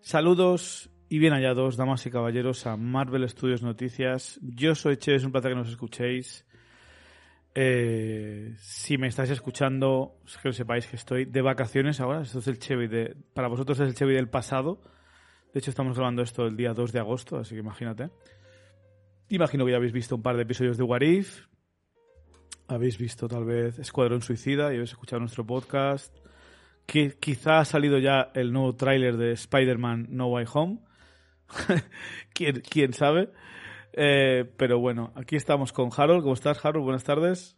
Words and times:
Saludos 0.00 0.90
y 1.08 1.18
bien 1.18 1.32
hallados, 1.32 1.76
damas 1.76 2.04
y 2.06 2.10
caballeros, 2.10 2.66
a 2.66 2.76
Marvel 2.76 3.28
Studios 3.28 3.62
Noticias. 3.62 4.38
Yo 4.42 4.74
soy 4.74 4.96
Che, 4.96 5.14
es 5.14 5.24
un 5.24 5.32
placer 5.32 5.52
que 5.52 5.56
nos 5.56 5.68
escuchéis. 5.68 6.44
Eh, 7.54 8.54
si 8.58 8.98
me 8.98 9.06
estáis 9.06 9.30
escuchando, 9.30 10.16
que 10.42 10.52
sepáis 10.52 10.86
que 10.86 10.96
estoy 10.96 11.24
de 11.24 11.40
vacaciones 11.40 12.00
ahora. 12.00 12.22
Esto 12.22 12.40
es 12.40 12.48
el 12.48 12.58
Chevy 12.58 12.88
de, 12.88 13.16
para 13.32 13.48
vosotros 13.48 13.78
es 13.80 13.88
el 13.88 13.94
Chevy 13.94 14.14
del 14.14 14.28
pasado. 14.28 14.80
De 15.52 15.60
hecho, 15.60 15.70
estamos 15.70 15.96
grabando 15.96 16.22
esto 16.22 16.46
el 16.46 16.56
día 16.56 16.74
2 16.74 16.92
de 16.92 16.98
agosto, 16.98 17.38
así 17.38 17.54
que 17.54 17.60
imagínate. 17.60 18.10
Imagino 19.28 19.64
que 19.64 19.70
ya 19.70 19.76
habéis 19.76 19.92
visto 19.92 20.16
un 20.16 20.22
par 20.22 20.36
de 20.36 20.42
episodios 20.42 20.76
de 20.76 20.82
Warif. 20.82 21.46
Habéis 22.66 22.98
visto 22.98 23.28
tal 23.28 23.44
vez 23.44 23.78
Escuadrón 23.78 24.20
Suicida 24.20 24.72
y 24.72 24.76
habéis 24.76 24.90
escuchado 24.90 25.20
nuestro 25.20 25.46
podcast. 25.46 26.23
Que 26.86 27.12
quizá 27.18 27.58
ha 27.58 27.64
salido 27.64 27.98
ya 27.98 28.30
el 28.34 28.52
nuevo 28.52 28.74
tráiler 28.74 29.16
de 29.16 29.32
Spider-Man 29.32 30.08
No 30.10 30.28
Way 30.28 30.46
Home. 30.52 30.78
¿Quién, 32.34 32.62
¿Quién, 32.68 32.92
sabe? 32.92 33.30
Eh, 33.92 34.44
pero 34.56 34.78
bueno, 34.80 35.12
aquí 35.14 35.36
estamos 35.36 35.72
con 35.72 35.90
Harold. 35.96 36.22
¿Cómo 36.22 36.34
estás, 36.34 36.64
Harold? 36.64 36.84
Buenas 36.84 37.04
tardes. 37.04 37.56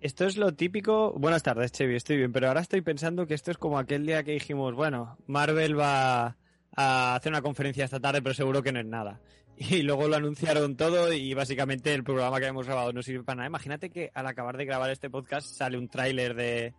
Esto 0.00 0.26
es 0.26 0.36
lo 0.36 0.52
típico. 0.52 1.12
Buenas 1.18 1.42
tardes, 1.42 1.72
Chevy, 1.72 1.96
estoy 1.96 2.18
bien. 2.18 2.32
Pero 2.32 2.48
ahora 2.48 2.60
estoy 2.60 2.82
pensando 2.82 3.26
que 3.26 3.34
esto 3.34 3.50
es 3.50 3.56
como 3.56 3.78
aquel 3.78 4.04
día 4.04 4.22
que 4.22 4.32
dijimos, 4.32 4.74
bueno, 4.74 5.16
Marvel 5.26 5.78
va 5.78 6.36
a 6.76 7.14
hacer 7.14 7.32
una 7.32 7.40
conferencia 7.40 7.84
esta 7.84 8.00
tarde, 8.00 8.20
pero 8.20 8.34
seguro 8.34 8.62
que 8.62 8.72
no 8.72 8.80
es 8.80 8.86
nada. 8.86 9.20
Y 9.56 9.82
luego 9.82 10.08
lo 10.08 10.16
anunciaron 10.16 10.76
todo 10.76 11.12
y 11.12 11.32
básicamente 11.32 11.94
el 11.94 12.02
programa 12.02 12.40
que 12.40 12.46
hemos 12.46 12.66
grabado 12.66 12.92
no 12.92 13.02
sirve 13.02 13.22
para 13.22 13.36
nada. 13.36 13.46
Imagínate 13.46 13.88
que 13.88 14.10
al 14.12 14.26
acabar 14.26 14.56
de 14.56 14.64
grabar 14.64 14.90
este 14.90 15.10
podcast 15.10 15.46
sale 15.46 15.78
un 15.78 15.88
tráiler 15.88 16.34
de, 16.34 16.74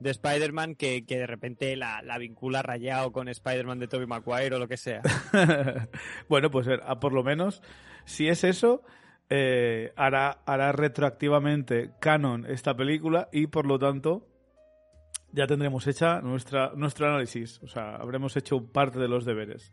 de 0.00 0.10
Spider-Man 0.10 0.74
que, 0.74 1.06
que, 1.06 1.18
de 1.18 1.26
repente 1.26 1.76
la, 1.76 2.02
la 2.02 2.18
vincula 2.18 2.62
rayado 2.62 3.12
con 3.12 3.28
Spider-Man 3.28 3.78
de 3.78 3.88
Tobey 3.88 4.06
Maguire 4.06 4.56
o 4.56 4.58
lo 4.58 4.68
que 4.68 4.76
sea. 4.76 5.02
bueno, 6.28 6.50
pues 6.50 6.68
por 7.00 7.12
lo 7.12 7.22
menos, 7.22 7.62
si 8.04 8.28
es 8.28 8.44
eso, 8.44 8.82
eh, 9.30 9.92
hará, 9.96 10.42
hará 10.44 10.72
retroactivamente 10.72 11.92
canon 12.00 12.44
esta 12.46 12.76
película 12.76 13.28
y 13.32 13.46
por 13.46 13.66
lo 13.66 13.78
tanto 13.78 14.28
ya 15.32 15.46
tendremos 15.46 15.86
hecha 15.86 16.20
nuestra, 16.20 16.72
nuestro 16.76 17.08
análisis. 17.08 17.60
O 17.62 17.68
sea, 17.68 17.96
habremos 17.96 18.36
hecho 18.36 18.66
parte 18.72 18.98
de 18.98 19.08
los 19.08 19.24
deberes. 19.24 19.72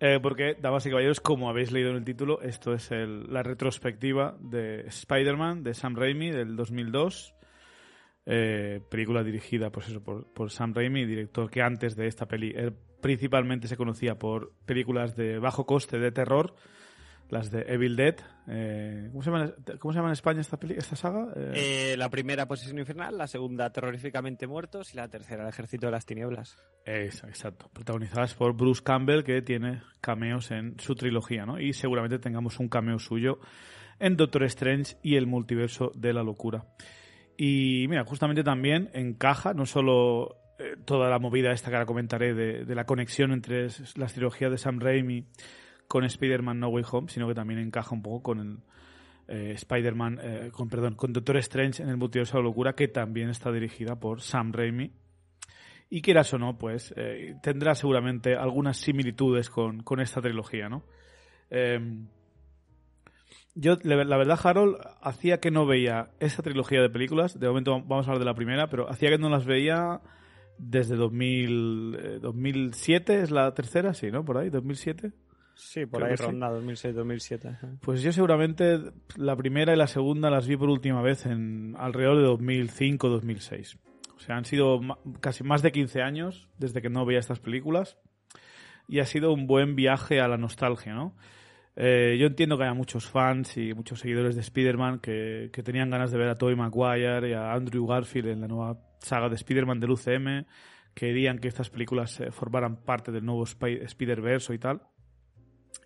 Eh, 0.00 0.18
porque, 0.22 0.56
damas 0.60 0.86
y 0.86 0.90
caballeros, 0.90 1.20
como 1.20 1.48
habéis 1.48 1.70
leído 1.70 1.90
en 1.90 1.96
el 1.96 2.04
título, 2.04 2.40
esto 2.42 2.72
es 2.72 2.90
el, 2.90 3.32
la 3.32 3.42
retrospectiva 3.42 4.36
de 4.40 4.80
Spider-Man 4.86 5.62
de 5.62 5.74
Sam 5.74 5.96
Raimi 5.96 6.30
del 6.30 6.56
2002. 6.56 7.34
Eh, 8.26 8.80
película 8.88 9.22
dirigida 9.22 9.70
pues 9.70 9.88
eso, 9.88 10.02
por, 10.02 10.26
por, 10.32 10.50
Sam 10.50 10.72
Raimi, 10.72 11.04
director 11.04 11.50
que 11.50 11.60
antes 11.60 11.94
de 11.94 12.06
esta 12.06 12.26
peli 12.26 12.54
él 12.56 12.74
principalmente 13.02 13.68
se 13.68 13.76
conocía 13.76 14.18
por 14.18 14.54
películas 14.64 15.14
de 15.14 15.38
bajo 15.38 15.66
coste 15.66 15.98
de 15.98 16.10
terror, 16.10 16.54
las 17.28 17.50
de 17.50 17.66
Evil 17.68 17.96
Dead. 17.96 18.16
Eh, 18.48 19.08
¿cómo, 19.12 19.22
se 19.22 19.30
llama, 19.30 19.52
¿Cómo 19.78 19.92
se 19.92 19.98
llama 19.98 20.08
en 20.08 20.14
España 20.14 20.40
esta, 20.40 20.58
peli, 20.58 20.74
esta 20.74 20.96
saga? 20.96 21.34
Eh... 21.36 21.96
la 21.98 22.08
primera, 22.08 22.48
Posesión 22.48 22.78
Infernal, 22.78 23.18
la 23.18 23.26
segunda, 23.26 23.70
Terroríficamente 23.70 24.46
Muertos 24.46 24.94
y 24.94 24.96
la 24.96 25.08
tercera, 25.08 25.42
El 25.42 25.50
Ejército 25.50 25.86
de 25.86 25.92
las 25.92 26.06
Tinieblas. 26.06 26.56
exacto. 26.86 27.68
Protagonizadas 27.74 28.32
por 28.32 28.56
Bruce 28.56 28.82
Campbell, 28.82 29.22
que 29.22 29.42
tiene 29.42 29.82
cameos 30.00 30.50
en 30.50 30.80
su 30.80 30.94
trilogía, 30.94 31.44
¿no? 31.44 31.60
Y 31.60 31.74
seguramente 31.74 32.18
tengamos 32.18 32.58
un 32.58 32.70
cameo 32.70 32.98
suyo 32.98 33.38
en 33.98 34.16
Doctor 34.16 34.44
Strange 34.44 34.96
y 35.02 35.16
el 35.16 35.26
multiverso 35.26 35.92
de 35.94 36.14
la 36.14 36.22
locura. 36.22 36.64
Y 37.36 37.86
mira, 37.88 38.04
justamente 38.04 38.44
también 38.44 38.90
encaja 38.92 39.54
no 39.54 39.66
solo 39.66 40.36
eh, 40.58 40.76
toda 40.84 41.10
la 41.10 41.18
movida 41.18 41.52
esta 41.52 41.68
que 41.70 41.76
ahora 41.76 41.86
comentaré 41.86 42.32
de, 42.34 42.74
la 42.74 42.86
conexión 42.86 43.32
entre 43.32 43.68
las 43.96 44.12
trilogías 44.12 44.50
de 44.50 44.58
Sam 44.58 44.78
Raimi 44.78 45.26
con 45.88 46.04
Spider-Man 46.04 46.60
No 46.60 46.68
Way 46.68 46.84
Home, 46.90 47.08
sino 47.08 47.26
que 47.26 47.34
también 47.34 47.60
encaja 47.60 47.94
un 47.94 48.02
poco 48.02 48.22
con 48.22 48.40
el 48.40 48.58
eh, 49.26 49.52
Spider-Man, 49.54 50.20
eh, 50.22 50.50
con 50.52 50.68
perdón, 50.68 50.94
con 50.94 51.12
Doctor 51.12 51.38
Strange 51.38 51.82
en 51.82 51.88
el 51.88 51.96
multiverso 51.96 52.36
de 52.36 52.42
la 52.42 52.48
locura, 52.48 52.74
que 52.74 52.88
también 52.88 53.30
está 53.30 53.50
dirigida 53.50 53.98
por 53.98 54.20
Sam 54.20 54.52
Raimi. 54.52 54.92
Y 55.90 56.02
quieras 56.02 56.32
o 56.34 56.38
no, 56.38 56.56
pues 56.56 56.94
eh, 56.96 57.34
tendrá 57.42 57.74
seguramente 57.74 58.36
algunas 58.36 58.76
similitudes 58.76 59.50
con, 59.50 59.82
con 59.82 60.00
esta 60.00 60.20
trilogía, 60.20 60.68
¿no? 60.68 60.84
Yo, 63.54 63.76
la 63.82 64.16
verdad, 64.16 64.38
Harold, 64.42 64.76
hacía 65.00 65.38
que 65.38 65.50
no 65.50 65.64
veía 65.64 66.10
esa 66.18 66.42
trilogía 66.42 66.82
de 66.82 66.90
películas. 66.90 67.38
De 67.38 67.46
momento 67.46 67.72
vamos 67.72 68.06
a 68.06 68.10
hablar 68.10 68.18
de 68.18 68.24
la 68.24 68.34
primera, 68.34 68.68
pero 68.68 68.90
hacía 68.90 69.10
que 69.10 69.18
no 69.18 69.28
las 69.28 69.46
veía 69.46 70.00
desde 70.58 70.96
2000, 70.96 71.98
eh, 72.00 72.18
2007, 72.20 73.22
es 73.22 73.30
la 73.30 73.54
tercera, 73.54 73.94
sí, 73.94 74.10
¿no? 74.10 74.24
Por 74.24 74.38
ahí, 74.38 74.50
2007. 74.50 75.12
Sí, 75.54 75.86
por 75.86 76.00
Creo 76.00 76.10
ahí 76.10 76.16
ronda, 76.16 76.50
sí. 76.74 76.88
2006-2007. 76.88 77.78
Pues 77.80 78.02
yo 78.02 78.12
seguramente 78.12 78.80
la 79.16 79.36
primera 79.36 79.72
y 79.72 79.76
la 79.76 79.86
segunda 79.86 80.30
las 80.30 80.48
vi 80.48 80.56
por 80.56 80.68
última 80.68 81.00
vez 81.00 81.26
en 81.26 81.76
alrededor 81.78 82.18
de 82.18 82.44
2005-2006. 82.44 83.78
O 84.16 84.20
sea, 84.20 84.36
han 84.36 84.44
sido 84.44 84.80
casi 85.20 85.44
más 85.44 85.62
de 85.62 85.72
15 85.72 86.02
años 86.02 86.48
desde 86.58 86.82
que 86.82 86.90
no 86.90 87.04
veía 87.04 87.20
estas 87.20 87.40
películas 87.40 87.98
y 88.88 88.98
ha 89.00 89.06
sido 89.06 89.32
un 89.32 89.46
buen 89.46 89.76
viaje 89.76 90.20
a 90.20 90.28
la 90.28 90.38
nostalgia, 90.38 90.94
¿no? 90.94 91.14
Eh, 91.76 92.16
yo 92.20 92.26
entiendo 92.26 92.56
que 92.56 92.64
haya 92.64 92.74
muchos 92.74 93.06
fans 93.06 93.56
y 93.56 93.74
muchos 93.74 93.98
seguidores 93.98 94.36
de 94.36 94.42
Spider-Man 94.42 95.00
que, 95.00 95.50
que, 95.52 95.62
tenían 95.62 95.90
ganas 95.90 96.12
de 96.12 96.18
ver 96.18 96.28
a 96.28 96.38
Tobey 96.38 96.54
Maguire 96.54 97.30
y 97.30 97.32
a 97.32 97.52
Andrew 97.52 97.86
Garfield 97.86 98.28
en 98.28 98.40
la 98.42 98.48
nueva 98.48 98.78
saga 99.00 99.28
de 99.28 99.34
Spider-Man 99.34 99.80
del 99.80 99.90
UCM, 99.90 100.46
querían 100.94 101.38
que 101.38 101.48
estas 101.48 101.70
películas 101.70 102.20
eh, 102.20 102.30
formaran 102.30 102.76
parte 102.76 103.10
del 103.10 103.24
nuevo 103.24 103.44
Spider-Verse 103.44 104.54
y 104.54 104.58
tal. 104.58 104.82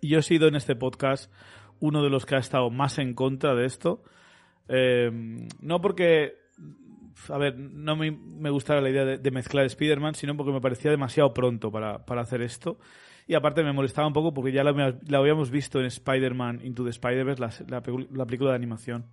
Y 0.01 0.09
yo 0.09 0.19
he 0.19 0.23
sido 0.23 0.47
en 0.47 0.55
este 0.55 0.75
podcast 0.75 1.31
uno 1.79 2.03
de 2.03 2.09
los 2.09 2.25
que 2.25 2.35
ha 2.35 2.39
estado 2.39 2.69
más 2.69 2.99
en 2.99 3.15
contra 3.15 3.55
de 3.55 3.65
esto. 3.65 4.03
Eh, 4.67 5.09
no 5.59 5.81
porque, 5.81 6.35
a 7.29 7.37
ver, 7.39 7.57
no 7.57 7.95
me, 7.95 8.11
me 8.11 8.51
gustara 8.51 8.79
la 8.79 8.91
idea 8.91 9.05
de, 9.05 9.17
de 9.17 9.31
mezclar 9.31 9.65
Spider-Man, 9.65 10.13
sino 10.13 10.37
porque 10.37 10.51
me 10.51 10.61
parecía 10.61 10.91
demasiado 10.91 11.33
pronto 11.33 11.71
para, 11.71 12.05
para 12.05 12.21
hacer 12.21 12.43
esto. 12.43 12.77
Y 13.29 13.35
aparte 13.35 13.63
me 13.63 13.71
molestaba 13.71 14.07
un 14.07 14.13
poco 14.13 14.33
porque 14.33 14.51
ya 14.51 14.63
la, 14.63 14.71
habíamos 15.15 15.51
visto 15.51 15.79
en 15.79 15.85
Spider-Man 15.85 16.61
Into 16.63 16.83
the 16.83 16.89
Spider-Verse, 16.89 17.39
la, 17.39 17.51
la, 17.79 17.83
la, 18.11 18.25
película 18.25 18.49
de 18.49 18.55
animación. 18.55 19.05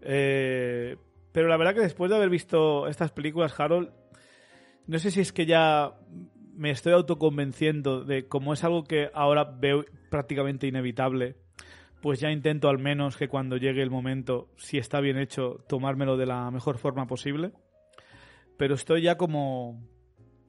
Eh, 0.00 0.96
pero 1.32 1.48
la 1.48 1.56
verdad 1.56 1.74
que 1.74 1.80
después 1.80 2.08
de 2.08 2.16
haber 2.16 2.30
visto 2.30 2.86
estas 2.86 3.10
películas, 3.10 3.58
Harold, 3.58 3.90
no 4.86 4.98
sé 5.00 5.10
si 5.10 5.22
es 5.22 5.32
que 5.32 5.44
ya 5.44 5.94
me 6.54 6.70
estoy 6.70 6.92
autoconvenciendo 6.92 8.04
de 8.04 8.28
cómo 8.28 8.52
es 8.52 8.62
algo 8.62 8.84
que 8.84 9.10
ahora 9.12 9.42
veo 9.42 9.84
prácticamente 10.08 10.68
inevitable, 10.68 11.34
pues 12.02 12.20
ya 12.20 12.30
intento 12.30 12.68
al 12.68 12.78
menos 12.78 13.16
que 13.16 13.26
cuando 13.26 13.56
llegue 13.56 13.82
el 13.82 13.90
momento, 13.90 14.50
si 14.56 14.78
está 14.78 15.00
bien 15.00 15.18
hecho, 15.18 15.64
tomármelo 15.68 16.16
de 16.16 16.26
la 16.26 16.48
mejor 16.52 16.78
forma 16.78 17.08
posible. 17.08 17.50
Pero 18.56 18.76
estoy 18.76 19.02
ya 19.02 19.16
como 19.16 19.82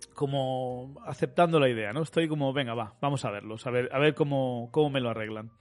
como 0.08 0.96
aceptando 1.06 1.60
la 1.60 1.70
idea, 1.70 1.94
¿no? 1.94 2.02
Estoy 2.02 2.28
como, 2.28 2.54
venga, 2.54 2.74
va, 2.74 2.96
vamos 3.02 3.26
a 3.26 3.32
verlos, 3.32 3.66
a 3.68 3.72
ver, 3.72 3.90
a 3.92 4.00
ver 4.00 4.14
cómo, 4.14 4.70
cómo 4.72 4.90
me 4.90 5.02
lo 5.02 5.10
arreglan. 5.10 5.52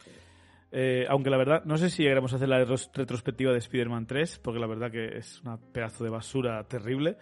Eh, 0.72 1.04
aunque 1.08 1.30
la 1.30 1.36
verdad, 1.36 1.64
no 1.64 1.76
sé 1.78 1.90
si 1.90 2.02
llegaremos 2.02 2.32
a 2.32 2.36
hacer 2.36 2.48
la 2.48 2.64
retrospectiva 2.64 3.52
de 3.52 3.58
Spider-Man 3.58 4.06
3, 4.06 4.38
porque 4.38 4.60
la 4.60 4.66
verdad 4.66 4.90
que 4.90 5.16
es 5.16 5.40
una 5.42 5.56
pedazo 5.56 6.04
de 6.04 6.10
basura 6.10 6.62
terrible. 6.64 7.16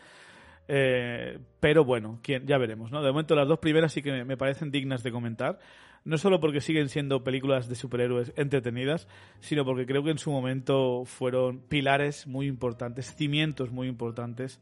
Eh, 0.70 1.38
pero 1.60 1.84
bueno, 1.84 2.20
¿quién? 2.22 2.46
ya 2.46 2.58
veremos, 2.58 2.92
¿no? 2.92 3.02
De 3.02 3.10
momento 3.10 3.34
las 3.34 3.48
dos 3.48 3.58
primeras 3.58 3.92
sí 3.92 4.02
que 4.02 4.24
me 4.24 4.36
parecen 4.36 4.70
dignas 4.70 5.02
de 5.02 5.12
comentar. 5.12 5.58
No 6.04 6.16
solo 6.18 6.40
porque 6.40 6.60
siguen 6.60 6.88
siendo 6.88 7.24
películas 7.24 7.68
de 7.68 7.74
superhéroes 7.74 8.32
entretenidas, 8.36 9.08
sino 9.40 9.64
porque 9.64 9.86
creo 9.86 10.04
que 10.04 10.10
en 10.10 10.18
su 10.18 10.30
momento 10.30 11.04
fueron 11.04 11.60
pilares 11.60 12.26
muy 12.26 12.46
importantes, 12.46 13.14
cimientos 13.14 13.70
muy 13.72 13.88
importantes 13.88 14.60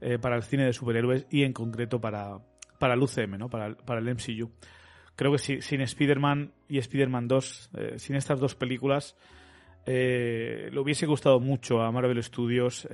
eh, 0.00 0.18
para 0.18 0.36
el 0.36 0.42
cine 0.42 0.64
de 0.64 0.72
superhéroes 0.72 1.26
y 1.30 1.42
en 1.42 1.52
concreto 1.52 2.00
para, 2.00 2.38
para 2.78 2.94
el 2.94 3.02
UCM, 3.02 3.38
¿no? 3.38 3.48
para, 3.48 3.74
para 3.76 4.00
el 4.00 4.14
MCU. 4.14 4.50
Creo 5.14 5.32
que 5.32 5.38
si, 5.38 5.62
sin 5.62 5.80
Spider-Man 5.80 6.52
y 6.68 6.78
Spider-Man 6.78 7.28
2, 7.28 7.70
eh, 7.74 7.98
sin 7.98 8.16
estas 8.16 8.38
dos 8.38 8.54
películas, 8.54 9.16
eh, 9.86 10.68
le 10.70 10.80
hubiese 10.80 11.06
gustado 11.06 11.40
mucho 11.40 11.80
a 11.80 11.90
Marvel 11.90 12.22
Studios 12.22 12.86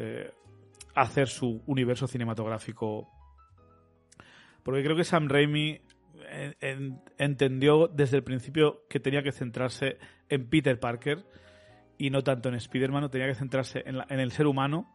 hacer 0.94 1.28
su 1.28 1.62
universo 1.66 2.06
cinematográfico. 2.06 3.08
Porque 4.62 4.84
creo 4.84 4.96
que 4.96 5.04
Sam 5.04 5.28
Raimi 5.28 5.80
en, 6.30 6.56
en, 6.60 7.02
entendió 7.18 7.88
desde 7.88 8.18
el 8.18 8.22
principio 8.22 8.84
que 8.88 9.00
tenía 9.00 9.22
que 9.22 9.32
centrarse 9.32 9.98
en 10.28 10.48
Peter 10.48 10.78
Parker 10.78 11.24
y 11.98 12.10
no 12.10 12.22
tanto 12.22 12.48
en 12.48 12.56
Spider-Man, 12.56 13.10
tenía 13.10 13.28
que 13.28 13.34
centrarse 13.34 13.82
en, 13.86 13.98
la, 13.98 14.06
en, 14.08 14.20
el 14.20 14.32
ser 14.32 14.46
humano 14.46 14.92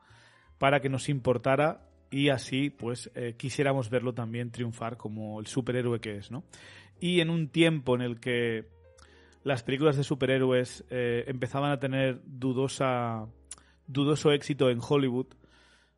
para 0.58 0.80
que 0.80 0.90
nos 0.90 1.10
importara 1.10 1.88
y 2.10 2.30
así 2.30 2.70
pues 2.70 3.12
eh, 3.16 3.36
quisiéramos 3.38 3.90
verlo 3.90 4.14
también 4.14 4.52
triunfar 4.52 4.98
como 4.98 5.40
el 5.40 5.48
superhéroe 5.48 6.00
que 6.00 6.18
es, 6.18 6.32
¿no? 6.32 6.44
Y 7.00 7.20
en 7.20 7.30
un 7.30 7.50
tiempo 7.50 7.96
en 7.96 8.02
el 8.02 8.20
que 8.20 8.66
las 9.44 9.64
películas 9.64 9.98
de 9.98 10.04
superhéroes 10.04 10.84
eh, 10.90 11.26
empezaban 11.28 11.72
a 11.72 11.80
tener 11.80 12.22
dudosa 12.26 13.28
dudoso 13.86 14.32
éxito 14.32 14.70
en 14.70 14.80
Hollywood, 14.82 15.28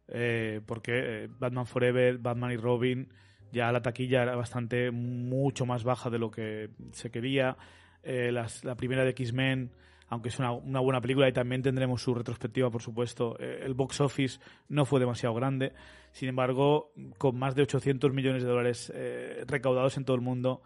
eh, 0.08 0.62
porque 0.66 1.30
Batman 1.40 1.66
Forever, 1.66 2.18
Batman 2.20 2.52
y 2.52 2.58
Robin 2.58 3.10
Ya 3.52 3.72
la 3.72 3.82
taquilla 3.82 4.24
era 4.24 4.36
bastante 4.36 4.92
mucho 4.92 5.66
más 5.66 5.84
baja 5.84 6.10
de 6.10 6.20
lo 6.20 6.30
que 6.30 6.70
se 6.92 7.10
quería. 7.10 7.58
La 8.04 8.76
primera 8.76 9.04
de 9.04 9.10
X-Men, 9.10 9.72
aunque 10.10 10.30
es 10.30 10.40
una, 10.40 10.52
buena 10.80 11.02
película 11.02 11.30
y 11.30 11.34
también 11.34 11.62
tendremos 11.62 12.02
su 12.02 12.14
retrospectiva, 12.16 12.72
por 12.72 12.82
supuesto, 12.82 13.38
eh, 13.40 13.62
el 13.64 13.76
box 13.76 14.02
office 14.02 14.40
no 14.68 14.86
fue 14.86 15.00
demasiado 15.00 15.36
grande. 15.36 15.74
Sin 16.12 16.30
embargo, 16.30 16.92
con 17.18 17.38
más 17.38 17.54
de 17.54 17.62
800 17.62 18.12
millones 18.12 18.42
de 18.42 18.50
dólares 18.50 18.92
eh, 18.96 19.44
recaudados 19.48 19.98
en 19.98 20.06
todo 20.06 20.16
el 20.16 20.22
mundo 20.22 20.64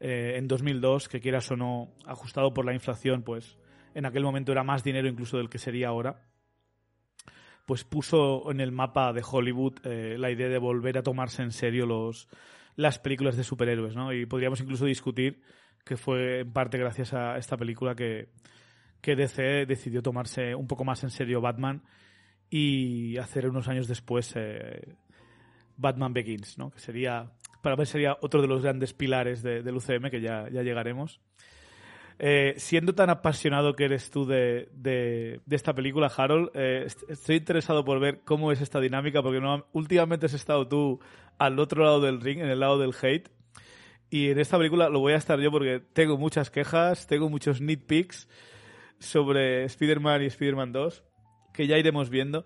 eh, 0.00 0.34
en 0.36 0.48
2002, 0.48 1.08
que 1.08 1.20
quieras 1.20 1.50
o 1.50 1.56
no, 1.56 1.92
ajustado 2.06 2.54
por 2.54 2.64
la 2.64 2.72
inflación, 2.72 3.22
pues 3.22 3.58
en 3.94 4.06
aquel 4.06 4.22
momento 4.22 4.50
era 4.50 4.64
más 4.64 4.82
dinero 4.82 5.08
incluso 5.08 5.36
del 5.36 5.50
que 5.50 5.58
sería 5.58 5.88
ahora, 5.88 6.22
pues 7.66 7.84
puso 7.84 8.50
en 8.50 8.60
el 8.60 8.72
mapa 8.72 9.12
de 9.12 9.22
Hollywood 9.28 9.78
la 9.84 10.30
idea 10.30 10.48
de 10.48 10.58
volver 10.58 10.98
a 10.98 11.02
tomarse 11.02 11.42
en 11.42 11.52
serio 11.52 11.86
los, 11.86 12.28
las 12.74 12.98
películas 12.98 13.36
de 13.36 13.44
superhéroes, 13.44 13.94
¿no? 13.94 14.12
Y 14.12 14.26
podríamos 14.26 14.60
incluso 14.60 14.86
discutir 14.86 15.42
que 15.84 15.96
fue 15.96 16.40
en 16.40 16.52
parte 16.52 16.78
gracias 16.78 17.12
a 17.14 17.36
esta 17.36 17.56
película 17.56 17.94
que, 17.94 18.30
que 19.00 19.16
DC 19.16 19.66
decidió 19.66 20.02
tomarse 20.02 20.54
un 20.54 20.66
poco 20.66 20.84
más 20.84 21.02
en 21.04 21.10
serio 21.10 21.40
Batman 21.40 21.82
y 22.50 23.16
hacer 23.18 23.48
unos 23.48 23.68
años 23.68 23.86
después 23.88 24.32
eh, 24.36 24.94
Batman 25.76 26.12
Begins, 26.12 26.58
¿no? 26.58 26.70
Que 26.70 26.80
sería, 26.80 27.30
para 27.62 27.76
mí 27.76 27.86
sería 27.86 28.16
otro 28.20 28.42
de 28.42 28.48
los 28.48 28.62
grandes 28.62 28.92
pilares 28.92 29.42
de- 29.42 29.62
del 29.62 29.76
UCM, 29.76 30.10
que 30.10 30.20
ya, 30.20 30.48
llegaremos. 30.48 31.20
Eh, 32.18 32.52
siendo 32.58 32.94
tan 32.94 33.08
apasionado 33.08 33.74
que 33.74 33.84
eres 33.86 34.10
tú 34.10 34.26
de, 34.26 34.68
esta 35.50 35.74
película, 35.74 36.12
Harold, 36.14 36.50
eh, 36.54 36.82
est- 36.84 37.08
estoy 37.08 37.36
interesado 37.36 37.82
por 37.84 37.98
ver 37.98 38.20
cómo 38.24 38.52
es 38.52 38.60
esta 38.60 38.78
dinámica, 38.80 39.22
porque 39.22 39.40
últimamente 39.72 40.26
has 40.26 40.34
estado 40.34 40.68
tú 40.68 41.00
al 41.38 41.58
otro 41.58 41.82
lado 41.84 42.00
del 42.00 42.20
ring, 42.20 42.40
en 42.40 42.50
el 42.50 42.60
lado 42.60 42.78
del 42.78 42.92
hate. 43.00 43.30
Y 44.10 44.30
en 44.30 44.38
esta 44.40 44.58
película 44.58 44.88
lo 44.90 44.98
voy 45.00 45.12
a 45.14 45.16
estar 45.16 45.38
yo 45.40 45.50
porque 45.50 45.80
tengo 45.94 46.18
muchas 46.18 46.50
quejas, 46.50 47.06
tengo 47.06 47.30
muchos 47.30 47.60
nitpicks 47.60 48.28
sobre 49.00 49.64
Spider-Man 49.64 50.22
y 50.22 50.26
Spider-Man 50.26 50.72
2, 50.72 51.04
que 51.52 51.66
ya 51.66 51.78
iremos 51.78 52.10
viendo. 52.10 52.44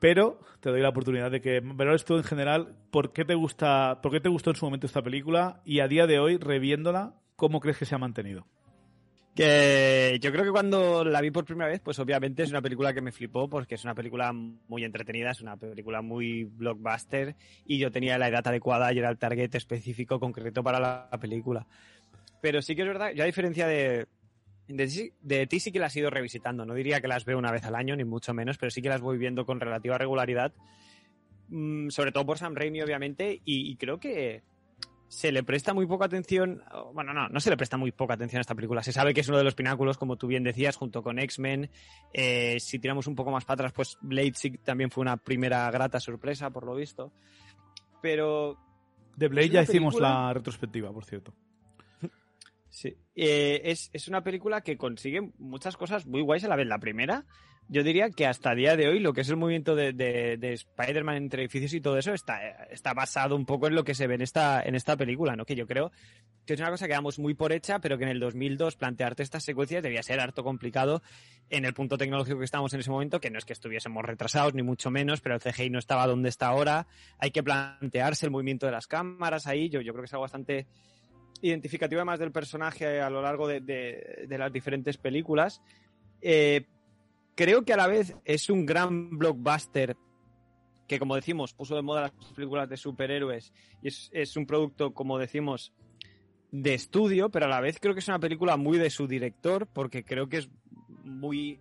Pero 0.00 0.40
te 0.60 0.70
doy 0.70 0.80
la 0.80 0.88
oportunidad 0.88 1.30
de 1.30 1.40
que 1.40 1.60
valores 1.60 2.04
tú 2.04 2.16
en 2.16 2.24
general 2.24 2.76
por 2.90 3.12
qué 3.12 3.24
te 3.24 3.34
gusta, 3.34 4.00
por 4.02 4.12
qué 4.12 4.20
te 4.20 4.28
gustó 4.28 4.50
en 4.50 4.56
su 4.56 4.64
momento 4.66 4.86
esta 4.86 5.02
película 5.02 5.62
y 5.64 5.80
a 5.80 5.88
día 5.88 6.06
de 6.06 6.18
hoy, 6.18 6.36
reviéndola, 6.36 7.14
¿cómo 7.36 7.60
crees 7.60 7.78
que 7.78 7.86
se 7.86 7.94
ha 7.94 7.98
mantenido? 7.98 8.46
Que 9.34 10.18
yo 10.20 10.30
creo 10.30 10.44
que 10.44 10.50
cuando 10.50 11.04
la 11.04 11.20
vi 11.20 11.30
por 11.30 11.44
primera 11.44 11.68
vez, 11.68 11.80
pues 11.80 11.98
obviamente 11.98 12.42
es 12.42 12.50
una 12.50 12.62
película 12.62 12.94
que 12.94 13.00
me 13.00 13.12
flipó 13.12 13.48
porque 13.48 13.74
es 13.74 13.84
una 13.84 13.94
película 13.94 14.32
muy 14.32 14.84
entretenida, 14.84 15.30
es 15.30 15.40
una 15.40 15.56
película 15.56 16.02
muy 16.02 16.44
blockbuster 16.44 17.34
y 17.64 17.78
yo 17.78 17.90
tenía 17.90 18.16
la 18.16 18.28
edad 18.28 18.46
adecuada 18.46 18.92
y 18.92 18.98
era 18.98 19.10
el 19.10 19.18
target 19.18 19.54
específico 19.54 20.20
concreto 20.20 20.62
para 20.62 20.78
la 20.78 21.18
película. 21.18 21.66
Pero 22.40 22.60
sí 22.62 22.76
que 22.76 22.82
es 22.82 22.88
verdad, 22.88 23.10
yo 23.12 23.22
a 23.22 23.26
diferencia 23.26 23.66
de, 23.66 24.06
de, 24.68 24.86
ti- 24.86 25.12
de 25.20 25.46
ti 25.46 25.60
sí 25.60 25.72
que 25.72 25.78
las 25.78 25.94
he 25.96 26.00
ido 26.00 26.10
revisitando, 26.10 26.64
no 26.64 26.74
diría 26.74 27.00
que 27.00 27.08
las 27.08 27.24
veo 27.24 27.38
una 27.38 27.52
vez 27.52 27.64
al 27.64 27.74
año, 27.74 27.96
ni 27.96 28.04
mucho 28.04 28.32
menos, 28.34 28.58
pero 28.58 28.70
sí 28.70 28.80
que 28.82 28.88
las 28.88 29.00
voy 29.00 29.18
viendo 29.18 29.44
con 29.46 29.60
relativa 29.60 29.98
regularidad, 29.98 30.52
Mm, 31.48 31.90
sobre 31.90 32.10
todo 32.10 32.24
por 32.24 32.38
Sam 32.38 32.54
Raimi 32.54 32.80
obviamente, 32.80 33.34
y, 33.44 33.70
y 33.70 33.76
creo 33.76 34.00
que 34.00 34.42
se 35.08 35.30
le 35.30 35.42
presta 35.44 35.74
muy 35.74 35.86
poca 35.86 36.06
atención, 36.06 36.62
bueno, 36.94 37.12
no, 37.12 37.28
no 37.28 37.38
se 37.38 37.50
le 37.50 37.56
presta 37.58 37.76
muy 37.76 37.92
poca 37.92 38.14
atención 38.14 38.38
a 38.38 38.40
esta 38.40 38.54
película. 38.54 38.82
Se 38.82 38.92
sabe 38.92 39.12
que 39.12 39.20
es 39.20 39.28
uno 39.28 39.36
de 39.36 39.44
los 39.44 39.54
pináculos, 39.54 39.98
como 39.98 40.16
tú 40.16 40.26
bien 40.26 40.42
decías, 40.42 40.74
junto 40.76 41.02
con 41.02 41.18
X-Men. 41.18 41.68
Eh, 42.14 42.58
si 42.60 42.78
tiramos 42.78 43.06
un 43.06 43.14
poco 43.14 43.30
más 43.30 43.44
para 43.44 43.54
atrás, 43.56 43.72
pues 43.74 43.98
Blade 44.00 44.32
sí 44.34 44.52
también 44.64 44.90
fue 44.90 45.02
una 45.02 45.18
primera 45.18 45.70
grata 45.70 46.00
sorpresa, 46.00 46.48
por 46.48 46.64
lo 46.64 46.74
visto. 46.74 47.12
Pero 48.00 48.56
De 49.14 49.28
Blade 49.28 49.50
ya 49.50 49.62
hicimos 49.62 49.94
la 50.00 50.32
retrospectiva, 50.32 50.92
por 50.92 51.04
cierto. 51.04 51.34
Sí. 52.74 52.92
Eh, 53.14 53.60
es, 53.66 53.88
es 53.92 54.08
una 54.08 54.24
película 54.24 54.60
que 54.62 54.76
consigue 54.76 55.20
muchas 55.38 55.76
cosas 55.76 56.06
muy 56.06 56.22
guays 56.22 56.42
a 56.42 56.48
la 56.48 56.56
vez. 56.56 56.66
La 56.66 56.80
primera, 56.80 57.24
yo 57.68 57.84
diría 57.84 58.10
que 58.10 58.26
hasta 58.26 58.50
el 58.50 58.58
día 58.58 58.76
de 58.76 58.88
hoy 58.88 58.98
lo 58.98 59.12
que 59.12 59.20
es 59.20 59.28
el 59.28 59.36
movimiento 59.36 59.76
de, 59.76 59.92
de- 59.92 60.36
de 60.38 60.52
Spider-Man 60.54 61.14
entre 61.14 61.42
edificios 61.42 61.72
y 61.72 61.80
todo 61.80 61.98
eso 61.98 62.12
está, 62.12 62.64
está 62.72 62.92
basado 62.92 63.36
un 63.36 63.46
poco 63.46 63.68
en 63.68 63.76
lo 63.76 63.84
que 63.84 63.94
se 63.94 64.08
ve 64.08 64.16
en 64.16 64.22
esta, 64.22 64.60
en 64.60 64.74
esta 64.74 64.96
película, 64.96 65.36
¿no? 65.36 65.44
Que 65.44 65.54
yo 65.54 65.68
creo 65.68 65.92
que 66.44 66.54
es 66.54 66.60
una 66.60 66.70
cosa 66.70 66.88
que 66.88 66.94
damos 66.94 67.20
muy 67.20 67.34
por 67.34 67.52
hecha, 67.52 67.78
pero 67.78 67.96
que 67.96 68.02
en 68.02 68.10
el 68.10 68.18
2002 68.18 68.74
plantearte 68.74 69.22
estas 69.22 69.44
secuencias 69.44 69.80
debía 69.80 70.02
ser 70.02 70.18
harto 70.18 70.42
complicado 70.42 71.00
en 71.50 71.64
el 71.66 71.74
punto 71.74 71.96
tecnológico 71.96 72.40
que 72.40 72.44
estábamos 72.44 72.74
en 72.74 72.80
ese 72.80 72.90
momento, 72.90 73.20
que 73.20 73.30
no 73.30 73.38
es 73.38 73.44
que 73.44 73.52
estuviésemos 73.52 74.04
retrasados, 74.04 74.52
ni 74.52 74.64
mucho 74.64 74.90
menos, 74.90 75.20
pero 75.20 75.36
el 75.36 75.40
CGI 75.40 75.70
no 75.70 75.78
estaba 75.78 76.08
donde 76.08 76.28
está 76.28 76.48
ahora. 76.48 76.88
Hay 77.20 77.30
que 77.30 77.44
plantearse 77.44 78.26
el 78.26 78.32
movimiento 78.32 78.66
de 78.66 78.72
las 78.72 78.88
cámaras 78.88 79.46
ahí. 79.46 79.68
Yo, 79.68 79.80
yo 79.80 79.92
creo 79.92 80.02
que 80.02 80.06
es 80.06 80.12
algo 80.12 80.22
bastante 80.22 80.66
identificativo 81.48 82.00
además 82.00 82.18
del 82.18 82.32
personaje 82.32 83.00
a 83.00 83.10
lo 83.10 83.22
largo 83.22 83.48
de, 83.48 84.26
las 84.28 84.52
diferentes 84.52 84.96
películas. 84.96 85.60
Eh, 86.20 86.66
creo 87.34 87.64
que 87.64 87.72
a 87.72 87.76
la 87.76 87.86
vez 87.86 88.16
es 88.24 88.50
un 88.50 88.66
gran 88.66 89.18
blockbuster 89.18 89.96
que, 90.88 90.98
como 90.98 91.16
decimos, 91.16 91.54
puso 91.54 91.76
de 91.76 91.82
moda 91.82 92.02
las 92.02 92.12
películas 92.34 92.68
de 92.68 92.76
superhéroes 92.76 93.52
y 93.82 93.88
es 93.88 94.36
un 94.36 94.46
producto, 94.46 94.92
como 94.92 95.18
decimos, 95.18 95.72
de 96.50 96.74
estudio, 96.74 97.30
pero 97.30 97.46
a 97.46 97.48
la 97.48 97.60
vez 97.60 97.80
creo 97.80 97.94
que 97.94 98.00
es 98.00 98.06
una 98.06 98.20
película 98.20 98.56
muy 98.56 98.78
de 98.78 98.88
su 98.88 99.08
director 99.08 99.66
porque 99.66 100.04
creo 100.04 100.28
que 100.28 100.36
es 100.36 100.48
muy 101.02 101.58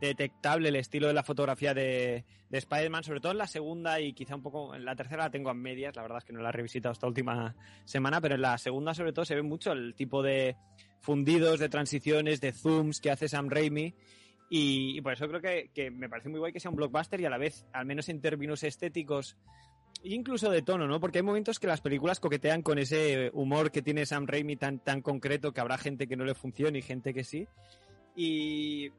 detectable 0.00 0.68
el 0.68 0.76
estilo 0.76 1.08
de 1.08 1.14
la 1.14 1.22
fotografía 1.22 1.74
de, 1.74 2.24
de 2.48 2.58
Spider-Man, 2.58 3.04
sobre 3.04 3.20
todo 3.20 3.32
en 3.32 3.38
la 3.38 3.46
segunda 3.46 4.00
y 4.00 4.12
quizá 4.12 4.34
un 4.34 4.42
poco 4.42 4.74
en 4.74 4.84
la 4.84 4.96
tercera 4.96 5.24
la 5.24 5.30
tengo 5.30 5.50
a 5.50 5.54
medias, 5.54 5.96
la 5.96 6.02
verdad 6.02 6.18
es 6.18 6.24
que 6.24 6.32
no 6.32 6.40
la 6.40 6.50
he 6.50 6.52
revisitado 6.52 6.92
esta 6.92 7.06
última 7.06 7.54
semana, 7.84 8.20
pero 8.20 8.36
en 8.36 8.42
la 8.42 8.58
segunda 8.58 8.94
sobre 8.94 9.12
todo 9.12 9.24
se 9.24 9.34
ve 9.34 9.42
mucho 9.42 9.72
el 9.72 9.94
tipo 9.94 10.22
de 10.22 10.56
fundidos, 11.00 11.58
de 11.58 11.68
transiciones, 11.68 12.40
de 12.40 12.52
zooms 12.52 13.00
que 13.00 13.10
hace 13.10 13.28
Sam 13.28 13.48
Raimi 13.48 13.94
y, 14.50 14.96
y 14.96 15.00
por 15.00 15.12
eso 15.12 15.28
creo 15.28 15.40
que, 15.40 15.70
que 15.74 15.90
me 15.90 16.08
parece 16.08 16.28
muy 16.28 16.38
guay 16.38 16.52
que 16.52 16.60
sea 16.60 16.70
un 16.70 16.76
blockbuster 16.76 17.20
y 17.20 17.26
a 17.26 17.30
la 17.30 17.38
vez, 17.38 17.66
al 17.72 17.86
menos 17.86 18.08
en 18.08 18.20
términos 18.20 18.62
estéticos 18.62 19.36
incluso 20.04 20.50
de 20.50 20.62
tono, 20.62 20.86
¿no? 20.86 21.00
Porque 21.00 21.18
hay 21.18 21.24
momentos 21.24 21.58
que 21.58 21.66
las 21.66 21.80
películas 21.80 22.20
coquetean 22.20 22.62
con 22.62 22.78
ese 22.78 23.30
humor 23.34 23.70
que 23.70 23.82
tiene 23.82 24.06
Sam 24.06 24.26
Raimi 24.26 24.56
tan, 24.56 24.78
tan 24.78 25.02
concreto 25.02 25.52
que 25.52 25.60
habrá 25.60 25.76
gente 25.76 26.06
que 26.06 26.16
no 26.16 26.24
le 26.24 26.34
funcione 26.34 26.78
y 26.78 26.82
gente 26.82 27.12
que 27.12 27.24
sí. 27.24 27.48
Y, 28.14 28.90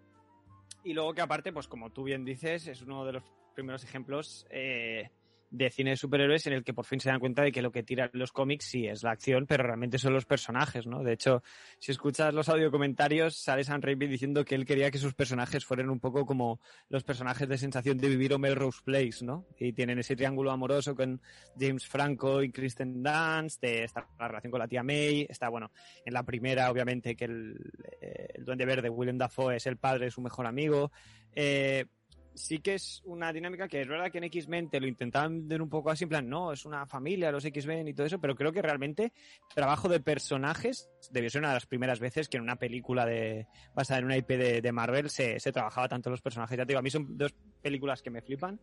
y 0.84 0.94
luego 0.94 1.14
que 1.14 1.22
aparte, 1.22 1.52
pues 1.52 1.68
como 1.68 1.92
tú 1.92 2.04
bien 2.04 2.26
dices, 2.26 2.68
es 2.68 2.82
uno 2.82 3.06
de 3.06 3.14
los 3.14 3.24
primeros 3.54 3.84
ejemplos 3.84 4.48
eh, 4.50 5.10
de 5.52 5.70
cine 5.70 5.92
de 5.92 5.98
superhéroes 5.98 6.46
en 6.48 6.54
el 6.54 6.64
que 6.64 6.74
por 6.74 6.86
fin 6.86 7.00
se 7.00 7.10
dan 7.10 7.20
cuenta 7.20 7.42
de 7.42 7.52
que 7.52 7.62
lo 7.62 7.72
que 7.72 7.84
tiran 7.84 8.10
los 8.14 8.32
cómics 8.32 8.66
sí 8.66 8.88
es 8.88 9.04
la 9.04 9.12
acción, 9.12 9.46
pero 9.48 9.64
realmente 9.64 9.98
son 9.98 10.14
los 10.14 10.26
personajes, 10.26 10.86
¿no? 10.86 11.04
De 11.04 11.14
hecho, 11.14 11.44
si 11.80 11.92
escuchas 11.92 12.34
los 12.34 12.50
audio 12.50 12.72
comentarios, 12.72 13.38
sale 13.38 13.64
Sam 13.64 13.82
Raimi 13.82 14.08
diciendo 14.08 14.46
que 14.46 14.56
él 14.56 14.66
quería 14.66 14.92
que 14.92 14.98
sus 14.98 15.14
personajes 15.14 15.66
fueran 15.66 15.90
un 15.90 16.00
poco 16.00 16.26
como 16.26 16.60
los 16.90 17.04
personajes 17.04 17.48
de 17.48 17.58
sensación 17.58 17.98
de 17.98 18.10
vivir 18.10 18.34
o 18.34 18.40
Melrose 18.40 18.82
Place, 18.84 19.24
¿no? 19.26 19.46
Y 19.58 19.74
tienen 19.74 20.00
ese 20.00 20.16
triángulo 20.16 20.52
amoroso 20.52 20.96
con 20.96 21.22
James 21.60 21.86
Franco 21.88 22.44
y 22.44 22.52
Kristen 22.52 23.02
Dunst, 23.02 23.62
de 23.62 23.84
esta 23.84 24.08
la 24.20 24.28
relación 24.28 24.52
con 24.52 24.60
la 24.60 24.68
tía 24.68 24.84
May, 24.84 25.26
está 25.30 25.50
bueno, 25.50 25.72
en 26.06 26.14
la 26.14 26.24
primera 26.24 26.70
obviamente 26.72 27.16
que 27.16 27.26
el, 27.26 27.56
eh, 28.02 28.28
el 28.36 28.46
duende 28.46 28.66
verde 28.66 28.90
Willem 28.90 29.18
Dafoe 29.18 29.56
es 29.56 29.66
el 29.66 29.78
padre 29.78 30.06
de 30.06 30.12
su 30.12 30.22
mejor 30.22 30.46
amigo, 30.46 30.92
eh, 31.34 31.86
sí 32.34 32.60
que 32.60 32.76
es 32.76 33.02
una 33.06 33.32
dinámica 33.34 33.68
que 33.68 33.82
es 33.82 33.88
verdad 33.88 34.12
que 34.12 34.20
en 34.20 34.26
X-Men 34.26 34.70
te 34.70 34.80
lo 34.80 34.88
intentaban 34.88 35.48
ver 35.48 35.62
un 35.62 35.70
poco 35.70 35.90
así, 35.90 36.06
en 36.06 36.10
plan, 36.10 36.30
no, 36.30 36.52
es 36.52 36.66
una 36.66 36.86
familia, 36.86 37.32
los 37.32 37.46
X-Men 37.46 37.88
y 37.88 37.94
todo 37.94 38.08
eso, 38.08 38.20
pero 38.20 38.36
creo 38.36 38.52
que 38.52 38.62
realmente 38.62 39.14
trabajo 39.54 39.90
de 39.90 40.00
personajes 40.00 40.90
debió 41.12 41.30
ser 41.30 41.42
una 41.42 41.50
de 41.50 41.56
las 41.56 41.66
primeras 41.66 42.00
veces 42.00 42.30
que 42.30 42.38
en 42.38 42.44
una 42.44 42.56
película 42.56 43.06
de 43.06 43.48
basada 43.74 44.00
en 44.00 44.06
una 44.06 44.18
IP 44.18 44.30
de, 44.30 44.62
de 44.62 44.72
Marvel 44.72 45.10
se, 45.10 45.40
se 45.40 45.52
trabajaba 45.52 45.88
tanto 45.88 46.10
los 46.10 46.22
personajes. 46.22 46.58
Ya 46.58 46.66
te 46.66 46.74
digo, 46.74 46.80
a 46.80 46.84
mí 46.84 46.90
son 46.90 47.18
dos 47.18 47.34
películas 47.62 48.02
que 48.02 48.10
me 48.10 48.22
flipan. 48.22 48.60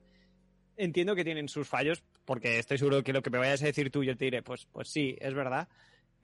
Entiendo 0.78 1.14
que 1.14 1.24
tienen 1.24 1.48
sus 1.48 1.66
fallos, 1.66 2.04
porque 2.24 2.58
estoy 2.58 2.76
seguro 2.76 3.02
que 3.02 3.12
lo 3.12 3.22
que 3.22 3.30
me 3.30 3.38
vayas 3.38 3.62
a 3.62 3.66
decir 3.66 3.90
tú 3.90 4.04
yo 4.04 4.16
te 4.16 4.26
diré, 4.26 4.42
pues, 4.42 4.66
pues 4.66 4.88
sí, 4.88 5.16
es 5.20 5.32
verdad, 5.32 5.68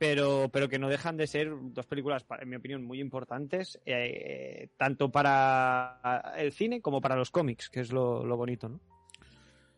pero, 0.03 0.51
pero 0.53 0.69
que 0.69 0.81
no 0.81 0.89
dejan 0.89 1.17
de 1.17 1.29
ser 1.29 1.53
dos 1.73 1.87
películas, 1.87 2.27
en 2.41 2.49
mi 2.49 2.57
opinión, 2.57 2.83
muy 2.83 3.01
importantes, 3.01 3.81
eh, 3.87 4.67
tanto 4.77 5.13
para 5.13 6.35
el 6.37 6.51
cine 6.51 6.81
como 6.81 7.01
para 7.01 7.15
los 7.15 7.31
cómics, 7.31 7.71
que 7.71 7.79
es 7.79 7.93
lo, 7.93 8.27
lo 8.27 8.37
bonito, 8.37 8.69
¿no? 8.69 8.81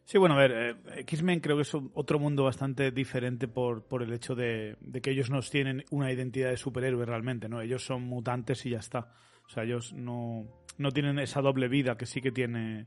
Sí, 0.07 0.17
bueno, 0.17 0.37
a 0.37 0.39
ver, 0.39 0.53
eh, 0.53 1.01
X-Men 1.01 1.41
creo 1.41 1.57
que 1.57 1.63
es 1.65 1.75
otro 1.75 2.19
mundo 2.19 2.43
bastante 2.43 2.91
diferente 2.91 3.49
por, 3.49 3.87
por 3.87 4.03
el 4.03 4.15
hecho 4.15 4.35
de, 4.35 4.79
de 4.81 5.03
que 5.03 5.11
ellos 5.11 5.29
no 5.29 5.41
tienen 5.43 5.85
una 5.91 6.11
identidad 6.11 6.49
de 6.49 6.57
superhéroe 6.57 7.05
realmente, 7.05 7.51
¿no? 7.51 7.61
Ellos 7.61 7.85
son 7.85 8.05
mutantes 8.05 8.65
y 8.65 8.71
ya 8.71 8.79
está. 8.79 9.13
O 9.45 9.51
sea, 9.51 9.65
ellos 9.65 9.93
no, 9.93 10.47
no 10.79 10.91
tienen 10.91 11.19
esa 11.19 11.43
doble 11.43 11.69
vida 11.69 11.99
que 11.99 12.07
sí 12.07 12.23
que 12.23 12.33
tiene 12.33 12.87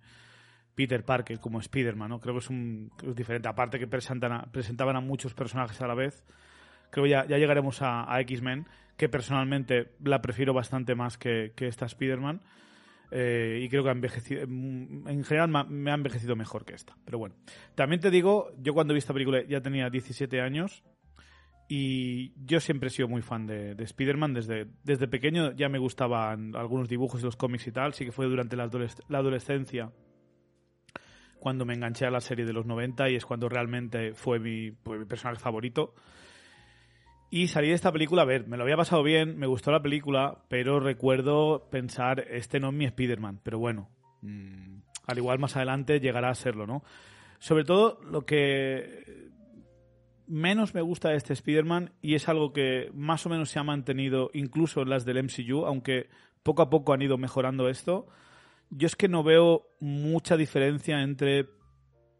Peter 0.73 1.05
Parker 1.05 1.39
como 1.39 1.59
Spider-Man, 1.59 2.09
¿no? 2.09 2.19
Creo 2.19 2.33
que 2.33 2.39
es, 2.39 2.49
un, 2.49 2.91
diferente. 3.15 3.47
Aparte 3.47 3.77
que 3.77 3.85
presentan 3.85 4.31
a- 4.31 4.51
presentaban 4.51 4.95
a 4.95 5.01
muchos 5.01 5.35
personajes 5.35 5.79
a 5.81 5.87
la 5.87 5.93
vez. 5.93 6.23
Creo 6.89 7.03
que 7.05 7.09
ya, 7.09 7.25
ya 7.25 7.37
llegaremos 7.37 7.81
a, 7.81 8.19
X-Men, 8.21 8.65
que 8.95 9.09
personalmente 9.09 9.93
la 10.03 10.21
prefiero 10.21 10.53
bastante 10.53 10.95
más 10.95 11.17
que, 11.17 11.53
que 11.55 11.67
esta 11.67 11.85
Spider-Man. 11.85 12.41
Eh, 13.09 13.61
y 13.63 13.69
creo 13.69 13.83
que 13.83 13.89
ha 13.89 13.93
envejecido, 13.93 14.45
mm, 14.47 15.07
en 15.07 15.23
general 15.23 15.67
me 15.69 15.91
ha 15.91 15.93
envejecido 15.93 16.35
mejor 16.35 16.65
que 16.65 16.73
esta. 16.73 16.97
Pero 17.05 17.17
bueno, 17.17 17.35
también 17.75 18.01
te 18.01 18.11
digo, 18.11 18.51
yo 18.59 18.73
cuando 18.73 18.93
vi 18.93 18.97
esta 18.99 19.13
película 19.13 19.43
ya 19.47 19.61
tenía 19.61 19.89
17 19.89 20.41
años 20.41 20.83
y 21.69 22.33
yo 22.45 22.59
siempre 22.59 22.87
he 22.87 22.89
sido 22.89 23.07
muy 23.07 23.21
fan 23.21 23.45
de, 23.45 23.75
de 23.75 23.83
Spider-Man. 23.83 24.33
Desde, 24.33 24.67
desde 24.83 25.07
pequeño 25.07 25.53
ya 25.53 25.67
me 25.67 25.79
gustaban 25.79 26.55
algunos 26.55 26.87
dibujos 26.87 27.21
los 27.21 27.35
cómics 27.35 27.67
y 27.67 27.71
tal. 27.71 27.93
Sí 27.93 28.05
que 28.05 28.11
fue 28.11 28.25
durante 28.27 28.55
la, 28.55 28.69
adoles- 28.69 29.03
la 29.09 29.17
adolescencia 29.19 29.91
cuando 31.39 31.65
me 31.65 31.73
enganché 31.73 32.05
a 32.05 32.11
la 32.11 32.21
serie 32.21 32.45
de 32.45 32.53
los 32.53 32.65
90 32.65 33.09
y 33.09 33.15
es 33.15 33.25
cuando 33.25 33.49
realmente 33.49 34.13
fue 34.13 34.39
mi, 34.39 34.71
fue 34.71 34.99
mi 34.99 35.05
personaje 35.05 35.39
favorito. 35.39 35.93
Y 37.29 37.47
salí 37.47 37.67
de 37.67 37.73
esta 37.73 37.91
película, 37.91 38.21
a 38.21 38.25
ver, 38.25 38.47
me 38.47 38.55
lo 38.55 38.63
había 38.63 38.77
pasado 38.77 39.03
bien, 39.03 39.37
me 39.37 39.47
gustó 39.47 39.71
la 39.71 39.81
película, 39.81 40.43
pero 40.47 40.79
recuerdo 40.79 41.67
pensar, 41.69 42.25
este 42.29 42.59
no 42.59 42.69
es 42.69 42.73
mi 42.73 42.85
Spider-Man, 42.85 43.41
pero 43.43 43.59
bueno, 43.59 43.89
mm, 44.21 44.77
al 45.07 45.17
igual 45.17 45.37
más 45.37 45.57
adelante 45.57 45.99
llegará 45.99 46.29
a 46.29 46.35
serlo, 46.35 46.65
¿no? 46.65 46.83
Sobre 47.39 47.65
todo 47.65 47.99
lo 48.09 48.25
que 48.25 49.29
menos 50.25 50.73
me 50.73 50.81
gusta 50.81 51.09
de 51.09 51.17
este 51.17 51.33
Spider-Man, 51.33 51.91
y 52.01 52.15
es 52.15 52.29
algo 52.29 52.53
que 52.53 52.91
más 52.93 53.25
o 53.25 53.29
menos 53.29 53.49
se 53.49 53.59
ha 53.59 53.63
mantenido 53.63 54.29
incluso 54.33 54.81
en 54.81 54.89
las 54.89 55.03
del 55.03 55.21
MCU, 55.21 55.65
aunque 55.65 56.09
poco 56.43 56.61
a 56.61 56.69
poco 56.69 56.93
han 56.93 57.01
ido 57.01 57.17
mejorando 57.17 57.67
esto, 57.67 58.07
yo 58.69 58.87
es 58.87 58.95
que 58.95 59.09
no 59.09 59.23
veo 59.23 59.67
mucha 59.81 60.37
diferencia 60.37 61.01
entre 61.01 61.49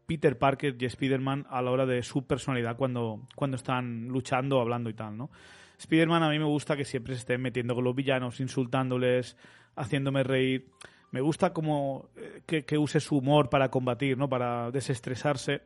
Peter 0.08 0.38
Parker 0.38 0.74
y 0.80 0.86
Spider-Man 0.86 1.46
a 1.50 1.60
la 1.60 1.70
hora 1.70 1.84
de 1.84 2.02
su 2.02 2.26
personalidad 2.26 2.78
cuando, 2.78 3.20
cuando 3.36 3.58
están 3.58 4.08
luchando, 4.08 4.58
hablando 4.58 4.88
y 4.88 4.94
tal, 4.94 5.18
¿no? 5.18 5.30
Spider-Man 5.76 6.22
a 6.22 6.30
mí 6.30 6.38
me 6.38 6.46
gusta 6.46 6.78
que 6.78 6.86
siempre 6.86 7.12
se 7.12 7.20
estén 7.20 7.42
metiendo 7.42 7.74
con 7.74 7.84
los 7.84 7.94
villanos, 7.94 8.40
insultándoles, 8.40 9.36
haciéndome 9.76 10.22
reír. 10.22 10.70
Me 11.10 11.20
gusta 11.20 11.52
como 11.52 12.08
eh, 12.16 12.40
que, 12.46 12.64
que 12.64 12.78
use 12.78 13.00
su 13.00 13.18
humor 13.18 13.50
para 13.50 13.70
combatir, 13.70 14.16
¿no? 14.16 14.30
Para 14.30 14.70
desestresarse. 14.70 15.60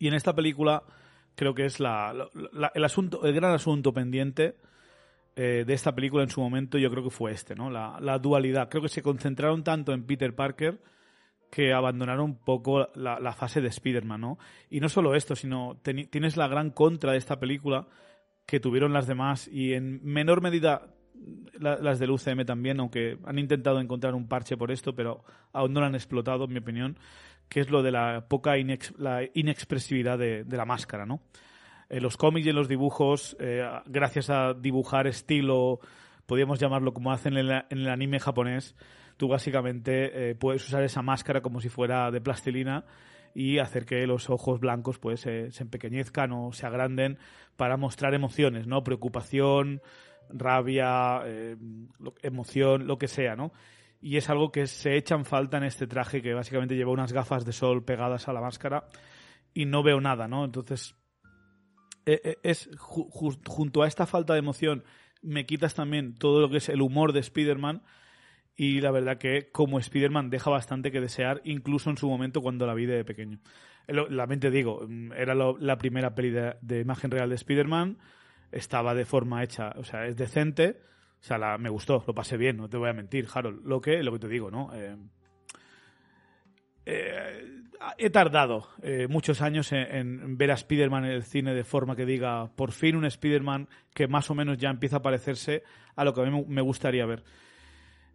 Y 0.00 0.08
en 0.08 0.14
esta 0.14 0.34
película 0.34 0.82
creo 1.36 1.54
que 1.54 1.66
es 1.66 1.78
la, 1.78 2.28
el 2.74 2.84
asunto, 2.84 3.24
el 3.24 3.32
gran 3.32 3.52
asunto 3.52 3.94
pendiente 3.94 4.56
eh, 5.36 5.62
de 5.64 5.72
esta 5.72 5.94
película 5.94 6.24
en 6.24 6.30
su 6.30 6.40
momento, 6.40 6.78
yo 6.78 6.90
creo 6.90 7.04
que 7.04 7.10
fue 7.10 7.30
este, 7.30 7.54
¿no? 7.54 7.70
La 7.70 8.18
dualidad. 8.18 8.68
Creo 8.68 8.82
que 8.82 8.88
se 8.88 9.02
concentraron 9.02 9.62
tanto 9.62 9.92
en 9.92 10.04
Peter 10.04 10.34
Parker 10.34 10.80
que 11.50 11.72
abandonaron 11.72 12.24
un 12.24 12.36
poco 12.36 12.88
la, 12.94 13.32
fase 13.32 13.60
de 13.60 13.68
Spider-Man, 13.68 14.20
¿no? 14.20 14.38
Y 14.70 14.80
no 14.80 14.88
solo 14.88 15.14
esto, 15.14 15.36
sino 15.36 15.80
teni- 15.82 16.08
tienes 16.08 16.36
la 16.36 16.48
gran 16.48 16.70
contra 16.70 17.12
de 17.12 17.18
esta 17.18 17.38
película 17.38 17.86
que 18.46 18.60
tuvieron 18.60 18.92
las 18.92 19.06
demás 19.06 19.48
y 19.48 19.74
en 19.74 20.00
menor 20.04 20.40
medida 20.40 20.94
la- 21.58 21.78
las 21.78 21.98
del 21.98 22.10
UCM 22.10 22.44
también, 22.44 22.80
aunque 22.80 23.18
han 23.24 23.38
intentado 23.38 23.80
encontrar 23.80 24.14
un 24.14 24.28
parche 24.28 24.56
por 24.56 24.70
esto, 24.70 24.94
pero 24.94 25.24
aún 25.52 25.72
no 25.72 25.80
lo 25.80 25.86
han 25.86 25.94
explotado, 25.94 26.44
en 26.44 26.52
mi 26.52 26.58
opinión, 26.58 26.98
que 27.48 27.60
es 27.60 27.70
lo 27.70 27.82
de 27.82 27.92
la 27.92 28.26
poca 28.28 28.56
inex- 28.56 29.30
inexpresividad 29.34 30.18
de, 30.18 30.44
la 30.48 30.64
máscara, 30.64 31.06
¿no? 31.06 31.22
En 31.88 32.02
los 32.02 32.16
cómics 32.16 32.46
y 32.46 32.50
en 32.50 32.56
los 32.56 32.68
dibujos, 32.68 33.36
eh, 33.38 33.64
gracias 33.86 34.28
a 34.30 34.54
dibujar 34.54 35.06
estilo, 35.06 35.78
podríamos 36.26 36.58
llamarlo 36.58 36.92
como 36.92 37.12
hacen 37.12 37.36
en 37.36 37.48
el 37.70 37.88
anime 37.88 38.18
japonés, 38.18 38.74
tú 39.16 39.28
básicamente 39.28 40.30
eh, 40.30 40.34
puedes 40.34 40.66
usar 40.66 40.82
esa 40.82 41.02
máscara 41.02 41.40
como 41.40 41.60
si 41.60 41.68
fuera 41.68 42.10
de 42.10 42.20
plastilina 42.20 42.84
y 43.34 43.58
hacer 43.58 43.84
que 43.84 44.06
los 44.06 44.30
ojos 44.30 44.60
blancos 44.60 44.98
pues 44.98 45.26
eh, 45.26 45.50
se 45.50 45.62
empequeñezcan 45.62 46.32
o 46.32 46.52
se 46.52 46.66
agranden 46.66 47.18
para 47.56 47.76
mostrar 47.76 48.14
emociones, 48.14 48.66
¿no? 48.66 48.82
Preocupación, 48.82 49.82
rabia, 50.30 51.20
eh, 51.24 51.56
emoción, 52.22 52.86
lo 52.86 52.98
que 52.98 53.08
sea, 53.08 53.36
¿no? 53.36 53.52
Y 54.00 54.16
es 54.16 54.28
algo 54.30 54.52
que 54.52 54.66
se 54.66 54.96
echa 54.96 55.14
en 55.14 55.24
falta 55.24 55.56
en 55.56 55.64
este 55.64 55.86
traje 55.86 56.22
que 56.22 56.34
básicamente 56.34 56.76
lleva 56.76 56.92
unas 56.92 57.12
gafas 57.12 57.44
de 57.44 57.52
sol 57.52 57.84
pegadas 57.84 58.28
a 58.28 58.32
la 58.32 58.40
máscara 58.40 58.84
y 59.54 59.64
no 59.64 59.82
veo 59.82 60.00
nada, 60.00 60.28
¿no? 60.28 60.44
Entonces, 60.44 60.94
eh, 62.04 62.20
eh, 62.22 62.36
es 62.42 62.70
ju- 62.72 63.08
ju- 63.10 63.40
junto 63.48 63.82
a 63.82 63.88
esta 63.88 64.06
falta 64.06 64.34
de 64.34 64.38
emoción 64.38 64.84
me 65.22 65.44
quitas 65.46 65.74
también 65.74 66.14
todo 66.14 66.40
lo 66.40 66.48
que 66.50 66.58
es 66.58 66.68
el 66.68 66.82
humor 66.82 67.12
de 67.12 67.20
Spider-Man 67.20 67.82
y 68.56 68.80
la 68.80 68.90
verdad 68.90 69.18
que 69.18 69.50
como 69.52 69.78
Spider-Man 69.78 70.30
deja 70.30 70.50
bastante 70.50 70.90
que 70.90 71.00
desear, 71.00 71.42
incluso 71.44 71.90
en 71.90 71.98
su 71.98 72.08
momento 72.08 72.40
cuando 72.40 72.66
la 72.66 72.74
vi 72.74 72.86
de 72.86 73.04
pequeño. 73.04 73.38
Digo, 74.50 74.84
mm, 74.88 75.12
era 75.12 75.34
la 75.34 75.78
primera 75.78 76.14
peli 76.14 76.30
de, 76.30 76.80
imagen 76.80 77.10
real 77.10 77.28
de 77.28 77.34
Spider-Man, 77.34 77.98
estaba 78.50 78.94
de 78.94 79.04
forma 79.04 79.44
hecha, 79.44 79.74
o 79.76 79.84
sea, 79.84 80.06
es 80.06 80.16
decente, 80.16 80.80
o 81.20 81.22
sea, 81.22 81.58
me 81.58 81.68
gustó, 81.68 82.02
lo 82.06 82.14
pasé 82.14 82.36
bien, 82.36 82.56
no 82.56 82.68
te 82.68 82.78
voy 82.78 82.88
a 82.88 82.94
mentir, 82.94 83.26
Harold. 83.32 83.64
Lo 83.64 83.80
que, 83.80 84.02
lo 84.02 84.12
que 84.12 84.18
te 84.20 84.28
digo, 84.28 84.50
¿no? 84.50 84.70
Eh, 84.74 84.96
eh, 86.86 87.52
he 87.98 88.10
tardado 88.10 88.68
eh, 88.82 89.06
muchos 89.08 89.42
años 89.42 89.70
en, 89.72 89.90
en 89.92 90.38
ver 90.38 90.50
a 90.50 90.54
Spider-Man 90.54 91.04
en 91.04 91.10
el 91.10 91.24
cine 91.24 91.52
de 91.52 91.64
forma 91.64 91.94
que 91.94 92.06
diga, 92.06 92.50
por 92.56 92.72
fin 92.72 92.96
un 92.96 93.04
Spider-Man 93.04 93.68
que 93.92 94.08
más 94.08 94.30
o 94.30 94.34
menos 94.34 94.56
ya 94.56 94.70
empieza 94.70 94.96
a 94.96 95.02
parecerse 95.02 95.62
a 95.94 96.04
lo 96.04 96.14
que 96.14 96.22
a 96.22 96.24
mí 96.24 96.44
me 96.48 96.62
gustaría 96.62 97.04
ver. 97.04 97.22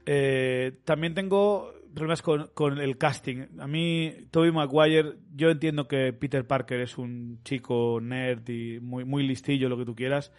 Eh, 0.05 0.79
también 0.83 1.13
tengo 1.13 1.73
problemas 1.93 2.21
con, 2.21 2.79
el 2.79 2.97
casting. 2.97 3.47
A 3.59 3.67
mí, 3.67 4.13
Tobey 4.31 4.51
Maguire, 4.51 5.15
yo 5.35 5.49
entiendo 5.49 5.87
que 5.87 6.13
Peter 6.13 6.45
Parker 6.45 6.79
es 6.81 6.97
un 6.97 7.39
chico 7.43 7.99
nerd 8.01 8.47
y 8.49 8.79
muy, 8.79 9.05
muy 9.05 9.27
listillo, 9.27 9.69
lo 9.69 9.77
que 9.77 9.85
tú 9.85 9.95
quieras, 9.95 10.31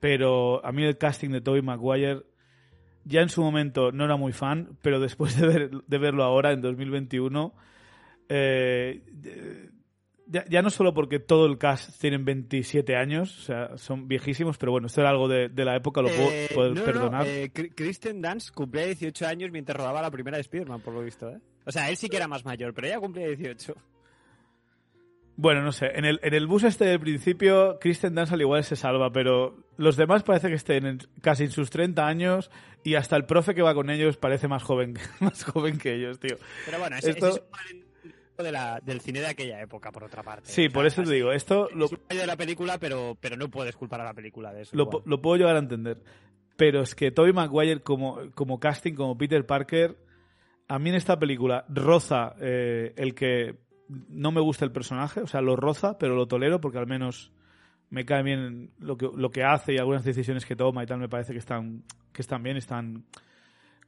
pero 0.00 0.64
a 0.64 0.72
mí 0.72 0.82
el 0.84 0.98
casting 0.98 1.30
de 1.30 1.40
Tobey 1.40 1.62
Maguire 1.62 2.22
ya 3.04 3.20
en 3.20 3.28
su 3.28 3.42
momento 3.42 3.92
no 3.92 4.04
era 4.04 4.16
muy 4.16 4.32
fan, 4.32 4.76
pero 4.82 5.00
después 5.00 5.40
de, 5.40 5.70
de 5.86 5.98
verlo 5.98 6.24
ahora, 6.24 6.52
en 6.52 6.60
2021, 6.60 7.54
eh, 8.28 9.02
ya, 10.32 10.44
ya 10.48 10.62
no 10.62 10.70
solo 10.70 10.94
porque 10.94 11.18
todo 11.20 11.46
el 11.46 11.58
cast 11.58 12.00
tienen 12.00 12.24
27 12.24 12.96
años, 12.96 13.38
o 13.38 13.42
sea, 13.42 13.76
son 13.76 14.08
viejísimos, 14.08 14.56
pero 14.58 14.72
bueno, 14.72 14.86
esto 14.86 15.00
era 15.02 15.10
algo 15.10 15.28
de, 15.28 15.48
de 15.48 15.64
la 15.64 15.76
época, 15.76 16.00
lo 16.02 16.08
puedo, 16.08 16.30
Eh, 16.32 16.48
puedo 16.54 16.70
no, 16.70 16.80
no, 16.80 16.84
perdonar. 16.84 17.26
eh, 17.26 17.50
Cri- 17.52 17.72
Kristen 17.74 18.20
Dunst 18.22 18.50
cumplía 18.52 18.86
18 18.86 19.26
años 19.26 19.50
mientras 19.52 19.76
rodaba 19.76 20.00
la 20.02 20.10
primera 20.10 20.36
de 20.38 20.40
Spider-Man, 20.40 20.80
por 20.80 20.94
lo 20.94 21.02
visto, 21.02 21.28
¿eh? 21.30 21.38
O 21.66 21.70
sea, 21.70 21.88
él 21.90 21.96
sí 21.96 22.08
que 22.08 22.16
era 22.16 22.26
más 22.28 22.44
mayor, 22.44 22.72
pero 22.74 22.86
ella 22.88 22.98
cumplía 22.98 23.28
18. 23.28 23.74
Bueno, 25.36 25.62
no 25.62 25.72
sé. 25.72 25.86
En 25.94 26.04
el, 26.04 26.20
en 26.22 26.34
el 26.34 26.46
bus 26.46 26.62
este 26.64 26.84
del 26.84 27.00
principio, 27.00 27.78
Kristen 27.80 28.14
Dunst 28.14 28.32
al 28.32 28.40
igual 28.42 28.62
se 28.64 28.76
salva, 28.76 29.10
pero 29.12 29.64
los 29.78 29.96
demás 29.96 30.22
parece 30.22 30.48
que 30.48 30.54
estén 30.54 30.86
en- 30.86 30.98
casi 31.22 31.44
en 31.44 31.50
sus 31.50 31.70
30 31.70 32.06
años 32.06 32.50
y 32.84 32.94
hasta 32.96 33.16
el 33.16 33.24
profe 33.24 33.54
que 33.54 33.62
va 33.62 33.74
con 33.74 33.88
ellos 33.90 34.16
parece 34.18 34.46
más 34.46 34.62
joven, 34.62 34.94
más 35.20 35.42
joven 35.44 35.78
que 35.78 35.94
ellos, 35.94 36.18
tío. 36.20 36.36
Pero 36.66 36.78
bueno, 36.78 36.96
ese, 36.96 37.10
Esto- 37.10 37.28
ese 37.28 37.38
es 37.38 37.44
un 37.44 37.50
de 38.42 38.52
la- 38.52 38.80
del 38.80 39.00
cine 39.00 39.20
de 39.20 39.26
aquella 39.28 39.60
época, 39.60 39.90
por 39.92 40.04
otra 40.04 40.22
parte. 40.22 40.48
Sí, 40.50 40.62
O 40.62 40.64
sea, 40.64 40.72
por 40.72 40.86
eso 40.86 41.02
te 41.02 41.10
digo, 41.14 41.32
esto 41.32 41.68
lo, 41.74 41.86
Es 41.86 41.92
un 41.92 41.98
fallo 42.08 42.20
de 42.20 42.26
la 42.26 42.36
película, 42.36 42.78
pero, 42.78 43.16
pero 43.20 43.36
no 43.36 43.48
puedes 43.48 43.76
culpar 43.76 44.00
a 44.00 44.04
la 44.04 44.14
película 44.14 44.52
de 44.52 44.62
eso. 44.62 44.76
lo, 44.76 44.84
igual. 44.84 45.02
po- 45.02 45.08
lo 45.08 45.20
puedo 45.22 45.36
llegar 45.36 45.56
a 45.56 45.60
entender. 45.60 46.02
Pero 46.56 46.82
es 46.82 46.94
que 46.94 47.10
Tobey 47.10 47.32
Maguire 47.32 47.80
como, 47.82 48.18
como 48.34 48.60
casting, 48.60 48.94
como 48.94 49.16
Peter 49.16 49.44
Parker, 49.46 49.96
a 50.68 50.78
mí 50.78 50.90
en 50.90 50.96
esta 50.96 51.18
película 51.18 51.64
roza 51.68 52.34
eh, 52.40 52.92
el 52.96 53.14
que 53.14 53.58
no 54.08 54.32
me 54.32 54.40
gusta 54.40 54.64
el 54.64 54.72
personaje, 54.72 55.20
o 55.20 55.26
sea, 55.26 55.40
lo 55.40 55.56
roza, 55.56 55.98
pero 55.98 56.14
lo 56.14 56.26
tolero 56.28 56.60
porque 56.60 56.78
al 56.78 56.86
menos 56.86 57.32
me 57.90 58.04
cae 58.06 58.22
bien 58.22 58.70
lo 58.78 58.96
que, 58.96 59.08
lo 59.14 59.30
que 59.30 59.44
hace 59.44 59.74
y 59.74 59.78
algunas 59.78 60.04
decisiones 60.04 60.46
que 60.46 60.56
toma 60.56 60.82
y 60.82 60.86
tal 60.86 60.98
me 60.98 61.08
parece 61.10 61.32
que 61.32 61.38
están, 61.38 61.82
que 62.12 62.22
están 62.22 62.42
bien, 62.42 62.56
están 62.56 63.04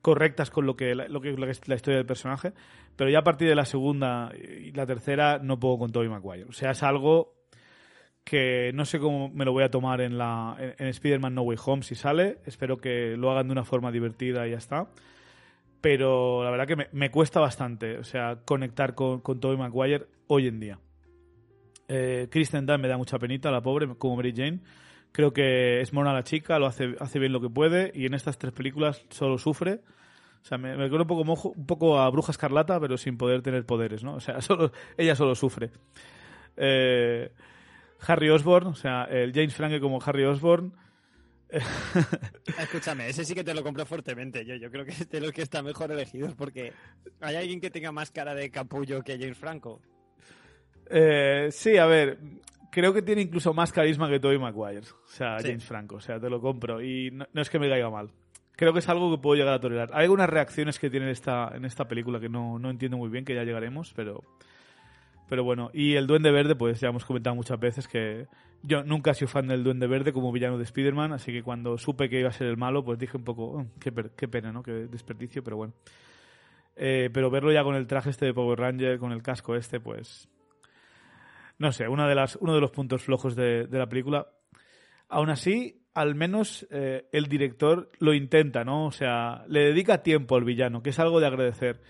correctas 0.04 0.50
con 0.50 0.66
lo 0.66 0.76
que, 0.76 0.94
lo 0.94 1.22
que, 1.22 1.30
es 1.30 1.66
la 1.66 1.76
historia 1.76 1.96
del 1.96 2.04
personaje. 2.04 2.52
Pero 2.94 3.08
ya 3.08 3.20
a 3.20 3.24
partir 3.24 3.48
de 3.48 3.54
la 3.54 3.64
segunda 3.64 4.30
y 4.36 4.70
la 4.72 4.84
tercera 4.84 5.38
no 5.42 5.58
puedo 5.58 5.78
con 5.78 5.92
Tobey 5.92 6.10
Maguire. 6.10 6.44
O 6.44 6.52
sea, 6.52 6.72
es 6.72 6.82
algo 6.82 7.32
que 8.22 8.70
no 8.74 8.84
sé 8.84 8.98
cómo 8.98 9.30
me 9.30 9.46
lo 9.46 9.52
voy 9.52 9.64
a 9.64 9.70
tomar 9.70 10.02
en 10.02 10.18
la 10.18 10.56
en, 10.58 10.88
Spider-Man 10.88 11.34
No 11.34 11.40
Way 11.40 11.56
Home 11.64 11.82
si 11.82 11.94
sale. 11.94 12.36
Espero 12.44 12.76
que 12.76 13.16
lo 13.16 13.30
hagan 13.30 13.46
de 13.46 13.52
una 13.52 13.64
forma 13.64 13.90
divertida 13.90 14.46
y 14.46 14.50
ya 14.50 14.58
está. 14.58 14.88
Pero 15.80 16.44
la 16.44 16.50
verdad 16.50 16.66
que 16.66 16.76
me, 16.76 16.88
me 16.92 17.10
cuesta 17.10 17.40
bastante, 17.40 17.96
o 17.96 18.04
sea, 18.04 18.40
conectar 18.44 18.94
con, 18.94 19.20
con 19.20 19.40
Tobey 19.40 19.56
Maguire 19.56 20.04
hoy 20.26 20.48
en 20.48 20.60
día. 20.60 20.78
Eh, 21.88 22.28
Kristen 22.30 22.66
Dunst 22.66 22.82
me 22.82 22.88
da 22.88 22.98
mucha 22.98 23.18
penita, 23.18 23.50
la 23.50 23.62
pobre, 23.62 23.88
como 23.96 24.16
Mary 24.16 24.34
Jane. 24.36 24.60
Creo 25.14 25.32
que 25.32 25.80
es 25.80 25.92
mona 25.92 26.12
la 26.12 26.24
chica, 26.24 26.58
lo 26.58 26.66
hace, 26.66 26.96
hace 26.98 27.20
bien 27.20 27.32
lo 27.32 27.40
que 27.40 27.48
puede 27.48 27.92
y 27.94 28.04
en 28.06 28.14
estas 28.14 28.36
tres 28.36 28.52
películas 28.52 29.04
solo 29.10 29.38
sufre. 29.38 29.80
O 30.42 30.44
sea, 30.44 30.58
me, 30.58 30.76
me 30.76 30.86
un 30.90 31.06
poco, 31.06 31.24
mojo- 31.24 31.52
un 31.56 31.66
poco 31.66 32.00
a 32.00 32.10
Bruja 32.10 32.32
Escarlata, 32.32 32.80
pero 32.80 32.98
sin 32.98 33.16
poder 33.16 33.40
tener 33.40 33.64
poderes, 33.64 34.02
¿no? 34.02 34.16
O 34.16 34.20
sea, 34.20 34.40
solo, 34.42 34.72
ella 34.98 35.14
solo 35.14 35.36
sufre. 35.36 35.70
Eh, 36.56 37.30
Harry 38.00 38.28
Osborn, 38.28 38.66
o 38.66 38.74
sea, 38.74 39.04
el 39.04 39.32
James 39.32 39.54
Franco 39.54 39.78
como 39.80 40.02
Harry 40.04 40.24
Osborn. 40.24 40.72
Escúchame, 42.58 43.08
ese 43.08 43.24
sí 43.24 43.34
que 43.36 43.44
te 43.44 43.54
lo 43.54 43.62
compro 43.62 43.86
fuertemente. 43.86 44.44
Yo, 44.44 44.56
yo 44.56 44.68
creo 44.68 44.84
que 44.84 44.90
es 44.90 45.08
de 45.08 45.20
los 45.20 45.30
que 45.30 45.42
está 45.42 45.62
mejor 45.62 45.92
elegidos 45.92 46.34
porque 46.34 46.72
hay 47.20 47.36
alguien 47.36 47.60
que 47.60 47.70
tenga 47.70 47.92
más 47.92 48.10
cara 48.10 48.34
de 48.34 48.50
capullo 48.50 49.02
que 49.02 49.16
James 49.16 49.38
Franco. 49.38 49.80
Eh, 50.90 51.48
sí, 51.52 51.76
a 51.78 51.86
ver, 51.86 52.18
creo 52.74 52.92
que 52.92 53.02
tiene 53.02 53.22
incluso 53.22 53.54
más 53.54 53.72
carisma 53.72 54.08
que 54.10 54.18
Tobey 54.20 54.38
Maguire. 54.38 54.80
O 54.80 55.06
sea, 55.06 55.38
Sí. 55.38 55.46
James 55.48 55.64
Franco, 55.64 55.96
o 55.96 56.00
sea, 56.00 56.18
te 56.18 56.28
lo 56.28 56.40
compro. 56.40 56.82
Y 56.82 57.10
no, 57.12 57.24
no 57.32 57.40
es 57.40 57.48
que 57.48 57.58
me 57.58 57.68
caiga 57.68 57.88
mal. 57.88 58.10
creo 58.56 58.72
que 58.72 58.78
es 58.80 58.88
algo 58.88 59.10
que 59.10 59.20
puedo 59.22 59.36
llegar 59.36 59.54
a 59.54 59.60
tolerar. 59.60 59.90
Hay 59.94 60.02
algunas 60.04 60.28
reacciones 60.28 60.78
que 60.78 60.90
tiene 60.90 61.10
esta, 61.10 61.50
en 61.54 61.64
esta 61.64 61.86
película 61.88 62.20
que 62.20 62.28
no, 62.28 62.58
no 62.58 62.70
entiendo 62.70 62.96
muy 62.96 63.08
bien, 63.08 63.24
que 63.24 63.34
ya 63.34 63.42
llegaremos, 63.44 63.92
pero, 63.94 64.22
pero 65.28 65.42
bueno. 65.44 65.70
Y 65.72 65.94
el 65.94 66.06
Duende 66.06 66.30
Verde, 66.30 66.54
pues 66.54 66.80
ya 66.80 66.88
hemos 66.88 67.04
comentado 67.04 67.34
muchas 67.34 67.58
veces 67.58 67.88
que 67.88 68.26
yo 68.62 68.84
nunca 68.84 69.10
he 69.10 69.14
sido 69.14 69.28
fan 69.28 69.48
del 69.48 69.64
Duende 69.64 69.86
Verde 69.88 70.12
como 70.12 70.30
villano 70.32 70.56
de 70.58 70.64
Spider-Man, 70.64 71.12
así 71.12 71.32
que 71.32 71.42
cuando 71.42 71.76
supe 71.78 72.08
que 72.08 72.20
iba 72.20 72.28
a 72.28 72.32
ser 72.32 72.46
el 72.46 72.56
malo, 72.56 72.84
pues 72.84 72.98
dije 72.98 73.16
un 73.16 73.24
poco, 73.24 73.44
"Oh, 73.44 73.66
qué, 73.80 73.90
per- 73.90 74.10
qué 74.16 74.28
pena, 74.28 74.52
¿no? 74.52 74.62
Qué 74.62 74.72
desperdicio, 74.86 75.42
pero 75.42 75.56
bueno. 75.56 75.72
Eh, 76.76 77.10
pero 77.12 77.30
verlo 77.30 77.52
ya 77.52 77.62
con 77.64 77.74
el 77.74 77.86
traje 77.86 78.10
este 78.10 78.26
de 78.26 78.34
Power 78.34 78.58
Ranger, 78.58 78.98
con 78.98 79.12
el 79.12 79.22
casco 79.22 79.54
este, 79.56 79.80
pues... 79.80 80.28
No 81.58 81.72
sé, 81.72 81.84
de 81.84 81.90
uno 81.90 82.08
de 82.54 82.60
los 82.60 82.70
puntos 82.70 83.02
flojos 83.02 83.36
de, 83.36 83.66
de 83.66 83.78
la 83.78 83.88
película. 83.88 84.26
Aún 85.08 85.30
así, 85.30 85.82
al 85.94 86.14
menos 86.14 86.66
eh, 86.70 87.06
el 87.12 87.26
director 87.26 87.90
lo 88.00 88.14
intenta, 88.14 88.64
¿no? 88.64 88.86
O 88.86 88.90
sea, 88.90 89.44
le 89.48 89.60
dedica 89.60 90.02
tiempo 90.02 90.36
al 90.36 90.44
villano, 90.44 90.82
que 90.82 90.90
es 90.90 90.98
algo 90.98 91.20
de 91.20 91.26
agradecer. 91.26 91.80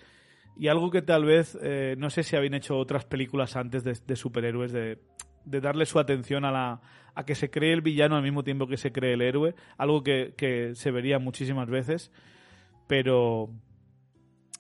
Y 0.57 0.69
algo 0.69 0.91
que 0.91 1.03
tal 1.03 1.25
vez, 1.25 1.59
eh, 1.63 1.97
no 1.99 2.11
sé 2.11 2.23
si 2.23 2.37
habían 2.37 2.55
hecho 2.55 2.77
otras 2.77 3.07
películas 3.07 3.57
antes 3.57 3.83
de, 3.83 3.99
de 4.07 4.17
superhéroes, 4.17 4.73
de, 4.73 4.99
de 5.45 5.61
darle 5.61 5.87
su 5.87 5.99
atención 5.99 6.45
a, 6.45 6.53
la, 6.53 6.81
a 7.15 7.25
que 7.25 7.35
se 7.35 7.51
cree 7.51 7.73
el 7.73 7.81
villano 7.81 8.17
al 8.17 8.23
mismo 8.23 8.45
tiempo 8.45 8.67
que 8.67 8.77
se 8.77 8.93
cree 8.93 9.15
el 9.15 9.23
héroe. 9.23 9.55
Algo 9.79 10.03
que, 10.03 10.35
que 10.37 10.75
se 10.75 10.91
vería 10.91 11.19
muchísimas 11.19 11.69
veces. 11.69 12.13
Pero, 12.87 13.49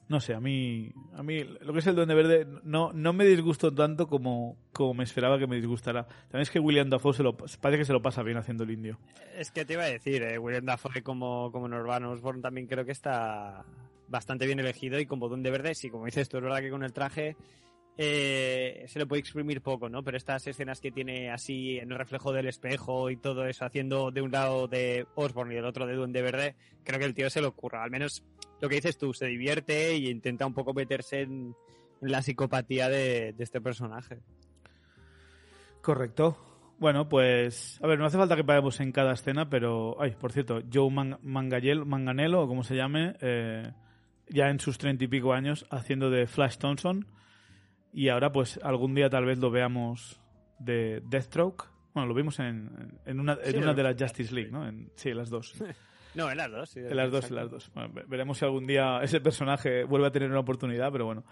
no 0.08 0.20
sé, 0.20 0.34
a 0.34 0.40
mí, 0.40 0.92
a 1.14 1.22
mí 1.22 1.44
lo 1.44 1.72
que 1.72 1.78
es 1.78 1.86
el 1.86 1.96
Duende 1.96 2.14
Verde 2.14 2.46
no, 2.62 2.92
no 2.92 3.12
me 3.12 3.24
disgustó 3.24 3.72
tanto 3.72 4.06
como, 4.06 4.56
como 4.72 4.94
me 4.94 5.04
esperaba 5.04 5.38
que 5.38 5.46
me 5.46 5.56
disgustara. 5.56 6.06
También 6.06 6.42
es 6.42 6.50
que 6.50 6.60
William 6.60 6.90
Dafoe 6.90 7.14
se 7.14 7.22
lo, 7.22 7.36
parece 7.36 7.78
que 7.78 7.84
se 7.84 7.92
lo 7.92 8.02
pasa 8.02 8.22
bien 8.22 8.36
haciendo 8.36 8.64
el 8.64 8.70
indio. 8.70 8.98
Es 9.36 9.50
que 9.50 9.64
te 9.64 9.74
iba 9.74 9.84
a 9.84 9.86
decir, 9.86 10.22
eh, 10.22 10.38
William 10.38 10.66
Dafoe 10.66 11.02
como, 11.02 11.50
como 11.52 11.68
Norman 11.68 12.04
Osborn 12.04 12.42
también 12.42 12.66
creo 12.66 12.84
que 12.84 12.92
está 12.92 13.64
bastante 14.08 14.46
bien 14.46 14.60
elegido 14.60 15.00
y 15.00 15.06
como 15.06 15.28
Duende 15.28 15.50
Verde, 15.50 15.74
sí, 15.74 15.88
como 15.88 16.04
dices 16.04 16.28
tú, 16.28 16.36
es 16.36 16.42
verdad 16.42 16.60
que 16.60 16.70
con 16.70 16.84
el 16.84 16.92
traje 16.92 17.36
eh, 17.96 18.84
se 18.88 18.98
le 18.98 19.06
puede 19.06 19.20
exprimir 19.20 19.62
poco, 19.62 19.88
¿no? 19.88 20.02
Pero 20.02 20.16
estas 20.16 20.46
escenas 20.46 20.80
que 20.80 20.90
tiene 20.90 21.30
así 21.30 21.78
en 21.78 21.92
el 21.92 21.98
reflejo 21.98 22.32
del 22.32 22.48
espejo 22.48 23.10
y 23.10 23.16
todo 23.16 23.46
eso, 23.46 23.64
haciendo 23.64 24.10
de 24.10 24.20
un 24.20 24.32
lado 24.32 24.66
de 24.66 25.06
Osborn 25.14 25.52
y 25.52 25.56
del 25.56 25.64
otro 25.64 25.86
de 25.86 25.94
Duende 25.94 26.22
Verde, 26.22 26.56
creo 26.82 26.98
que 26.98 27.04
el 27.04 27.14
tío 27.14 27.30
se 27.30 27.40
lo 27.40 27.48
ocurra. 27.48 27.84
Al 27.84 27.90
menos 27.90 28.24
lo 28.60 28.68
que 28.68 28.76
dices 28.76 28.98
tú, 28.98 29.12
se 29.14 29.26
divierte 29.26 29.96
y 29.96 30.08
intenta 30.08 30.46
un 30.46 30.54
poco 30.54 30.74
meterse 30.74 31.22
en, 31.22 31.54
la 32.00 32.22
psicopatía 32.22 32.88
de, 32.88 33.34
este 33.38 33.60
personaje. 33.60 34.18
Correcto. 35.80 36.36
Bueno, 36.78 37.08
pues, 37.08 37.78
a 37.82 37.86
ver, 37.86 37.98
no 37.98 38.06
hace 38.06 38.18
falta 38.18 38.36
que 38.36 38.44
paremos 38.44 38.80
en 38.80 38.92
cada 38.92 39.12
escena, 39.12 39.48
pero, 39.48 39.96
ay, 40.00 40.10
por 40.18 40.32
cierto, 40.32 40.60
Joe 40.70 40.90
Man- 40.90 41.18
Manganello, 41.22 42.42
o 42.42 42.48
como 42.48 42.64
se 42.64 42.74
llame, 42.74 43.14
eh, 43.20 43.72
ya 44.28 44.50
en 44.50 44.58
sus 44.58 44.76
treinta 44.76 45.04
y 45.04 45.08
pico 45.08 45.32
años, 45.32 45.66
haciendo 45.70 46.10
de 46.10 46.26
Flash 46.26 46.58
Thompson, 46.58 47.06
y 47.94 48.08
ahora, 48.08 48.32
pues, 48.32 48.58
algún 48.62 48.94
día 48.94 49.08
tal 49.08 49.24
vez 49.24 49.38
lo 49.38 49.50
veamos 49.50 50.20
de 50.58 51.00
Deathstroke. 51.06 51.70
Bueno, 51.94 52.08
lo 52.08 52.14
vimos 52.14 52.40
en, 52.40 52.98
en 53.06 53.20
una, 53.20 53.38
en 53.44 53.52
Sí, 53.52 53.56
una 53.56 53.72
de 53.72 53.82
las 53.84 53.96
Justice 53.96 54.34
League, 54.34 54.50
¿no? 54.50 54.66
En, 54.66 54.90
sí, 54.96 55.10
en 55.10 55.16
las 55.18 55.30
dos. 55.30 55.54
No, 56.14 56.30
en 56.30 56.36
las 56.36 56.48
dos. 56.48 56.70
sí, 56.70 56.78
En 56.78 56.94
las 56.96 57.10
dos, 57.10 57.28
en 57.28 57.34
las 57.34 57.50
dos. 57.50 57.72
Bueno, 57.74 57.92
veremos 58.06 58.38
si 58.38 58.44
algún 58.44 58.68
día 58.68 59.00
ese 59.02 59.20
personaje 59.20 59.82
vuelve 59.82 60.06
a 60.06 60.12
tener 60.12 60.30
una 60.30 60.38
oportunidad, 60.38 60.92
pero 60.92 61.06
bueno. 61.06 61.24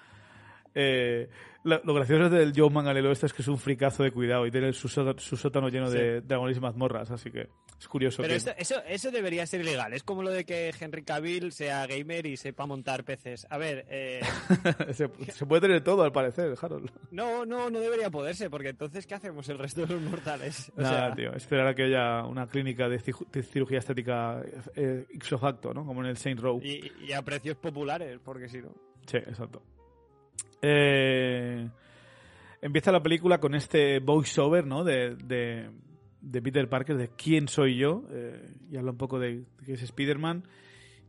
Eh, 0.74 1.28
lo, 1.64 1.80
lo 1.84 1.94
gracioso 1.94 2.28
del 2.28 2.52
Joe 2.56 2.70
Mangalelo 2.70 3.12
este 3.12 3.26
es 3.26 3.32
que 3.32 3.42
es 3.42 3.48
un 3.48 3.58
fricazo 3.58 4.02
de 4.02 4.10
cuidado 4.10 4.46
y 4.46 4.50
tiene 4.50 4.72
su, 4.72 4.88
sótano- 4.88 5.18
su 5.20 5.36
sótano 5.36 5.68
lleno 5.68 5.86
Sí. 5.88 5.96
de 5.98 6.20
dragones 6.22 6.56
y 6.56 6.60
mazmorras, 6.60 7.10
así 7.12 7.30
que 7.30 7.48
es 7.78 7.86
curioso 7.88 8.22
Pero 8.22 8.30
que... 8.32 8.36
esto- 8.38 8.54
eso, 8.56 8.82
eso 8.88 9.10
debería 9.12 9.46
ser 9.46 9.60
ilegal. 9.60 9.92
Es 9.92 10.02
como 10.02 10.22
lo 10.24 10.30
de 10.30 10.44
que 10.44 10.72
Henry 10.80 11.04
Cavill 11.04 11.52
sea 11.52 11.86
gamer 11.86 12.26
y 12.26 12.36
sepa 12.36 12.66
montar 12.66 13.04
peces. 13.04 13.46
A 13.50 13.58
ver, 13.58 13.84
eh, 13.90 14.20
se, 14.92 15.08
se 15.32 15.46
puede 15.46 15.60
tener 15.62 15.84
todo, 15.84 16.02
al 16.02 16.10
parecer, 16.12 16.54
Harold. 16.60 16.90
no, 17.12 17.44
no, 17.46 17.70
no 17.70 17.78
debería 17.78 18.10
poderse, 18.10 18.50
porque 18.50 18.70
entonces, 18.70 19.06
¿qué 19.06 19.14
hacemos 19.14 19.48
el 19.48 19.58
resto 19.58 19.86
de 19.86 19.94
los 19.94 20.02
mortales? 20.02 20.72
O 20.76 20.80
Nada, 20.80 21.06
sea, 21.08 21.14
tío. 21.14 21.32
Esperar 21.34 21.66
a 21.68 21.74
que 21.74 21.84
haya 21.84 22.24
una 22.24 22.46
clínica 22.48 22.88
de, 22.88 22.98
ciju- 22.98 23.28
de 23.30 23.42
cirugía 23.42 23.78
estética 23.78 24.42
eh, 24.74 25.06
ipso 25.10 25.38
facto, 25.38 25.72
¿no? 25.72 25.84
Como 25.86 26.00
en 26.00 26.08
el 26.08 26.16
Saint 26.16 26.40
Row. 26.40 26.60
y, 26.62 26.90
y 27.06 27.12
a 27.12 27.22
precios 27.22 27.56
populares, 27.56 28.18
porque 28.24 28.48
si 28.48 28.58
no. 28.62 28.72
Sí, 29.06 29.18
exacto. 29.18 29.62
Eh, 30.62 31.68
empieza 32.60 32.92
la 32.92 33.02
película 33.02 33.38
con 33.38 33.54
este 33.54 33.98
voiceover, 34.00 34.66
¿no? 34.66 34.84
De, 34.84 35.16
de, 35.16 35.70
de 36.20 36.42
Peter 36.42 36.68
Parker, 36.68 36.96
de 36.96 37.08
quién 37.08 37.48
soy 37.48 37.76
yo. 37.76 38.04
eh, 38.10 38.54
y 38.70 38.76
habla 38.76 38.92
un 38.92 38.98
poco 38.98 39.18
de 39.18 39.44
que 39.64 39.72
es 39.72 39.82
Spider-Man. 39.82 40.44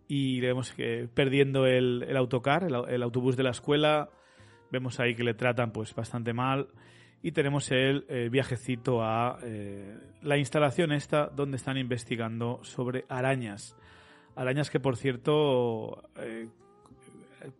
Y 0.07 0.41
le 0.41 0.47
vemos 0.47 0.73
que 0.73 1.07
perdiendo 1.13 1.65
el, 1.65 2.03
el 2.07 2.17
autocar, 2.17 2.63
el, 2.63 2.73
au- 2.73 2.87
el 2.89 3.01
autobús 3.03 3.37
de 3.37 3.43
la 3.43 3.51
escuela. 3.51 4.09
Vemos 4.71 4.99
ahí 4.99 5.15
que 5.15 5.23
le 5.23 5.33
tratan 5.33 5.71
pues 5.71 5.93
bastante 5.95 6.33
mal. 6.33 6.67
Y 7.21 7.31
tenemos 7.31 7.71
el, 7.71 8.05
eh, 8.09 8.27
viajecito 8.29 9.01
a 9.01 9.37
eh, 9.43 9.97
la 10.23 10.37
instalación 10.37 10.91
esta 10.91 11.27
donde 11.27 11.55
están 11.55 11.77
investigando 11.77 12.59
sobre 12.63 13.05
arañas. 13.07 13.77
Arañas 14.35 14.69
que, 14.69 14.81
por 14.81 14.97
cierto, 14.97 16.03
eh, 16.17 16.49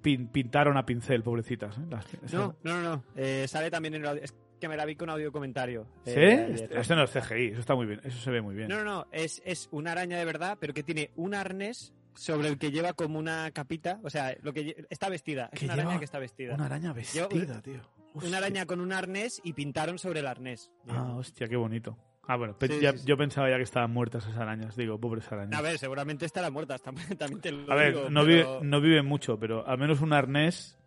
pin- 0.02 0.28
pintaron 0.32 0.78
a 0.78 0.86
pincel, 0.86 1.24
pobrecitas. 1.24 1.78
¿eh? 1.78 1.82
Las- 1.90 2.34
No, 2.34 2.56
no, 2.64 2.82
no. 2.82 2.96
no. 2.96 3.04
Eh, 3.16 3.46
sale 3.48 3.70
también 3.72 3.96
en 3.96 4.02
el 4.02 4.08
audio. 4.08 4.24
Es 4.24 4.34
que 4.60 4.68
me 4.70 4.78
la 4.78 4.86
vi 4.86 4.96
con 4.96 5.10
audio 5.10 5.32
comentario. 5.32 5.86
¿Sí? 6.06 6.12
eh, 6.16 6.46
ayer. 6.48 6.52
Este- 6.64 6.80
Esto 6.80 6.96
no 6.96 7.04
es 7.04 7.12
CGI, 7.12 7.48
eso 7.48 7.60
está 7.60 7.76
muy 7.76 7.86
bien, 7.86 8.00
eso 8.04 8.18
se 8.20 8.32
ve 8.32 8.42
muy 8.42 8.56
bien. 8.56 8.70
No, 8.70 8.78
no, 8.78 8.84
no. 8.84 9.08
Es, 9.12 9.42
es 9.46 9.68
una 9.72 9.92
araña 9.92 10.18
de 10.18 10.26
verdad, 10.26 10.58
pero 10.60 10.74
que 10.74 10.84
tiene 10.84 11.12
un 11.16 11.36
arnés 11.36 11.94
sobre 12.16 12.48
el 12.48 12.58
que 12.58 12.72
lleva 12.72 12.94
como 12.94 13.18
una 13.20 13.52
capita. 13.52 14.00
O 14.04 14.10
sea, 14.10 14.36
lo 14.42 14.54
que 14.54 14.86
está 14.90 15.10
vestida. 15.10 15.50
Es 15.52 15.64
una 15.64 15.74
araña 15.74 16.00
que 16.00 16.06
está 16.06 16.20
vestida. 16.20 16.56
Una 16.56 16.66
araña 16.68 16.94
vestida, 16.94 17.28
tío. 17.62 17.82
Hostia. 18.14 18.30
Una 18.30 18.38
araña 18.38 18.66
con 18.68 18.80
un 18.80 18.94
arnés 18.94 19.42
y 19.44 19.54
pintaron 19.54 19.98
sobre 19.98 20.20
el 20.20 20.28
arnés. 20.28 20.72
Ah, 20.88 21.16
hostia, 21.18 21.48
qué 21.48 21.56
bonito. 21.56 21.98
Ah, 22.28 22.38
bueno, 22.38 22.56
Sí, 22.62 22.80
ya- 22.80 22.94
sí, 22.94 23.00
sí. 23.00 23.06
yo 23.08 23.18
pensaba 23.18 23.50
ya 23.50 23.58
que 23.58 23.64
estaban 23.64 23.92
muertas 23.92 24.24
esas 24.26 24.38
arañas. 24.38 24.76
Digo, 24.78 24.98
pobres 25.00 25.30
arañas. 25.32 25.60
A 25.60 25.62
ver, 25.62 25.78
seguramente 25.78 26.26
estarán 26.26 26.54
muertas, 26.54 26.82
tam- 26.84 26.96
también 27.18 27.42
te 27.42 27.52
lo 27.52 27.72
A 27.72 27.76
ver, 27.76 27.94
digo, 27.94 28.10
no, 28.10 28.24
pero- 28.26 28.26
vive, 28.60 28.66
no 28.70 28.82
viven 28.82 29.06
mucho, 29.06 29.38
pero 29.38 29.68
al 29.68 29.78
menos 29.78 30.02
un 30.02 30.14
arnés. 30.14 30.80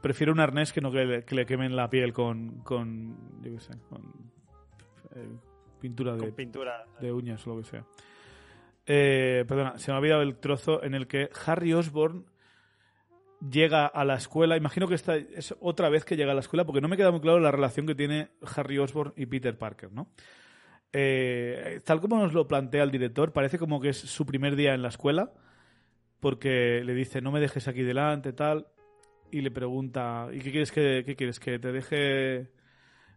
Prefiero 0.00 0.32
un 0.32 0.40
arnés 0.40 0.72
que 0.72 0.80
no 0.80 0.90
que 0.90 1.04
le, 1.04 1.24
que 1.24 1.34
le 1.34 1.44
quemen 1.44 1.76
la 1.76 1.90
piel 1.90 2.12
con. 2.14 2.60
con 2.60 3.42
yo 3.42 3.52
qué 3.52 3.60
sé, 3.60 3.72
con. 3.90 4.00
eh, 5.14 5.28
pintura 5.80 6.12
de, 6.14 6.18
con 6.20 6.32
pintura. 6.32 6.86
de 7.00 7.12
uñas 7.12 7.46
o 7.46 7.50
lo 7.54 7.60
que 7.62 7.68
sea. 7.68 7.84
Eh, 8.86 9.44
perdona, 9.46 9.76
se 9.78 9.90
me 9.90 9.96
ha 9.96 9.98
olvidado 10.00 10.22
el 10.22 10.36
trozo 10.38 10.82
en 10.82 10.94
el 10.94 11.06
que 11.06 11.28
Harry 11.46 11.74
Osborn 11.74 12.24
llega 13.50 13.86
a 13.86 14.04
la 14.04 14.14
escuela. 14.14 14.56
Imagino 14.56 14.88
que 14.88 14.94
esta 14.94 15.16
es 15.16 15.54
otra 15.60 15.88
vez 15.90 16.04
que 16.06 16.16
llega 16.16 16.32
a 16.32 16.34
la 16.34 16.40
escuela, 16.40 16.64
porque 16.64 16.80
no 16.80 16.88
me 16.88 16.96
queda 16.96 17.10
muy 17.10 17.20
claro 17.20 17.38
la 17.38 17.50
relación 17.50 17.86
que 17.86 17.94
tiene 17.94 18.30
Harry 18.56 18.78
Osborn 18.78 19.12
y 19.16 19.26
Peter 19.26 19.56
Parker, 19.58 19.92
¿no? 19.92 20.08
Eh, 20.92 21.80
tal 21.84 22.00
como 22.00 22.18
nos 22.18 22.32
lo 22.32 22.48
plantea 22.48 22.82
el 22.82 22.90
director, 22.90 23.32
parece 23.32 23.58
como 23.58 23.80
que 23.80 23.90
es 23.90 23.98
su 23.98 24.26
primer 24.26 24.56
día 24.56 24.74
en 24.74 24.82
la 24.82 24.88
escuela, 24.88 25.32
porque 26.18 26.82
le 26.84 26.94
dice, 26.94 27.20
no 27.20 27.30
me 27.30 27.40
dejes 27.40 27.68
aquí 27.68 27.82
delante, 27.82 28.32
tal, 28.32 28.66
y 29.30 29.40
le 29.40 29.50
pregunta, 29.50 30.28
¿y 30.32 30.40
qué 30.40 30.50
quieres 30.50 30.72
que, 30.72 31.04
qué 31.06 31.16
quieres, 31.16 31.38
que 31.38 31.58
te 31.58 31.72
deje 31.72 32.50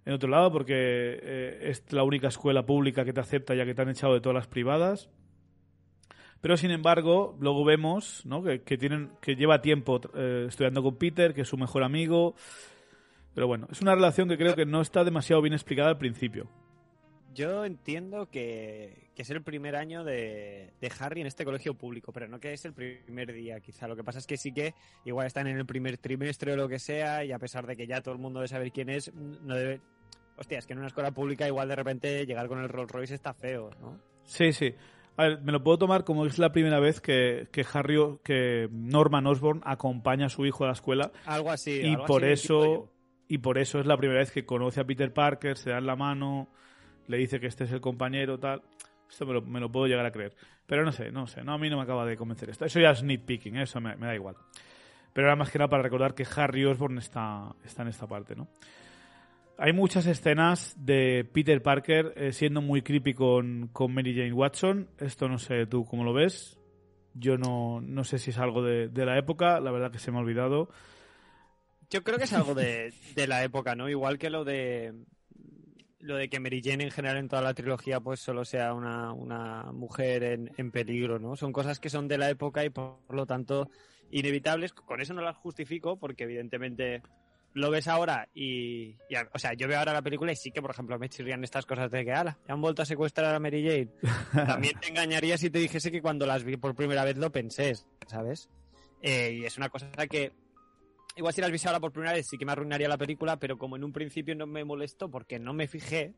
en 0.06 0.14
otro 0.14 0.30
lado? 0.30 0.52
Porque 0.52 0.76
eh, 0.76 1.60
es 1.70 1.92
la 1.92 2.04
única 2.04 2.28
escuela 2.28 2.66
pública 2.66 3.04
que 3.06 3.14
te 3.14 3.22
acepta 3.22 3.56
ya 3.56 3.66
que 3.66 3.74
te 3.74 3.82
han 3.82 3.90
echado 3.90 4.14
de 4.14 4.22
todas 4.22 4.36
las 4.36 4.48
privadas. 4.48 5.10
Pero 6.42 6.58
sin 6.58 6.72
embargo, 6.72 7.38
luego 7.40 7.64
vemos 7.64 8.26
¿no? 8.26 8.44
que, 8.44 8.78
tienen, 8.78 9.12
que 9.22 9.36
lleva 9.36 9.62
tiempo 9.62 10.02
eh, 10.14 10.48
estudiando 10.50 10.84
con 10.84 10.98
Peter, 10.98 11.34
que 11.34 11.42
es 11.42 11.48
su 11.48 11.58
mejor 11.58 11.84
amigo. 11.84 12.36
Pero 13.34 13.48
bueno, 13.48 13.68
es 13.72 13.82
una 13.82 13.96
relación 13.96 14.28
que 14.28 14.38
creo 14.38 14.54
que 14.54 14.66
no 14.66 14.82
está 14.82 15.06
demasiado 15.06 15.42
bien 15.42 15.54
explicada 15.54 15.90
al 15.90 15.98
principio. 15.98 16.50
Yo 17.34 17.66
entiendo 17.66 18.30
que, 18.30 19.10
que 19.16 19.22
es 19.22 19.30
el 19.30 19.42
primer 19.42 19.76
año 19.76 20.04
de, 20.04 20.74
de 20.80 20.92
Harry 21.00 21.22
en 21.22 21.28
este 21.28 21.46
colegio 21.46 21.74
público, 21.74 22.12
pero 22.12 22.28
no 22.28 22.40
que 22.40 22.54
es 22.54 22.66
el 22.66 22.74
primer 22.74 23.34
día, 23.34 23.60
quizá. 23.60 23.88
Lo 23.88 23.96
que 23.96 24.04
pasa 24.04 24.20
es 24.20 24.28
que 24.28 24.38
sí 24.38 24.54
que 24.54 24.74
igual 25.06 25.28
están 25.28 25.48
en 25.48 25.58
el 25.58 25.66
primer 25.66 25.98
trimestre 25.98 26.54
o 26.54 26.56
lo 26.56 26.68
que 26.68 26.80
sea, 26.80 27.24
y 27.24 27.32
a 27.32 27.40
pesar 27.40 27.66
de 27.68 27.76
que 27.76 27.88
ya 27.88 28.02
todo 28.02 28.14
el 28.14 28.22
mundo 28.22 28.40
debe 28.40 28.48
saber 28.48 28.72
quién 28.72 28.90
es, 28.90 29.14
no 29.14 29.56
debe. 29.56 29.82
Hostia, 30.38 30.58
es 30.58 30.66
que 30.66 30.74
en 30.74 30.80
una 30.80 30.88
escuela 30.88 31.12
pública 31.12 31.48
igual 31.48 31.68
de 31.68 31.76
repente 31.76 32.26
llegar 32.26 32.48
con 32.48 32.60
el 32.60 32.70
Rolls 32.70 32.92
Royce 32.92 33.16
está 33.16 33.34
feo, 33.34 33.70
¿no? 33.80 34.00
Sí, 34.24 34.52
sí. 34.52 34.74
A 35.16 35.24
ver, 35.24 35.42
me 35.42 35.52
lo 35.52 35.64
puedo 35.64 35.78
tomar 35.78 36.04
como 36.04 36.26
es 36.26 36.40
la 36.40 36.52
primera 36.52 36.80
vez 36.80 37.00
que, 37.00 37.48
que 37.52 37.64
Harry, 37.72 37.98
que 38.24 38.68
Norman 38.72 39.28
Osborn 39.28 39.62
acompaña 39.64 40.26
a 40.26 40.30
su 40.30 40.46
hijo 40.46 40.64
a 40.64 40.68
la 40.68 40.74
escuela 40.74 41.12
Algo 41.26 41.52
así. 41.52 41.82
y 41.82 41.94
algo 41.94 42.06
por 42.06 42.24
así 42.24 42.34
eso 42.34 42.90
y 43.28 43.38
por 43.40 43.58
eso 43.58 43.80
es 43.80 43.86
la 43.86 43.98
primera 43.98 44.20
vez 44.20 44.32
que 44.32 44.46
conoce 44.46 44.80
a 44.80 44.86
Peter 44.86 45.14
Parker, 45.14 45.58
se 45.58 45.70
dan 45.70 45.86
la 45.86 45.96
mano, 45.96 46.50
le 47.08 47.18
dice 47.18 47.40
que 47.40 47.48
este 47.48 47.66
es 47.66 47.72
el 47.72 47.82
compañero, 47.82 48.40
tal. 48.40 48.62
Esto 49.10 49.26
me 49.26 49.34
lo, 49.34 49.42
me 49.42 49.60
lo 49.60 49.72
puedo 49.72 49.88
llegar 49.88 50.06
a 50.06 50.12
creer. 50.12 50.36
Pero 50.66 50.84
no 50.84 50.92
sé, 50.92 51.12
no 51.12 51.28
sé, 51.28 51.44
no, 51.44 51.54
a 51.54 51.58
mí 51.58 51.70
no 51.70 51.78
me 51.78 51.84
acaba 51.84 52.06
de 52.06 52.18
convencer 52.18 52.50
esto. 52.50 52.66
Eso 52.66 52.80
ya 52.80 52.92
es 52.92 53.04
nitpicking, 53.04 53.58
¿eh? 53.58 53.64
eso 53.64 53.80
me, 53.80 53.96
da 53.96 54.16
igual. 54.16 54.36
Pero 55.14 55.28
era 55.28 55.36
más 55.36 55.52
que 55.52 55.60
nada 55.60 55.70
para 55.70 55.84
recordar 55.84 56.16
que 56.16 56.26
Harry 56.36 56.66
Osborn 56.66 56.98
está, 56.98 57.54
está 57.64 57.84
en 57.84 57.90
esta 57.90 58.08
parte, 58.08 58.36
¿no? 58.36 58.48
Hay 59.60 59.72
muchas 59.72 60.08
escenas 60.08 60.76
de 60.84 61.30
Peter 61.32 61.62
Parker 61.62 62.14
eh, 62.16 62.34
siendo 62.34 62.60
muy 62.60 62.82
creepy 62.82 63.14
con, 63.14 63.70
con 63.72 63.94
Mary 63.94 64.16
Jane 64.16 64.34
Watson. 64.34 64.90
Esto 64.98 65.30
no 65.30 65.38
sé 65.38 65.68
tú 65.68 65.86
cómo 65.86 66.04
lo 66.04 66.12
ves. 66.12 66.60
yo 67.14 67.38
no, 67.38 67.80
no 67.80 68.04
sé 68.04 68.18
si 68.18 68.32
es 68.32 68.40
algo 68.40 68.64
de, 68.64 68.88
de 68.88 69.06
la 69.06 69.20
época, 69.20 69.60
la 69.60 69.72
verdad 69.72 69.92
que 69.92 70.00
se 70.00 70.12
me 70.12 70.18
ha 70.18 70.22
olvidado. 70.22 70.70
Yo 71.92 72.04
creo 72.04 72.18
que 72.18 72.24
es 72.24 72.34
algo 72.34 72.56
de, 72.56 72.92
de 73.14 73.28
la 73.28 73.44
época, 73.44 73.76
¿no? 73.76 73.88
Igual 73.88 74.18
que 74.18 74.32
lo 74.32 74.44
de 74.44 74.94
lo 76.04 76.18
de 76.18 76.30
que 76.30 76.40
Mary 76.40 76.62
Jane 76.64 76.84
en 76.84 76.92
general 76.92 77.18
en 77.18 77.30
toda 77.30 77.42
la 77.42 77.54
trilogía 77.54 78.00
pues 78.00 78.20
solo 78.20 78.46
sea 78.46 78.74
una, 78.74 79.14
una 79.14 79.72
mujer 79.72 80.24
en, 80.24 80.52
en, 80.58 80.72
peligro, 80.72 81.18
¿no? 81.18 81.36
Son 81.36 81.54
cosas 81.54 81.80
que 81.80 81.90
son 81.90 82.08
de 82.08 82.18
la 82.18 82.30
época 82.30 82.64
y 82.66 82.70
por 82.70 83.00
lo 83.10 83.26
tanto 83.26 83.70
inevitables. 84.12 84.74
Con 84.74 85.02
eso 85.02 85.14
no 85.14 85.22
las 85.22 85.38
justifico 85.38 85.98
porque 85.98 86.26
evidentemente 86.26 87.02
lo 87.54 87.72
ves 87.72 87.88
ahora 87.88 88.28
y, 88.34 88.98
y, 89.10 89.16
o 89.34 89.40
sea, 89.40 89.54
yo 89.54 89.68
veo 89.68 89.80
ahora 89.80 89.94
la 89.94 90.02
película 90.02 90.32
y 90.32 90.36
sí 90.36 90.52
que, 90.52 90.62
por 90.62 90.72
ejemplo, 90.72 91.00
me 91.00 91.10
chirrían 91.10 91.44
estas 91.44 91.66
cosas 91.66 91.90
de 91.90 92.04
que, 92.04 92.12
ala, 92.12 92.38
ya 92.48 92.54
han 92.54 92.62
vuelto 92.62 92.82
a 92.82 92.86
secuestrar 92.86 93.34
a 93.34 93.40
Mary 93.40 93.64
Jane. 93.64 93.90
También 94.48 94.80
te 94.80 94.90
engañaría 94.90 95.38
si 95.38 95.50
te 95.50 95.60
dijese 95.60 95.92
que 95.92 96.02
cuando 96.02 96.26
las 96.26 96.44
vi 96.44 96.58
por 96.58 96.76
primera 96.76 97.06
vez 97.06 97.18
lo 97.18 97.32
pensé, 97.32 97.76
¿sabes? 98.08 98.50
Eh, 99.02 99.40
y 99.40 99.46
es 99.46 99.58
una 99.58 99.70
cosa 99.70 99.88
que 100.08 100.32
igual 101.16 101.34
si 101.34 101.42
las 101.42 101.50
viese 101.50 101.68
ahora 101.68 101.80
por 101.80 101.92
primera 101.92 102.14
vez 102.14 102.28
sí 102.28 102.38
que 102.38 102.46
me 102.46 102.52
arruinaría 102.52 102.88
la 102.88 102.98
película, 102.98 103.38
pero 103.38 103.58
como 103.58 103.76
en 103.76 103.84
un 103.84 103.94
principio 103.94 104.36
no 104.36 104.48
me 104.48 104.64
molestó 104.64 105.10
porque 105.10 105.40
no 105.40 105.54
me 105.54 105.68
fijé, 105.68 106.14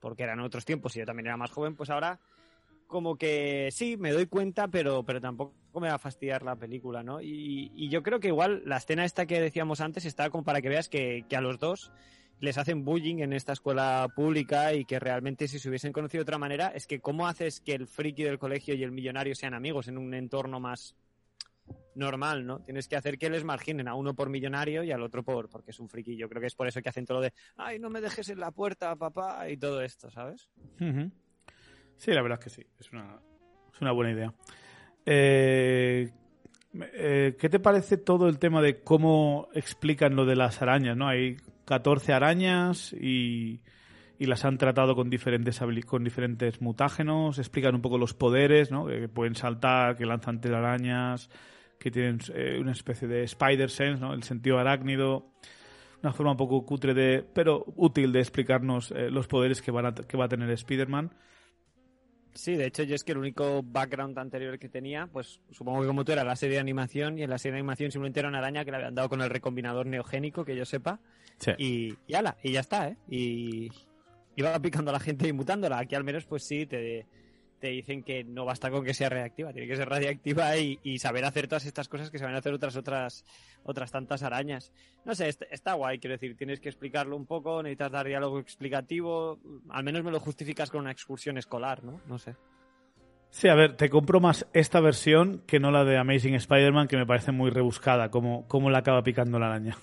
porque 0.00 0.22
eran 0.22 0.40
otros 0.40 0.64
tiempos 0.64 0.96
y 0.96 1.00
yo 1.00 1.06
también 1.06 1.26
era 1.26 1.36
más 1.36 1.50
joven, 1.50 1.74
pues 1.74 1.90
ahora 1.90 2.20
como 2.86 3.16
que 3.16 3.68
sí, 3.72 3.96
me 3.96 4.12
doy 4.12 4.26
cuenta, 4.26 4.68
pero, 4.68 5.02
pero 5.02 5.20
tampoco 5.20 5.54
me 5.80 5.88
va 5.88 5.94
a 5.94 5.98
fastidiar 5.98 6.42
la 6.42 6.56
película, 6.56 7.02
¿no? 7.02 7.20
Y, 7.20 7.72
y 7.74 7.88
yo 7.88 8.02
creo 8.02 8.20
que 8.20 8.28
igual 8.28 8.62
la 8.64 8.76
escena 8.76 9.04
esta 9.04 9.26
que 9.26 9.40
decíamos 9.40 9.80
antes 9.80 10.04
está 10.04 10.30
como 10.30 10.44
para 10.44 10.62
que 10.62 10.68
veas 10.68 10.88
que, 10.88 11.24
que, 11.28 11.36
a 11.36 11.40
los 11.40 11.58
dos 11.58 11.90
les 12.38 12.58
hacen 12.58 12.84
bullying 12.84 13.18
en 13.18 13.32
esta 13.32 13.52
escuela 13.52 14.06
pública 14.14 14.72
y 14.74 14.84
que 14.84 14.98
realmente 14.98 15.48
si 15.48 15.58
se 15.58 15.68
hubiesen 15.68 15.92
conocido 15.92 16.20
de 16.20 16.28
otra 16.28 16.38
manera, 16.38 16.68
es 16.68 16.86
que 16.86 17.00
cómo 17.00 17.26
haces 17.26 17.60
que 17.60 17.72
el 17.72 17.86
friki 17.86 18.24
del 18.24 18.38
colegio 18.38 18.74
y 18.74 18.82
el 18.82 18.92
millonario 18.92 19.34
sean 19.34 19.54
amigos 19.54 19.88
en 19.88 19.98
un 19.98 20.14
entorno 20.14 20.60
más 20.60 20.94
normal, 21.96 22.46
¿no? 22.46 22.60
Tienes 22.60 22.88
que 22.88 22.96
hacer 22.96 23.18
que 23.18 23.30
les 23.30 23.44
marginen 23.44 23.88
a 23.88 23.94
uno 23.94 24.14
por 24.14 24.28
millonario 24.28 24.84
y 24.84 24.92
al 24.92 25.02
otro 25.02 25.24
por 25.24 25.48
porque 25.48 25.70
es 25.70 25.80
un 25.80 25.88
friki. 25.88 26.16
Yo 26.16 26.28
creo 26.28 26.40
que 26.40 26.46
es 26.46 26.54
por 26.54 26.68
eso 26.68 26.80
que 26.82 26.88
hacen 26.88 27.06
todo 27.06 27.18
lo 27.18 27.24
de, 27.24 27.32
ay, 27.56 27.78
no 27.78 27.90
me 27.90 28.00
dejes 28.00 28.28
en 28.28 28.40
la 28.40 28.50
puerta, 28.50 28.94
papá, 28.96 29.48
y 29.48 29.56
todo 29.56 29.80
esto, 29.82 30.10
¿sabes? 30.10 30.48
Sí, 31.96 32.12
la 32.12 32.22
verdad 32.22 32.38
es 32.38 32.44
que 32.44 32.50
sí. 32.50 32.66
Es 32.78 32.92
una, 32.92 33.18
es 33.72 33.80
una 33.80 33.92
buena 33.92 34.12
idea. 34.12 34.32
Eh, 35.04 36.10
eh, 36.92 37.36
¿Qué 37.38 37.48
te 37.48 37.60
parece 37.60 37.96
todo 37.96 38.28
el 38.28 38.38
tema 38.38 38.60
de 38.60 38.82
cómo 38.82 39.48
explican 39.54 40.16
lo 40.16 40.26
de 40.26 40.36
las 40.36 40.60
arañas? 40.62 40.96
¿no? 40.96 41.08
Hay 41.08 41.36
14 41.64 42.12
arañas 42.12 42.92
y, 42.92 43.62
y 44.18 44.26
las 44.26 44.44
han 44.44 44.58
tratado 44.58 44.94
con 44.94 45.10
diferentes, 45.10 45.60
con 45.86 46.04
diferentes 46.04 46.60
mutágenos. 46.60 47.38
Explican 47.38 47.74
un 47.74 47.82
poco 47.82 47.98
los 47.98 48.14
poderes, 48.14 48.70
¿no? 48.70 48.86
que 48.86 49.08
pueden 49.08 49.34
saltar, 49.34 49.96
que 49.96 50.06
lanzan 50.06 50.40
telarañas, 50.40 51.30
que 51.78 51.90
tienen 51.90 52.18
eh, 52.34 52.58
una 52.60 52.72
especie 52.72 53.06
de 53.08 53.22
spider 53.24 53.70
sense, 53.70 54.00
¿no? 54.00 54.14
el 54.14 54.22
sentido 54.22 54.58
arácnido. 54.58 55.32
Una 56.02 56.12
forma 56.12 56.32
un 56.32 56.36
poco 56.36 56.64
cutre, 56.64 56.94
de, 56.94 57.24
pero 57.34 57.64
útil 57.76 58.12
de 58.12 58.20
explicarnos 58.20 58.92
eh, 58.92 59.10
los 59.10 59.26
poderes 59.26 59.62
que, 59.62 59.70
van 59.70 59.86
a, 59.86 59.94
que 59.94 60.16
va 60.16 60.26
a 60.26 60.28
tener 60.28 60.50
Spider-Man. 60.50 61.10
Sí, 62.34 62.54
de 62.54 62.66
hecho 62.66 62.82
yo 62.82 62.94
es 62.94 63.02
que 63.02 63.12
el 63.12 63.18
único 63.18 63.62
background 63.62 64.18
anterior 64.18 64.58
que 64.58 64.68
tenía, 64.68 65.06
pues 65.06 65.40
supongo 65.50 65.80
que 65.80 65.86
como 65.86 66.04
tú 66.04 66.12
era 66.12 66.22
la 66.22 66.36
serie 66.36 66.56
de 66.56 66.60
animación 66.60 67.18
y 67.18 67.22
en 67.22 67.30
la 67.30 67.38
serie 67.38 67.54
de 67.54 67.60
animación 67.60 67.90
simplemente 67.90 68.20
era 68.20 68.28
una 68.28 68.38
araña 68.38 68.62
que 68.62 68.70
le 68.70 68.76
habían 68.76 68.94
dado 68.94 69.08
con 69.08 69.22
el 69.22 69.30
recombinador 69.30 69.86
neogénico, 69.86 70.44
que 70.44 70.54
yo 70.54 70.66
sepa, 70.66 71.00
sí. 71.38 71.52
y, 71.56 71.94
y 72.06 72.14
ala, 72.14 72.36
y 72.42 72.52
ya 72.52 72.60
está, 72.60 72.88
¿eh? 72.88 72.96
Y 73.08 73.70
iba 74.36 74.58
picando 74.60 74.90
a 74.90 74.92
la 74.92 75.00
gente 75.00 75.26
y 75.26 75.32
mutándola. 75.32 75.78
Aquí 75.78 75.94
al 75.94 76.04
menos 76.04 76.26
pues 76.26 76.44
sí, 76.44 76.66
te, 76.66 77.06
te 77.66 77.72
dicen 77.72 78.04
que 78.04 78.22
no 78.22 78.44
basta 78.44 78.70
con 78.70 78.84
que 78.84 78.94
sea 78.94 79.08
reactiva, 79.08 79.52
tiene 79.52 79.66
que 79.66 79.74
ser 79.74 79.88
radiactiva 79.88 80.56
y, 80.56 80.98
saber 81.00 81.24
hacer 81.24 81.48
todas 81.48 81.66
estas 81.66 81.88
cosas 81.88 82.12
que 82.12 82.18
se 82.18 82.24
van 82.24 82.36
a 82.36 82.38
hacer 82.38 82.54
otras 82.54 82.76
otras 82.76 83.24
otras 83.64 83.90
tantas 83.90 84.22
arañas. 84.22 84.72
No 85.04 85.16
sé, 85.16 85.28
está, 85.28 85.46
está, 85.50 85.72
guay, 85.72 85.98
quiero 85.98 86.14
decir, 86.14 86.36
tienes 86.36 86.60
que 86.60 86.68
explicarlo 86.68 87.16
un 87.16 87.26
poco, 87.26 87.60
necesitas 87.64 87.90
dar 87.90 88.06
diálogo 88.06 88.38
explicativo, 88.38 89.40
al 89.68 89.82
menos 89.82 90.04
me 90.04 90.12
lo 90.12 90.20
justificas 90.20 90.70
con 90.70 90.82
una 90.82 90.92
excursión 90.92 91.38
escolar, 91.38 91.82
¿no? 91.82 92.00
No 92.06 92.20
sé. 92.20 92.36
Sí, 93.30 93.48
a 93.48 93.56
ver, 93.56 93.76
te 93.76 93.90
compro 93.90 94.20
más 94.20 94.46
esta 94.52 94.78
versión 94.78 95.42
que 95.44 95.58
no 95.58 95.72
la 95.72 95.84
de 95.84 95.98
Amazing 95.98 96.36
Spider-Man, 96.36 96.86
que 96.86 96.96
me 96.96 97.04
parece 97.04 97.32
muy 97.32 97.50
rebuscada, 97.50 98.12
como, 98.12 98.46
como 98.46 98.70
la 98.70 98.78
acaba 98.78 99.02
picando 99.02 99.40
la 99.40 99.46
araña. 99.46 99.76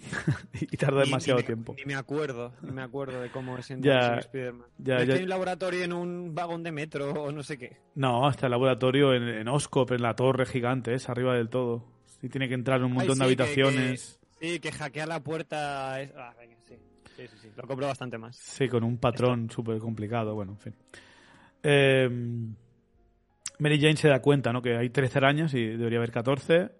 y 0.60 0.76
tarda 0.76 1.00
demasiado 1.00 1.38
ni, 1.38 1.42
ni 1.42 1.46
tiempo. 1.46 1.74
Ni 1.76 1.84
me 1.84 1.94
acuerdo, 1.94 2.52
ni 2.62 2.72
me 2.72 2.82
acuerdo 2.82 3.20
de 3.20 3.30
cómo 3.30 3.56
es 3.58 3.70
en 3.70 3.82
ya, 3.82 4.16
Spider-Man. 4.18 4.66
Ya, 4.78 4.98
¿No 4.98 5.04
ya. 5.04 5.14
hay 5.14 5.22
un 5.22 5.28
laboratorio 5.28 5.84
en 5.84 5.92
un 5.92 6.34
vagón 6.34 6.62
de 6.62 6.72
metro 6.72 7.10
o 7.10 7.32
no 7.32 7.42
sé 7.42 7.58
qué? 7.58 7.76
No, 7.94 8.26
hasta 8.26 8.46
el 8.46 8.50
laboratorio 8.50 9.14
en, 9.14 9.24
en 9.24 9.48
Oscop, 9.48 9.90
en 9.92 10.02
la 10.02 10.14
torre 10.14 10.46
gigante, 10.46 10.94
es 10.94 11.08
arriba 11.08 11.34
del 11.34 11.48
todo. 11.48 11.84
Y 12.22 12.28
tiene 12.28 12.48
que 12.48 12.54
entrar 12.54 12.80
en 12.80 12.86
un 12.86 12.92
montón 12.92 13.22
Ay, 13.22 13.30
sí, 13.30 13.36
de 13.36 13.42
habitaciones. 13.42 14.20
Que, 14.38 14.46
que, 14.46 14.52
sí, 14.52 14.60
que 14.60 14.72
hackea 14.72 15.06
la 15.06 15.20
puerta. 15.20 16.00
Es... 16.00 16.12
Ah, 16.16 16.34
venga, 16.38 16.56
sí. 16.66 16.74
Sí, 17.16 17.26
sí, 17.28 17.36
sí. 17.40 17.48
Lo 17.56 17.66
compro 17.66 17.86
bastante 17.86 18.18
más. 18.18 18.36
Sí, 18.36 18.68
con 18.68 18.84
un 18.84 18.98
patrón 18.98 19.50
súper 19.50 19.78
complicado. 19.78 20.34
Bueno, 20.34 20.52
en 20.52 20.58
fin. 20.58 20.74
Eh, 21.62 22.08
Mary 23.60 23.80
Jane 23.80 23.96
se 23.96 24.08
da 24.08 24.20
cuenta, 24.20 24.52
¿no? 24.52 24.62
Que 24.62 24.76
hay 24.76 24.90
13 24.90 25.18
arañas 25.18 25.54
y 25.54 25.64
debería 25.66 25.98
haber 25.98 26.10
14. 26.10 26.70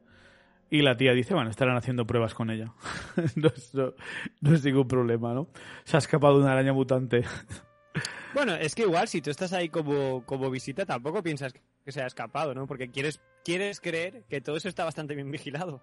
Y 0.70 0.82
la 0.82 0.96
tía 0.96 1.12
dice, 1.12 1.34
bueno, 1.34 1.50
estarán 1.50 1.76
haciendo 1.76 2.06
pruebas 2.06 2.32
con 2.32 2.50
ella. 2.50 2.72
no, 3.34 3.48
es, 3.48 3.74
no, 3.74 3.92
no, 4.40 4.54
es, 4.54 4.64
ningún 4.64 4.86
problema, 4.86 5.34
¿no? 5.34 5.48
Se 5.84 5.96
ha 5.96 5.98
escapado 5.98 6.38
una 6.38 6.52
araña 6.52 6.72
mutante. 6.72 7.24
bueno, 8.34 8.54
es 8.54 8.76
que 8.76 8.82
igual 8.82 9.08
si 9.08 9.20
tú 9.20 9.30
estás 9.30 9.52
ahí 9.52 9.68
como, 9.68 10.24
como 10.24 10.48
visita, 10.48 10.86
tampoco 10.86 11.24
piensas 11.24 11.52
que 11.52 11.92
se 11.92 12.02
ha 12.02 12.06
escapado, 12.06 12.54
¿no? 12.54 12.68
Porque 12.68 12.88
quieres, 12.88 13.20
quieres 13.44 13.80
creer 13.80 14.22
que 14.28 14.40
todo 14.40 14.56
eso 14.56 14.68
está 14.68 14.84
bastante 14.84 15.16
bien 15.16 15.30
vigilado. 15.32 15.82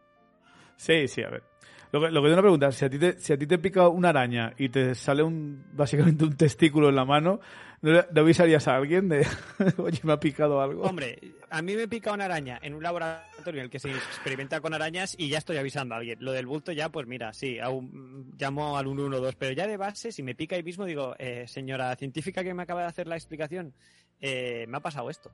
Sí, 0.77 1.07
sí, 1.09 1.21
a 1.21 1.29
ver. 1.29 1.43
Lo 1.91 2.01
que, 2.01 2.11
lo 2.11 2.21
que 2.21 2.27
tengo 2.27 2.37
que 2.37 2.41
preguntar, 2.41 2.73
si 2.73 2.85
a, 2.85 2.89
ti 2.89 2.99
te, 2.99 3.19
si 3.19 3.33
a 3.33 3.37
ti 3.37 3.47
te 3.47 3.57
pica 3.57 3.87
una 3.87 4.09
araña 4.09 4.53
y 4.57 4.69
te 4.69 4.93
sale 4.93 5.23
un 5.23 5.63
básicamente 5.73 6.25
un 6.25 6.35
testículo 6.35 6.89
en 6.89 6.95
la 6.95 7.05
mano, 7.05 7.39
¿no, 7.81 7.93
no 7.93 8.21
avisarías 8.21 8.67
a 8.67 8.75
alguien 8.75 9.07
de, 9.07 9.25
oye, 9.77 9.99
me 10.03 10.13
ha 10.13 10.19
picado 10.19 10.61
algo? 10.61 10.83
Hombre, 10.83 11.19
a 11.49 11.61
mí 11.61 11.75
me 11.75 11.87
pica 11.87 12.11
una 12.11 12.25
araña 12.25 12.59
en 12.61 12.73
un 12.73 12.83
laboratorio 12.83 13.61
en 13.61 13.65
el 13.65 13.69
que 13.69 13.79
se 13.79 13.89
experimenta 13.91 14.59
con 14.59 14.73
arañas 14.73 15.15
y 15.17 15.29
ya 15.29 15.37
estoy 15.37 15.57
avisando 15.57 15.95
a 15.95 15.99
alguien. 15.99 16.17
Lo 16.21 16.33
del 16.33 16.45
bulto 16.45 16.71
ya, 16.71 16.89
pues 16.89 17.07
mira, 17.07 17.31
sí, 17.33 17.59
aún 17.59 18.33
llamo 18.37 18.77
al 18.77 18.85
112, 18.85 19.37
pero 19.37 19.53
ya 19.53 19.67
de 19.67 19.77
base, 19.77 20.11
si 20.11 20.23
me 20.23 20.35
pica 20.35 20.55
ahí 20.55 20.63
mismo, 20.63 20.85
digo, 20.85 21.15
eh, 21.19 21.45
señora 21.47 21.95
científica 21.95 22.43
que 22.43 22.53
me 22.53 22.63
acaba 22.63 22.81
de 22.81 22.87
hacer 22.87 23.07
la 23.07 23.15
explicación, 23.15 23.73
eh, 24.19 24.65
me 24.67 24.77
ha 24.77 24.81
pasado 24.81 25.09
esto. 25.09 25.31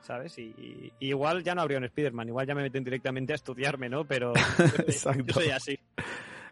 ¿Sabes? 0.00 0.38
Y, 0.38 0.54
y, 0.58 0.92
igual 1.00 1.42
ya 1.42 1.54
no 1.54 1.62
habría 1.62 1.78
un 1.78 1.84
Spider-Man, 1.84 2.28
igual 2.28 2.46
ya 2.46 2.54
me 2.54 2.62
meten 2.62 2.84
directamente 2.84 3.32
a 3.32 3.36
estudiarme, 3.36 3.88
¿no? 3.88 4.04
Pero 4.04 4.32
Exacto. 4.86 5.24
yo 5.26 5.34
soy 5.34 5.50
así. 5.50 5.78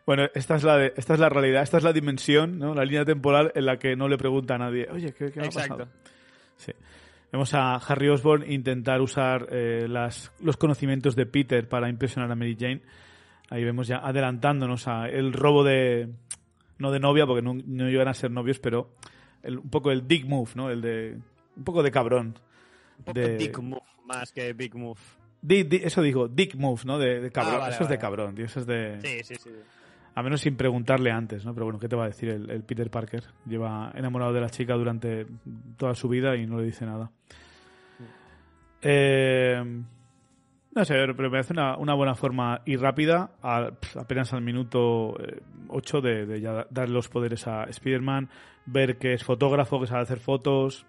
Bueno, 0.05 0.29
esta 0.35 0.57
es, 0.57 0.63
la 0.63 0.77
de, 0.77 0.93
esta 0.97 1.15
es 1.15 1.21
la 1.21 1.29
realidad, 1.29 1.63
esta 1.63 1.79
es 1.79 1.83
la 1.83 1.93
dimensión, 1.93 2.59
¿no? 2.59 2.75
La 2.75 2.85
línea 2.85 3.05
temporal 3.05 3.51
en 3.55 3.67
la 3.67 3.79
que 3.79 3.97
no 3.97 4.09
le 4.09 4.17
pregunta 4.17 4.55
a 4.55 4.59
nadie, 4.59 4.87
oye, 4.91 5.13
¿qué, 5.13 5.33
qué 5.33 5.41
me 5.41 5.47
ha 5.47 5.49
Exacto. 5.49 5.79
pasado? 5.79 5.91
Sí. 6.57 6.73
Vemos 7.33 7.53
a 7.55 7.75
Harry 7.75 8.09
Osborn 8.09 8.51
intentar 8.51 9.01
usar 9.01 9.49
eh, 9.51 9.87
las, 9.89 10.33
los 10.41 10.57
conocimientos 10.57 11.17
de 11.17 11.27
Peter 11.27 11.69
para 11.69 11.89
impresionar 11.89 12.31
a 12.31 12.37
Mary 12.37 12.57
Jane. 12.59 12.83
Ahí 13.51 13.65
vemos 13.65 13.89
ya 13.89 13.99
adelantándonos 13.99 14.89
a 14.89 15.09
el 15.09 15.33
robo 15.33 15.65
de... 15.65 16.09
No 16.79 16.91
de 16.91 17.01
novia, 17.01 17.27
porque 17.27 17.43
no, 17.43 17.55
no 17.55 17.89
iban 17.89 18.09
a 18.09 18.15
ser 18.15 18.31
novios, 18.31 18.59
pero 18.59 18.91
el, 19.43 19.59
un 19.59 19.71
poco 19.71 19.91
el 19.91 20.07
dick 20.07 20.27
move, 20.27 20.51
¿no? 20.55 20.71
El 20.71 20.81
de... 20.83 21.19
Un 21.57 21.65
poco 21.65 21.83
de 21.83 21.91
cabrón. 21.91 22.39
Un 22.99 23.05
poco 23.05 23.19
de... 23.19 23.37
dick 23.37 23.59
move 23.59 23.83
más 24.07 24.33
que 24.33 24.53
big 24.53 24.75
move. 24.75 25.01
Di, 25.43 25.65
di, 25.65 25.81
eso 25.83 26.03
digo, 26.03 26.29
dick 26.29 26.55
move, 26.55 26.83
¿no? 26.85 26.99
De, 26.99 27.21
de 27.21 27.31
cabrón. 27.31 27.57
Ah, 27.57 27.59
vale, 27.59 27.75
eso 27.75 27.85
es 27.85 27.89
de 27.89 27.99
cabrón, 27.99 28.35
tío. 28.35 28.47
Eso 28.47 28.61
es 28.61 28.67
de. 28.67 29.01
Sí, 29.01 29.23
sí, 29.23 29.35
sí. 29.37 29.51
A 30.15 30.23
menos 30.23 30.41
sin 30.41 30.57
preguntarle 30.57 31.11
antes, 31.11 31.45
¿no? 31.45 31.53
Pero 31.53 31.67
bueno, 31.67 31.79
¿qué 31.79 31.89
te 31.89 31.97
va 31.97 32.05
a 32.05 32.09
decir 32.09 32.31
el, 32.31 32.51
el, 32.51 32.63
Peter 32.63 32.91
Parker? 32.91 33.25
Lleva 33.47 33.93
enamorado 33.95 34.33
de 34.33 34.41
la 34.41 34.49
chica 34.49 34.75
durante 34.75 35.27
toda 35.77 35.95
su 35.95 36.09
vida 36.09 36.37
y 36.37 36.47
no 36.47 36.59
le 36.59 36.65
dice 36.65 36.87
nada. 36.87 37.11
Eh, 38.81 39.63
no 40.75 40.85
sé, 40.85 40.95
pero 40.95 41.15
me 41.17 41.31
parece 41.31 41.53
una, 41.53 41.77
una 41.77 41.95
buena 41.95 42.15
forma 42.15 42.63
y 42.65 42.77
rápida, 42.77 43.33
a, 43.43 43.73
apenas 43.99 44.33
al 44.33 44.43
minuto 44.43 45.17
8, 45.69 46.01
de, 46.01 46.27
de 46.27 46.41
ya 46.41 46.67
dar 46.71 46.89
los 46.89 47.09
poderes 47.09 47.47
a 47.47 47.65
Spider-Man, 47.65 48.31
ver 48.65 48.97
que 48.97 49.13
es 49.13 49.23
fotógrafo, 49.23 49.81
que 49.81 49.87
sabe 49.87 50.03
hacer 50.03 50.19
fotos. 50.19 50.87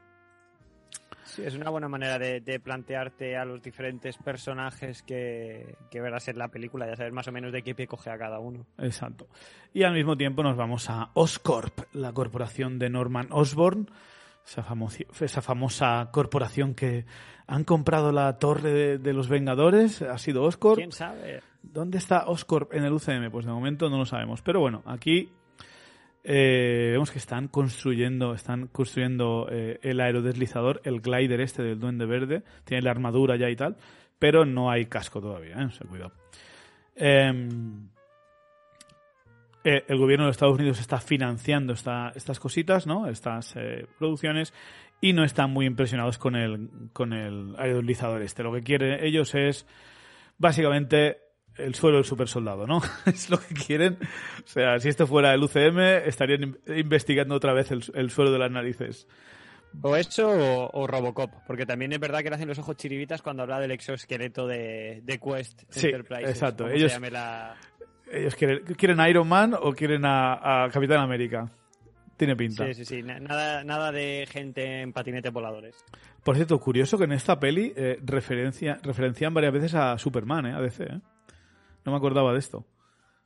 Sí, 1.38 1.44
es 1.46 1.54
una 1.54 1.70
buena 1.70 1.88
manera 1.88 2.18
de, 2.18 2.42
de, 2.42 2.60
plantearte 2.60 3.38
a 3.38 3.46
los 3.46 3.62
diferentes 3.62 4.18
personajes 4.18 5.04
que, 5.04 5.78
que, 5.92 6.02
verás 6.02 6.28
en 6.30 6.40
la 6.40 6.48
película, 6.48 6.88
ya 6.88 6.96
sabes 6.96 7.14
más 7.14 7.28
o 7.28 7.32
menos 7.32 7.52
de 7.52 7.62
qué 7.62 7.76
pie 7.76 7.86
coge 7.86 8.10
a 8.10 8.18
cada 8.18 8.40
uno. 8.40 8.66
Exacto. 8.80 9.28
Y 9.72 9.84
al 9.84 9.94
mismo 9.94 10.18
tiempo 10.18 10.42
nos 10.42 10.58
vamos 10.58 10.90
a 10.90 11.12
Oscorp, 11.14 11.94
la 11.94 12.12
corporación 12.12 12.80
de 12.80 12.90
Norman 12.90 13.28
Osborn, 13.30 13.88
esa, 14.44 14.64
famosa, 14.64 15.04
esa 15.22 15.44
famosa 15.44 16.10
corporación 16.12 16.74
que 16.74 17.06
han 17.46 17.66
comprado 17.66 18.12
la 18.12 18.40
torre 18.40 18.72
de, 18.72 18.98
de, 18.98 19.14
los 19.14 19.30
Vengadores, 19.30 20.02
ha 20.02 20.18
sido 20.18 20.42
Oscorp. 20.42 20.78
¿Quién 20.78 20.92
sabe? 20.92 21.44
¿Dónde 21.62 22.00
está 22.00 22.26
Oscorp 22.26 22.74
en 22.74 22.84
el 22.84 22.94
UCM? 22.94 23.30
Pues 23.30 23.46
de 23.46 23.52
momento 23.52 23.92
no 23.92 24.00
lo 24.00 24.06
sabemos. 24.06 24.42
Pero 24.42 24.60
bueno, 24.60 24.82
aquí 24.88 25.30
Eh, 26.30 26.90
vemos 26.92 27.10
que 27.10 27.20
están 27.20 27.48
construyendo, 27.48 28.34
están 28.34 28.68
construyendo 28.68 29.48
eh, 29.50 29.80
el 29.82 30.02
aerodeslizador, 30.02 30.82
el 30.84 31.00
glider 31.00 31.40
este 31.40 31.64
del 31.64 31.80
Duende 31.80 32.06
Verde. 32.06 32.44
Tiene 32.66 32.84
la 32.84 32.92
armadura 32.92 33.38
ya 33.38 33.50
y 33.50 33.56
tal, 33.56 33.78
pero 34.20 34.44
no 34.44 34.70
hay 34.70 34.88
casco 34.88 35.22
todavía, 35.22 35.56
¿eh? 35.56 35.70
Cuidado. 35.88 36.12
Em, 36.96 37.88
eh, 39.64 39.84
el 39.88 39.98
gobierno 39.98 40.26
de 40.26 40.32
Estados 40.32 40.58
Unidos 40.60 40.82
está 40.82 41.00
financiando 41.00 41.72
esta- 41.72 42.12
estas 42.14 42.42
cositas, 42.42 42.86
¿no? 42.88 43.08
Estas 43.08 43.56
producciones 43.98 44.54
y 45.00 45.14
no 45.14 45.24
están 45.24 45.52
muy 45.52 45.66
impresionados 45.66 46.18
con 46.18 46.36
el, 46.36 46.70
con 46.92 47.14
el 47.14 47.56
aerodeslizador 47.58 48.22
este. 48.22 48.44
Lo 48.44 48.52
que 48.52 48.64
quieren 48.64 49.02
ellos 49.02 49.34
es 49.34 49.66
básicamente 50.38 51.20
el 51.58 51.76
suelo 51.76 51.98
del 51.98 52.06
super 52.06 52.28
soldado, 52.28 52.66
¿no? 52.68 52.82
es 53.06 53.30
lo 53.30 53.40
que 53.40 53.54
quieren. 53.54 53.98
O 54.44 54.48
sea, 54.48 54.80
si 54.80 54.90
esto 54.90 55.08
fuera 55.08 55.34
el 55.34 55.44
UCM, 55.44 55.80
estarían 56.08 56.44
in- 56.44 56.58
investigando 56.76 57.36
otra 57.36 57.54
vez 57.54 57.72
el, 57.72 57.84
el 57.96 58.10
suelo 58.12 58.32
de 58.32 58.40
las 58.40 58.52
narices. 58.52 59.08
O 59.82 59.96
eso 59.96 60.30
o, 60.30 60.70
o 60.74 60.88
Robocop, 60.88 61.32
porque 61.46 61.66
también 61.66 61.92
es 61.94 62.00
verdad 62.00 62.20
que 62.24 62.30
le 62.30 62.36
hacen 62.36 62.48
los 62.48 62.58
ojos 62.58 62.78
chiribitas 62.78 63.22
cuando 63.22 63.44
habla 63.44 63.60
del 63.60 63.72
exoesqueleto 63.72 64.48
de, 64.48 65.02
de 65.04 65.20
Quest 65.20 65.64
Sí, 65.70 65.88
Enterprises. 65.88 66.30
exacto. 66.30 66.68
se 66.68 66.76
Ellos- 66.76 66.92
llame 66.94 67.12
la- 67.12 67.56
Ellos 68.12 68.34
quieren, 68.36 68.64
quieren 68.76 69.00
a 69.00 69.10
Iron 69.10 69.28
Man 69.28 69.54
o 69.60 69.74
quieren 69.74 70.06
a, 70.06 70.64
a 70.66 70.70
Capitán 70.70 71.00
América. 71.02 71.52
Tiene 72.16 72.36
pinta. 72.36 72.66
Sí, 72.68 72.74
sí, 72.74 72.86
sí. 72.86 73.04
na- 73.04 73.20
Nada, 73.20 73.64
nada 73.64 73.92
de 73.92 74.26
gente 74.32 74.82
en 74.82 74.92
patinetes 74.94 75.32
voladores. 75.32 75.76
Por 76.24 76.36
cierto, 76.36 76.58
curioso 76.60 76.98
que 76.98 77.04
en 77.04 77.12
esta 77.12 77.40
peli 77.40 77.74
eh, 77.76 78.00
referencia, 78.04 78.80
referencian 78.82 79.34
varias 79.34 79.54
veces 79.54 79.76
a 79.76 79.98
Superman, 80.00 80.48
¿eh? 80.48 80.54
A 80.54 80.62
DC, 80.62 80.84
¿eh? 80.86 81.00
No 81.88 81.94
me 81.94 82.00
acordaba 82.00 82.34
de 82.34 82.40
esto. 82.40 82.66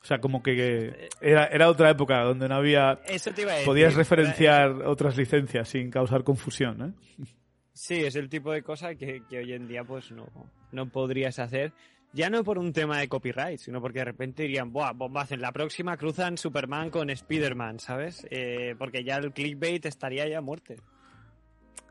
O 0.03 0.05
sea, 0.05 0.21
como 0.21 0.43
que, 0.43 0.55
que 0.55 1.09
era, 1.19 1.47
era 1.47 1.67
otra 1.67 1.89
época 1.89 2.21
donde 2.21 2.47
no 2.47 2.53
había... 2.53 2.99
Eso 3.07 3.31
te 3.31 3.41
iba 3.41 3.53
a 3.53 3.55
decir. 3.55 3.65
Podías 3.65 3.95
referenciar 3.95 4.83
otras 4.83 5.17
licencias 5.17 5.67
sin 5.67 5.89
causar 5.89 6.23
confusión, 6.23 6.95
¿eh? 7.19 7.25
Sí, 7.73 8.05
es 8.05 8.15
el 8.15 8.29
tipo 8.29 8.51
de 8.51 8.61
cosa 8.61 8.93
que, 8.93 9.23
que 9.27 9.39
hoy 9.39 9.53
en 9.53 9.67
día 9.67 9.83
pues 9.83 10.11
no, 10.11 10.27
no 10.71 10.89
podrías 10.89 11.39
hacer. 11.39 11.73
Ya 12.13 12.29
no 12.29 12.43
por 12.43 12.59
un 12.59 12.71
tema 12.71 12.99
de 12.99 13.07
copyright, 13.07 13.57
sino 13.57 13.81
porque 13.81 13.99
de 13.99 14.05
repente 14.05 14.43
dirían, 14.43 14.71
¡buah, 14.71 14.93
bombazo! 14.93 15.33
En 15.33 15.41
la 15.41 15.51
próxima 15.51 15.97
cruzan 15.97 16.37
Superman 16.37 16.91
con 16.91 17.09
Spider-Man, 17.09 17.79
¿sabes? 17.79 18.27
Eh, 18.29 18.75
porque 18.77 19.03
ya 19.03 19.15
el 19.15 19.33
clickbait 19.33 19.83
estaría 19.87 20.27
ya 20.27 20.37
a 20.37 20.41
muerte. 20.41 20.75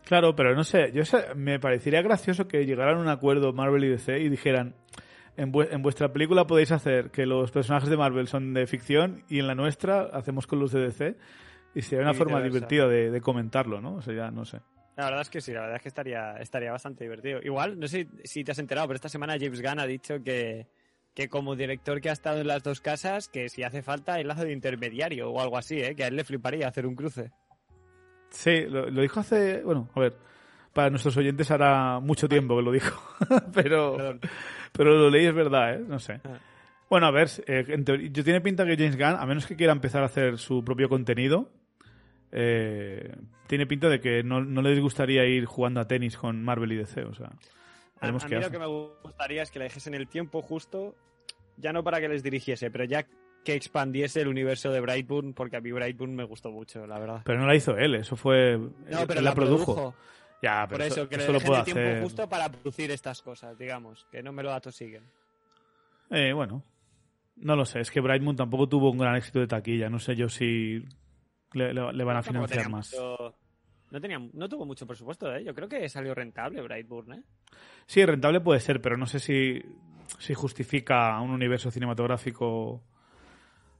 Claro, 0.05 0.37
pero 0.37 0.55
no 0.55 0.63
sé, 0.63 0.93
yo 0.93 1.05
sé, 1.05 1.35
me 1.35 1.59
parecería 1.59 2.01
gracioso 2.03 2.47
que 2.47 2.65
llegaran 2.65 2.99
a 2.99 3.01
un 3.01 3.09
acuerdo 3.09 3.53
Marvel 3.53 3.83
y 3.83 3.89
DC 3.89 4.21
y 4.21 4.29
dijeran, 4.29 4.77
en, 5.37 5.53
vue- 5.53 5.69
en 5.71 5.83
vuestra 5.83 6.13
película 6.13 6.47
podéis 6.47 6.73
hacer 6.73 7.11
que 7.11 7.27
los 7.27 7.51
personajes 7.51 7.89
de 7.89 7.97
Marvel 7.97 8.27
son 8.29 8.53
de 8.55 8.67
ficción 8.67 9.25
y 9.29 9.39
en 9.39 9.47
la 9.47 9.55
nuestra 9.55 10.03
hacemos 10.13 10.47
con 10.47 10.59
los 10.61 10.73
de 10.73 10.81
DC 10.81 11.17
y 11.75 11.83
sería 11.83 12.03
una 12.03 12.13
Y 12.13 12.17
forma 12.17 12.39
divertida 12.43 12.89
de, 12.89 13.11
de 13.11 13.21
comentarlo, 13.21 13.81
¿no? 13.81 13.95
O 13.97 14.03
sea, 14.03 14.15
ya 14.15 14.31
no 14.31 14.45
sé. 14.45 14.61
La 14.97 15.05
verdad 15.05 15.23
es 15.23 15.31
que 15.31 15.41
sí, 15.41 15.53
la 15.53 15.61
verdad 15.61 15.77
es 15.77 15.83
que 15.83 15.89
estaría, 15.89 16.37
estaría 16.39 16.73
bastante 16.73 17.05
divertido. 17.05 17.41
Igual, 17.43 17.79
no 17.79 17.87
sé 17.89 18.09
si 18.25 18.45
te 18.45 18.53
has 18.53 18.59
enterado, 18.59 18.87
pero 18.89 18.97
esta 18.97 19.09
semana 19.09 19.37
James 19.41 19.63
Gunn 19.63 19.79
ha 19.79 19.87
dicho 19.87 20.23
que, 20.23 20.67
que 21.15 21.29
como 21.29 21.57
director 21.57 22.01
que 22.01 22.11
ha 22.11 22.13
estado 22.13 22.41
en 22.41 22.49
las 22.49 22.63
dos 22.63 22.81
casas, 22.83 23.29
que 23.29 23.49
si 23.49 23.63
hace 23.63 23.83
falta 23.83 24.21
el 24.21 24.29
lazo 24.29 24.45
de 24.45 24.53
intermediario 24.53 25.31
o 25.31 25.41
algo 25.41 25.57
así, 25.57 25.81
¿eh? 25.81 25.95
que 25.95 26.05
a 26.05 26.09
él 26.09 26.17
le 26.17 26.25
fliparía 26.25 26.69
hacer 26.69 26.87
un 26.87 26.97
cruce. 26.97 27.31
Sí, 28.31 28.67
lo, 28.69 28.91
lo 28.91 29.01
dijo 29.03 29.21
hace, 29.21 29.63
bueno, 29.63 29.89
a 29.95 30.01
ver, 30.01 30.17
para 30.73 30.91
nuestros 30.91 31.17
oyentes 31.17 31.51
hará 31.51 31.99
mucho 32.01 32.29
tiempo 32.29 32.57
que 32.57 32.63
lo 32.63 32.71
dijo, 32.73 33.01
pero, 33.55 33.97
Perdón. 33.97 34.21
Pero 34.73 34.97
lo 34.97 35.11
leí 35.11 35.27
es 35.27 35.35
verdad, 35.35 35.75
¿eh? 35.75 35.85
No 35.87 35.99
sé. 35.99 36.21
Ah. 36.25 36.39
Bueno, 36.89 37.07
a 37.07 37.13
ver, 37.13 37.29
eh, 37.47 37.65
en 37.69 37.85
yo 38.13 38.25
tiene 38.25 38.41
pinta 38.41 38.67
que 38.67 38.77
James 38.77 38.97
Gunn, 38.97 39.17
a 39.19 39.25
menos 39.25 39.47
que 39.47 39.55
quiera 39.55 39.73
empezar 39.73 40.03
a 40.03 40.07
hacer 40.07 40.39
su 40.39 40.65
propio 40.65 40.89
contenido, 40.89 41.49
eh, 42.33 43.15
tiene 43.47 43.67
pinta 43.67 43.89
de 43.89 44.01
que 44.01 44.25
no, 44.25 44.45
no 44.45 44.61
les 44.61 44.81
gustaría 44.81 45.25
ir 45.25 45.45
jugando 45.45 45.81
a 45.81 45.87
tenis 45.87 46.17
con 46.17 46.43
Marvel 46.43 46.73
y 46.73 46.77
DC, 46.77 47.05
o 47.05 47.15
sea, 47.15 47.31
A, 48.01 48.09
a 48.09 48.13
mí 48.13 48.19
lo 48.41 48.51
que 48.51 48.59
me 48.59 48.67
gustaría 48.67 49.43
es 49.43 49.51
que 49.53 49.61
le 49.61 49.67
dijesen 49.67 49.95
el 49.95 50.09
tiempo 50.09 50.43
justo, 50.43 50.97
ya 51.57 51.73
no 51.73 51.85
para 51.85 52.01
que 52.01 52.09
les 52.09 52.25
dirigiese, 52.25 52.73
pero 52.73 52.85
ya 52.85 53.07
que 53.45 53.55
expandiese 53.55 54.21
el 54.21 54.29
universo 54.29 54.71
de 54.73 54.81
Brightburn, 54.81 55.33
porque 55.33 55.57
a 55.57 55.61
mí 55.61 55.71
Brightburn 55.71 56.15
me 56.15 56.25
gustó 56.25 56.51
mucho, 56.51 56.87
la 56.89 56.99
verdad. 56.99 57.23
Pero 57.25 57.39
no 57.39 57.47
la 57.47 57.55
hizo 57.55 57.77
él, 57.77 57.95
eso 57.95 58.17
fue... 58.17 58.59
No, 58.59 59.01
él 59.01 59.07
pero 59.07 59.21
la, 59.21 59.31
la 59.31 59.35
produjo. 59.35 59.75
produjo. 59.75 59.95
Ya, 60.43 60.67
pero 60.69 60.79
Por 60.79 60.87
eso, 60.87 61.09
que 61.09 61.17
le 61.17 61.25
eso 61.25 61.33
dejen 61.35 61.55
el 61.55 61.65
tiempo 61.65 61.81
hacer. 61.83 62.03
justo 62.03 62.29
para 62.29 62.51
producir 62.51 62.91
estas 62.91 63.21
cosas, 63.23 63.59
digamos, 63.59 64.07
que 64.11 64.23
no 64.23 64.33
me 64.33 64.43
lo 64.43 64.53
atosiguen. 64.53 65.05
Eh, 66.11 66.33
bueno, 66.33 66.65
no 67.37 67.57
lo 67.57 67.65
sé, 67.65 67.81
es 67.81 67.91
que 67.91 68.01
Brightmoon 68.01 68.37
tampoco 68.37 68.69
tuvo 68.69 68.91
un 68.91 68.99
gran 68.99 69.17
éxito 69.17 69.39
de 69.39 69.47
taquilla, 69.47 69.89
no 69.91 69.99
sé 69.99 70.17
yo 70.17 70.29
si 70.29 70.83
le, 71.53 71.75
le- 71.75 71.93
le 71.93 72.05
van 72.05 72.17
a 72.17 72.23
financiar 72.23 72.69
más. 72.71 72.91
mucho- 72.93 73.35
No, 73.91 74.01
tenía, 74.01 74.19
no 74.33 74.49
tuvo 74.49 74.65
mucho 74.67 74.87
presupuesto, 74.87 75.35
¿eh? 75.35 75.45
Yo 75.45 75.55
creo 75.55 75.69
que 75.69 75.89
salió 75.89 76.15
rentable 76.15 76.63
Brightburn, 76.63 77.13
¿eh? 77.13 77.23
Sí, 77.87 78.05
rentable 78.07 78.41
puede 78.41 78.61
ser, 78.61 78.81
pero 78.81 78.97
no 78.97 79.07
sé 79.07 79.19
si, 79.19 79.61
si 80.19 80.33
justifica 80.33 81.21
un 81.21 81.31
universo 81.31 81.71
cinematográfico 81.71 82.83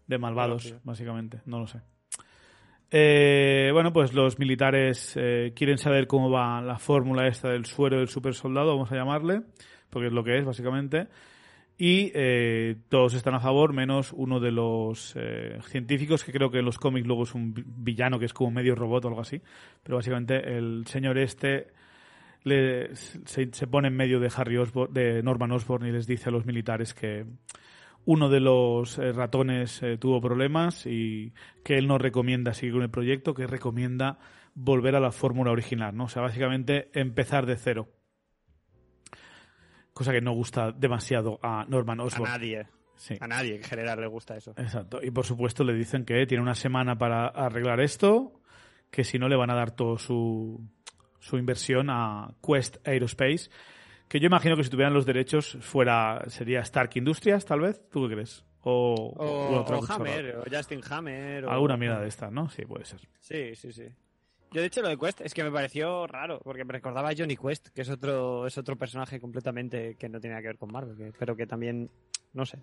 de 0.09 0.19
malvados, 0.19 0.75
básicamente. 0.83 1.41
No 1.47 1.61
lo 1.61 1.67
sé. 1.69 1.81
Eh, 2.91 3.71
bueno, 3.73 3.93
pues 3.93 4.13
los 4.15 4.39
militares 4.39 5.15
eh, 5.17 5.53
quieren 5.55 5.79
saber 5.79 6.07
cómo 6.07 6.31
va 6.31 6.61
la 6.61 6.79
fórmula 6.79 7.29
esta 7.29 7.49
del 7.51 7.65
suero 7.67 7.99
del 7.99 8.09
super 8.09 8.35
soldado, 8.35 8.69
vamos 8.75 8.91
a 8.91 8.97
llamarle, 8.97 9.43
porque 9.91 10.09
es 10.09 10.13
lo 10.13 10.25
que 10.25 10.39
es, 10.39 10.45
básicamente. 10.45 11.07
Y 11.79 12.11
eh, 12.15 12.77
todos 12.91 13.15
están 13.15 13.35
a 13.35 13.41
favor, 13.41 13.73
menos 13.73 14.13
uno 14.15 14.39
de 14.41 14.51
los 14.51 15.15
eh, 15.17 15.59
científicos, 15.69 16.25
que 16.25 16.33
creo 16.33 16.51
que 16.51 16.59
en 16.59 16.65
los 16.67 16.79
cómics 16.79 17.07
luego 17.07 17.23
es 17.23 17.35
un 17.35 17.55
vi- 17.55 17.65
villano 17.65 18.19
que 18.19 18.27
es 18.27 18.35
como 18.35 18.51
medio 18.51 18.75
robot 18.75 19.05
o 19.05 19.09
algo 19.09 19.21
así. 19.23 19.41
Pero 19.83 19.97
básicamente 19.97 20.59
el 20.59 20.85
señor 20.87 21.17
este 21.17 21.69
le- 22.43 22.95
se, 22.97 23.49
se 23.53 23.67
pone 23.67 23.89
en 23.89 23.97
medio 23.97 24.21
de 24.21 24.31
Harry 24.37 24.59
Osborn, 24.59 24.93
de 24.93 25.23
Norman 25.23 25.53
Osborn 25.53 25.87
y 25.87 25.93
les 25.93 26.07
dice 26.07 26.29
a 26.29 26.33
los 26.33 26.45
militares 26.45 26.93
que 26.93 27.25
uno 28.05 28.29
de 28.29 28.41
los 28.41 28.99
eh, 28.99 29.13
ratones 29.13 29.83
eh, 29.83 29.99
tuvo 29.99 30.21
problemas 30.21 30.87
y 30.87 31.33
que 31.65 31.77
él 31.79 31.87
no 31.87 31.99
recomienda 31.99 32.55
seguir 32.55 32.75
con 32.75 32.83
el 32.83 32.91
proyecto, 32.91 33.35
que 33.35 33.47
recomienda 33.47 34.19
volver 34.55 34.97
a 34.97 35.01
la 35.01 35.13
fórmula 35.13 35.51
original, 35.51 35.97
¿no? 35.97 36.05
O 36.05 36.09
sea, 36.09 36.23
básicamente 36.23 36.91
empezar 36.93 37.47
de 37.47 37.57
cero. 37.57 37.89
Cosa 39.93 40.13
que 40.13 40.21
no 40.21 40.33
gusta 40.33 40.73
demasiado 40.73 41.39
a 41.43 41.65
Norman 41.69 42.01
A 42.01 42.05
Osborn. 42.05 42.31
nadie. 42.31 42.67
Sí. 42.97 43.17
A 43.21 43.27
nadie 43.27 43.57
en 43.57 43.63
general 43.63 44.01
le 44.01 44.07
gusta 44.07 44.37
eso. 44.37 44.53
Exacto. 44.57 45.01
Y 45.03 45.11
por 45.11 45.25
supuesto 45.25 45.65
le 45.65 45.73
dicen 45.75 46.05
que 46.05 46.27
tiene 46.27 46.43
una 46.43 46.55
semana 46.55 46.99
para 46.99 47.27
arreglar 47.29 47.81
esto, 47.81 48.41
que 48.91 49.05
si 49.05 49.19
no 49.19 49.29
le 49.29 49.37
van 49.37 49.51
a 49.51 49.55
dar 49.55 49.71
todo 49.71 49.97
su, 49.99 50.61
su 51.19 51.39
inversión 51.39 51.89
a 51.91 52.35
Quest 52.47 52.77
Aerospace, 52.87 53.51
que 54.11 54.19
yo 54.21 54.27
imagino 54.27 54.57
que 54.57 54.65
si 54.65 54.71
tuvieran 54.71 54.93
los 54.93 55.07
derechos 55.07 55.57
fuera 55.61 56.23
sería 56.27 56.61
Stark 56.61 56.91
Industries, 56.97 57.45
tal 57.47 57.61
vez. 57.61 57.81
¿Tú 57.91 58.09
qué 58.09 58.15
crees? 58.15 58.45
O, 58.63 59.15
O, 59.17 59.25
o 59.25 59.61
otra 59.61 59.77
o 59.77 59.81
cosa 59.81 59.95
Hammer, 59.95 60.37
o 60.37 60.45
Justin 60.51 60.81
Hammer. 60.91 61.45
o- 61.47 61.51
Alguna 61.51 61.77
mierda 61.77 62.01
de 62.01 62.09
esta, 62.09 62.31
¿no? 62.31 62.51
Sí, 62.51 62.67
puede 62.67 62.85
ser. 62.85 63.01
Sí, 63.21 63.55
sí, 63.55 63.73
sí. 63.73 63.85
Yo, 64.53 64.61
de 64.61 64.67
hecho, 64.67 64.83
lo 64.83 64.89
de 64.89 64.99
Quest 64.99 65.21
es 65.21 65.33
que 65.33 65.45
me 65.45 65.53
pareció 65.53 66.09
raro, 66.09 66.41
porque 66.43 66.65
me 66.65 66.73
recordaba 66.73 67.11
a 67.11 67.15
Johnny 67.17 67.37
Quest, 67.37 67.69
que 67.69 67.83
es 67.83 67.89
otro, 67.89 68.49
es 68.49 68.59
otro 68.59 68.77
personaje 68.77 69.21
completamente 69.21 69.95
que 69.95 70.09
no 70.09 70.21
tiene 70.21 70.35
nada 70.35 70.43
que 70.43 70.49
ver 70.49 70.59
con 70.59 70.73
Marvel, 70.73 70.97
que- 70.97 71.13
pero 71.17 71.37
que 71.37 71.47
también, 71.47 71.89
no 72.33 72.45
sé. 72.45 72.59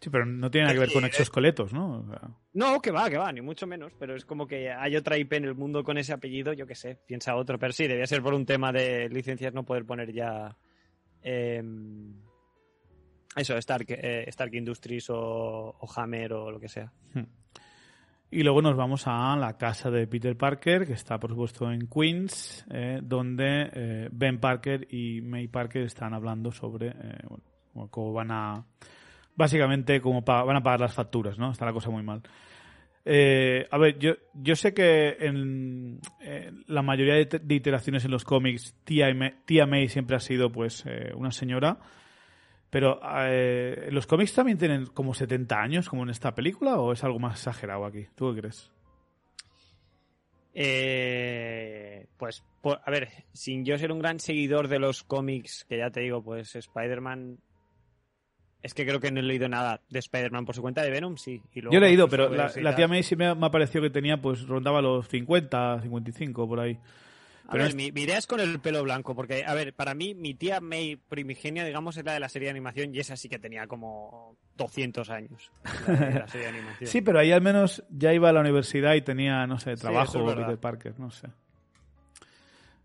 Sí, 0.00 0.10
pero 0.10 0.26
no 0.26 0.50
tiene 0.50 0.64
nada 0.64 0.74
que 0.74 0.80
ver 0.80 0.88
Sí, 0.88 0.94
con 0.94 1.04
eh. 1.04 1.06
exoesqueletos, 1.06 1.72
¿no? 1.72 2.00
O 2.00 2.06
sea, 2.08 2.28
No, 2.54 2.82
que 2.82 2.90
va, 2.90 3.08
que 3.08 3.16
va, 3.18 3.30
ni 3.32 3.40
mucho 3.40 3.68
menos, 3.68 3.92
pero 4.00 4.16
es 4.16 4.24
como 4.24 4.48
que 4.48 4.72
hay 4.72 4.96
otra 4.96 5.16
IP 5.16 5.36
en 5.36 5.44
el 5.44 5.54
mundo 5.54 5.84
con 5.84 5.96
ese 5.96 6.12
apellido, 6.12 6.52
yo 6.52 6.66
qué 6.66 6.74
sé, 6.74 6.98
piensa 7.06 7.36
otro, 7.36 7.56
pero 7.56 7.72
sí, 7.72 7.86
debía 7.86 8.06
ser 8.08 8.20
por 8.20 8.34
un 8.34 8.44
tema 8.44 8.72
de 8.72 9.08
licencias 9.08 9.54
no 9.54 9.64
poder 9.64 9.84
poner 9.86 10.12
ya 10.12 10.56
em, 11.22 12.14
eso, 13.36 13.56
Stark, 13.58 13.86
eh, 13.88 14.24
Stark 14.28 14.54
Industries 14.54 15.08
o, 15.10 15.76
Hammer 15.96 16.32
o 16.32 16.50
lo 16.50 16.60
que 16.60 16.68
sea. 16.68 16.92
Y 18.30 18.42
luego 18.42 18.62
nos 18.62 18.76
vamos 18.76 19.04
a 19.06 19.36
la 19.36 19.58
casa 19.58 19.90
de 19.90 20.06
Peter 20.06 20.36
Parker, 20.36 20.86
que 20.86 20.94
está 20.94 21.18
por 21.20 21.30
supuesto 21.30 21.70
en 21.70 21.86
Queens, 21.86 22.64
eh, 22.70 23.00
donde 23.02 23.70
eh, 23.74 24.08
Ben 24.10 24.38
Parker 24.40 24.86
y 24.90 25.20
May 25.20 25.48
Parker 25.48 25.82
están 25.82 26.14
hablando 26.14 26.50
sobre 26.50 26.94
bueno, 27.74 27.90
cómo- 27.90 28.12
van 28.12 28.30
a... 28.30 28.64
Básicamente, 29.34 30.00
cómo 30.00 30.20
van 30.22 30.56
a 30.56 30.62
pagar 30.62 30.80
las 30.80 30.94
facturas, 30.94 31.38
¿no? 31.38 31.50
Está 31.50 31.64
la 31.64 31.72
cosa 31.72 31.88
muy 31.88 32.02
mal. 32.02 32.22
Eh, 33.04 33.66
a 33.70 33.78
ver, 33.78 33.98
yo, 33.98 34.12
yo 34.34 34.54
sé 34.54 34.72
que 34.72 35.16
en, 35.18 36.00
en 36.20 36.64
la 36.68 36.82
mayoría 36.82 37.14
de, 37.14 37.54
iteraciones 37.54 38.04
en 38.04 38.12
los 38.12 38.24
cómics, 38.24 38.76
tía, 38.84 39.12
May, 39.12 39.34
tía 39.44 39.66
May 39.66 39.88
siempre 39.88 40.16
ha 40.16 40.20
sido 40.20 40.52
pues 40.52 40.84
eh, 40.86 41.12
una 41.14 41.32
señora, 41.32 41.78
pero 42.70 43.00
eh, 43.26 43.88
¿los 43.90 44.06
cómics 44.06 44.34
también 44.34 44.56
tienen 44.56 44.86
como 44.86 45.14
70 45.14 45.60
años, 45.60 45.88
como 45.88 46.04
en 46.04 46.10
esta 46.10 46.34
película, 46.34 46.78
o 46.78 46.92
es 46.92 47.02
algo 47.02 47.18
más 47.18 47.38
exagerado 47.38 47.84
aquí? 47.84 48.06
¿Tú 48.14 48.32
qué 48.32 48.40
crees? 48.40 48.70
Eh, 50.54 52.06
pues, 52.16 52.44
a 52.62 52.90
ver, 52.90 53.08
sin 53.32 53.64
yo 53.64 53.76
ser 53.78 53.90
un 53.90 53.98
gran 53.98 54.20
seguidor 54.20 54.68
de 54.68 54.78
los 54.78 55.02
cómics, 55.02 55.64
que 55.68 55.78
ya 55.78 55.90
te 55.90 56.00
digo, 56.00 56.22
pues 56.22 56.54
Spider-Man 56.54 57.38
es 58.62 58.74
que 58.74 58.84
creo 58.86 59.00
que 59.00 59.10
no 59.10 59.20
he 59.20 59.22
leído 59.22 59.48
nada 59.48 59.80
de 59.90 59.98
Spider-Man 59.98 60.44
por 60.46 60.54
su 60.54 60.62
cuenta 60.62 60.82
de 60.82 60.90
Venom, 60.90 61.16
sí. 61.16 61.40
Y 61.54 61.60
luego, 61.60 61.72
Yo 61.72 61.78
he 61.78 61.80
leído, 61.80 62.08
pues, 62.08 62.20
pero 62.20 62.34
la, 62.62 62.76
tía 62.76 62.88
May 62.88 63.02
sí 63.02 63.16
me, 63.16 63.34
me 63.34 63.46
ha 63.46 63.50
parecido 63.50 63.82
que 63.82 63.90
tenía, 63.90 64.20
pues 64.20 64.46
rondaba 64.46 64.80
los 64.80 65.08
50, 65.08 65.80
55 65.82 66.48
por 66.48 66.60
ahí. 66.60 66.78
A 67.48 67.52
Pero 67.52 67.64
ver, 67.64 67.70
es- 67.70 67.74
mi, 67.74 67.90
mi 67.92 68.02
idea 68.02 68.16
es 68.18 68.26
con 68.26 68.38
el 68.40 68.60
pelo 68.60 68.82
blanco, 68.84 69.14
porque, 69.16 69.44
a 69.44 69.52
ver, 69.52 69.74
para 69.74 69.94
mí, 69.94 70.14
mi 70.14 70.32
tía 70.34 70.60
May 70.60 70.96
primigenia, 70.96 71.64
digamos, 71.64 71.96
es 71.96 72.04
la 72.04 72.14
de 72.14 72.20
la 72.20 72.28
serie 72.28 72.46
de 72.46 72.50
animación 72.52 72.94
y 72.94 73.00
esa 73.00 73.16
sí 73.16 73.28
que 73.28 73.38
tenía 73.38 73.66
como 73.66 74.36
200 74.56 75.10
años. 75.10 75.50
La, 75.86 75.94
de 75.94 76.18
la 76.20 76.28
serie 76.28 76.46
de 76.46 76.52
animación. 76.58 76.88
Sí, 76.90 77.00
pero 77.02 77.18
ahí 77.18 77.32
al 77.32 77.42
menos 77.42 77.82
ya 77.90 78.14
iba 78.14 78.28
a 78.28 78.32
la 78.32 78.40
universidad 78.40 78.94
y 78.94 79.02
tenía, 79.02 79.46
no 79.46 79.58
sé, 79.58 79.76
Sí, 79.76 79.82
trabajo, 79.82 80.18
eso 80.18 80.30
es. 80.30 80.36
Peter 80.36 80.58
Parker, 80.58 80.98
no 81.00 81.10
sé. 81.10 81.28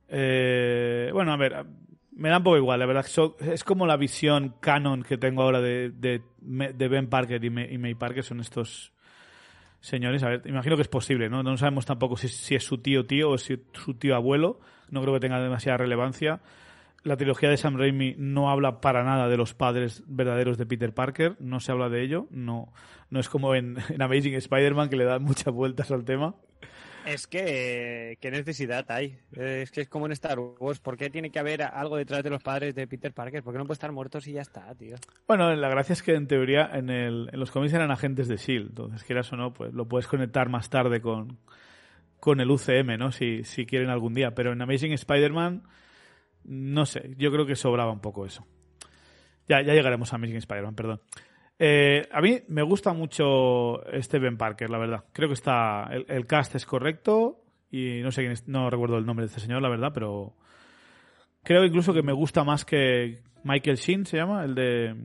Eh, 0.10 1.10
bueno, 1.13 1.34
a 1.34 1.38
ver, 1.38 1.66
me 2.17 2.30
da 2.30 2.38
un 2.38 2.43
poco 2.43 2.58
igual, 2.58 2.80
la 2.80 2.86
verdad. 2.86 3.06
so- 3.06 3.38
es 3.39 3.63
como 3.63 3.86
la 3.88 3.97
visión 3.97 4.56
canon 4.60 5.03
que 5.03 5.17
tengo 5.17 5.43
ahora 5.43 5.62
de, 5.62 5.89
de, 5.91 6.21
de 6.41 6.88
Ben 6.88 7.08
Parker 7.08 7.43
y 7.43 7.47
y 7.47 7.77
May 7.77 7.95
Parker, 7.95 8.23
son 8.23 8.39
estos 8.39 8.91
señores. 9.80 10.23
A 10.23 10.30
ver, 10.30 10.41
imagino 10.45 10.75
que 10.75 10.82
es 10.82 10.88
posible, 10.88 11.30
¿no? 11.30 11.43
No 11.43 11.56
sabemos 11.58 11.86
tampoco 11.86 12.17
si, 12.17 12.27
si 12.27 12.56
es 12.56 12.63
su 12.63 12.80
tío 12.80 13.06
tío 13.06 13.30
o 13.32 13.38
si 13.38 13.53
es 13.53 13.60
su 13.73 13.93
tío 13.93 14.15
abuelo. 14.15 14.60
No 14.89 15.01
creo 15.01 15.13
que 15.13 15.19
tenga 15.19 15.39
demasiada 15.41 15.77
relevancia. 15.77 16.41
La 17.03 17.15
trilogía 17.15 17.49
de 17.49 17.58
Sam 17.58 17.77
Raimi 17.77 18.15
no 18.17 18.49
habla 18.49 18.82
para 18.82 19.03
nada 19.03 19.30
de 19.30 19.38
los 19.38 19.53
padres 19.53 20.03
verdaderos 20.08 20.58
de 20.58 20.65
Peter 20.65 20.93
Parker, 20.93 21.36
no 21.39 21.60
se 21.60 21.71
habla 21.71 21.88
de 21.89 22.01
ello, 22.03 22.27
no, 22.32 22.73
no 23.12 23.19
es 23.19 23.30
como 23.30 23.56
en, 23.56 23.77
en 23.89 24.01
Amazing 24.01 24.34
Spider-Man 24.34 24.89
que 24.89 24.97
le 24.97 25.06
dan 25.06 25.23
muchas 25.23 25.53
vueltas 25.53 25.91
al 25.91 26.03
tema. 26.03 26.36
Es 27.08 27.26
que, 27.26 28.17
¿qué 28.20 28.32
necesidad 28.32 28.86
hay? 28.91 29.17
Es 29.32 29.72
que 29.72 29.80
es 29.80 29.88
como 29.88 30.08
en 30.08 30.12
Star 30.12 30.39
Wars. 30.39 30.80
¿Por 30.80 30.98
qué 30.98 31.10
tiene 31.10 31.32
que 31.32 31.39
haber 31.39 31.62
algo 31.62 31.96
detrás 31.96 32.22
de 32.22 32.30
los 32.30 32.43
padres 32.43 32.76
de 32.76 32.86
Peter 32.86 33.13
Parker? 33.13 33.41
¿Por 33.43 33.54
qué 33.54 33.60
no 33.60 33.63
puede 33.63 33.76
estar 33.76 33.93
muertos 33.93 34.28
y 34.28 34.34
ya 34.34 34.41
está, 34.41 34.76
tío? 34.76 34.98
Bueno, 35.26 35.56
la 35.56 35.70
gracia 35.70 35.93
es 35.93 36.04
que 36.04 36.15
en 36.15 36.28
teoría 36.28 36.70
en, 36.74 36.89
el, 36.89 37.30
en 37.32 37.39
los 37.39 37.50
cómics 37.50 37.74
eran 37.74 37.91
agentes 37.91 38.28
de 38.28 38.36
S.H.I.E.L.D., 38.36 38.70
entonces 38.72 39.06
quieras 39.06 39.32
o 39.32 39.38
no, 39.38 39.54
pues 39.54 39.74
lo 39.74 39.88
puedes 39.88 40.06
conectar 40.06 40.50
más 40.50 40.70
tarde 40.70 41.00
con, 41.00 41.38
con 42.20 42.41
el 42.41 42.52
UCM, 42.52 42.98
¿no? 42.98 43.13
Si, 43.13 43.46
si 43.46 43.65
quieren 43.65 43.89
algún 43.89 44.13
día. 44.13 44.32
Pero 44.36 44.52
en 44.52 44.62
Amazing 44.62 44.91
Spider-Man, 44.91 45.63
no 46.43 46.86
sé, 46.86 47.13
yo 47.17 47.32
creo 47.32 47.46
que 47.46 47.56
sobraba 47.56 47.93
un 47.93 48.02
poco 48.02 48.26
eso. 48.26 48.46
Ya, 49.48 49.62
ya 49.62 49.74
llegaremos 49.74 50.12
a 50.12 50.17
Amazing 50.17 50.38
Spider-Man, 50.38 50.76
perdón. 50.76 51.02
Eh, 51.60 52.08
a 52.12 52.22
mí 52.22 52.39
me 52.50 52.62
gusta 52.62 52.93
mucho 52.93 53.82
Ben 54.12 54.38
Parker, 54.38 54.70
la 54.70 54.78
verdad. 54.78 55.04
Creo 55.13 55.28
que 55.30 55.34
está. 55.34 55.88
El, 55.91 56.06
el 56.08 56.26
cast 56.26 56.56
es 56.56 56.65
correcto. 56.65 57.43
Y 57.72 58.00
no 58.02 58.12
sé 58.12 58.22
quién 58.22 58.32
es, 58.32 58.48
no 58.48 58.70
recuerdo 58.70 58.98
el 58.98 59.06
nombre 59.06 59.24
de 59.26 59.28
este 59.28 59.41
señor, 59.41 59.62
la 59.62 59.70
verdad, 59.70 59.91
pero. 59.93 60.36
Creo 61.43 61.63
incluso 61.65 61.93
que 61.93 62.02
me 62.04 62.12
gusta 62.13 62.43
más 62.43 62.65
que 62.65 63.22
Michael 63.43 63.78
Sheen, 63.78 64.06
se 64.06 64.17
llama, 64.17 64.43
el 64.43 64.54
de. 64.56 64.96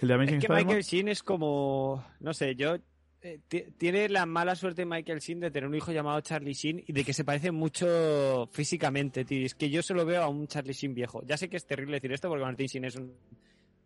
El 0.00 0.08
de 0.08 0.14
Amazing 0.14 0.38
Es 0.38 0.46
que. 0.46 0.52
Michael 0.52 0.82
Sheen 0.82 1.08
es 1.08 1.22
como, 1.22 2.04
no 2.20 2.34
sé, 2.34 2.56
yo 2.56 2.76
eh, 3.20 3.38
ti- 3.46 3.66
tiene 3.78 4.08
la 4.08 4.26
mala 4.26 4.56
suerte 4.56 4.84
Michael 4.84 5.20
Sheen 5.20 5.38
de 5.40 5.50
tener 5.52 5.68
un 5.68 5.74
hijo 5.76 5.92
llamado 5.92 6.20
Charlie 6.20 6.54
Sheen 6.54 6.82
y 6.86 6.92
de 6.92 7.04
que 7.04 7.12
se 7.12 7.24
parece 7.24 7.52
mucho 7.52 8.48
físicamente, 8.52 9.24
tío. 9.24 9.46
Es 9.46 9.54
que 9.54 9.70
yo 9.70 9.82
solo 9.82 10.04
veo 10.04 10.22
a 10.22 10.28
un 10.28 10.48
Charlie 10.48 10.72
Sheen 10.72 10.94
viejo. 10.94 11.22
Ya 11.24 11.36
sé 11.36 11.48
que 11.48 11.56
es 11.56 11.64
terrible 11.66 11.94
decir 11.98 12.12
esto 12.12 12.28
porque 12.28 12.44
Martin 12.44 12.66
Sheen 12.66 12.84
es 12.84 12.96
un 12.96 13.14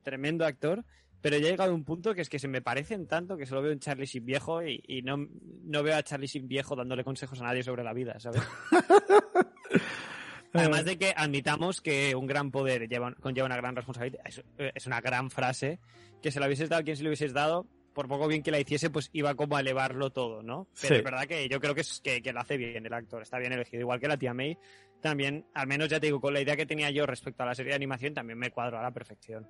tremendo 0.03 0.47
actor, 0.47 0.83
pero 1.27 1.39
ya 1.39 1.49
he 1.49 1.51
llegado 1.51 1.73
a 1.73 1.75
un 1.75 1.83
punto 1.83 2.15
que 2.15 2.21
es 2.21 2.29
que 2.29 2.39
se 2.39 2.47
me 2.47 2.63
parecen 2.63 3.09
tanto 3.09 3.37
que 3.37 3.47
solo 3.47 3.61
veo 3.61 3.73
un 3.73 3.81
Charlie 3.81 4.07
Sheen 4.07 4.25
viejo 4.25 4.63
y, 4.63 4.81
y 4.87 5.03
no, 5.03 5.27
no 5.65 5.83
veo 5.83 5.97
a 5.97 6.03
Charlie 6.05 6.29
Sheen 6.29 6.47
viejo 6.47 6.77
dándole 6.77 7.03
consejos 7.03 7.41
a 7.41 7.45
nadie 7.47 7.65
sobre 7.65 7.83
la 7.83 7.93
vida, 7.93 8.21
¿sabes? 8.21 8.41
Además 10.53 10.85
de 10.85 10.97
que 10.97 11.13
admitamos 11.17 11.81
que 11.81 12.15
un 12.15 12.29
gran 12.29 12.53
poder 12.53 12.89
lleva, 12.89 13.13
conlleva 13.17 13.47
una 13.47 13.57
gran 13.57 13.75
responsabilidad. 13.75 14.23
Es, 14.25 14.41
es 14.57 14.87
una 14.87 15.01
gran 15.01 15.29
frase. 15.29 15.81
Que 16.23 16.31
se 16.31 16.39
la 16.39 16.47
hubieses 16.47 16.69
dado 16.69 16.83
a 16.83 16.85
quien 16.85 16.97
se 16.97 17.03
lo 17.03 17.09
hubieses 17.09 17.33
dado, 17.33 17.67
por 17.93 18.07
poco 18.07 18.29
bien 18.29 18.45
que 18.45 18.53
la 18.53 18.61
hiciese, 18.61 18.91
pues 18.91 19.11
iba 19.13 19.35
como 19.35 19.57
a 19.57 19.61
elevarlo 19.61 20.11
todo, 20.11 20.45
¿no? 20.45 20.69
Pero 20.81 20.95
Sí. 20.95 20.99
es 20.99 21.03
verdad 21.03 21.27
que 21.27 21.49
yo 21.49 21.59
creo 21.59 21.75
que, 21.75 21.81
es, 21.81 22.01
que, 22.01 22.23
que 22.23 22.33
lo 22.33 22.39
hace 22.39 22.57
bien 22.57 22.87
el 22.87 22.93
actor, 22.93 23.21
está 23.23 23.41
bien 23.41 23.53
elegido. 23.53 23.81
Igual 23.81 23.99
que 23.99 24.07
la 24.07 24.17
tía 24.17 24.33
May, 24.33 24.57
también, 25.01 25.45
al 25.55 25.67
menos 25.67 25.89
ya 25.89 25.99
te 25.99 26.07
digo, 26.07 26.21
con 26.21 26.33
la 26.33 26.41
idea 26.41 26.57
que 26.57 26.67
tenía 26.67 26.91
yo 26.91 27.05
respecto 27.05 27.43
a 27.43 27.47
la 27.47 27.55
serie 27.57 27.71
de 27.71 27.77
animación, 27.77 28.15
también 28.15 28.39
me 28.39 28.51
cuadro 28.53 28.79
a 28.79 28.83
la 28.83 28.93
perfección. 28.93 29.47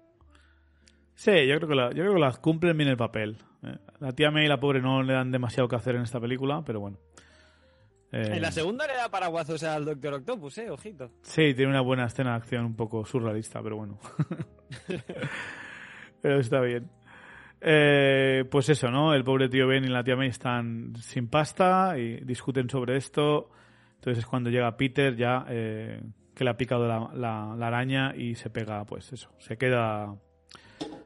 Sí, 1.16 1.30
yo 1.46 1.56
creo 1.56 1.68
que, 1.68 1.74
la, 1.74 1.88
yo 1.90 2.02
creo 2.02 2.14
que 2.14 2.20
las 2.20 2.38
cumplen 2.38 2.76
bien 2.76 2.90
el 2.90 2.96
papel. 2.96 3.36
Eh, 3.62 3.76
La 4.00 4.12
tía 4.12 4.30
May 4.30 4.44
y 4.44 4.48
la 4.48 4.60
pobre 4.60 4.80
no 4.80 5.02
le 5.02 5.14
dan 5.14 5.30
demasiado 5.32 5.68
que 5.68 5.76
hacer 5.76 5.96
en 5.96 6.02
esta 6.02 6.20
película, 6.20 6.62
pero 6.64 6.80
bueno. 6.80 6.98
Eh, 8.12 8.34
En 8.36 8.42
la 8.42 8.52
segunda 8.52 8.86
le 8.86 8.94
da 8.94 9.08
paraguazos 9.10 9.62
al 9.64 9.84
Doctor 9.86 10.14
Octopus, 10.14 10.58
eh, 10.58 10.70
ojito. 10.70 11.10
Sí, 11.22 11.54
tiene 11.54 11.68
una 11.70 11.80
buena 11.80 12.04
escena 12.04 12.30
de 12.30 12.36
acción 12.36 12.64
un 12.66 12.76
poco 12.76 13.04
surrealista, 13.04 13.62
pero 13.62 13.76
bueno. 13.76 13.98
pero 16.22 16.38
está 16.38 16.60
bien. 16.60 16.90
Eh, 17.60 18.44
pues 18.50 18.68
eso, 18.68 18.90
¿no? 18.90 19.14
El 19.14 19.24
pobre 19.24 19.48
tío 19.48 19.66
Ben 19.66 19.84
y 19.84 19.88
la 19.88 20.04
tía 20.04 20.16
May 20.16 20.28
están 20.28 20.94
sin 20.96 21.28
pasta 21.28 21.98
y 21.98 22.20
discuten 22.24 22.68
sobre 22.68 22.96
esto. 22.96 23.50
Entonces 23.94 24.18
es 24.22 24.26
cuando 24.26 24.50
llega 24.50 24.76
Peter 24.76 25.16
ya 25.16 25.44
eh, 25.48 26.00
que 26.34 26.44
le 26.44 26.50
ha 26.50 26.56
picado 26.56 26.86
la, 26.86 27.10
la- 27.14 27.54
la 27.56 27.66
araña 27.66 28.14
y 28.14 28.34
se 28.34 28.50
pega, 28.50 28.84
pues 28.84 29.12
eso, 29.12 29.30
se 29.38 29.56
queda 29.56 30.14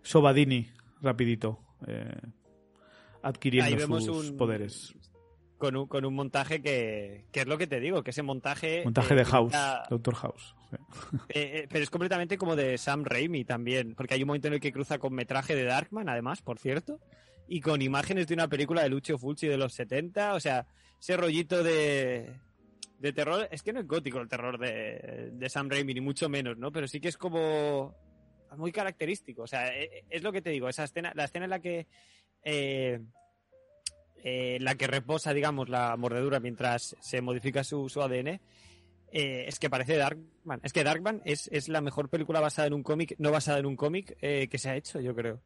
Sobadini 0.02 0.68
rapidito, 1.02 1.60
eh, 1.86 2.20
adquiriendo 3.22 3.68
Ahí 3.68 3.74
vemos 3.76 4.04
sus 4.04 4.30
un- 4.30 4.36
poderes. 4.36 4.94
Con 5.58 5.76
un, 5.76 5.86
con 5.88 6.06
un 6.06 6.14
montaje 6.14 6.62
que, 6.62 7.26
que 7.30 7.40
es 7.40 7.46
lo 7.46 7.58
que 7.58 7.66
te 7.66 7.80
digo, 7.80 8.02
que 8.02 8.12
ese 8.12 8.22
montaje... 8.22 8.82
Montaje 8.82 9.12
eh, 9.12 9.16
de 9.18 9.24
House, 9.26 9.52
Doctor 9.90 10.14
House. 10.14 10.54
eh, 11.28 11.66
pero 11.70 11.84
es 11.84 11.90
completamente 11.90 12.38
como 12.38 12.56
de 12.56 12.78
Sam 12.78 13.04
Raimi 13.04 13.44
también, 13.44 13.94
porque 13.94 14.14
hay 14.14 14.22
un 14.22 14.28
momento 14.28 14.48
en 14.48 14.54
el 14.54 14.60
que 14.60 14.72
cruza 14.72 14.98
con 14.98 15.12
metraje 15.12 15.54
de 15.54 15.64
Darkman, 15.64 16.08
además, 16.08 16.40
por 16.40 16.58
cierto, 16.58 16.98
y 17.46 17.60
con 17.60 17.82
imágenes 17.82 18.26
de 18.26 18.34
una 18.34 18.48
película 18.48 18.82
de 18.82 18.88
Lucio 18.88 19.18
Fulci 19.18 19.48
de 19.48 19.58
los 19.58 19.74
70, 19.74 20.32
o 20.32 20.40
sea, 20.40 20.66
ese 20.98 21.16
rollito 21.18 21.62
de, 21.62 22.40
de 22.98 23.12
terror, 23.12 23.46
es 23.50 23.62
que 23.62 23.74
no 23.74 23.80
es 23.80 23.86
gótico 23.86 24.18
el 24.18 24.28
terror 24.28 24.58
de, 24.58 25.30
de 25.34 25.48
Sam 25.50 25.68
Raimi, 25.68 25.92
ni 25.92 26.00
mucho 26.00 26.30
menos, 26.30 26.56
¿no? 26.56 26.72
Pero 26.72 26.88
sí 26.88 27.00
que 27.00 27.08
es 27.08 27.18
como 27.18 27.94
muy 28.56 28.72
característico, 28.72 29.42
o 29.42 29.46
sea, 29.46 29.68
eh, 29.76 30.04
es 30.10 30.22
lo 30.22 30.32
que 30.32 30.42
te 30.42 30.50
digo, 30.50 30.68
esa 30.68 30.84
escena, 30.84 31.12
la 31.14 31.24
escena 31.24 31.44
en 31.46 31.50
la 31.50 31.60
que... 31.60 31.86
eh, 32.42 33.00
eh, 34.22 34.58
la 34.60 34.74
que 34.74 34.86
reposa, 34.86 35.32
digamos, 35.32 35.68
la 35.70 35.96
mordedura 35.96 36.40
mientras 36.40 36.94
se 37.00 37.22
modifica 37.22 37.64
su, 37.64 37.88
su 37.88 38.02
ADN, 38.02 38.28
eh, 39.12 39.44
es 39.48 39.58
que 39.58 39.70
parece 39.70 39.96
Darkman. 39.96 40.60
Es 40.62 40.72
que 40.74 40.84
Darkman 40.84 41.22
es, 41.24 41.48
es 41.52 41.68
la 41.68 41.80
mejor 41.80 42.10
película 42.10 42.38
basada 42.40 42.68
en 42.68 42.74
un 42.74 42.82
cómic, 42.82 43.14
no 43.18 43.30
basada 43.32 43.58
en 43.58 43.66
un 43.66 43.76
cómic, 43.76 44.16
eh, 44.20 44.48
que 44.48 44.58
se 44.58 44.68
ha 44.70 44.76
hecho, 44.76 45.00
yo 45.00 45.14
creo. 45.14 45.40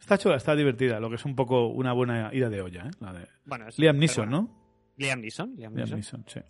Está 0.00 0.16
chula, 0.16 0.36
está 0.36 0.54
divertida, 0.54 1.00
lo 1.00 1.08
que 1.08 1.16
es 1.16 1.24
un 1.24 1.34
poco 1.34 1.66
una 1.66 1.92
buena 1.92 2.30
ida 2.32 2.48
de 2.48 2.60
olla, 2.62 2.86
¿eh? 2.86 2.90
La 3.00 3.12
de 3.12 3.26
Bueno, 3.44 3.66
es- 3.68 3.78
Liam 3.78 3.98
Neeson, 3.98 4.28
bueno. 4.30 4.42
¿no? 4.42 4.92
Liam 4.98 5.20
Neeson, 5.20 5.56
Liam 5.56 5.74
Liam 5.74 5.90
Neeson. 5.90 6.20
Neeson, 6.20 6.24
sí. 6.28 6.40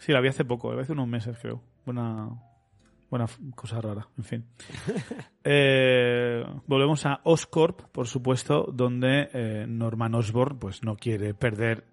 Sí, 0.00 0.12
la 0.12 0.20
vi 0.20 0.28
hace 0.28 0.44
poco, 0.44 0.72
hace 0.72 0.92
unos 0.92 1.06
meses, 1.08 1.36
creo. 1.40 1.62
Buena, 1.84 2.28
buena 3.10 3.26
cosa 3.54 3.80
rara, 3.80 4.08
en 4.16 4.24
fin. 4.24 4.44
Eh, 5.50 6.44
volvemos 6.66 7.06
a 7.06 7.20
Oscorp, 7.24 7.80
por 7.90 8.06
supuesto, 8.06 8.68
donde 8.70 9.30
eh, 9.32 9.64
Norman 9.66 10.14
Osborn 10.14 10.58
pues, 10.58 10.82
no 10.84 10.94
quiere 10.96 11.32
perder 11.32 11.86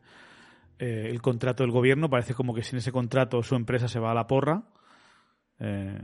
eh, 0.77 1.07
el 1.09 1.21
contrato 1.21 1.63
del 1.63 1.71
gobierno. 1.71 2.09
Parece 2.09 2.33
como 2.33 2.53
que 2.53 2.61
sin 2.63 2.79
ese 2.79 2.91
contrato 2.91 3.41
su 3.43 3.55
empresa 3.55 3.87
se 3.87 3.97
va 3.99 4.11
a 4.11 4.13
la 4.13 4.27
porra. 4.27 4.63
Eh, 5.61 5.97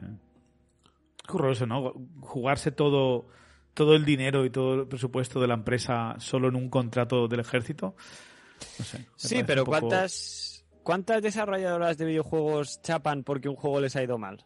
horroroso, 1.28 1.66
¿no? 1.66 1.94
Jugarse 2.22 2.72
todo, 2.72 3.28
todo 3.74 3.96
el 3.96 4.06
dinero 4.06 4.46
y 4.46 4.50
todo 4.50 4.76
el 4.76 4.88
presupuesto 4.88 5.42
de 5.42 5.48
la 5.48 5.56
empresa 5.56 6.16
solo 6.20 6.48
en 6.48 6.56
un 6.56 6.70
contrato 6.70 7.28
del 7.28 7.42
ejército. 7.42 7.96
No 8.80 8.86
sé. 8.86 9.00
me 9.00 9.06
Sí, 9.18 9.44
pero 9.46 9.66
poco- 9.66 9.80
¿cuántas, 9.80 10.66
¿cuántas 10.84 11.22
desarrolladoras 11.22 11.98
de 11.98 12.06
videojuegos 12.06 12.82
chapan 12.82 13.24
porque 13.24 13.50
un 13.50 13.56
juego 13.56 13.82
les 13.82 13.96
ha 13.98 14.04
ido 14.04 14.18
mal? 14.18 14.46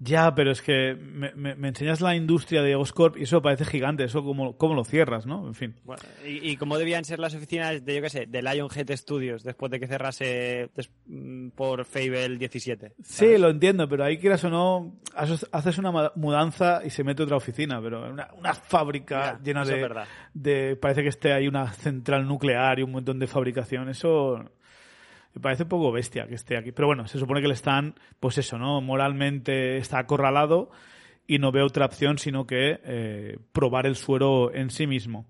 Ya, 0.00 0.32
pero 0.34 0.52
es 0.52 0.62
que 0.62 0.94
me, 0.94 1.32
me- 1.34 1.56
me 1.56 1.68
enseñas 1.68 2.00
la 2.00 2.14
industria 2.14 2.62
de 2.62 2.76
Oscorp 2.76 3.16
y 3.16 3.24
eso 3.24 3.42
parece 3.42 3.64
gigante. 3.64 4.04
Eso 4.04 4.22
cómo, 4.22 4.56
cómo 4.56 4.74
lo 4.74 4.84
cierras, 4.84 5.26
¿no? 5.26 5.46
En 5.48 5.54
fin. 5.54 5.74
Bueno, 5.84 6.02
y, 6.24 6.50
y 6.50 6.56
cómo 6.56 6.78
debían 6.78 7.04
ser 7.04 7.18
las 7.18 7.34
oficinas 7.34 7.84
de, 7.84 7.96
yo 7.96 8.02
qué 8.02 8.10
sé, 8.10 8.26
de 8.26 8.40
Lionhead 8.42 8.90
Studios 8.96 9.42
después 9.42 9.72
de 9.72 9.80
que 9.80 9.88
cerrase 9.88 10.70
mm, 11.06 11.48
por 11.50 11.84
Fable 11.84 12.36
17? 12.38 12.92
Sí, 13.02 13.38
lo 13.38 13.50
entiendo, 13.50 13.88
pero 13.88 14.04
ahí 14.04 14.18
quieras 14.18 14.44
o 14.44 14.50
no, 14.50 14.94
haces 15.14 15.78
una 15.78 16.12
mudanza 16.14 16.80
y 16.84 16.90
se 16.90 17.02
mete 17.02 17.24
otra 17.24 17.36
oficina, 17.36 17.80
pero 17.82 18.10
una, 18.12 18.28
una 18.38 18.54
fábrica 18.54 19.38
Ya, 19.38 19.40
llena 19.42 19.64
de, 19.64 19.88
de... 20.34 20.76
Parece 20.76 21.02
que 21.02 21.08
esté 21.08 21.32
ahí 21.32 21.48
una 21.48 21.72
central 21.72 22.26
nuclear 22.28 22.78
y 22.78 22.82
un 22.84 22.92
montón 22.92 23.18
de 23.18 23.26
fabricación. 23.26 23.88
Eso 23.88 24.44
me 25.34 25.40
parece 25.40 25.64
un 25.64 25.68
poco 25.68 25.92
bestia 25.92 26.26
que 26.26 26.34
esté 26.34 26.56
aquí. 26.56 26.72
Pero 26.72 26.86
bueno, 26.88 27.06
se 27.08 27.18
supone 27.18 27.40
que 27.40 27.48
le 27.48 27.54
están, 27.54 27.94
pues 28.20 28.38
eso, 28.38 28.58
¿no? 28.58 28.80
Moralmente 28.80 29.76
está 29.76 29.98
acorralado 29.98 30.70
y 31.26 31.38
no 31.38 31.52
ve 31.52 31.62
otra 31.62 31.86
opción 31.86 32.18
sino 32.18 32.46
que 32.46 32.80
eh, 32.84 33.38
probar 33.52 33.86
el 33.86 33.96
suero 33.96 34.52
en 34.54 34.70
sí 34.70 34.86
mismo. 34.86 35.26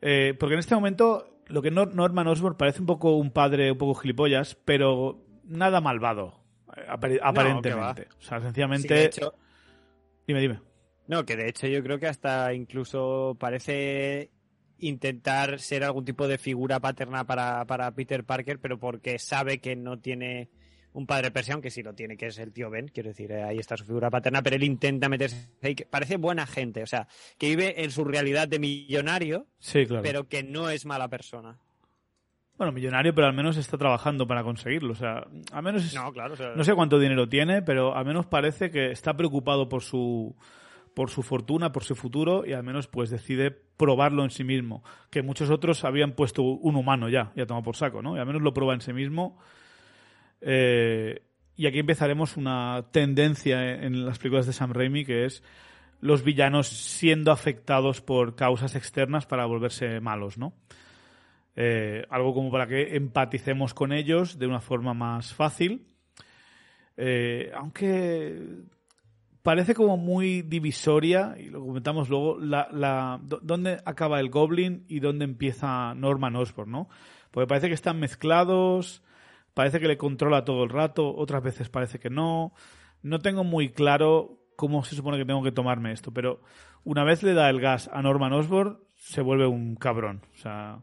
Eh, 0.00 0.34
porque 0.38 0.54
en 0.54 0.60
este 0.60 0.74
momento 0.74 1.40
lo 1.46 1.62
que 1.62 1.72
Nor- 1.72 1.92
Norman 1.92 2.26
Osborn 2.26 2.56
parece 2.56 2.80
un 2.80 2.86
poco 2.86 3.16
un 3.16 3.30
padre 3.30 3.72
un 3.72 3.78
poco 3.78 3.94
gilipollas, 3.94 4.54
pero 4.64 5.24
nada 5.44 5.80
malvado, 5.80 6.40
eh, 6.76 6.80
apare- 6.88 7.20
aparentemente. 7.22 8.08
o 8.18 8.22
sea, 8.22 8.38
Sí, 8.40 8.44
sencillamente... 8.46 8.94
de 8.94 9.04
hecho, 9.04 9.34
Dime, 10.26 10.40
dime. 10.40 10.60
No, 11.06 11.24
que 11.24 11.36
de 11.36 11.48
hecho 11.48 11.68
yo 11.68 11.82
creo 11.84 12.00
que 12.00 12.08
hasta 12.08 12.52
incluso 12.52 13.36
parece 13.38 14.30
intentar 14.78 15.58
ser 15.58 15.84
algún 15.84 16.04
tipo 16.04 16.28
de 16.28 16.38
figura 16.38 16.80
paterna 16.80 17.24
para, 17.24 17.64
para 17.66 17.90
Peter 17.94 18.24
Parker, 18.24 18.58
pero 18.60 18.78
porque 18.78 19.18
sabe 19.18 19.58
que 19.58 19.76
no 19.76 19.98
tiene 19.98 20.48
un 20.92 21.06
padre 21.06 21.30
persiano, 21.30 21.60
que 21.60 21.70
sí 21.70 21.82
lo 21.82 21.92
tiene, 21.94 22.16
que 22.16 22.26
es 22.28 22.38
el 22.38 22.52
tío 22.52 22.70
Ben, 22.70 22.88
quiero 22.88 23.10
decir, 23.10 23.30
eh, 23.30 23.42
ahí 23.42 23.58
está 23.58 23.76
su 23.76 23.84
figura 23.84 24.08
paterna, 24.08 24.42
pero 24.42 24.56
él 24.56 24.62
intenta 24.64 25.08
meterse 25.10 25.50
ahí, 25.62 25.74
que 25.74 25.84
parece 25.84 26.16
buena 26.16 26.46
gente, 26.46 26.82
o 26.82 26.86
sea, 26.86 27.06
que 27.36 27.48
vive 27.48 27.84
en 27.84 27.90
su 27.90 28.02
realidad 28.04 28.48
de 28.48 28.58
millonario, 28.58 29.46
Sí, 29.58 29.84
claro. 29.86 30.02
pero 30.02 30.26
que 30.28 30.42
no 30.42 30.70
es 30.70 30.86
mala 30.86 31.08
persona. 31.08 31.58
Bueno, 32.56 32.72
millonario, 32.72 33.14
pero 33.14 33.26
al 33.26 33.34
menos 33.34 33.58
está 33.58 33.76
trabajando 33.76 34.26
para 34.26 34.42
conseguirlo. 34.42 34.92
O 34.92 34.96
sea, 34.96 35.26
al 35.52 35.62
menos 35.62 35.84
es- 35.84 35.94
No, 35.94 36.10
claro, 36.10 36.32
o 36.32 36.36
sea, 36.38 36.54
No 36.56 36.64
sé 36.64 36.74
cuánto 36.74 36.98
dinero 36.98 37.28
tiene, 37.28 37.60
pero 37.60 37.94
al 37.94 38.06
menos 38.06 38.24
parece 38.24 38.70
que 38.70 38.90
está 38.92 39.14
preocupado 39.14 39.68
por 39.68 39.82
su 39.82 40.34
por 40.96 41.10
su 41.10 41.22
fortuna, 41.22 41.72
por 41.72 41.84
su 41.84 41.94
futuro 41.94 42.46
y 42.46 42.54
al 42.54 42.62
menos 42.62 42.86
pues 42.86 43.10
decide 43.10 43.50
probarlo 43.50 44.24
en 44.24 44.30
sí 44.30 44.44
mismo, 44.44 44.82
que 45.10 45.20
muchos 45.20 45.50
otros 45.50 45.84
habían 45.84 46.12
puesto 46.12 46.42
un 46.42 46.74
humano 46.74 47.10
ya, 47.10 47.32
ya 47.36 47.44
tomado 47.44 47.64
por 47.64 47.76
saco, 47.76 48.00
¿no? 48.00 48.16
Y 48.16 48.18
al 48.18 48.24
menos 48.24 48.40
lo 48.40 48.54
prueba 48.54 48.72
en 48.72 48.80
sí 48.80 48.94
mismo. 48.94 49.38
Eh, 50.40 51.20
y 51.54 51.66
aquí 51.66 51.80
empezaremos 51.80 52.38
una 52.38 52.86
tendencia 52.92 53.74
en 53.84 54.06
las 54.06 54.18
películas 54.18 54.46
de 54.46 54.54
Sam 54.54 54.72
Raimi 54.72 55.04
que 55.04 55.26
es 55.26 55.42
los 56.00 56.24
villanos 56.24 56.68
siendo 56.68 57.30
afectados 57.30 58.00
por 58.00 58.34
causas 58.34 58.74
externas 58.74 59.26
para 59.26 59.44
volverse 59.44 60.00
malos, 60.00 60.38
¿no? 60.38 60.54
Eh, 61.56 62.06
algo 62.08 62.32
como 62.32 62.50
para 62.50 62.66
que 62.66 62.96
empaticemos 62.96 63.74
con 63.74 63.92
ellos 63.92 64.38
de 64.38 64.46
una 64.46 64.60
forma 64.60 64.94
más 64.94 65.34
fácil. 65.34 65.88
Eh, 66.96 67.52
aunque 67.54 68.40
parece 69.46 69.74
como 69.74 69.96
muy 69.96 70.42
divisoria, 70.42 71.36
y 71.38 71.50
lo 71.50 71.64
comentamos 71.64 72.08
luego, 72.08 72.36
la, 72.40 72.66
la, 72.72 73.20
dónde 73.22 73.80
acaba 73.84 74.18
el 74.18 74.28
Goblin 74.28 74.84
y 74.88 74.98
dónde 74.98 75.24
empieza 75.24 75.94
Norman 75.94 76.34
Osborn, 76.34 76.72
¿no? 76.72 76.88
Porque 77.30 77.46
parece 77.46 77.68
que 77.68 77.74
están 77.74 78.00
mezclados, 78.00 79.04
parece 79.54 79.78
que 79.78 79.86
le 79.86 79.98
controla 79.98 80.44
todo 80.44 80.64
el 80.64 80.70
rato, 80.70 81.14
otras 81.14 81.44
veces 81.44 81.68
parece 81.68 82.00
que 82.00 82.10
no. 82.10 82.54
No 83.02 83.20
tengo 83.20 83.44
muy 83.44 83.70
claro 83.70 84.40
cómo 84.56 84.82
se 84.82 84.96
supone 84.96 85.16
que 85.16 85.24
tengo 85.24 85.44
que 85.44 85.52
tomarme 85.52 85.92
esto, 85.92 86.10
pero 86.10 86.40
una 86.82 87.04
vez 87.04 87.22
le 87.22 87.32
da 87.32 87.48
el 87.48 87.60
gas 87.60 87.88
a 87.92 88.02
Norman 88.02 88.32
Osborn, 88.32 88.80
se 88.96 89.22
vuelve 89.22 89.46
un 89.46 89.76
cabrón. 89.76 90.22
O 90.34 90.38
sea, 90.38 90.80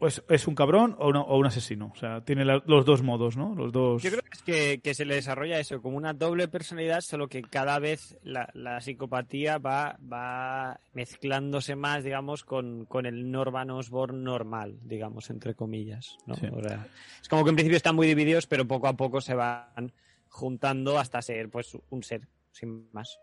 es, 0.00 0.22
es 0.28 0.46
un 0.46 0.54
cabrón 0.54 0.94
o, 0.98 1.08
un 1.36 1.46
asesino. 1.46 1.90
O 1.94 1.98
sea, 1.98 2.20
tiene 2.24 2.44
la- 2.44 2.62
los 2.66 2.84
dos 2.84 3.02
modos, 3.02 3.36
¿no? 3.36 3.54
Los 3.54 3.72
dos. 3.72 4.02
Yo 4.02 4.10
creo 4.10 4.22
que 4.22 4.30
es 4.32 4.42
que, 4.42 4.80
que 4.82 4.94
se 4.94 5.04
le 5.04 5.16
desarrolla 5.16 5.58
eso, 5.58 5.82
como 5.82 5.96
una 5.96 6.12
doble 6.12 6.48
personalidad, 6.48 7.00
solo 7.00 7.28
que 7.28 7.42
cada 7.42 7.78
vez 7.78 8.18
la, 8.22 8.48
la 8.54 8.80
psicopatía 8.80 9.58
va, 9.58 9.98
va 10.10 10.78
mezclándose 10.94 11.74
más, 11.76 12.04
digamos, 12.04 12.44
con, 12.44 12.84
con 12.86 13.06
el 13.06 13.30
Norman 13.30 13.70
Osborn 13.70 14.22
normal, 14.22 14.78
digamos, 14.82 15.30
entre 15.30 15.54
comillas. 15.54 16.16
¿no? 16.26 16.34
Sí. 16.36 16.46
O 16.52 16.62
sea, 16.62 16.86
es 17.20 17.28
como 17.28 17.42
que 17.44 17.50
en 17.50 17.56
principio 17.56 17.76
están 17.76 17.96
muy 17.96 18.06
divididos, 18.06 18.46
pero 18.46 18.66
poco 18.66 18.86
a 18.88 18.96
poco 18.96 19.20
se 19.20 19.34
van 19.34 19.92
juntando 20.28 20.98
hasta 20.98 21.20
ser 21.20 21.50
pues 21.50 21.76
un 21.90 22.02
ser, 22.02 22.22
sin 22.52 22.88
más. 22.92 23.18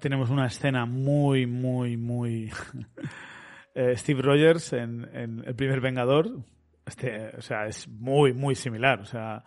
tenemos 0.00 0.30
una 0.30 0.46
escena 0.46 0.86
muy, 0.86 1.46
muy, 1.46 1.96
muy. 1.96 2.50
eh, 3.74 3.96
Steve 3.96 4.22
Rogers 4.22 4.72
en, 4.72 5.08
en 5.12 5.42
El 5.46 5.54
primer 5.54 5.80
Vengador. 5.80 6.30
Este, 6.86 7.30
o 7.36 7.40
sea, 7.42 7.66
es 7.66 7.88
muy, 7.88 8.32
muy 8.32 8.54
similar. 8.54 9.00
O 9.00 9.04
sea, 9.06 9.44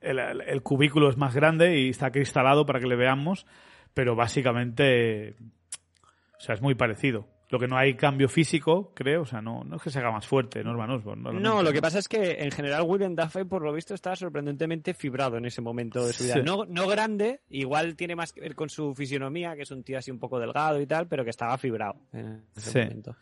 el, 0.00 0.62
cubículo 0.62 1.08
es 1.10 1.16
más 1.16 1.34
grande 1.34 1.78
y 1.78 1.90
está 1.90 2.10
cristalado 2.10 2.64
para 2.64 2.80
que 2.80 2.86
le 2.86 2.96
veamos, 2.96 3.46
pero 3.94 4.14
básicamente. 4.14 5.34
O 6.38 6.40
sea, 6.40 6.54
es 6.54 6.62
muy 6.62 6.74
parecido. 6.74 7.26
Lo 7.48 7.60
que 7.60 7.68
no 7.68 7.76
hay 7.76 7.94
cambio 7.94 8.28
físico, 8.28 8.92
creo. 8.94 9.22
O 9.22 9.24
sea, 9.24 9.40
no, 9.40 9.62
no 9.62 9.76
es 9.76 9.82
que 9.82 9.90
se 9.90 10.00
haga 10.00 10.10
más 10.10 10.26
fuerte 10.26 10.64
Norman 10.64 10.90
Osborn. 10.90 11.22
No, 11.40 11.62
lo 11.62 11.72
que 11.72 11.80
pasa 11.80 12.00
es 12.00 12.08
que 12.08 12.42
en 12.42 12.50
general 12.50 12.82
William 12.82 13.14
Dafoe, 13.14 13.44
por 13.44 13.62
lo 13.62 13.72
visto, 13.72 13.94
estaba 13.94 14.16
sorprendentemente 14.16 14.94
fibrado 14.94 15.36
en 15.36 15.46
ese 15.46 15.62
momento 15.62 16.04
de 16.04 16.12
su 16.12 16.24
vida. 16.24 16.34
Sí. 16.34 16.40
No, 16.44 16.64
no 16.66 16.88
grande, 16.88 17.40
igual 17.50 17.94
tiene 17.94 18.16
más 18.16 18.32
que 18.32 18.40
ver 18.40 18.56
con 18.56 18.68
su 18.68 18.94
fisionomía, 18.96 19.54
que 19.54 19.62
es 19.62 19.70
un 19.70 19.84
tío 19.84 19.96
así 19.98 20.10
un 20.10 20.18
poco 20.18 20.40
delgado 20.40 20.80
y 20.80 20.86
tal, 20.86 21.06
pero 21.06 21.22
que 21.22 21.30
estaba 21.30 21.56
fibrado 21.56 21.94
en 22.12 22.42
ese 22.56 22.70
Sí. 22.70 22.78
momento. 22.80 23.16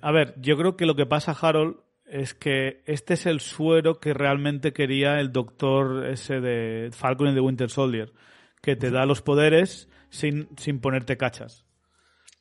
A 0.00 0.12
ver, 0.12 0.34
yo 0.40 0.56
creo 0.56 0.76
que 0.76 0.86
lo 0.86 0.96
que 0.96 1.06
pasa, 1.06 1.32
Harold, 1.32 1.76
es 2.06 2.34
que 2.34 2.82
este 2.86 3.14
es 3.14 3.26
el 3.26 3.40
suero 3.40 4.00
que 4.00 4.12
realmente 4.12 4.72
quería 4.72 5.20
el 5.20 5.32
doctor 5.32 6.06
ese 6.06 6.40
de 6.40 6.90
Falcon 6.92 7.28
y 7.28 7.34
de 7.34 7.40
Winter 7.40 7.70
Soldier, 7.70 8.12
que 8.60 8.76
te 8.76 8.90
da 8.90 9.06
los 9.06 9.22
poderes 9.22 9.88
sin, 10.08 10.48
sin 10.56 10.80
ponerte 10.80 11.16
cachas. 11.16 11.64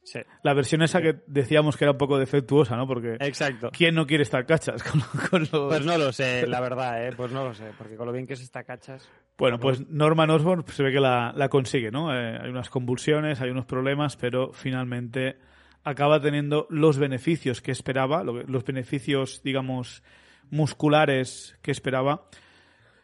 Sí, 0.03 0.19
La 0.41 0.55
versión 0.55 0.81
esa 0.81 1.01
que 1.01 1.17
decíamos 1.27 1.77
que 1.77 1.83
era 1.83 1.91
un 1.91 1.97
poco 1.99 2.17
defectuosa, 2.17 2.75
¿no? 2.75 2.87
Porque 2.87 3.17
exacto. 3.19 3.69
¿quién 3.71 3.93
no 3.93 4.07
quiere 4.07 4.23
estar 4.23 4.43
cachas 4.47 4.81
con, 4.81 5.01
con 5.29 5.41
los... 5.41 5.69
Pues 5.69 5.85
no 5.85 5.99
lo 5.99 6.11
sé, 6.11 6.47
la 6.47 6.61
verdad, 6.61 7.05
¿eh? 7.05 7.13
Pues 7.15 7.31
no 7.31 7.43
lo 7.43 7.53
sé, 7.53 7.65
porque 7.77 7.95
con 7.95 8.07
lo 8.07 8.11
bien 8.11 8.25
que 8.25 8.35
se 8.35 8.43
está 8.43 8.63
cachas. 8.63 9.07
Bueno, 9.37 9.59
pues 9.59 9.87
Norman 9.87 10.31
Osborn 10.31 10.65
se 10.67 10.81
ve 10.81 10.91
que 10.91 10.99
la, 10.99 11.31
la 11.35 11.49
consigue, 11.49 11.91
¿no? 11.91 12.11
Eh, 12.11 12.39
hay 12.41 12.49
unas 12.49 12.71
convulsiones, 12.71 13.39
hay 13.39 13.51
unos 13.51 13.65
problemas, 13.65 14.17
pero 14.17 14.51
finalmente 14.51 15.37
acaba 15.83 16.19
teniendo 16.21 16.67
los 16.69 16.97
beneficios 16.97 17.61
que 17.61 17.71
esperaba, 17.71 18.23
los 18.23 18.63
beneficios, 18.65 19.41
digamos, 19.43 20.03
musculares 20.49 21.57
que 21.61 21.71
esperaba. 21.71 22.27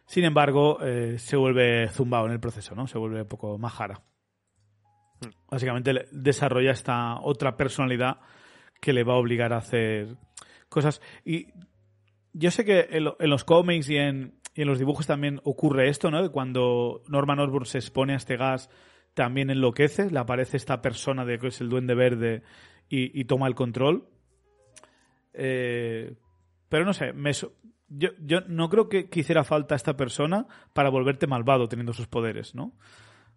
Sin 0.05 0.23
embargo, 0.23 0.80
eh, 0.84 1.17
se 1.17 1.36
vuelve 1.36 1.88
zumbado 1.89 2.28
en 2.28 2.34
el 2.34 2.39
proceso, 2.39 2.76
¿no? 2.76 2.86
Se 2.88 2.97
vuelve 2.97 3.21
un 3.21 3.28
poco 3.28 3.57
majara. 3.57 4.01
Básicamente 5.49 5.93
le- 5.93 6.05
desarrolla 6.11 6.71
esta 6.71 7.19
otra 7.21 7.55
personalidad 7.57 8.19
que 8.82 8.93
le 8.93 9.03
va 9.03 9.13
a 9.13 9.17
obligar 9.17 9.53
a 9.53 9.57
hacer 9.57 10.15
cosas. 10.69 11.01
Y 11.23 11.47
yo 12.34 12.51
sé 12.51 12.65
que 12.65 12.88
en, 12.91 13.05
lo- 13.05 13.17
en 13.19 13.30
los 13.30 13.43
cómics 13.45 13.89
y 13.89 13.97
en, 13.97 14.39
y 14.53 14.61
en 14.61 14.67
los 14.67 14.78
dibujos 14.80 15.07
también 15.07 15.39
ocurre 15.43 15.89
esto, 15.89 16.11
¿no? 16.11 16.21
Que 16.21 16.30
cuando 16.30 17.01
Norman 17.07 17.39
Osborn 17.39 17.65
se 17.65 17.78
expone 17.80 18.13
a 18.13 18.17
este 18.17 18.38
gas, 18.38 18.69
también 19.16 19.49
enloquece, 19.49 20.11
le 20.11 20.20
aparece 20.20 20.57
esta 20.57 20.82
persona 20.84 21.26
de 21.26 21.39
que 21.39 21.47
es 21.47 21.59
el 21.61 21.70
duende 21.70 21.95
verde 21.95 22.43
y, 22.88 23.20
y 23.20 23.26
toma 23.26 23.47
el 23.47 23.55
control. 23.55 24.07
Eh, 25.34 26.13
pero 26.70 26.86
no 26.86 26.93
sé, 26.93 27.13
me 27.13 27.32
yo, 27.88 28.09
yo 28.20 28.41
no 28.47 28.70
creo 28.70 28.89
que, 28.89 29.09
que 29.09 29.20
hiciera 29.22 29.43
falta 29.43 29.76
esta 29.76 29.95
persona 29.95 30.47
para 30.74 30.89
volverte 30.89 31.28
malvado 31.28 31.68
teniendo 31.68 31.93
sus 31.93 32.07
poderes, 32.07 32.55
¿no? 32.55 32.74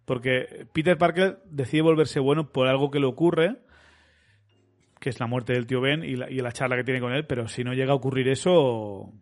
Porque 0.05 0.67
Peter 0.73 0.97
Parker 0.97 1.39
decide 1.45 1.81
volverse 1.81 2.19
bueno 2.19 2.51
por 2.51 2.67
algo 2.67 2.89
que 2.89 2.99
le 2.99 3.05
ocurre, 3.05 3.59
que 4.99 5.09
es 5.09 5.19
la 5.19 5.27
muerte 5.27 5.53
del 5.53 5.67
tío 5.67 5.81
Ben 5.81 6.03
y 6.03 6.15
la, 6.15 6.29
y 6.31 6.39
la 6.39 6.51
charla 6.51 6.75
que 6.77 6.83
tiene 6.83 6.99
con 6.99 7.13
él, 7.13 7.25
pero 7.27 7.47
si 7.47 7.63
no 7.63 7.73
llega 7.73 7.91
a 7.91 7.95
ocurrir 7.95 8.27
eso, 8.27 8.53
o 8.53 9.13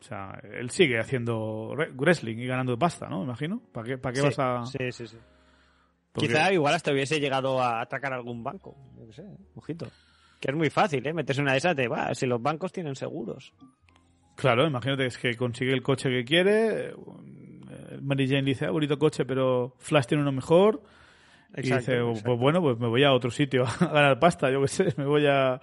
sea, 0.00 0.38
él 0.52 0.70
sigue 0.70 0.98
haciendo 0.98 1.74
re- 1.74 1.90
wrestling 1.92 2.36
y 2.36 2.46
ganando 2.46 2.78
pasta, 2.78 3.08
¿no? 3.08 3.18
Me 3.20 3.24
imagino. 3.24 3.62
¿Para 3.72 3.86
qué, 3.86 3.98
para 3.98 4.12
qué 4.12 4.20
Sí, 4.20 4.26
vas 4.26 4.38
a...? 4.38 4.66
Sí, 4.66 4.92
sí, 4.92 5.06
sí. 5.06 5.16
Porque- 6.12 6.28
Quizá 6.28 6.52
igual 6.52 6.74
hasta 6.74 6.92
hubiese 6.92 7.20
llegado 7.20 7.60
a 7.62 7.80
atracar 7.80 8.12
algún 8.12 8.42
banco. 8.42 8.76
Yo 8.98 9.06
qué 9.06 9.12
sé, 9.12 9.24
ojito. 9.54 9.86
Que 10.40 10.50
es 10.50 10.56
muy 10.56 10.70
fácil, 10.70 11.06
¿eh? 11.06 11.12
Meterse 11.12 11.42
una 11.42 11.52
de 11.52 11.58
esas 11.58 11.76
de, 11.76 11.86
"Buah, 11.88 12.14
si 12.14 12.26
los 12.26 12.40
bancos 12.42 12.72
tienen 12.72 12.94
seguros. 12.96 13.52
Claro, 14.36 14.66
imagínate 14.66 15.02
que 15.02 15.06
es 15.08 15.18
que 15.18 15.36
consigue 15.36 15.72
el 15.72 15.82
coche 15.82 16.08
que 16.08 16.24
quiere. 16.24 16.88
eh, 16.88 17.98
Mary 18.00 18.26
Jane 18.26 18.42
dice, 18.42 18.64
ah, 18.66 18.70
bonito 18.70 18.98
coche, 18.98 19.24
pero 19.26 19.74
Flash 19.78 20.06
tiene 20.06 20.22
uno 20.22 20.32
mejor. 20.32 20.82
y 21.56 21.62
dice, 21.62 21.74
exacto. 21.98 22.12
pues 22.24 22.38
bueno, 22.38 22.60
pues 22.62 22.78
me 22.78 22.86
voy 22.88 23.04
a 23.04 23.12
otro 23.12 23.30
sitio 23.30 23.64
a 23.80 23.86
ganar 23.86 24.18
pasta, 24.18 24.50
yo 24.50 24.60
qué 24.62 24.68
sé, 24.68 24.94
me 24.96 25.04
voy 25.04 25.26
a, 25.26 25.54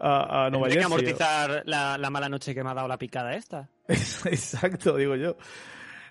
a, 0.00 0.46
a 0.46 0.50
Nueva 0.50 0.66
Tendré 0.68 0.78
que 0.80 0.84
amortizar 0.84 1.62
la, 1.66 1.96
la 1.96 2.10
mala 2.10 2.28
noche 2.28 2.54
que 2.54 2.62
me 2.62 2.70
ha 2.70 2.74
dado 2.74 2.88
la 2.88 2.98
picada 2.98 3.32
esta. 3.34 3.68
Exacto, 3.88 4.96
digo 4.96 5.16
yo. 5.16 5.36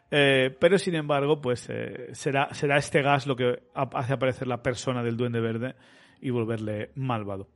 Eh, 0.09 0.55
pero 0.59 0.77
sin 0.77 0.95
embargo, 0.95 1.41
pues 1.41 1.67
eh, 1.69 2.09
será, 2.13 2.53
será 2.53 2.77
este 2.77 3.01
gas 3.01 3.27
lo 3.27 3.35
que 3.35 3.63
hace 3.73 4.13
aparecer 4.13 4.47
la 4.47 4.61
persona 4.63 5.03
del 5.03 5.17
Duende 5.17 5.39
Verde 5.41 5.75
y 6.21 6.29
volverle 6.29 6.91
malvado. 6.95 7.49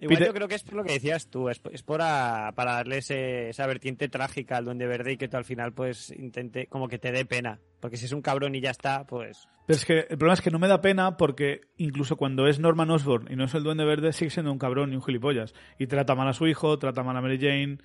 Igual 0.00 0.18
Peter- 0.18 0.28
yo 0.28 0.34
creo 0.34 0.46
que 0.48 0.54
es 0.54 0.62
por 0.62 0.74
lo 0.74 0.84
que 0.84 0.92
decías 0.92 1.28
tú, 1.28 1.48
es, 1.48 1.60
es 1.72 1.82
por 1.82 2.00
a- 2.02 2.52
para 2.54 2.74
darle 2.74 2.98
ese- 2.98 3.48
esa 3.48 3.66
vertiente 3.66 4.08
trágica 4.08 4.56
al 4.56 4.64
Duende 4.66 4.86
Verde 4.86 5.12
y 5.12 5.16
que 5.16 5.26
tú 5.26 5.36
al 5.38 5.44
final 5.44 5.72
pues 5.72 6.10
intente 6.12 6.66
como 6.68 6.86
que 6.86 6.98
te 7.00 7.10
dé 7.10 7.24
pena. 7.24 7.58
Porque 7.80 7.96
si 7.96 8.04
es 8.04 8.12
un 8.12 8.22
cabrón 8.22 8.54
y 8.54 8.60
ya 8.60 8.70
está, 8.70 9.04
pues... 9.04 9.48
Pero 9.66 9.76
es 9.76 9.84
que 9.84 9.98
el 10.00 10.06
problema 10.18 10.34
es 10.34 10.40
que 10.40 10.50
no 10.52 10.58
me 10.60 10.68
da 10.68 10.80
pena 10.80 11.16
porque 11.16 11.62
incluso 11.78 12.16
cuando 12.16 12.46
es 12.46 12.60
Norman 12.60 12.90
Osborn 12.90 13.26
y 13.32 13.34
no 13.34 13.44
es 13.44 13.54
el 13.54 13.64
Duende 13.64 13.84
Verde, 13.84 14.12
sigue 14.12 14.30
siendo 14.30 14.52
un 14.52 14.58
cabrón 14.58 14.92
y 14.92 14.96
un 14.96 15.02
gilipollas. 15.02 15.52
Y 15.80 15.88
trata 15.88 16.14
mal 16.14 16.28
a 16.28 16.32
su 16.32 16.46
hijo, 16.46 16.78
trata 16.78 17.02
mal 17.02 17.16
a 17.16 17.20
Mary 17.20 17.38
Jane. 17.40 17.78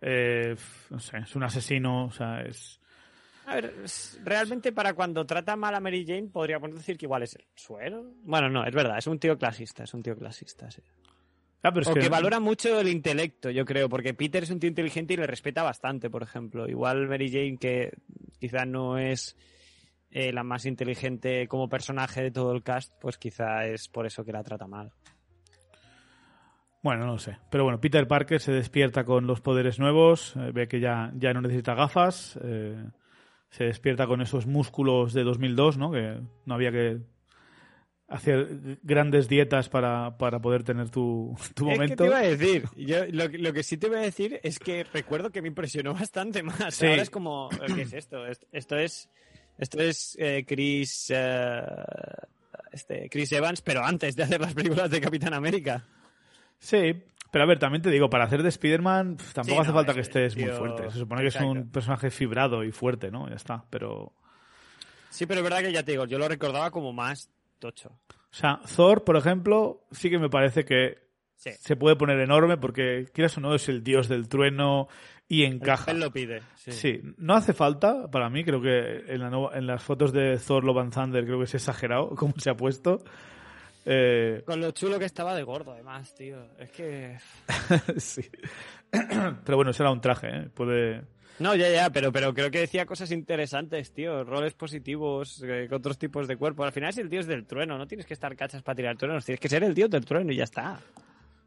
eh, 0.00 0.54
no 0.90 0.98
sé, 1.00 1.18
es 1.18 1.34
un 1.34 1.42
asesino, 1.44 2.04
o 2.06 2.10
sea, 2.10 2.42
es. 2.42 2.77
A 3.48 3.54
ver, 3.54 3.74
realmente 4.24 4.72
para 4.72 4.92
cuando 4.92 5.24
trata 5.24 5.56
mal 5.56 5.74
a 5.74 5.80
Mary 5.80 6.04
Jane 6.06 6.28
podríamos 6.30 6.70
decir 6.74 6.98
que 6.98 7.06
igual 7.06 7.22
es 7.22 7.34
el 7.34 7.44
suero. 7.54 8.04
Bueno, 8.24 8.50
no, 8.50 8.62
es 8.64 8.74
verdad, 8.74 8.98
es 8.98 9.06
un 9.06 9.18
tío 9.18 9.38
clasista, 9.38 9.84
es 9.84 9.94
un 9.94 10.02
tío 10.02 10.14
clasista, 10.14 10.70
sí. 10.70 10.82
Ah, 11.62 11.70
pero 11.72 11.80
es 11.80 11.88
O 11.88 11.94
que- 11.94 12.00
que 12.00 12.08
valora 12.10 12.40
mucho 12.40 12.78
el 12.78 12.88
intelecto, 12.88 13.48
yo 13.50 13.64
creo, 13.64 13.88
porque 13.88 14.12
Peter 14.12 14.42
es 14.42 14.50
un 14.50 14.60
tío 14.60 14.68
inteligente 14.68 15.14
y 15.14 15.16
le 15.16 15.26
respeta 15.26 15.62
bastante, 15.62 16.10
por 16.10 16.22
ejemplo. 16.22 16.68
Igual 16.68 17.08
Mary 17.08 17.30
Jane, 17.30 17.56
que 17.58 17.90
quizá 18.38 18.66
no 18.66 18.98
es 18.98 19.34
eh, 20.10 20.32
la 20.32 20.42
más 20.42 20.66
inteligente 20.66 21.48
como 21.48 21.68
personaje 21.68 22.22
de 22.22 22.30
todo 22.30 22.52
el 22.52 22.62
cast, 22.62 22.92
pues 23.00 23.16
quizá 23.18 23.66
es 23.66 23.88
por 23.88 24.04
eso 24.06 24.24
que 24.24 24.32
la 24.32 24.42
trata 24.42 24.66
mal. 24.66 24.92
Bueno, 26.82 27.06
no 27.06 27.12
lo 27.12 27.18
sé. 27.18 27.36
Pero 27.50 27.64
bueno, 27.64 27.80
Peter 27.80 28.06
Parker 28.06 28.40
se 28.40 28.52
despierta 28.52 29.04
con 29.04 29.26
los 29.26 29.40
poderes 29.40 29.78
nuevos, 29.78 30.34
eh, 30.36 30.50
ve 30.52 30.68
que 30.68 30.80
ya, 30.80 31.10
ya 31.16 31.32
no 31.34 31.40
necesita 31.40 31.74
gafas, 31.74 32.38
eh, 32.42 32.76
se 33.50 33.64
despierta 33.64 34.06
con 34.06 34.20
esos 34.20 34.46
músculos 34.46 35.12
de 35.12 35.24
2002, 35.24 35.78
¿no? 35.78 35.90
Que 35.90 36.20
no 36.46 36.54
había 36.54 36.70
que 36.72 36.98
hacer 38.08 38.78
grandes 38.82 39.28
dietas 39.28 39.68
para, 39.68 40.16
para 40.16 40.40
poder 40.40 40.62
tener 40.62 40.88
tu, 40.90 41.36
tu 41.54 41.68
Es 41.70 41.72
que 41.72 41.76
momento. 41.76 42.04
te 42.04 42.06
iba 42.06 42.18
a 42.18 42.22
decir, 42.22 42.64
yo, 42.76 43.04
lo, 43.10 43.28
lo 43.28 43.52
que 43.52 43.62
sí 43.62 43.76
te 43.76 43.88
voy 43.88 43.98
a 43.98 44.02
decir 44.02 44.40
es 44.42 44.58
que 44.58 44.84
recuerdo 44.84 45.30
que 45.30 45.42
me 45.42 45.48
impresionó 45.48 45.92
bastante 45.94 46.42
más. 46.42 46.74
Sí. 46.74 46.86
Ahora 46.86 47.02
es 47.02 47.10
como, 47.10 47.48
¿qué 47.74 47.82
es 47.82 47.92
esto? 47.92 48.26
Est- 48.26 48.44
Esto 48.52 48.76
es, 48.76 49.10
esto 49.58 49.78
es 49.80 50.16
eh, 50.18 50.44
Chris, 50.46 51.12
eh, 51.14 51.60
este, 52.72 53.08
Chris 53.10 53.32
Evans, 53.32 53.60
pero 53.60 53.84
antes 53.84 54.16
de 54.16 54.22
hacer 54.22 54.40
las 54.40 54.54
películas 54.54 54.90
de 54.90 55.00
Capitán 55.00 55.34
América. 55.34 55.84
Sí, 56.58 56.94
pero 57.30 57.44
a 57.44 57.46
ver, 57.46 57.58
también 57.58 57.82
te 57.82 57.90
digo, 57.90 58.08
para 58.10 58.24
hacer 58.24 58.42
de 58.42 58.48
Spider-Man 58.48 59.16
tampoco 59.34 59.54
Sí, 59.56 59.60
hace 59.60 59.68
no, 59.68 59.74
falta 59.74 59.92
es 59.92 59.96
que 59.96 60.00
estés 60.02 60.36
muy 60.36 60.44
tío- 60.46 60.54
fuerte. 60.58 60.90
Se 60.90 60.98
supone 60.98 61.22
que 61.22 61.28
es 61.28 61.36
un 61.36 61.56
Exacto. 61.58 61.72
personaje 61.72 62.10
fibrado 62.10 62.64
y 62.64 62.72
fuerte, 62.72 63.10
¿no? 63.10 63.28
Ya 63.28 63.36
está, 63.36 63.64
pero... 63.70 64.12
Sí, 65.10 65.26
pero 65.26 65.40
es 65.40 65.44
verdad 65.44 65.60
que 65.60 65.72
ya 65.72 65.82
te 65.82 65.92
digo, 65.92 66.04
yo 66.06 66.18
lo 66.18 66.28
recordaba 66.28 66.70
como 66.70 66.92
más 66.92 67.30
tocho. 67.58 67.90
O 68.10 68.34
sea, 68.34 68.60
Thor, 68.76 69.04
por 69.04 69.16
ejemplo, 69.16 69.84
sí 69.90 70.10
que 70.10 70.18
me 70.18 70.28
parece 70.28 70.64
que 70.64 71.06
Sí. 71.34 71.50
se 71.60 71.76
puede 71.76 71.94
poner 71.96 72.18
enorme 72.20 72.56
porque, 72.56 73.06
quieras 73.14 73.36
o 73.38 73.40
no, 73.40 73.54
es 73.54 73.68
el 73.68 73.82
dios 73.84 74.08
del 74.08 74.28
trueno 74.28 74.88
y 75.28 75.44
encaja. 75.44 75.86
papel 75.86 76.00
lo 76.00 76.10
pide. 76.10 76.42
Sí. 76.56 76.72
Sí, 76.72 77.00
no 77.16 77.34
hace 77.34 77.52
falta 77.52 78.10
para 78.10 78.28
mí, 78.28 78.44
creo 78.44 78.60
que 78.60 79.04
en, 79.06 79.20
la 79.20 79.30
en 79.54 79.66
las 79.66 79.82
fotos 79.82 80.12
de 80.12 80.36
Thor 80.38 80.64
Love 80.64 80.78
and 80.78 80.92
Thunder 80.94 81.24
creo 81.24 81.38
que 81.38 81.44
es 81.44 81.54
exagerado 81.54 82.10
cómo 82.16 82.34
se 82.38 82.50
ha 82.50 82.54
puesto. 82.56 83.02
Eh, 83.90 84.42
Con 84.44 84.60
lo 84.60 84.70
chulo 84.72 84.98
que 84.98 85.06
estaba 85.06 85.34
de 85.34 85.42
gordo, 85.42 85.72
además, 85.72 86.14
tío. 86.14 86.46
Es 86.58 86.70
que. 86.70 87.16
sí. 87.96 88.20
Pero 88.90 89.56
bueno, 89.56 89.72
será 89.72 89.90
un 89.90 90.02
traje, 90.02 90.28
¿eh? 90.28 90.50
Puede... 90.52 91.04
No, 91.38 91.54
ya, 91.54 91.70
ya, 91.70 91.88
pero, 91.90 92.10
pero 92.10 92.34
creo 92.34 92.50
que 92.50 92.58
decía 92.58 92.84
cosas 92.84 93.12
interesantes, 93.12 93.92
tío. 93.92 94.24
Roles 94.24 94.54
positivos, 94.54 95.40
eh, 95.46 95.66
con 95.68 95.78
otros 95.78 95.96
tipos 95.96 96.26
de 96.26 96.36
cuerpo. 96.36 96.64
Al 96.64 96.72
final 96.72 96.90
es 96.90 96.98
el 96.98 97.08
dios 97.08 97.28
del 97.28 97.46
trueno, 97.46 97.78
no 97.78 97.86
tienes 97.86 98.06
que 98.06 98.14
estar 98.14 98.34
cachas 98.34 98.62
para 98.62 98.74
tirar 98.74 98.96
truenos, 98.96 99.24
tienes 99.24 99.38
que 99.38 99.48
ser 99.48 99.62
el 99.62 99.72
dios 99.72 99.88
del 99.88 100.04
trueno 100.04 100.32
y 100.32 100.36
ya 100.36 100.42
está. 100.42 100.80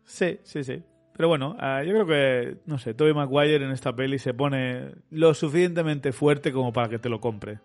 Sí, 0.06 0.40
sí, 0.44 0.64
sí. 0.64 0.82
Pero 1.14 1.28
bueno, 1.28 1.58
eh, 1.62 1.84
yo 1.86 1.92
creo 1.92 2.08
que, 2.08 2.58
no 2.68 2.78
sé, 2.78 2.94
Tobey 2.94 3.14
Maguire 3.14 3.66
en 3.66 3.72
esta 3.72 3.94
peli 3.94 4.18
se 4.18 4.34
pone 4.34 4.92
lo 5.10 5.34
suficientemente 5.34 6.14
fuerte 6.14 6.54
como 6.54 6.72
para 6.72 6.88
que 6.88 6.98
te 6.98 7.10
lo 7.10 7.20
compre. 7.20 7.60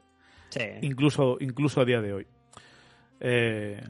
Sí. 0.49 0.65
Incluso, 0.83 1.37
incluso 1.39 1.81
a 1.81 1.85
día 1.85 2.01
de 2.01 2.13
hoy. 2.13 2.27
Eh, 3.21 3.81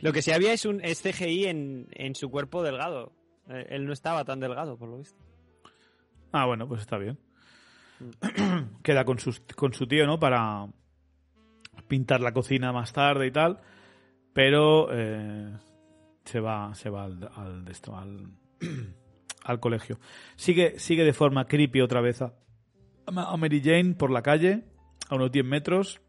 Lo 0.00 0.12
que 0.12 0.22
sí 0.22 0.32
había 0.32 0.52
es 0.52 0.64
un 0.64 0.84
es 0.84 1.02
CGI 1.02 1.46
en, 1.46 1.88
en 1.92 2.14
su 2.14 2.30
cuerpo 2.30 2.62
delgado. 2.62 3.12
Eh, 3.48 3.66
él 3.70 3.86
no 3.86 3.92
estaba 3.92 4.24
tan 4.24 4.40
delgado, 4.40 4.76
por 4.76 4.88
lo 4.88 4.98
visto. 4.98 5.18
Ah, 6.32 6.46
bueno, 6.46 6.68
pues 6.68 6.82
está 6.82 6.98
bien. 6.98 7.18
Queda 8.82 9.04
con, 9.04 9.18
sus, 9.18 9.40
con 9.40 9.72
su 9.72 9.86
tío, 9.86 10.06
¿no? 10.06 10.18
Para 10.18 10.66
pintar 11.88 12.20
la 12.20 12.32
cocina 12.32 12.72
más 12.72 12.92
tarde 12.92 13.26
y 13.26 13.30
tal. 13.30 13.60
Pero 14.32 14.88
eh, 14.92 15.56
se 16.24 16.40
va, 16.40 16.74
se 16.74 16.90
va 16.90 17.04
al, 17.04 17.64
al 19.44 19.60
colegio. 19.60 19.98
Sigue, 20.34 20.78
sigue 20.78 21.04
de 21.04 21.12
forma 21.12 21.46
creepy 21.46 21.80
otra 21.80 22.00
vez 22.00 22.20
a, 22.20 22.34
a 23.06 23.36
Mary 23.36 23.62
Jane 23.64 23.94
por 23.94 24.10
la 24.10 24.22
calle, 24.22 24.64
a 25.08 25.14
unos 25.14 25.32
10 25.32 25.44
metros. 25.44 26.00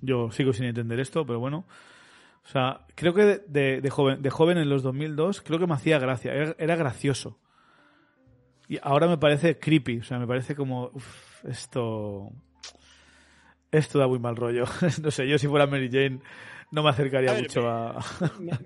Yo 0.00 0.30
sigo 0.30 0.52
sin 0.52 0.66
entender 0.66 1.00
esto, 1.00 1.24
pero 1.24 1.40
bueno. 1.40 1.66
O 2.44 2.48
sea, 2.48 2.86
creo 2.94 3.14
que 3.14 3.24
de, 3.24 3.42
de- 3.48 3.80
de 3.80 3.90
joven, 3.90 4.20
de 4.22 4.30
joven 4.30 4.58
en 4.58 4.68
los 4.68 4.82
2002, 4.82 5.40
creo 5.42 5.58
que 5.58 5.66
me 5.66 5.74
hacía 5.74 5.98
gracia. 5.98 6.32
Era, 6.34 6.54
era 6.58 6.76
gracioso. 6.76 7.38
Y 8.68 8.78
ahora 8.82 9.06
me 9.08 9.18
parece 9.18 9.58
creepy. 9.58 9.98
O 9.98 10.04
sea, 10.04 10.18
me 10.18 10.26
parece 10.26 10.54
como. 10.54 10.90
uf, 10.92 11.44
esto. 11.46 12.30
Esto 13.70 13.98
da 13.98 14.06
muy 14.06 14.18
mal 14.18 14.36
rollo. 14.36 14.64
no 15.02 15.10
sé, 15.10 15.26
yo 15.28 15.38
si 15.38 15.48
fuera 15.48 15.66
Mary 15.66 15.88
Jane 15.90 16.20
no 16.70 16.82
me 16.82 16.90
acercaría 16.90 17.30
A 17.30 17.34
ver, 17.34 17.42
mucho 17.42 17.62
me- 17.62 17.68
a. 17.68 17.98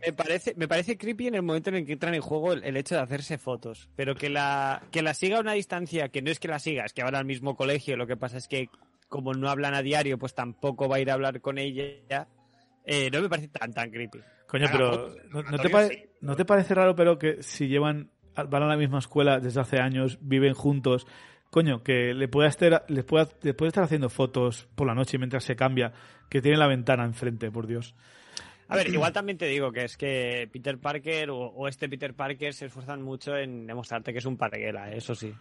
Me, 0.05 0.13
parece, 0.13 0.55
me 0.57 0.67
parece 0.69 0.97
creepy 0.99 1.29
en 1.29 1.35
el 1.37 1.43
momento 1.43 1.71
en 1.71 1.77
el 1.77 1.87
que 1.87 1.93
entran 1.93 2.15
en 2.15 2.21
juego 2.21 2.53
el, 2.53 2.65
el 2.65 2.77
hecho 2.77 2.95
de 2.95 3.01
hacerse 3.03 3.39
fotos. 3.39 3.89
Pero 3.97 4.15
que 4.15 4.29
la, 4.29 4.83
que 4.91 5.03
la 5.03 5.15
siga 5.15 5.39
a 5.39 5.41
una 5.41 5.53
distancia, 5.53 6.09
que 6.09 6.21
no 6.23 6.31
es 6.31 6.41
que 6.41 6.49
la 6.49 6.59
siga, 6.59 6.85
es 6.85 6.93
que 6.93 7.03
van 7.03 7.15
al 7.15 7.25
mismo 7.25 7.57
colegio. 7.57 7.97
Lo 7.97 8.07
que 8.07 8.17
pasa 8.17 8.37
es 8.39 8.49
que 8.49 8.71
como 9.09 9.35
no 9.35 9.49
hablan 9.49 9.75
a 9.75 9.83
diario, 9.83 10.19
pues 10.19 10.35
tampoco 10.35 10.89
va 10.89 10.97
a 10.97 11.01
ir 11.01 11.11
a 11.11 11.15
hablar 11.15 11.41
con 11.41 11.59
ella. 11.59 12.29
Eh, 12.91 13.11
no 13.13 13.21
me 13.21 13.29
parece 13.29 13.49
tan, 13.49 13.73
tan 13.73 13.91
creepy. 13.91 14.19
Coño, 14.47 14.65
Haga 14.67 14.73
pero. 14.73 14.91
fotos, 14.93 15.17
¿no, 15.29 15.43
no 15.43 15.43
te 15.43 15.49
Antonio, 15.57 15.71
pare- 15.73 15.89
sí. 15.89 16.05
¿no 16.23 16.37
te 16.37 16.45
parece 16.45 16.75
raro, 16.75 16.97
pero 16.97 17.19
que 17.19 17.43
si 17.43 17.69
llevan. 17.69 18.11
van 18.35 18.63
a 18.63 18.67
la 18.67 18.77
misma 18.77 18.99
escuela 18.99 19.41
desde 19.41 19.61
hace 19.61 19.79
años, 19.79 20.19
viven 20.23 20.55
juntos. 20.55 21.07
Coño, 21.51 21.83
que 21.83 22.13
le 22.15 22.29
pueda 22.29 22.49
estar, 22.49 22.85
le 22.89 23.03
pueda, 23.05 23.29
le 23.43 23.55
puede 23.55 23.69
estar 23.69 23.83
haciendo 23.85 24.09
fotos 24.11 24.69
por 24.75 24.87
la 24.87 24.95
noche 24.95 25.17
mientras 25.19 25.45
se 25.45 25.57
cambia, 25.57 25.93
que 26.29 26.43
tiene 26.43 26.59
la 26.59 26.67
ventana 26.67 27.05
enfrente, 27.05 27.51
por 27.51 27.67
Dios. 27.67 27.95
A 28.69 28.77
ver, 28.77 28.89
igual 28.89 29.15
también 29.15 29.39
te 29.39 29.47
digo 29.47 29.73
que 29.73 29.85
es 29.85 29.97
que 29.97 30.47
Peter 30.53 30.77
Parker 30.79 31.31
o, 31.31 31.39
o 31.39 31.67
este 31.69 31.89
Peter 31.89 32.13
Parker 32.15 32.53
se 32.53 32.67
esfuerzan 32.67 33.01
mucho 33.01 33.35
en 33.35 33.67
demostrarte 33.67 34.13
que 34.13 34.19
es 34.19 34.27
un 34.27 34.37
parguela, 34.37 34.93
eso 34.93 35.15
sí. 35.15 35.35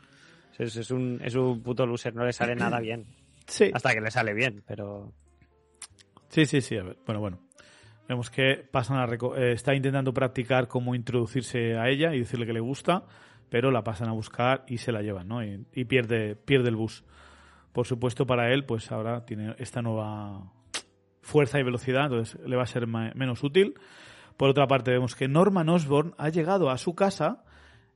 Es, 0.57 0.77
es 0.77 0.91
un, 0.91 1.19
es 1.21 1.35
un 1.35 1.61
puto 1.61 1.85
loser, 1.85 2.15
no 2.15 2.23
le 2.25 2.31
sale 2.31 2.55
nada 2.55 2.79
bien. 2.79 3.05
Sí. 3.45 3.69
Hasta 3.73 3.93
que 3.93 3.99
le 4.01 4.09
sale 4.09 4.33
bien, 4.33 4.63
pero... 4.65 5.11
Sí, 6.30 6.45
sí, 6.45 6.61
sí. 6.61 6.78
Bueno, 7.05 7.19
bueno. 7.21 7.39
Vemos 8.07 8.30
que 8.30 8.65
pasan 8.71 8.97
a 8.97 9.13
eh, 9.38 9.51
está 9.51 9.75
intentando 9.75 10.13
practicar 10.13 10.67
cómo 10.69 10.95
introducirse 10.95 11.78
a 11.78 11.89
ella 11.89 12.15
y 12.15 12.19
decirle 12.19 12.45
que 12.45 12.53
le 12.53 12.61
gusta, 12.61 13.03
pero 13.49 13.69
la 13.69 13.84
pasan 13.84 14.07
a 14.07 14.13
buscar 14.13 14.63
y 14.67 14.78
se 14.78 14.93
la 14.93 15.01
llevan, 15.01 15.28
¿no? 15.28 15.43
Y, 15.43 15.86
pierde, 15.86 16.36
pierde 16.36 16.69
el 16.69 16.78
bus. 16.78 17.03
Por 17.73 17.86
supuesto, 17.86 18.25
para 18.25 18.53
él, 18.53 18.63
pues 18.65 18.91
ahora 18.93 19.25
tiene 19.25 19.55
esta 19.57 19.82
nueva 19.82 20.53
fuerza 21.21 21.59
y 21.59 21.63
velocidad, 21.63 22.05
entonces 22.05 22.39
le 22.45 22.55
va 22.55 22.63
a 22.63 22.67
ser 22.67 22.88
menos 22.88 23.43
útil. 23.43 23.73
Por 24.38 24.49
otra 24.49 24.67
parte, 24.67 24.91
vemos 24.91 25.15
que 25.15 25.28
Norman 25.28 25.67
Osborn 25.67 26.13
ha 26.17 26.30
llegado 26.30 26.69
a 26.69 26.78
su 26.78 26.95
casa 26.95 27.43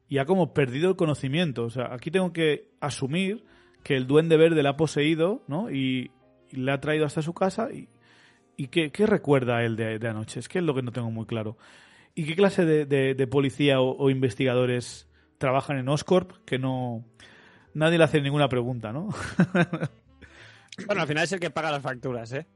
y 0.09 0.17
ha 0.17 0.25
como 0.25 0.53
perdido 0.53 0.89
el 0.89 0.97
conocimiento. 0.97 1.63
O 1.63 1.69
sea, 1.69 1.93
aquí 1.93 2.11
tengo 2.11 2.34
que 2.34 2.69
asumir 2.82 3.45
que 3.82 3.95
el 3.95 4.07
duende 4.07 4.36
verde 4.36 4.61
la 4.61 4.71
ha 4.71 4.77
poseído, 4.77 5.43
¿no? 5.47 5.71
Y, 5.71 6.11
y 6.49 6.57
le 6.57 6.71
ha 6.73 6.82
traído 6.82 7.05
hasta 7.05 7.21
su 7.21 7.34
casa 7.34 7.69
y, 7.71 7.88
¿Y 8.57 8.67
qué, 8.67 8.91
qué 8.91 9.05
recuerda 9.05 9.63
él 9.63 9.75
de, 9.75 9.97
de 9.99 10.07
anoche? 10.07 10.39
Es 10.39 10.47
que 10.49 10.59
es 10.59 10.65
lo 10.65 10.73
que 10.75 10.81
no 10.83 10.91
tengo 10.91 11.09
muy 11.11 11.25
claro. 11.25 11.57
¿Y 12.13 12.25
qué 12.25 12.35
clase 12.35 12.65
de, 12.65 12.85
de- 12.85 13.15
de 13.15 13.27
policía 13.27 13.79
o, 13.81 13.95
o 13.97 14.09
investigadores 14.09 15.07
trabajan 15.37 15.77
en 15.77 15.89
Oscorp 15.89 16.33
que 16.45 16.59
no... 16.59 17.03
Nadie 17.73 17.97
le 17.97 18.03
hace 18.03 18.21
ninguna 18.21 18.49
pregunta, 18.49 18.91
¿no? 18.91 19.09
Bueno, 20.85 21.01
al 21.01 21.07
final 21.07 21.23
es 21.25 21.31
el 21.33 21.39
que 21.39 21.49
paga 21.51 21.69
las 21.69 21.81
facturas, 21.83 22.31
¿eh? 22.31 22.47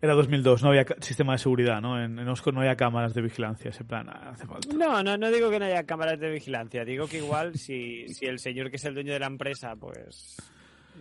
Era 0.00 0.12
2002, 0.14 0.62
no 0.62 0.68
había 0.68 0.84
sistema 1.00 1.32
de 1.32 1.38
seguridad, 1.38 1.80
¿no? 1.80 2.00
En, 2.02 2.18
en 2.18 2.28
Oscorp 2.28 2.54
no 2.54 2.60
había 2.60 2.76
cámaras 2.76 3.14
de 3.14 3.22
vigilancia, 3.22 3.70
ese 3.70 3.82
plan, 3.84 4.08
ah, 4.10 4.30
hace 4.34 4.46
falta. 4.46 4.68
No, 4.76 5.02
no, 5.02 5.16
no 5.16 5.30
digo 5.30 5.50
que 5.50 5.58
no 5.58 5.64
haya 5.64 5.84
cámaras 5.84 6.20
de 6.20 6.30
vigilancia. 6.30 6.84
Digo 6.84 7.08
que 7.08 7.16
igual 7.18 7.56
si, 7.58 8.06
si 8.08 8.26
el 8.26 8.38
señor 8.38 8.70
que 8.70 8.76
es 8.76 8.84
el 8.84 8.94
dueño 8.94 9.12
de 9.14 9.18
la 9.20 9.26
empresa, 9.26 9.74
pues 9.74 10.36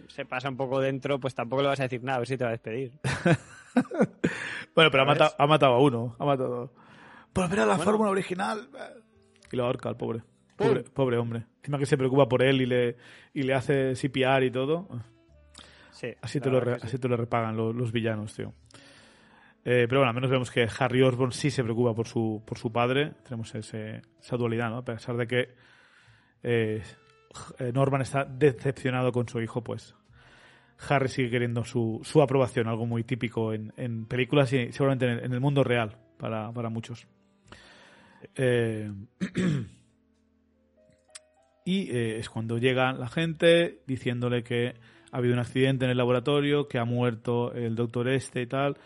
se 0.08 0.26
pasa 0.26 0.50
un 0.50 0.58
poco 0.58 0.80
dentro, 0.80 1.20
pues 1.20 1.36
tampoco 1.36 1.62
le 1.62 1.68
vas 1.68 1.80
a 1.82 1.84
decir 1.84 2.02
nada, 2.04 2.16
a 2.16 2.20
ver 2.20 2.28
si 2.28 2.38
te 2.38 2.44
va 2.46 2.50
a 2.50 2.54
despedir. 2.54 2.94
Bueno, 4.76 4.92
pero 4.92 5.04
ha 5.04 5.06
matado, 5.06 5.32
ha 5.38 5.48
matado 5.48 5.74
a 5.74 5.80
uno, 5.82 6.16
ha 6.20 6.26
matado... 6.26 6.74
Por 7.34 7.50
ver 7.50 7.60
a 7.60 7.66
la 7.66 7.76
Bueno. 7.76 7.84
fórmula 7.92 8.10
original. 8.12 8.68
Y 9.52 9.56
lo 9.56 9.66
ahorca 9.66 9.90
al 9.90 9.98
pobre. 9.98 10.24
Pobre, 10.56 10.84
pobre 10.84 11.18
hombre. 11.18 11.46
Encima 11.58 11.78
que 11.78 11.86
se 11.86 11.98
preocupa 11.98 12.28
por 12.28 12.42
él 12.42 12.62
y 12.62 12.66
le, 12.66 12.98
y 13.34 13.44
le 13.44 13.54
hace 13.54 13.94
CPR 13.94 14.44
y 14.44 14.52
todo. 14.52 14.88
Sí, 15.92 16.08
Así 16.22 16.40
te, 16.40 16.50
lo 16.50 16.60
re- 16.60 16.80
sí. 16.80 16.88
así 16.88 16.98
te 17.00 17.08
lo 17.08 17.16
repagan 17.18 17.56
lo- 17.58 17.74
los, 17.74 17.92
villanos, 17.92 18.34
tío. 18.36 18.54
Eh, 19.66 19.86
pero 19.90 20.00
bueno, 20.00 20.10
al 20.10 20.16
menos 20.16 20.30
vemos 20.32 20.50
que 20.50 20.68
Harry 20.80 21.02
Osborn 21.02 21.32
sí 21.32 21.52
se 21.52 21.64
preocupa 21.64 21.94
por 21.94 22.08
su, 22.08 22.42
por 22.46 22.58
su 22.58 22.72
padre. 22.72 23.14
Tenemos 23.24 23.54
ese- 23.56 24.02
esa 24.20 24.38
dualidad, 24.38 24.70
¿no? 24.70 24.78
A 24.78 24.86
pesar 24.86 25.16
de 25.18 25.28
que 25.28 25.56
eh, 26.44 26.82
eh, 27.60 27.72
Norman 27.74 28.02
está 28.02 28.26
decepcionado 28.26 29.12
con 29.12 29.28
su 29.28 29.42
hijo, 29.42 29.64
pues 29.64 29.94
Harry 30.90 31.10
sigue 31.10 31.30
queriendo 31.30 31.66
su, 31.66 32.02
su 32.04 32.22
aprobación, 32.22 32.68
algo 32.68 32.86
muy 32.86 33.04
típico 33.04 33.54
en, 33.54 33.74
en 33.78 34.06
películas 34.06 34.54
y 34.54 34.72
seguramente 34.72 35.26
en 35.26 35.34
el, 35.34 35.40
mundo 35.40 35.64
real 35.64 35.98
para, 36.18 36.52
para 36.52 36.70
muchos. 36.70 37.08
Eh, 38.36 38.92
y 41.66 41.90
eh, 41.90 42.20
es 42.20 42.30
cuando 42.30 42.58
llega 42.58 42.94
la 42.94 43.10
gente 43.10 43.82
diciéndole 43.88 44.44
que 44.44 44.76
ha 45.12 45.18
habido 45.18 45.34
un 45.34 45.40
accidente 45.40 45.86
en 45.86 45.92
el 45.92 45.98
laboratorio, 45.98 46.68
que 46.68 46.78
ha 46.78 46.86
muerto 46.86 47.54
el 47.54 47.76
doctor 47.76 48.10
este 48.10 48.42
y 48.42 48.48
tal. 48.48 48.78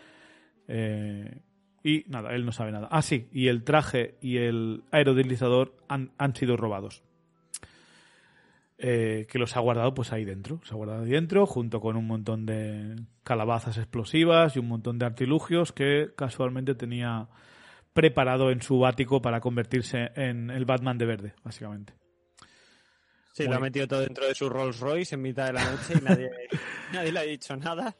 Eh, 0.68 1.40
y 1.84 2.04
nada, 2.08 2.34
él 2.34 2.46
no 2.46 2.52
sabe 2.52 2.72
nada. 2.72 2.88
Ah, 2.90 3.02
sí, 3.02 3.28
y 3.32 3.48
el 3.48 3.64
traje 3.64 4.16
y 4.20 4.38
el 4.38 4.84
aerodeslizador 4.92 5.74
han, 5.88 6.12
han 6.16 6.34
sido 6.34 6.56
robados. 6.56 7.02
Eh, 8.84 9.28
que 9.30 9.38
los 9.38 9.56
ha 9.56 9.60
guardado 9.60 9.94
pues 9.94 10.12
ahí 10.12 10.24
dentro. 10.24 10.60
Se 10.64 10.74
ha 10.74 10.76
guardado 10.76 11.04
ahí 11.04 11.10
dentro 11.10 11.46
junto 11.46 11.80
con 11.80 11.96
un 11.96 12.04
montón 12.04 12.46
de 12.46 12.96
calabazas 13.22 13.78
explosivas 13.78 14.56
y 14.56 14.58
un 14.58 14.66
montón 14.66 14.98
de 14.98 15.06
artilugios 15.06 15.70
que 15.70 16.10
casualmente 16.16 16.74
tenía 16.74 17.28
preparado 17.92 18.50
en 18.50 18.60
su 18.60 18.84
ático 18.84 19.22
para 19.22 19.40
convertirse 19.40 20.10
en 20.16 20.50
el 20.50 20.64
Batman 20.64 20.98
de 20.98 21.06
verde, 21.06 21.34
básicamente. 21.44 21.94
Sí, 23.34 23.44
lo 23.44 23.54
ha 23.54 23.60
metido 23.60 23.86
todo 23.86 24.00
dentro 24.00 24.26
de 24.26 24.34
su 24.34 24.48
Rolls 24.48 24.80
Royce 24.80 25.14
en 25.14 25.22
mitad 25.22 25.46
de 25.46 25.52
la 25.52 25.64
noche 25.64 25.94
y 25.96 26.02
nadie, 26.02 26.30
nadie 26.92 27.12
le 27.12 27.20
ha 27.20 27.22
dicho 27.22 27.56
nada. 27.56 27.94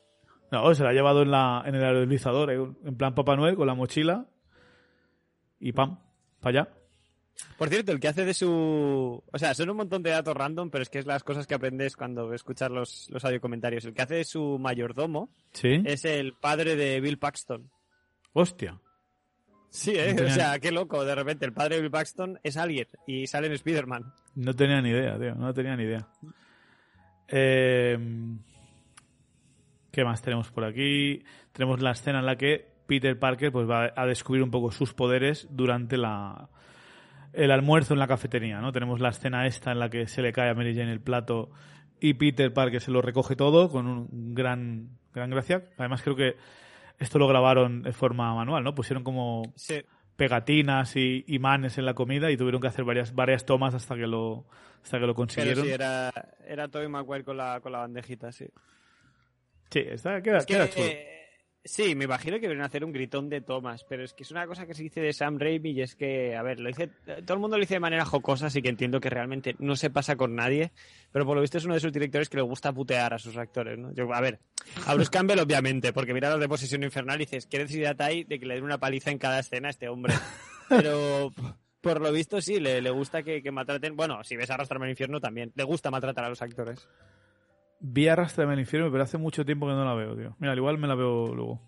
No, 0.50 0.74
se 0.74 0.82
la 0.82 0.90
ha 0.90 0.92
llevado 0.92 1.22
en, 1.22 1.30
la, 1.30 1.62
en 1.64 1.76
el 1.76 1.84
aerolizador, 1.84 2.50
eh, 2.50 2.56
en 2.56 2.96
plan 2.96 3.14
Papá 3.14 3.36
Noel, 3.36 3.54
con 3.54 3.68
la 3.68 3.74
mochila 3.74 4.26
y 5.60 5.70
pam, 5.70 6.00
para 6.40 6.62
allá. 6.62 6.81
Por 7.56 7.68
cierto, 7.68 7.92
el 7.92 8.00
que 8.00 8.08
hace 8.08 8.24
de 8.24 8.34
su... 8.34 9.22
O 9.30 9.38
sea, 9.38 9.54
son 9.54 9.70
un 9.70 9.76
montón 9.76 10.02
de 10.02 10.10
datos 10.10 10.36
random, 10.36 10.70
pero 10.70 10.82
es 10.82 10.90
que 10.90 10.98
es 10.98 11.06
las 11.06 11.22
cosas 11.22 11.46
que 11.46 11.54
aprendes 11.54 11.96
cuando 11.96 12.32
escuchas 12.32 12.70
los, 12.70 13.08
los 13.10 13.24
audio 13.24 13.40
comentarios. 13.40 13.84
El 13.84 13.94
que 13.94 14.02
hace 14.02 14.16
de 14.16 14.24
su 14.24 14.58
mayordomo 14.58 15.30
¿Sí? 15.52 15.82
es 15.84 16.04
el 16.04 16.34
padre 16.34 16.76
de 16.76 17.00
Bill 17.00 17.18
Paxton. 17.18 17.70
Hostia. 18.32 18.80
Sí, 19.70 19.92
¿eh? 19.96 20.14
No 20.14 20.26
O 20.26 20.30
sea, 20.30 20.58
qué 20.58 20.70
loco. 20.70 21.04
De 21.04 21.14
repente, 21.14 21.46
el 21.46 21.52
padre 21.52 21.76
de 21.76 21.82
Bill 21.82 21.90
Paxton 21.90 22.38
es 22.42 22.56
alguien 22.56 22.88
y 23.06 23.26
sale 23.26 23.46
en 23.46 23.54
Spider-Man. 23.54 24.12
No 24.34 24.54
tenía 24.54 24.80
ni 24.80 24.90
idea, 24.90 25.18
tío. 25.18 25.34
No 25.34 25.52
tenía 25.54 25.76
ni 25.76 25.84
idea. 25.84 26.08
Eh, 27.28 27.98
¿Qué 29.90 30.04
más 30.04 30.22
tenemos 30.22 30.50
por 30.50 30.64
aquí? 30.64 31.22
Tenemos 31.52 31.80
la 31.80 31.92
escena 31.92 32.20
en 32.20 32.26
la 32.26 32.36
que 32.36 32.72
Peter 32.86 33.18
Parker 33.18 33.52
pues, 33.52 33.68
va 33.68 33.92
a 33.94 34.06
descubrir 34.06 34.42
un 34.42 34.50
poco 34.50 34.70
sus 34.72 34.92
poderes 34.94 35.46
durante 35.50 35.96
la, 35.96 36.50
el 37.32 37.50
almuerzo 37.50 37.94
en 37.94 38.00
la 38.00 38.06
cafetería, 38.06 38.60
¿no? 38.60 38.72
Tenemos 38.72 39.00
la 39.00 39.08
escena 39.10 39.46
esta 39.46 39.72
en 39.72 39.78
la 39.78 39.88
que 39.90 40.06
se 40.06 40.22
le 40.22 40.32
cae 40.32 40.50
a 40.50 40.54
Mary 40.54 40.74
Jane 40.74 40.92
el 40.92 41.00
plato 41.00 41.50
y 42.00 42.14
Peter 42.14 42.52
Parker 42.52 42.80
se 42.80 42.90
lo 42.90 43.00
recoge 43.02 43.36
todo 43.36 43.70
con 43.70 43.86
un 43.86 44.34
gran, 44.34 44.88
gran 45.14 45.30
gracia. 45.30 45.62
Además 45.78 46.02
creo 46.02 46.16
que 46.16 46.36
esto 46.98 47.18
lo 47.18 47.26
grabaron 47.28 47.82
de 47.82 47.92
forma 47.92 48.34
manual, 48.34 48.62
¿no? 48.64 48.74
Pusieron 48.74 49.02
como 49.04 49.52
Sí. 49.56 49.82
pegatinas 50.16 50.94
y 50.96 51.24
imanes 51.28 51.78
en 51.78 51.86
la 51.86 51.94
comida 51.94 52.30
y 52.30 52.36
tuvieron 52.36 52.60
que 52.60 52.68
hacer 52.68 52.84
varias, 52.84 53.14
varias 53.14 53.44
tomas 53.46 53.74
hasta 53.74 53.94
que 53.96 54.06
lo, 54.06 54.46
hasta 54.82 54.98
que 54.98 55.06
lo 55.06 55.06
Pero 55.08 55.14
consiguieron. 55.14 55.64
sí, 55.64 55.70
era, 55.70 56.12
era 56.46 56.68
Tobey 56.68 56.88
Maguire 56.88 57.24
con 57.24 57.36
la, 57.36 57.60
con 57.60 57.72
la 57.72 57.78
bandejita, 57.78 58.30
sí. 58.32 58.46
Sí, 59.70 59.80
está, 59.80 60.20
queda, 60.20 60.38
Es 60.38 60.46
que, 60.46 60.54
queda 60.54 60.68
chulo. 60.68 60.84
eh, 60.86 61.21
sí, 61.64 61.94
me 61.94 62.04
imagino 62.04 62.40
que 62.40 62.46
vienen 62.46 62.62
a 62.62 62.66
hacer 62.66 62.84
un 62.84 62.92
gritón 62.92 63.28
de 63.28 63.40
tomas, 63.40 63.84
pero 63.84 64.04
es 64.04 64.12
que 64.12 64.22
es 64.22 64.30
una 64.30 64.46
cosa 64.46 64.66
que 64.66 64.74
se 64.74 64.82
dice 64.82 65.00
de 65.00 65.12
Sam 65.12 65.38
Raimi 65.38 65.70
y 65.70 65.82
es 65.82 65.94
que, 65.94 66.36
a 66.36 66.42
ver, 66.42 66.60
lo 66.60 66.68
dice, 66.68 66.90
todo 67.24 67.34
el 67.34 67.40
mundo 67.40 67.56
lo 67.56 67.60
dice 67.62 67.74
de 67.74 67.80
manera 67.80 68.04
jocosa, 68.04 68.46
así 68.46 68.62
que 68.62 68.68
entiendo 68.68 69.00
que 69.00 69.10
realmente 69.10 69.54
no 69.58 69.76
se 69.76 69.90
pasa 69.90 70.16
con 70.16 70.34
nadie, 70.34 70.72
pero 71.12 71.24
por 71.24 71.36
lo 71.36 71.40
visto 71.40 71.58
es 71.58 71.64
uno 71.64 71.74
de 71.74 71.80
sus 71.80 71.92
directores 71.92 72.28
que 72.28 72.36
le 72.36 72.42
gusta 72.42 72.72
putear 72.72 73.14
a 73.14 73.18
sus 73.18 73.36
actores, 73.36 73.78
¿no? 73.78 73.92
A 74.14 74.20
ver, 74.20 74.40
a 74.86 74.94
Bruce 74.94 75.10
Campbell 75.10 75.40
obviamente, 75.40 75.92
porque 75.92 76.14
mira 76.14 76.30
los 76.30 76.40
de 76.40 76.48
Posesión 76.48 76.82
Infernal 76.82 77.16
y 77.20 77.24
dices, 77.24 77.46
¿qué 77.46 77.58
necesidad 77.58 78.00
hay 78.00 78.24
de 78.24 78.38
que 78.38 78.46
le 78.46 78.54
den 78.54 78.64
una 78.64 78.78
paliza 78.78 79.10
en 79.10 79.18
cada 79.18 79.38
escena 79.38 79.68
a 79.68 79.70
este 79.70 79.88
hombre? 79.88 80.14
Pero... 80.68 81.32
Por 81.82 82.00
lo 82.00 82.12
visto 82.12 82.40
sí, 82.40 82.60
le, 82.60 82.80
le 82.80 82.90
gusta 82.90 83.24
que, 83.24 83.42
que 83.42 83.50
maltraten. 83.50 83.96
Bueno, 83.96 84.22
si 84.22 84.36
ves 84.36 84.48
arrastrarme 84.50 84.86
al 84.86 84.90
infierno 84.90 85.18
también. 85.18 85.50
Le 85.56 85.64
gusta 85.64 85.90
maltratar 85.90 86.24
a 86.24 86.28
los 86.28 86.40
actores. 86.40 86.88
Vi 87.84 88.08
Arrastrame 88.08 88.52
al 88.52 88.60
infierno, 88.60 88.90
pero 88.90 89.02
hace 89.02 89.18
mucho 89.18 89.44
tiempo 89.44 89.66
que 89.66 89.72
no 89.72 89.84
la 89.84 89.94
veo, 89.94 90.16
tío. 90.16 90.36
Mira, 90.38 90.52
al 90.52 90.58
igual 90.58 90.78
me 90.78 90.86
la 90.88 90.94
veo 90.94 91.34
luego. 91.34 91.60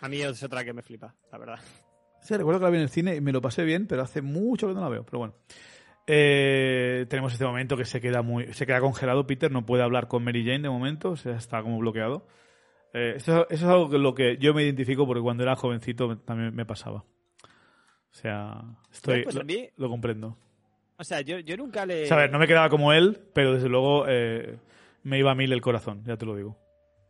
A 0.00 0.08
mí 0.08 0.20
es 0.20 0.42
otra 0.42 0.64
que 0.64 0.72
me 0.72 0.82
flipa, 0.82 1.14
la 1.30 1.38
verdad. 1.38 1.58
Sí, 2.20 2.36
recuerdo 2.36 2.58
que 2.60 2.64
la 2.64 2.70
vi 2.70 2.76
en 2.78 2.82
el 2.82 2.88
cine 2.90 3.14
y 3.16 3.20
me 3.20 3.32
lo 3.32 3.40
pasé 3.40 3.64
bien, 3.64 3.86
pero 3.86 4.02
hace 4.02 4.22
mucho 4.22 4.66
que 4.68 4.74
no 4.74 4.80
la 4.80 4.88
veo. 4.88 5.04
Pero 5.04 5.18
bueno. 5.18 5.34
Eh, 6.06 7.06
tenemos 7.08 7.32
este 7.32 7.44
momento 7.44 7.76
que 7.76 7.84
se 7.84 8.00
queda 8.00 8.22
muy 8.22 8.52
se 8.52 8.66
queda 8.66 8.80
congelado. 8.80 9.26
Peter 9.26 9.50
no 9.52 9.64
puede 9.64 9.82
hablar 9.84 10.08
con 10.08 10.24
Mary 10.24 10.44
Jane 10.44 10.60
de 10.60 10.68
momento, 10.68 11.10
o 11.10 11.16
sea, 11.16 11.36
está 11.36 11.62
como 11.62 11.78
bloqueado. 11.78 12.26
Eh, 12.92 13.14
eso, 13.16 13.42
eso 13.48 13.64
es 13.66 13.70
algo 13.70 13.88
con 13.88 14.02
lo 14.02 14.14
que 14.14 14.36
yo 14.38 14.52
me 14.52 14.64
identifico 14.64 15.06
porque 15.06 15.22
cuando 15.22 15.44
era 15.44 15.54
jovencito 15.54 16.18
también 16.18 16.52
me 16.54 16.66
pasaba. 16.66 17.04
O 18.10 18.12
sea, 18.14 18.60
estoy, 18.90 19.22
Pues 19.22 19.36
a 19.36 19.40
lo, 19.40 19.44
mí- 19.44 19.68
lo 19.76 19.88
comprendo. 19.88 20.36
O 20.96 21.04
sea, 21.04 21.20
yo, 21.20 21.38
yo 21.38 21.56
nunca 21.56 21.86
le... 21.86 22.04
O 22.04 22.06
sea, 22.06 22.16
a 22.16 22.20
ver, 22.20 22.32
no 22.32 22.38
me 22.40 22.48
quedaba 22.48 22.68
como 22.68 22.92
él, 22.92 23.20
pero 23.32 23.54
desde 23.54 23.68
luego 23.68 24.04
eh, 24.08 24.58
me 25.02 25.18
iba 25.18 25.30
a 25.30 25.34
mil 25.34 25.52
el 25.52 25.60
corazón, 25.60 26.02
ya 26.04 26.16
te 26.16 26.26
lo 26.26 26.36
digo. 26.36 26.56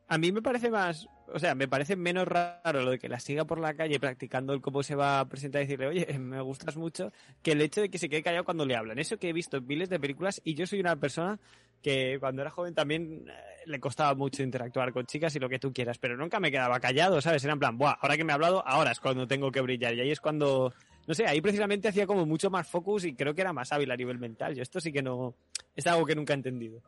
A 0.09 0.18
mí 0.18 0.32
me 0.32 0.43
parece 0.43 0.70
más, 0.70 1.07
o 1.32 1.38
sea, 1.38 1.55
me 1.55 1.68
parece 1.68 1.95
menos 1.95 2.26
raro 2.26 2.82
lo 2.82 2.91
de 2.91 2.99
que 2.99 3.09
la 3.09 3.20
siga 3.20 3.45
por 3.45 3.61
la 3.61 3.74
calle 3.74 4.01
practicando 4.01 4.53
el 4.53 4.61
cómo 4.61 4.82
se 4.82 4.97
va 4.97 5.20
a 5.20 5.28
presentar 5.28 5.62
y 5.62 5.66
decirle, 5.66 5.86
oye, 5.86 6.07
me 6.18 6.41
gustas 6.41 6.76
mucho, 6.76 7.12
que 7.43 7.53
el 7.53 7.61
hecho 7.61 7.80
de 7.80 7.91
que 7.91 7.99
se 7.99 8.09
quede 8.09 8.22
callado 8.22 8.45
cuando 8.45 8.66
le 8.66 8.74
hablan. 8.74 8.99
Eso 8.99 9.18
que 9.18 9.28
he 9.28 9.32
visto 9.32 9.59
en 9.59 9.66
miles 9.66 9.88
de 9.88 10.01
películas 10.01 10.41
y 10.45 10.55
yo 10.55 10.66
soy 10.66 10.80
una 10.80 10.97
persona 10.97 11.38
que 11.80 12.18
cuando 12.20 12.43
era 12.43 12.51
joven 12.51 12.74
también 12.74 13.24
eh, 13.28 13.32
le 13.66 13.80
costaba 13.80 14.14
mucho 14.14 14.43
interactuar 14.43 14.93
con 14.93 15.07
chicas 15.07 15.34
y 15.36 15.38
lo 15.38 15.49
que 15.49 15.59
tú 15.59 15.72
quieras, 15.72 15.99
pero 15.99 16.16
nunca 16.16 16.41
me 16.41 16.51
quedaba 16.51 16.80
callado, 16.80 17.20
¿sabes? 17.20 17.45
Era 17.45 17.53
en 17.53 17.61
plan, 17.61 17.78
buah, 17.78 17.97
ahora 18.01 18.16
que 18.16 18.24
me 18.24 18.32
ha 18.32 18.34
hablado, 18.34 18.66
ahora 18.66 18.91
es 18.91 19.01
cuando 19.01 19.26
tengo 19.26 19.51
que 19.53 19.61
brillar 19.61 19.95
y 19.95 20.01
ahí 20.01 20.11
es 20.11 20.20
cuando, 20.20 20.74
no 21.07 21.14
sé, 21.14 21.26
ahí 21.26 21.41
precisamente 21.41 21.88
hacía 21.88 22.07
como 22.07 22.26
mucho 22.26 22.51
más 22.51 22.68
focus 22.68 23.05
y 23.05 23.14
creo 23.14 23.34
que 23.34 23.43
era 23.43 23.53
más 23.53 23.72
hábil 23.72 23.91
a 23.91 23.97
nivel 23.97 24.18
mental. 24.18 24.55
Yo 24.55 24.62
esto 24.62 24.80
sí 24.80 24.93
que 24.93 25.03
no, 25.03 25.36
es 25.76 25.86
algo 25.86 26.05
que 26.05 26.16
nunca 26.16 26.32
he 26.32 26.36
entendido. 26.36 26.82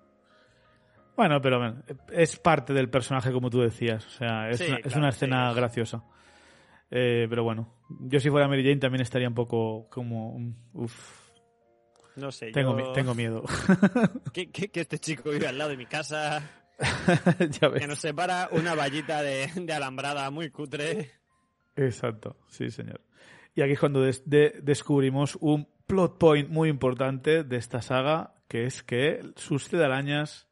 Bueno, 1.16 1.40
pero 1.42 1.58
bueno, 1.58 1.82
es 2.10 2.36
parte 2.36 2.72
del 2.72 2.88
personaje 2.88 3.32
como 3.32 3.50
tú 3.50 3.60
decías. 3.60 4.06
O 4.06 4.10
sea, 4.10 4.48
es, 4.50 4.58
Sí, 4.58 4.64
una, 4.68 5.08
es 5.08 5.14
escena 5.16 5.50
es- 5.50 5.56
graciosa. 5.56 6.02
Eh, 6.90 7.26
pero 7.28 7.42
bueno, 7.44 7.72
yo 8.00 8.20
si 8.20 8.28
fuera 8.30 8.48
Mary 8.48 8.62
Jane 8.62 8.76
también 8.76 9.00
estaría 9.02 9.28
un 9.28 9.34
poco 9.34 9.88
como... 9.88 10.36
Uff, 10.74 11.30
No 12.16 12.30
sé, 12.30 12.50
tengo, 12.52 12.78
yo- 12.78 12.86
mi- 12.88 12.92
tengo 12.92 13.14
miedo. 13.14 13.42
que, 14.32 14.50
que- 14.50 14.70
que 14.70 14.80
este 14.80 14.98
chico 14.98 15.30
vive 15.30 15.46
al 15.46 15.56
lado 15.56 15.70
de 15.70 15.76
mi 15.78 15.86
casa, 15.86 16.42
ya 17.60 17.68
ves. 17.68 17.80
que 17.80 17.86
nos 17.86 17.98
separa 17.98 18.48
una 18.52 18.74
vallita 18.74 19.22
de, 19.22 19.48
de 19.54 19.72
alambrada 19.72 20.30
muy 20.30 20.50
cutre. 20.50 21.12
Exacto, 21.76 22.36
sí, 22.48 22.70
señor. 22.70 23.00
Y 23.54 23.62
aquí 23.62 23.72
es 23.72 23.80
cuando 23.80 24.02
des- 24.02 24.28
de- 24.28 24.60
descubrimos 24.62 25.36
un 25.40 25.66
plot 25.86 26.18
point 26.18 26.48
muy 26.50 26.68
importante 26.68 27.42
de 27.44 27.56
esta 27.56 27.80
saga, 27.82 28.34
que 28.48 28.64
es 28.66 28.82
que 28.82 29.20
sus 29.36 29.68
telarañas 29.70 30.46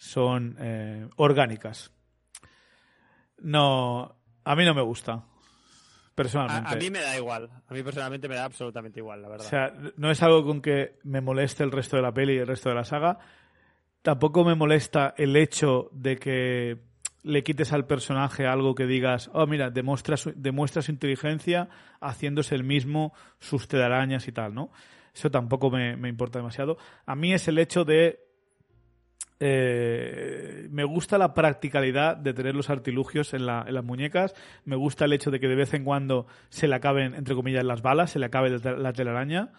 son 0.00 0.56
eh, 0.58 1.06
orgánicas. 1.16 1.92
No, 3.38 4.16
a 4.44 4.56
mí 4.56 4.64
no 4.64 4.74
me 4.74 4.80
gusta, 4.80 5.12
A, 5.12 5.24
personalmente. 6.14 6.70
a 6.72 6.76
mí 6.76 6.90
me 6.90 7.00
da 7.00 7.16
igual, 7.18 7.50
a 7.68 7.74
mí 7.74 7.82
personalmente 7.82 8.26
me 8.26 8.34
da 8.34 8.44
absolutamente 8.44 8.98
igual, 8.98 9.20
la 9.20 9.28
verdad. 9.28 9.46
O 9.46 9.50
sea, 9.50 9.74
no 9.96 10.10
es 10.10 10.22
algo 10.22 10.42
con 10.44 10.62
que 10.62 10.98
me 11.04 11.20
moleste 11.20 11.64
el 11.64 11.70
resto 11.70 11.96
de 11.96 12.02
la 12.02 12.12
peli 12.12 12.34
y 12.34 12.38
el 12.38 12.46
resto 12.46 12.70
de 12.70 12.76
la 12.76 12.84
saga. 12.84 13.18
Tampoco 14.00 14.42
me 14.42 14.54
molesta 14.54 15.14
el 15.18 15.36
hecho 15.36 15.90
de 15.92 16.16
que 16.16 16.78
le 17.22 17.42
quites 17.42 17.74
al 17.74 17.86
personaje 17.86 18.46
algo 18.46 18.74
que 18.74 18.86
digas, 18.86 19.30
oh, 19.34 19.46
mira, 19.46 19.68
demuestra 19.68 20.16
su, 20.16 20.32
demuestra 20.34 20.80
su 20.80 20.92
inteligencia 20.92 21.68
haciéndose 22.00 22.54
el 22.54 22.64
mismo 22.64 23.12
sus 23.38 23.68
telarañas 23.68 24.26
y 24.28 24.32
tal, 24.32 24.54
¿no? 24.54 24.70
Eso 25.14 25.30
tampoco 25.30 25.70
me, 25.70 25.94
me 25.96 26.08
importa 26.08 26.38
demasiado. 26.38 26.78
A 27.04 27.14
mí 27.14 27.34
es 27.34 27.46
el 27.48 27.58
hecho 27.58 27.84
de... 27.84 28.29
eh, 29.40 30.68
me 30.70 30.84
gusta 30.84 31.16
la 31.18 31.32
practicalidad 31.34 32.16
de 32.16 32.34
tener 32.34 32.54
los 32.54 32.70
artilugios 32.70 33.32
en, 33.34 33.46
la- 33.46 33.64
en 33.66 33.74
las 33.74 33.84
muñecas. 33.84 34.34
Me 34.64 34.76
gusta 34.76 35.06
el 35.06 35.12
hecho 35.14 35.30
de 35.30 35.40
que 35.40 35.48
de 35.48 35.56
vez 35.56 35.72
en 35.74 35.84
cuando 35.84 36.26
se 36.50 36.68
le 36.68 36.74
acaben, 36.74 37.14
entre 37.14 37.34
comillas, 37.34 37.64
las 37.64 37.82
balas, 37.82 38.10
se 38.10 38.18
le 38.18 38.26
acabe 38.26 38.50
la 38.50 38.92
telaraña, 38.92 39.52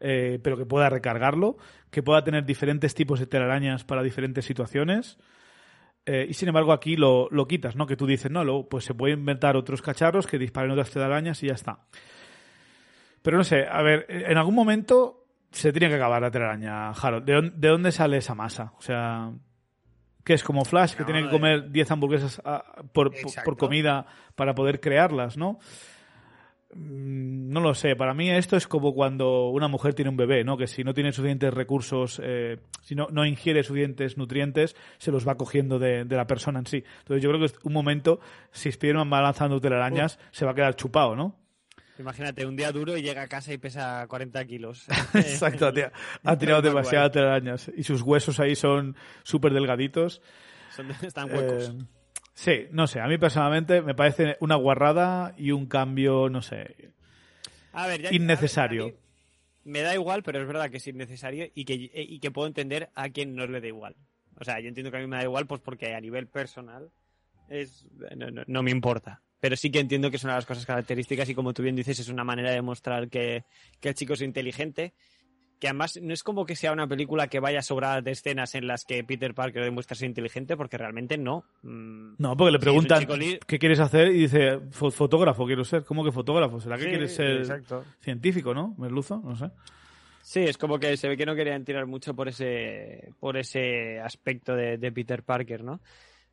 eh, 0.00 0.38
pero 0.42 0.56
que 0.56 0.66
pueda 0.66 0.90
recargarlo, 0.90 1.56
que 1.90 2.02
pueda 2.02 2.24
tener 2.24 2.44
diferentes 2.44 2.94
tipos 2.94 3.20
de 3.20 3.26
telarañas 3.26 3.84
para 3.84 4.02
diferentes 4.02 4.44
situaciones. 4.44 5.18
Eh, 6.06 6.26
y 6.28 6.34
sin 6.34 6.48
embargo 6.48 6.72
aquí 6.72 6.96
lo, 6.96 7.28
lo 7.30 7.46
quitas, 7.46 7.76
¿no? 7.76 7.86
Que 7.86 7.96
tú 7.96 8.06
dices, 8.06 8.30
no, 8.30 8.42
luego, 8.42 8.68
pues 8.68 8.84
se 8.84 8.94
puede 8.94 9.12
inventar 9.14 9.56
otros 9.56 9.82
cacharros 9.82 10.26
que 10.26 10.38
disparen 10.38 10.70
otras 10.72 10.90
telarañas 10.90 11.42
y 11.42 11.48
ya 11.48 11.52
está. 11.54 11.80
Pero 13.22 13.36
no 13.36 13.44
sé, 13.44 13.66
a 13.70 13.82
ver, 13.82 14.06
en 14.08 14.38
algún 14.38 14.54
momento 14.54 15.19
se 15.50 15.72
tiene 15.72 15.88
que 15.88 15.94
acabar 15.96 16.22
la 16.22 16.30
telaraña, 16.30 16.90
Harold. 16.90 17.24
¿De, 17.24 17.32
dónde- 17.34 17.52
de 17.56 17.68
dónde 17.68 17.92
sale 17.92 18.16
esa 18.18 18.34
masa? 18.34 18.72
O 18.78 18.82
sea, 18.82 19.32
que 20.24 20.34
es 20.34 20.44
como 20.44 20.64
Flash, 20.64 20.94
que 20.94 21.00
No, 21.00 21.06
tiene 21.06 21.22
que 21.22 21.28
eh, 21.28 21.30
comer 21.30 21.70
10 21.70 21.90
hamburguesas 21.90 22.40
ah, 22.44 22.62
por, 22.92 23.10
por- 23.10 23.16
Exacto. 23.16 23.44
por 23.50 23.56
comida 23.58 24.06
para 24.36 24.54
poder 24.54 24.80
crearlas, 24.80 25.36
¿no? 25.36 25.58
Mm, 26.74 27.50
No 27.52 27.60
lo 27.60 27.74
sé, 27.74 27.96
para 27.96 28.14
mí 28.14 28.30
esto 28.30 28.56
es 28.56 28.68
como 28.68 28.94
cuando 28.94 29.48
una 29.50 29.66
mujer 29.66 29.94
tiene 29.94 30.08
un 30.10 30.16
bebé, 30.16 30.44
¿no? 30.44 30.56
Que 30.56 30.68
si 30.68 30.84
no 30.84 30.94
tiene 30.94 31.10
suficientes 31.12 31.52
recursos, 31.52 32.20
eh, 32.22 32.58
si 32.82 32.94
no, 32.94 33.08
no 33.10 33.26
ingiere 33.26 33.64
suficientes 33.64 34.16
nutrientes, 34.16 34.76
se 34.98 35.10
los 35.10 35.26
va 35.26 35.34
cogiendo 35.36 35.78
de, 35.80 36.04
de 36.04 36.16
la 36.16 36.26
persona 36.28 36.60
en 36.60 36.66
sí. 36.66 36.84
Entonces 37.00 37.22
yo 37.24 37.30
creo 37.30 37.40
que 37.48 37.52
un 37.64 37.72
momento, 37.72 38.20
si 38.52 38.70
Spiderman 38.70 39.12
va 39.12 39.20
lanzando 39.20 39.60
telarañas, 39.60 40.20
se 40.30 40.44
va 40.44 40.52
a 40.52 40.54
quedar 40.54 40.76
chupado, 40.76 41.16
¿no? 41.16 41.39
Imagínate, 42.00 42.46
un 42.46 42.56
día 42.56 42.72
duro 42.72 42.96
y 42.96 43.02
llega 43.02 43.22
a 43.22 43.28
casa 43.28 43.52
y 43.52 43.58
pesa 43.58 44.06
40 44.08 44.44
kilos. 44.46 44.86
Exacto, 45.14 45.72
tía. 45.72 45.92
Ha 46.24 46.38
tirado 46.38 46.62
demasiadas 46.62 47.12
telarañas 47.12 47.70
y 47.76 47.82
sus 47.84 48.00
huesos 48.02 48.40
ahí 48.40 48.56
son 48.56 48.96
súper 49.22 49.52
delgaditos. 49.52 50.22
Son- 50.74 50.90
están 51.02 51.30
huecos. 51.30 51.74
Eh, 51.78 51.84
sí, 52.32 52.66
no 52.70 52.86
sé, 52.86 53.00
a 53.00 53.06
mí 53.06 53.18
personalmente 53.18 53.82
me 53.82 53.94
parece 53.94 54.36
una 54.40 54.54
guarrada 54.56 55.34
y 55.36 55.50
un 55.50 55.66
cambio, 55.66 56.30
no 56.30 56.40
sé, 56.40 56.90
A 57.72 57.86
ver, 57.86 58.00
ya- 58.02 58.12
innecesario. 58.12 58.82
a 58.82 58.86
ver, 58.86 58.98
me 59.64 59.82
da 59.82 59.94
igual, 59.94 60.22
pero 60.22 60.40
es 60.40 60.46
verdad 60.46 60.70
que 60.70 60.78
es 60.78 60.86
innecesario 60.86 61.48
y 61.54 61.64
que, 61.66 61.74
y 61.74 62.18
que 62.18 62.30
puedo 62.30 62.48
entender 62.48 62.88
a 62.94 63.10
quien 63.10 63.34
no 63.36 63.46
le 63.46 63.60
da 63.60 63.66
igual. 63.66 63.94
O 64.40 64.44
sea, 64.44 64.58
yo 64.60 64.68
entiendo 64.68 64.90
que 64.90 64.96
a 64.96 65.00
mí 65.00 65.06
me 65.06 65.16
da 65.16 65.24
igual 65.24 65.46
pues 65.46 65.60
porque 65.60 65.94
a 65.94 66.00
nivel 66.00 66.26
personal 66.28 66.90
es, 67.50 67.86
no, 68.16 68.30
no, 68.30 68.42
no 68.46 68.62
me 68.62 68.70
importa. 68.70 69.20
Pero 69.40 69.56
sí 69.56 69.70
que 69.70 69.80
entiendo 69.80 70.10
que 70.10 70.16
es 70.16 70.24
una 70.24 70.34
de 70.34 70.38
las 70.38 70.46
cosas 70.46 70.66
características 70.66 71.28
y 71.28 71.34
como 71.34 71.52
tú 71.54 71.62
bien 71.62 71.74
dices, 71.76 71.98
es 71.98 72.08
una 72.08 72.24
manera 72.24 72.50
de 72.50 72.56
demostrar 72.56 73.08
que, 73.08 73.44
que 73.80 73.88
el 73.88 73.94
chico 73.94 74.12
es 74.12 74.22
inteligente 74.22 74.92
que 75.58 75.68
además 75.68 75.98
no 76.00 76.14
es 76.14 76.22
como 76.22 76.46
que 76.46 76.56
sea 76.56 76.72
una 76.72 76.86
película 76.88 77.28
que 77.28 77.38
vaya 77.38 77.60
sobrada 77.60 78.00
de 78.00 78.12
escenas 78.12 78.54
en 78.54 78.66
las 78.66 78.86
que 78.86 79.04
Peter 79.04 79.34
Parker 79.34 79.62
demuestra 79.62 79.94
ser 79.94 80.08
inteligente, 80.08 80.56
porque 80.56 80.78
realmente 80.78 81.18
no. 81.18 81.44
Mm, 81.62 82.14
No, 82.16 82.34
porque 82.34 82.52
le 82.52 82.58
sí, 82.58 82.62
preguntan 82.64 83.06
li- 83.18 83.38
qué 83.46 83.58
quieres 83.58 83.78
hacer 83.78 84.08
y 84.08 84.20
dice, 84.20 84.58
"Fo- 84.70 84.90
fotógrafo 84.90 85.44
quiero 85.44 85.62
ser. 85.64 85.84
¿Cómo 85.84 86.02
que 86.02 86.12
fotógrafo? 86.12 86.60
¿Será 86.62 86.78
que 86.78 86.84
Sí, 86.84 86.88
quieres 86.88 87.14
ser 87.14 87.40
exacto. 87.40 87.84
científico, 88.00 88.54
no? 88.54 88.74
¿Merluzo? 88.78 89.20
No 89.22 89.36
sé. 89.36 89.50
Sí, 90.22 90.40
es 90.40 90.56
como 90.56 90.78
que 90.78 90.96
se 90.96 91.08
ve 91.08 91.16
que 91.18 91.26
no 91.26 91.34
querían 91.34 91.62
tirar 91.62 91.84
mucho 91.84 92.14
por 92.14 92.28
ese, 92.28 93.10
por 93.20 93.36
ese 93.36 94.00
aspecto 94.00 94.54
de, 94.56 94.78
de 94.78 94.92
Peter 94.92 95.22
Parker, 95.22 95.62
¿no? 95.62 95.80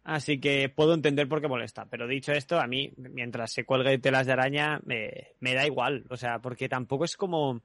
Así 0.07 0.39
que 0.39 0.69
puedo 0.69 0.93
entender 0.93 1.27
por 1.27 1.41
qué 1.41 1.49
molesta. 1.49 1.85
Pero 1.89 2.07
dicho 2.07 2.31
esto, 2.31 2.61
a 2.61 2.65
mí, 2.65 2.93
mientras 2.95 3.51
se 3.51 3.65
cuelgue 3.65 3.97
telas 3.97 4.25
de 4.25 4.31
araña, 4.31 4.79
me, 4.85 5.33
me 5.41 5.53
da 5.53 5.67
igual. 5.67 6.05
O 6.09 6.15
sea, 6.15 6.39
porque 6.39 6.69
tampoco 6.69 7.03
es 7.03 7.17
como. 7.17 7.61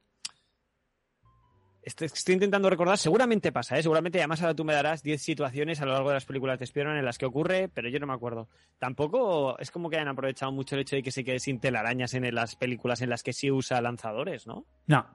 Estoy, 1.82 2.06
estoy 2.06 2.34
intentando 2.34 2.68
recordar, 2.68 2.98
seguramente 2.98 3.52
pasa, 3.52 3.78
¿eh? 3.78 3.82
Seguramente 3.82 4.18
además 4.18 4.42
ahora 4.42 4.56
tú 4.56 4.64
me 4.64 4.72
darás 4.72 5.04
10 5.04 5.22
situaciones 5.22 5.80
a 5.80 5.86
lo 5.86 5.92
largo 5.92 6.08
de 6.08 6.14
las 6.14 6.24
películas 6.24 6.58
de 6.58 6.64
Spider-Man 6.64 6.98
en 6.98 7.04
las 7.04 7.16
que 7.18 7.26
ocurre, 7.26 7.68
pero 7.68 7.88
yo 7.88 8.00
no 8.00 8.08
me 8.08 8.12
acuerdo. 8.12 8.48
Tampoco 8.76 9.56
es 9.60 9.70
como 9.70 9.88
que 9.88 9.96
hayan 9.96 10.08
aprovechado 10.08 10.50
mucho 10.50 10.74
el 10.74 10.82
hecho 10.82 10.96
de 10.96 11.04
que 11.04 11.12
se 11.12 11.22
quede 11.22 11.38
sin 11.38 11.60
telarañas 11.60 12.12
en 12.14 12.34
las 12.34 12.56
películas 12.56 13.02
en 13.02 13.10
las 13.10 13.22
que 13.22 13.32
sí 13.32 13.52
usa 13.52 13.80
lanzadores, 13.80 14.48
¿no? 14.48 14.66
No. 14.86 15.06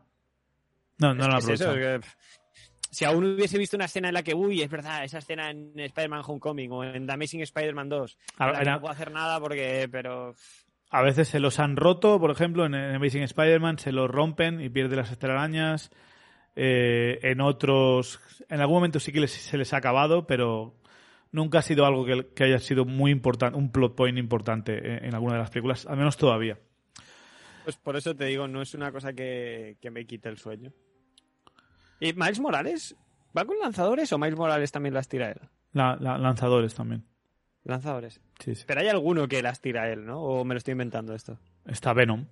No, 0.97 1.13
no 1.13 1.37
Es 1.37 1.59
lo 1.59 1.73
que 1.73 1.95
es 1.95 2.17
si 2.97 3.05
aún 3.05 3.23
hubiese 3.35 3.59
visto 3.59 3.75
una 3.77 3.85
escena 3.85 4.07
en 4.07 4.13
la 4.15 4.23
que, 4.23 4.33
uy, 4.33 4.61
es 4.63 4.69
verdad, 4.71 5.03
esa 5.03 5.19
escena 5.19 5.51
en 5.51 5.71
Spider-Man 5.79 6.23
Homecoming 6.25 6.71
o 6.71 6.83
en 6.83 7.05
The 7.05 7.13
Amazing 7.13 7.41
Spider-Man 7.41 7.89
2, 7.89 8.17
A- 8.37 8.63
no 8.63 8.81
puedo 8.81 8.91
hacer 8.91 9.11
nada 9.11 9.39
porque, 9.39 9.87
pero... 9.91 10.33
A 10.89 11.01
veces 11.03 11.27
se 11.27 11.39
los 11.39 11.59
han 11.59 11.75
roto, 11.75 12.19
por 12.19 12.31
ejemplo, 12.31 12.65
en 12.65 12.73
en 12.73 12.95
Amazing 12.95 13.21
Spider-Man 13.23 13.77
se 13.77 13.91
los 13.91 14.09
rompen 14.09 14.61
y 14.61 14.69
pierde 14.69 14.95
las 14.95 15.15
telarañas. 15.19 15.91
Eh, 16.55 17.19
en 17.21 17.39
otros, 17.41 18.19
en 18.49 18.61
algún 18.61 18.77
momento 18.77 18.99
sí 18.99 19.11
que 19.11 19.19
les- 19.19 19.31
se 19.31 19.57
les 19.57 19.73
ha 19.73 19.77
acabado, 19.77 20.25
pero 20.25 20.73
nunca 21.31 21.59
ha 21.59 21.61
sido 21.61 21.85
algo 21.85 22.03
que, 22.03 22.29
que 22.33 22.45
haya 22.45 22.57
sido 22.57 22.83
muy 22.85 23.11
importante, 23.11 23.57
un 23.59 23.71
plot 23.71 23.95
point 23.95 24.17
importante 24.17 24.75
en, 24.77 25.05
en 25.05 25.13
alguna 25.13 25.33
de 25.33 25.39
las 25.41 25.51
películas, 25.51 25.85
al 25.85 25.97
menos 25.97 26.17
todavía. 26.17 26.57
Pues 27.63 27.77
por 27.77 27.95
eso 27.95 28.15
te 28.15 28.25
digo, 28.25 28.47
no 28.47 28.61
es 28.61 28.73
una 28.73 28.91
cosa 28.91 29.13
que, 29.13 29.77
que 29.81 29.91
me 29.91 30.05
quite 30.07 30.29
el 30.29 30.37
sueño. 30.37 30.71
¿Y 31.99 32.13
Miles 32.13 32.39
Morales? 32.39 32.95
¿Va 33.37 33.45
con 33.45 33.57
lanzadores 33.59 34.11
o 34.13 34.17
Miles 34.17 34.37
Morales 34.37 34.71
también 34.71 34.93
las 34.93 35.07
tira 35.07 35.31
él? 35.31 35.39
La- 35.73 35.95
la- 35.99 36.17
lanzadores 36.17 36.73
también. 36.75 37.05
Lanzadores. 37.63 38.21
Sí, 38.39 38.55
sí. 38.55 38.63
Pero 38.67 38.81
hay 38.81 38.87
alguno 38.87 39.27
que 39.27 39.41
las 39.41 39.61
tira 39.61 39.89
él, 39.91 40.05
¿no? 40.05 40.21
¿O 40.21 40.45
me 40.45 40.53
lo 40.53 40.57
estoy 40.57 40.71
inventando 40.73 41.13
esto? 41.13 41.37
Está 41.65 41.93
Venom. 41.93 42.25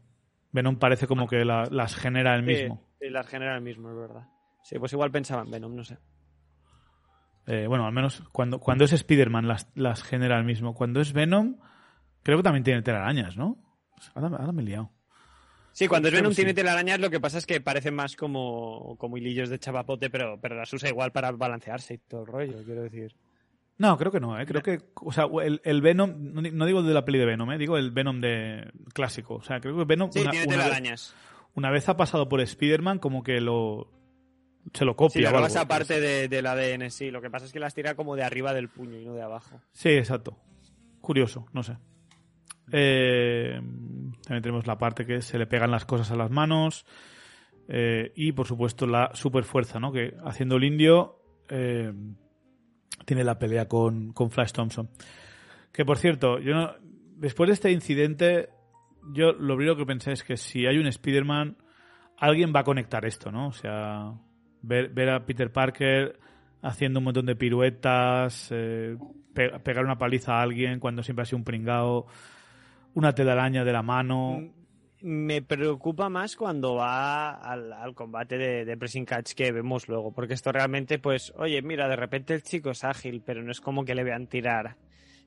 Venom 0.51 0.77
parece 0.77 1.07
como 1.07 1.27
que 1.27 1.43
la- 1.43 1.67
las 1.69 1.95
genera 1.95 2.35
él 2.35 2.43
mismo. 2.43 2.81
Sí, 2.99 3.05
sí, 3.07 3.09
las 3.09 3.27
genera 3.27 3.55
el 3.55 3.61
mismo, 3.61 3.89
es 3.89 3.97
verdad. 3.97 4.27
Sí, 4.63 4.79
pues 4.79 4.93
igual 4.93 5.11
pensaba 5.11 5.41
en 5.41 5.51
Venom, 5.51 5.75
no 5.75 5.83
sé. 5.83 5.97
Eh, 7.47 7.67
bueno, 7.67 7.85
al 7.85 7.91
menos 7.93 8.23
cuando, 8.31 8.59
cuando 8.59 8.85
es 8.85 8.93
Spider-Man 8.93 9.47
las, 9.47 9.69
las 9.75 10.01
genera 10.03 10.37
él 10.39 10.45
mismo. 10.45 10.73
Cuando 10.73 10.99
es 11.01 11.13
Venom, 11.13 11.57
creo 12.23 12.37
que 12.37 12.43
también 12.43 12.63
tiene 12.63 12.81
telarañas, 12.81 13.37
¿no? 13.37 13.57
Ahora, 14.15 14.29
ahora 14.37 14.51
me 14.51 14.61
he 14.63 14.65
liado. 14.65 14.91
Sí, 15.77 15.89
cuando 15.89 16.07
es 16.07 16.13
Creo 16.13 16.21
Venom 16.23 16.31
sí. 16.31 16.37
tiene 16.37 16.53
telarañas, 16.53 17.01
lo 17.01 17.09
que 17.09 17.19
pasa 17.19 17.37
es 17.37 17.45
que 17.45 17.59
parecen 17.59 17.93
más 17.95 18.15
como, 18.15 18.95
como 18.97 19.17
hilillos 19.17 19.49
de 19.49 19.59
chapapote, 19.59 20.09
pero, 20.09 20.39
pero 20.41 20.55
las 20.55 20.71
usa 20.71 20.87
igual 20.87 21.11
para 21.11 21.31
balancearse 21.33 21.95
y 21.95 21.97
todo 21.97 22.21
el 22.21 22.27
rollo, 22.27 22.63
quiero 22.63 22.83
decir. 22.83 23.13
No, 23.77 23.97
creo 23.97 24.09
que 24.09 24.21
no, 24.21 24.39
¿eh? 24.39 24.45
Creo 24.45 24.61
que, 24.63 24.79
o 25.01 25.11
sea, 25.11 25.25
el, 25.43 25.59
el 25.65 25.81
Venom, 25.81 26.13
no, 26.33 26.41
no 26.41 26.65
digo 26.65 26.81
de 26.81 26.93
la 26.93 27.03
peli 27.03 27.19
de 27.19 27.25
Venom, 27.25 27.51
¿eh? 27.51 27.57
Digo 27.57 27.77
el 27.77 27.91
Venom 27.91 28.21
de 28.21 28.71
clásico. 28.93 29.35
O 29.35 29.43
sea, 29.43 29.59
creo 29.59 29.77
que 29.77 29.83
Venom 29.83 30.09
Sí, 30.13 30.19
una, 30.21 30.31
tiene 30.31 30.45
una 30.47 30.55
vez, 30.55 30.63
telarañas. 30.65 31.15
una 31.55 31.69
vez 31.71 31.89
ha 31.89 31.97
pasado 31.97 32.29
por 32.29 32.39
Spider-Man 32.39 32.99
como 32.99 33.21
que 33.21 33.41
lo 33.41 33.91
se 34.73 34.85
lo 34.85 34.93
Sí, 34.93 34.95
copia. 34.95 35.21
le 35.23 35.27
o 35.27 35.31
roba 35.31 35.39
algo. 35.47 35.47
esa 35.49 35.67
parte 35.67 35.99
de, 35.99 36.29
del 36.29 36.47
ADN, 36.47 36.89
sí. 36.89 37.11
Lo 37.11 37.21
que 37.21 37.29
pasa 37.29 37.45
es 37.47 37.51
que 37.51 37.59
las 37.59 37.73
tira 37.73 37.95
como 37.95 38.15
de 38.15 38.23
arriba 38.23 38.53
del 38.53 38.69
puño 38.69 38.97
y 38.97 39.03
no 39.05 39.13
de 39.13 39.21
abajo. 39.23 39.59
Sí, 39.73 39.89
exacto. 39.89 40.37
Curioso, 41.01 41.45
no 41.51 41.61
sé. 41.61 41.75
Eh, 42.71 43.59
también 44.23 44.41
tenemos 44.41 44.65
la 44.67 44.77
parte 44.77 45.05
que 45.05 45.21
se 45.21 45.37
le 45.37 45.45
pegan 45.47 45.71
las 45.71 45.85
cosas 45.85 46.11
a 46.11 46.15
las 46.15 46.31
manos. 46.31 46.85
eh, 47.67 48.11
y 48.15 48.31
por 48.31 48.45
supuesto 48.45 48.85
la 48.85 49.09
super 49.15 49.43
fuerza, 49.43 49.79
¿no? 49.79 49.91
Que 49.91 50.13
haciendo 50.23 50.57
el 50.57 50.63
indio 50.65 51.19
eh, 51.49 51.91
tiene 53.05 53.23
la 53.23 53.39
pelea 53.39 53.67
con, 53.67 54.13
con 54.13 54.29
Flash 54.29 54.51
Thompson. 54.51 54.89
Que 55.71 55.83
por 55.85 55.97
cierto, 55.97 56.39
yo 56.39 56.53
no- 56.53 56.73
después 57.17 57.47
de 57.47 57.53
este 57.53 57.71
incidente, 57.71 58.49
yo 59.13 59.33
lo 59.33 59.55
primero 59.55 59.75
que 59.77 59.85
pensé 59.85 60.11
es 60.11 60.23
que 60.23 60.37
si 60.37 60.65
hay 60.67 60.77
un 60.77 60.85
Spider-Man, 60.87 61.57
alguien 62.17 62.53
va 62.55 62.59
a 62.61 62.63
conectar 62.63 63.03
esto, 63.05 63.31
¿no? 63.31 63.47
O 63.47 63.51
sea, 63.51 64.13
ver, 64.61 65.09
a 65.09 65.25
Peter 65.25 65.51
Parker 65.51 66.19
haciendo 66.61 66.99
un 66.99 67.05
montón 67.05 67.25
de 67.25 67.35
piruetas, 67.35 68.49
eh, 68.51 68.95
pe- 69.33 69.59
pegar 69.59 69.83
una 69.85 69.97
paliza 69.97 70.33
a 70.35 70.41
alguien 70.41 70.79
cuando 70.79 71.01
siempre 71.03 71.23
ha 71.23 71.25
sido 71.25 71.37
un 71.39 71.43
pringao, 71.43 72.05
una 72.95 73.13
telaraña 73.13 73.63
de 73.63 73.71
la 73.71 73.83
mano. 73.83 74.41
Me 75.01 75.41
preocupa 75.41 76.09
más 76.09 76.35
cuando 76.35 76.75
va 76.75 77.31
al, 77.31 77.93
combate 77.93 78.37
de, 78.37 78.65
de 78.65 78.77
pressing 78.77 79.05
catch 79.05 79.33
que 79.33 79.51
vemos 79.51 79.87
luego, 79.87 80.11
porque 80.11 80.33
esto 80.33 80.51
realmente, 80.51 80.97
pues, 80.97 81.31
oye, 81.37 81.61
mira, 81.61 81.87
de 81.87 81.95
repente 81.95 82.33
el 82.33 82.41
chico 82.41 82.71
es 82.71 82.83
ágil, 82.83 83.21
pero 83.23 83.43
no 83.43 83.51
es 83.51 83.61
como 83.61 83.85
que 83.85 83.93
le 83.93 84.03
vean 84.03 84.27
tirar 84.27 84.77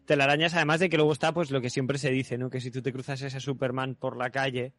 telarañas, 0.07 0.55
además 0.55 0.81
de 0.81 0.89
que 0.89 0.97
luego 0.97 1.13
está, 1.13 1.33
pues, 1.33 1.51
lo 1.51 1.61
que 1.61 1.71
siempre 1.71 1.99
se 1.99 2.11
dice, 2.11 2.39
¿no? 2.39 2.51
Que 2.51 2.61
si 2.61 2.71
tú 2.71 2.83
te 2.83 2.93
cruzas 2.93 3.21
ese 3.23 3.39
Superman 3.39 3.95
por 3.95 4.17
la 4.17 4.31
calle, 4.31 4.73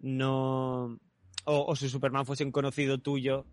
no... 0.00 0.98
O, 1.44 1.66
o 1.66 1.76
si 1.76 1.88
Superman 1.88 2.24
fuese 2.24 2.44
un 2.44 2.52
conocido 2.52 2.98
tuyo, 2.98 3.46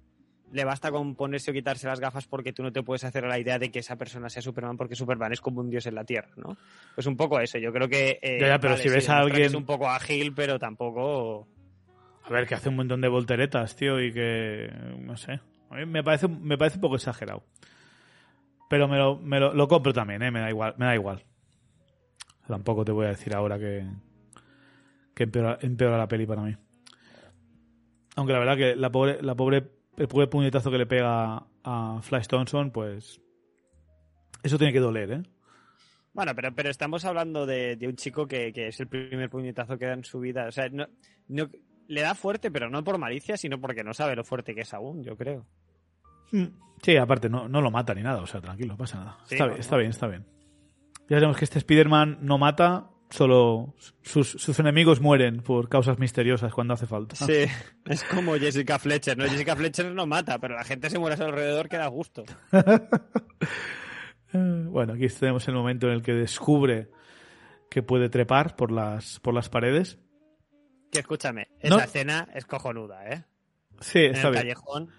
le 0.51 0.63
basta 0.65 0.91
con 0.91 1.15
ponerse 1.15 1.51
o 1.51 1.53
quitarse 1.53 1.87
las 1.87 1.99
gafas 1.99 2.25
porque 2.27 2.53
tú 2.53 2.63
no 2.63 2.71
te 2.71 2.81
puedes 2.83 3.03
hacer 3.03 3.25
a 3.25 3.27
la 3.27 3.39
idea 3.39 3.59
de 3.59 3.71
que 3.71 3.79
esa 3.79 3.95
persona 3.95 4.29
sea 4.29 4.41
Superman 4.41 4.77
porque 4.77 4.95
Superman 4.95 5.31
es 5.33 5.41
como 5.41 5.61
un 5.61 5.69
dios 5.69 5.85
en 5.85 5.95
la 5.95 6.03
Tierra, 6.03 6.29
¿no? 6.37 6.57
Pues 6.95 7.07
un 7.07 7.15
poco 7.17 7.39
eso, 7.39 7.57
yo 7.57 7.71
creo 7.71 7.87
que... 7.87 8.19
eh, 8.21 8.37
Ya, 8.41 8.47
ya, 8.47 8.59
pero 8.59 8.77
si 8.77 8.89
ves 8.89 9.09
a 9.09 9.19
alguien- 9.19 9.43
Es 9.47 9.53
un 9.53 9.65
poco 9.65 9.89
ágil, 9.89 10.33
pero 10.33 10.57
tampoco... 10.59 11.47
A 12.23 12.29
ver, 12.31 12.45
que 12.47 12.53
hace 12.55 12.69
un 12.69 12.75
montón 12.75 13.01
de 13.01 13.07
volteretas, 13.07 13.75
tío, 13.75 13.99
y 13.99 14.13
que. 14.13 14.71
No 14.99 15.17
sé. 15.17 15.39
A 15.71 15.77
mí 15.77 15.85
me 15.87 16.03
parece, 16.03 16.27
me 16.27 16.59
parece 16.59 16.77
un 16.77 16.81
poco 16.81 16.95
exagerado. 16.97 17.43
Pero 18.69 18.87
me 18.87 18.97
lo, 18.99 19.17
me 19.17 19.39
lo, 19.39 19.51
lo 19.55 19.67
compro 19.67 19.93
también, 19.93 20.21
¿eh? 20.21 20.29
Me 20.29 20.39
da 20.39 20.49
igual. 20.49 20.75
Me 20.77 20.85
da 20.85 20.93
igual. 20.93 21.23
Tampoco 22.47 22.85
te 22.85 22.91
voy 22.91 23.07
a 23.07 23.09
decir 23.09 23.33
ahora 23.33 23.57
que. 23.57 23.83
que 25.15 25.23
empeora, 25.23 25.57
empeora 25.61 25.97
la 25.97 26.07
peli 26.07 26.27
para 26.27 26.43
mí. 26.43 26.55
Aunque 28.15 28.33
la 28.33 28.39
verdad 28.39 28.57
que 28.57 28.75
la 28.75 28.91
pobre, 28.91 29.23
la 29.23 29.33
pobre, 29.33 29.63
el 29.97 30.07
pobre 30.07 30.27
puñetazo 30.27 30.71
que 30.71 30.77
le 30.77 30.85
pega 30.85 31.43
a 31.63 31.99
Flash 32.01 32.27
Thompson, 32.27 32.71
pues. 32.71 33.19
Eso 34.43 34.57
tiene 34.57 34.71
que 34.73 34.79
doler, 34.79 35.11
¿eh? 35.11 35.23
Bueno, 36.13 36.33
pero, 36.35 36.53
pero 36.55 36.69
estamos 36.69 37.05
hablando 37.05 37.45
de, 37.45 37.75
de 37.75 37.87
un 37.87 37.95
chico 37.95 38.27
que, 38.27 38.51
que 38.53 38.67
es 38.69 38.79
el 38.79 38.87
primer 38.87 39.29
puñetazo 39.29 39.77
que 39.77 39.85
da 39.85 39.93
en 39.93 40.03
su 40.03 40.19
vida. 40.19 40.47
O 40.47 40.51
sea, 40.51 40.69
no, 40.69 40.87
no- 41.27 41.49
le 41.87 42.01
da 42.01 42.13
fuerte, 42.15 42.51
pero 42.51 42.69
no 42.69 42.83
por 42.83 42.97
malicia, 42.97 43.35
sino 43.37 43.59
porque 43.59 43.83
no 43.83 43.93
sabe 43.93 44.15
lo 44.15 44.23
fuerte 44.23 44.53
que 44.55 44.61
es 44.61 44.73
aún, 44.73 45.03
yo 45.03 45.17
creo. 45.17 45.45
Mm. 46.31 46.45
Sí, 46.81 46.95
aparte, 46.97 47.29
no, 47.29 47.47
no 47.49 47.61
lo 47.61 47.71
mata 47.71 47.93
ni 47.93 48.01
nada, 48.03 48.21
o 48.21 48.27
sea, 48.27 48.39
tranquilo, 48.41 48.73
no 48.73 48.77
pasa 48.77 48.99
nada. 48.99 49.17
Sí, 49.25 49.35
está, 49.35 49.47
bien, 49.47 49.59
está 49.59 49.77
bien, 49.77 49.89
está 49.89 50.07
bien. 50.07 50.25
Ya 51.09 51.17
sabemos 51.17 51.37
que 51.37 51.45
este 51.45 51.57
Spider-Man 51.59 52.19
no 52.21 52.37
mata, 52.37 52.89
solo 53.09 53.73
sus, 54.01 54.29
sus 54.29 54.59
enemigos 54.59 55.01
mueren 55.01 55.41
por 55.41 55.67
causas 55.69 55.97
misteriosas 55.99 56.53
cuando 56.53 56.73
hace 56.75 56.85
falta. 56.87 57.15
Sí, 57.15 57.45
es 57.85 58.03
como 58.03 58.35
Jessica 58.35 58.77
Fletcher, 58.79 59.17
¿no? 59.17 59.25
Jessica 59.25 59.55
Fletcher 59.55 59.91
no 59.93 60.05
mata, 60.05 60.37
pero 60.39 60.55
la 60.55 60.63
gente 60.63 60.89
se 60.89 60.99
muere 60.99 61.15
a 61.15 61.17
su 61.17 61.23
alrededor 61.23 61.67
que 61.69 61.77
da 61.77 61.87
gusto. 61.87 62.23
Eh, 64.33 64.37
Bueno, 64.67 64.93
aquí 64.93 65.07
tenemos 65.07 65.47
el 65.47 65.55
momento 65.55 65.87
en 65.87 65.93
el 65.93 66.01
que 66.03 66.13
descubre 66.13 66.89
que 67.69 67.81
puede 67.83 68.09
trepar 68.09 68.55
por 68.55 68.71
las, 68.71 69.19
por 69.19 69.33
las 69.33 69.49
paredes. 69.49 69.97
Que 70.91 70.99
escúchame, 70.99 71.47
esa 71.59 71.77
No. 71.77 71.81
escena 71.81 72.27
es 72.33 72.45
cojonuda, 72.45 73.07
¿eh? 73.09 73.23
Sí, 73.79 73.99
En 73.99 74.15
está 74.15 74.27
el 74.27 74.33
bien. 74.33 74.43
callejón. 74.43 74.89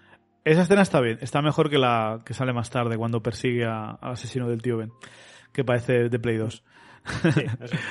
Esa 0.43 0.63
escena 0.63 0.81
está 0.81 0.99
bien. 1.01 1.17
Está 1.21 1.41
mejor 1.41 1.69
que 1.69 1.77
la 1.77 2.19
que 2.25 2.33
sale 2.33 2.51
más 2.51 2.69
tarde 2.71 2.97
cuando 2.97 3.21
persigue 3.21 3.65
a- 3.65 3.91
al 3.91 4.13
asesino 4.13 4.49
del 4.49 4.61
tío 4.61 4.77
Ben, 4.77 4.91
que 5.53 5.63
parece 5.63 6.09
de 6.09 6.19
Play 6.19 6.37
2. 6.37 6.63
Sí, 7.05 7.41
eso. 7.59 7.75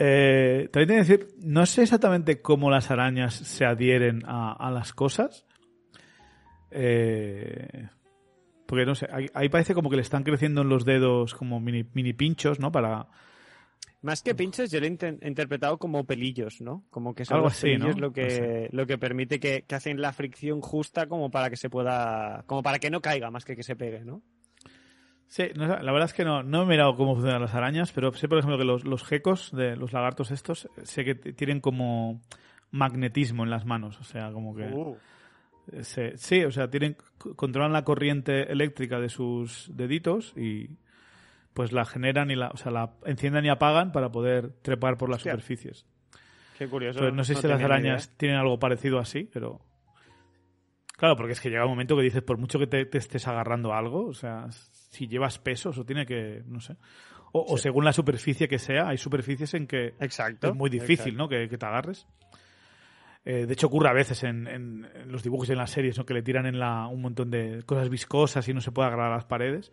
Eh, 0.00 0.68
también 0.72 0.88
tengo 0.88 1.02
que 1.02 1.08
decir, 1.26 1.28
no 1.42 1.66
sé 1.66 1.82
exactamente 1.82 2.40
cómo 2.40 2.70
las 2.70 2.92
arañas 2.92 3.34
se 3.34 3.64
adhieren 3.64 4.22
a, 4.26 4.52
a 4.52 4.70
las 4.70 4.92
cosas. 4.92 5.44
Eh, 6.70 7.88
porque 8.66 8.84
no 8.86 8.94
sé, 8.94 9.08
ahí, 9.10 9.26
ahí 9.34 9.48
parece 9.48 9.74
como 9.74 9.90
que 9.90 9.96
le 9.96 10.02
están 10.02 10.22
creciendo 10.22 10.62
en 10.62 10.68
los 10.68 10.84
dedos 10.84 11.34
como 11.34 11.58
mini, 11.60 11.84
mini 11.94 12.12
pinchos, 12.12 12.60
¿no? 12.60 12.70
Para. 12.70 13.08
Más 14.00 14.22
que 14.22 14.36
pinchos, 14.36 14.70
yo 14.70 14.78
lo 14.78 14.86
he 14.86 14.88
inter- 14.88 15.18
interpretado 15.22 15.78
como 15.78 16.04
pelillos, 16.04 16.60
¿no? 16.60 16.84
Como 16.90 17.12
que 17.16 17.24
son 17.24 17.36
Algo 17.38 17.46
los 17.48 17.54
así, 17.54 17.62
pelillos 17.62 17.96
¿no? 17.96 18.02
lo 18.02 18.12
que 18.12 18.68
lo 18.70 18.86
que 18.86 18.98
permite 18.98 19.40
que, 19.40 19.62
que 19.66 19.74
hacen 19.74 20.00
la 20.00 20.12
fricción 20.12 20.60
justa 20.60 21.08
como 21.08 21.32
para 21.32 21.50
que 21.50 21.56
se 21.56 21.68
pueda, 21.70 22.44
como 22.46 22.62
para 22.62 22.78
que 22.78 22.90
no 22.90 23.00
caiga 23.00 23.32
más 23.32 23.44
que 23.44 23.56
que 23.56 23.64
se 23.64 23.74
pegue, 23.74 24.04
¿no? 24.04 24.22
Sí, 25.28 25.44
no 25.54 25.66
sé, 25.66 25.82
la 25.82 25.92
verdad 25.92 26.06
es 26.06 26.14
que 26.14 26.24
no, 26.24 26.42
no 26.42 26.62
he 26.62 26.66
mirado 26.66 26.96
cómo 26.96 27.14
funcionan 27.14 27.42
las 27.42 27.54
arañas, 27.54 27.92
pero 27.92 28.12
sé, 28.14 28.28
por 28.28 28.38
ejemplo, 28.38 28.56
que 28.58 28.64
los, 28.64 28.84
los 28.84 29.04
gecos, 29.04 29.52
de 29.54 29.76
los 29.76 29.92
lagartos 29.92 30.30
estos, 30.30 30.68
sé 30.82 31.04
que 31.04 31.14
tienen 31.14 31.60
como 31.60 32.22
magnetismo 32.70 33.44
en 33.44 33.50
las 33.50 33.66
manos, 33.66 34.00
o 34.00 34.04
sea, 34.04 34.32
como 34.32 34.56
que... 34.56 34.62
Uh. 34.64 34.96
eh, 35.72 35.84
se- 35.84 36.16
sí, 36.16 36.44
o 36.44 36.50
sea, 36.50 36.70
tienen 36.70 36.96
controlan 37.36 37.72
la 37.74 37.84
corriente 37.84 38.50
eléctrica 38.50 38.98
de 39.00 39.10
sus 39.10 39.70
deditos 39.74 40.32
y 40.36 40.70
pues 41.52 41.72
la 41.72 41.84
generan 41.84 42.30
y 42.30 42.36
la, 42.36 42.48
o 42.48 42.56
sea, 42.56 42.72
la 42.72 42.92
encienden 43.04 43.44
y 43.44 43.48
apagan 43.50 43.92
para 43.92 44.10
poder 44.10 44.52
trepar 44.62 44.96
por 44.96 45.10
las 45.10 45.18
Hostia. 45.18 45.32
superficies. 45.32 45.86
Qué 46.56 46.68
curioso. 46.68 47.00
Entonces, 47.00 47.16
no 47.16 47.24
sé 47.24 47.34
si 47.34 47.46
las 47.48 47.62
arañas 47.62 48.06
idea. 48.06 48.14
tienen 48.16 48.38
algo 48.38 48.58
parecido 48.58 48.98
así, 48.98 49.28
pero. 49.30 49.60
Claro, 50.96 51.16
porque 51.16 51.32
es 51.32 51.40
que 51.40 51.50
llega 51.50 51.64
un 51.64 51.70
momento 51.70 51.96
que 51.96 52.02
dices, 52.02 52.22
por 52.22 52.38
mucho 52.38 52.58
que 52.58 52.66
te, 52.66 52.84
te 52.86 52.98
estés 52.98 53.26
agarrando 53.28 53.72
a 53.72 53.78
algo, 53.78 54.06
o 54.06 54.14
sea, 54.14 54.46
si 54.88 55.06
llevas 55.06 55.38
peso, 55.38 55.70
eso 55.70 55.84
tiene 55.84 56.04
que. 56.06 56.42
No 56.46 56.60
sé. 56.60 56.76
O, 57.32 57.44
o 57.54 57.58
según 57.58 57.84
la 57.84 57.92
superficie 57.92 58.48
que 58.48 58.58
sea, 58.58 58.88
hay 58.88 58.96
superficies 58.98 59.52
en 59.54 59.66
que 59.66 59.94
Exacto. 60.00 60.48
es 60.48 60.54
muy 60.54 60.70
difícil, 60.70 61.14
exacto. 61.14 61.18
¿no? 61.18 61.28
Que, 61.28 61.48
que 61.48 61.58
te 61.58 61.66
agarres. 61.66 62.06
Eh, 63.24 63.44
de 63.46 63.52
hecho, 63.52 63.66
ocurre 63.66 63.90
a 63.90 63.92
veces 63.92 64.22
en, 64.24 64.46
en- 64.46 64.88
en 64.94 65.12
los 65.12 65.22
dibujos 65.22 65.48
y 65.48 65.52
en 65.52 65.58
las 65.58 65.70
series, 65.70 65.98
¿no? 65.98 66.06
Que 66.06 66.14
le 66.14 66.22
tiran 66.22 66.46
en 66.46 66.58
la, 66.58 66.86
un 66.86 67.02
montón 67.02 67.30
de 67.30 67.62
cosas 67.66 67.90
viscosas 67.90 68.48
y 68.48 68.54
no 68.54 68.60
se 68.62 68.72
puede 68.72 68.88
agarrar 68.88 69.12
a 69.12 69.16
las 69.16 69.26
paredes. 69.26 69.70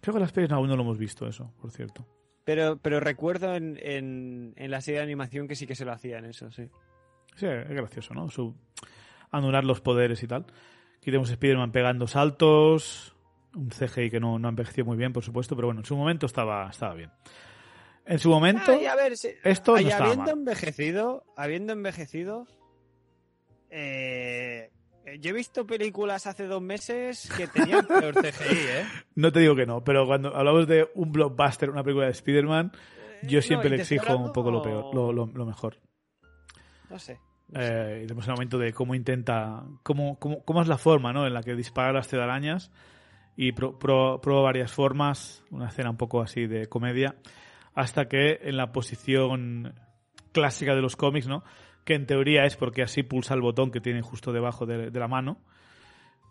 Creo 0.00 0.12
que 0.14 0.18
en 0.18 0.22
las 0.22 0.32
pelis 0.32 0.52
aún 0.52 0.68
no 0.68 0.76
lo 0.76 0.82
hemos 0.82 0.98
visto 0.98 1.26
eso, 1.26 1.52
por 1.60 1.72
cierto. 1.72 2.06
Pero, 2.44 2.76
pero 2.80 3.00
recuerdo 3.00 3.56
en, 3.56 3.76
en, 3.82 4.52
en 4.54 4.70
la 4.70 4.80
serie 4.80 4.98
de 5.00 5.04
animación 5.04 5.48
que 5.48 5.56
sí 5.56 5.66
que 5.66 5.74
se 5.74 5.84
lo 5.84 5.90
hacían 5.92 6.24
eso, 6.26 6.52
sí. 6.52 6.68
Sí, 7.34 7.46
es 7.46 7.68
gracioso, 7.68 8.14
¿no? 8.14 8.28
Su, 8.30 8.54
anular 9.32 9.64
los 9.64 9.80
poderes 9.80 10.22
y 10.22 10.28
tal. 10.28 10.42
Aquí 10.98 11.06
tenemos 11.06 11.28
Spider-Man 11.30 11.72
pegando 11.72 12.06
saltos, 12.06 13.15
un 13.56 13.70
CGI 13.70 14.10
que 14.10 14.20
no, 14.20 14.38
no 14.38 14.46
ha 14.48 14.50
envejecido 14.50 14.84
muy 14.86 14.96
bien, 14.96 15.12
por 15.12 15.24
supuesto, 15.24 15.56
pero 15.56 15.68
bueno, 15.68 15.80
en 15.80 15.86
su 15.86 15.96
momento 15.96 16.26
estaba, 16.26 16.68
estaba 16.70 16.94
bien. 16.94 17.10
En 18.04 18.18
su 18.20 18.30
momento, 18.30 18.70
Ay, 18.72 18.86
a 18.86 18.94
ver, 18.94 19.16
sí. 19.16 19.30
esto 19.42 19.72
no 19.72 19.78
Ay, 19.78 19.86
estaba 19.88 20.04
habiendo 20.04 20.24
mal. 20.30 20.38
envejecido, 20.38 21.24
habiendo 21.36 21.72
envejecido, 21.72 22.46
eh, 23.70 24.70
yo 25.20 25.30
he 25.30 25.32
visto 25.32 25.66
películas 25.66 26.26
hace 26.26 26.46
dos 26.46 26.62
meses 26.62 27.30
que 27.36 27.46
tenían 27.48 27.86
peor 27.86 28.14
CGI, 28.14 28.56
¿eh? 28.56 28.84
no 29.14 29.32
te 29.32 29.40
digo 29.40 29.54
que 29.56 29.66
no, 29.66 29.82
pero 29.82 30.06
cuando 30.06 30.34
hablamos 30.36 30.66
de 30.66 30.88
un 30.94 31.12
blockbuster, 31.12 31.70
una 31.70 31.82
película 31.82 32.06
de 32.06 32.12
Spider-Man, 32.12 32.72
yo 33.22 33.38
Eh, 33.38 33.42
siempre 33.42 33.70
no, 33.70 33.76
le 33.76 33.82
exijo 33.82 34.16
un 34.16 34.32
poco 34.32 34.50
lo 34.50 34.62
peor, 34.62 34.94
lo, 34.94 35.12
lo- 35.12 35.26
lo 35.26 35.46
mejor. 35.46 35.78
No 36.90 36.98
sé. 36.98 37.18
no 37.48 37.60
sé. 37.60 37.66
Eh, 37.66 38.00
y 38.04 38.06
tenemos 38.06 38.26
el 38.26 38.34
momento 38.34 38.58
de 38.58 38.72
cómo 38.72 38.94
intenta, 38.94 39.64
cómo, 39.82 40.18
cómo, 40.18 40.44
cómo 40.44 40.62
es 40.62 40.68
la 40.68 40.78
forma 40.78 41.12
¿no? 41.12 41.26
en 41.26 41.34
la 41.34 41.42
que 41.42 41.54
dispara 41.54 41.92
las 41.92 42.08
telarañas 42.08 42.70
y 43.36 43.52
pro- 43.52 43.78
pro- 43.78 44.20
prueba 44.20 44.42
varias 44.42 44.72
formas, 44.72 45.44
una 45.50 45.68
escena 45.68 45.90
un 45.90 45.96
poco 45.96 46.22
así 46.22 46.46
de 46.46 46.66
comedia, 46.68 47.16
hasta 47.74 48.08
que 48.08 48.40
en 48.42 48.56
la 48.56 48.72
posición 48.72 49.74
clásica 50.32 50.74
de 50.74 50.82
los 50.82 50.96
cómics, 50.96 51.26
¿no? 51.28 51.44
que 51.84 51.94
en 51.94 52.06
teoría 52.06 52.44
es 52.44 52.56
porque 52.56 52.82
así 52.82 53.02
pulsa 53.04 53.34
el 53.34 53.40
botón 53.42 53.70
que 53.70 53.80
tiene 53.80 54.02
justo 54.02 54.32
debajo 54.32 54.66
de, 54.66 54.90
de 54.90 55.00
la 55.00 55.06
mano, 55.06 55.38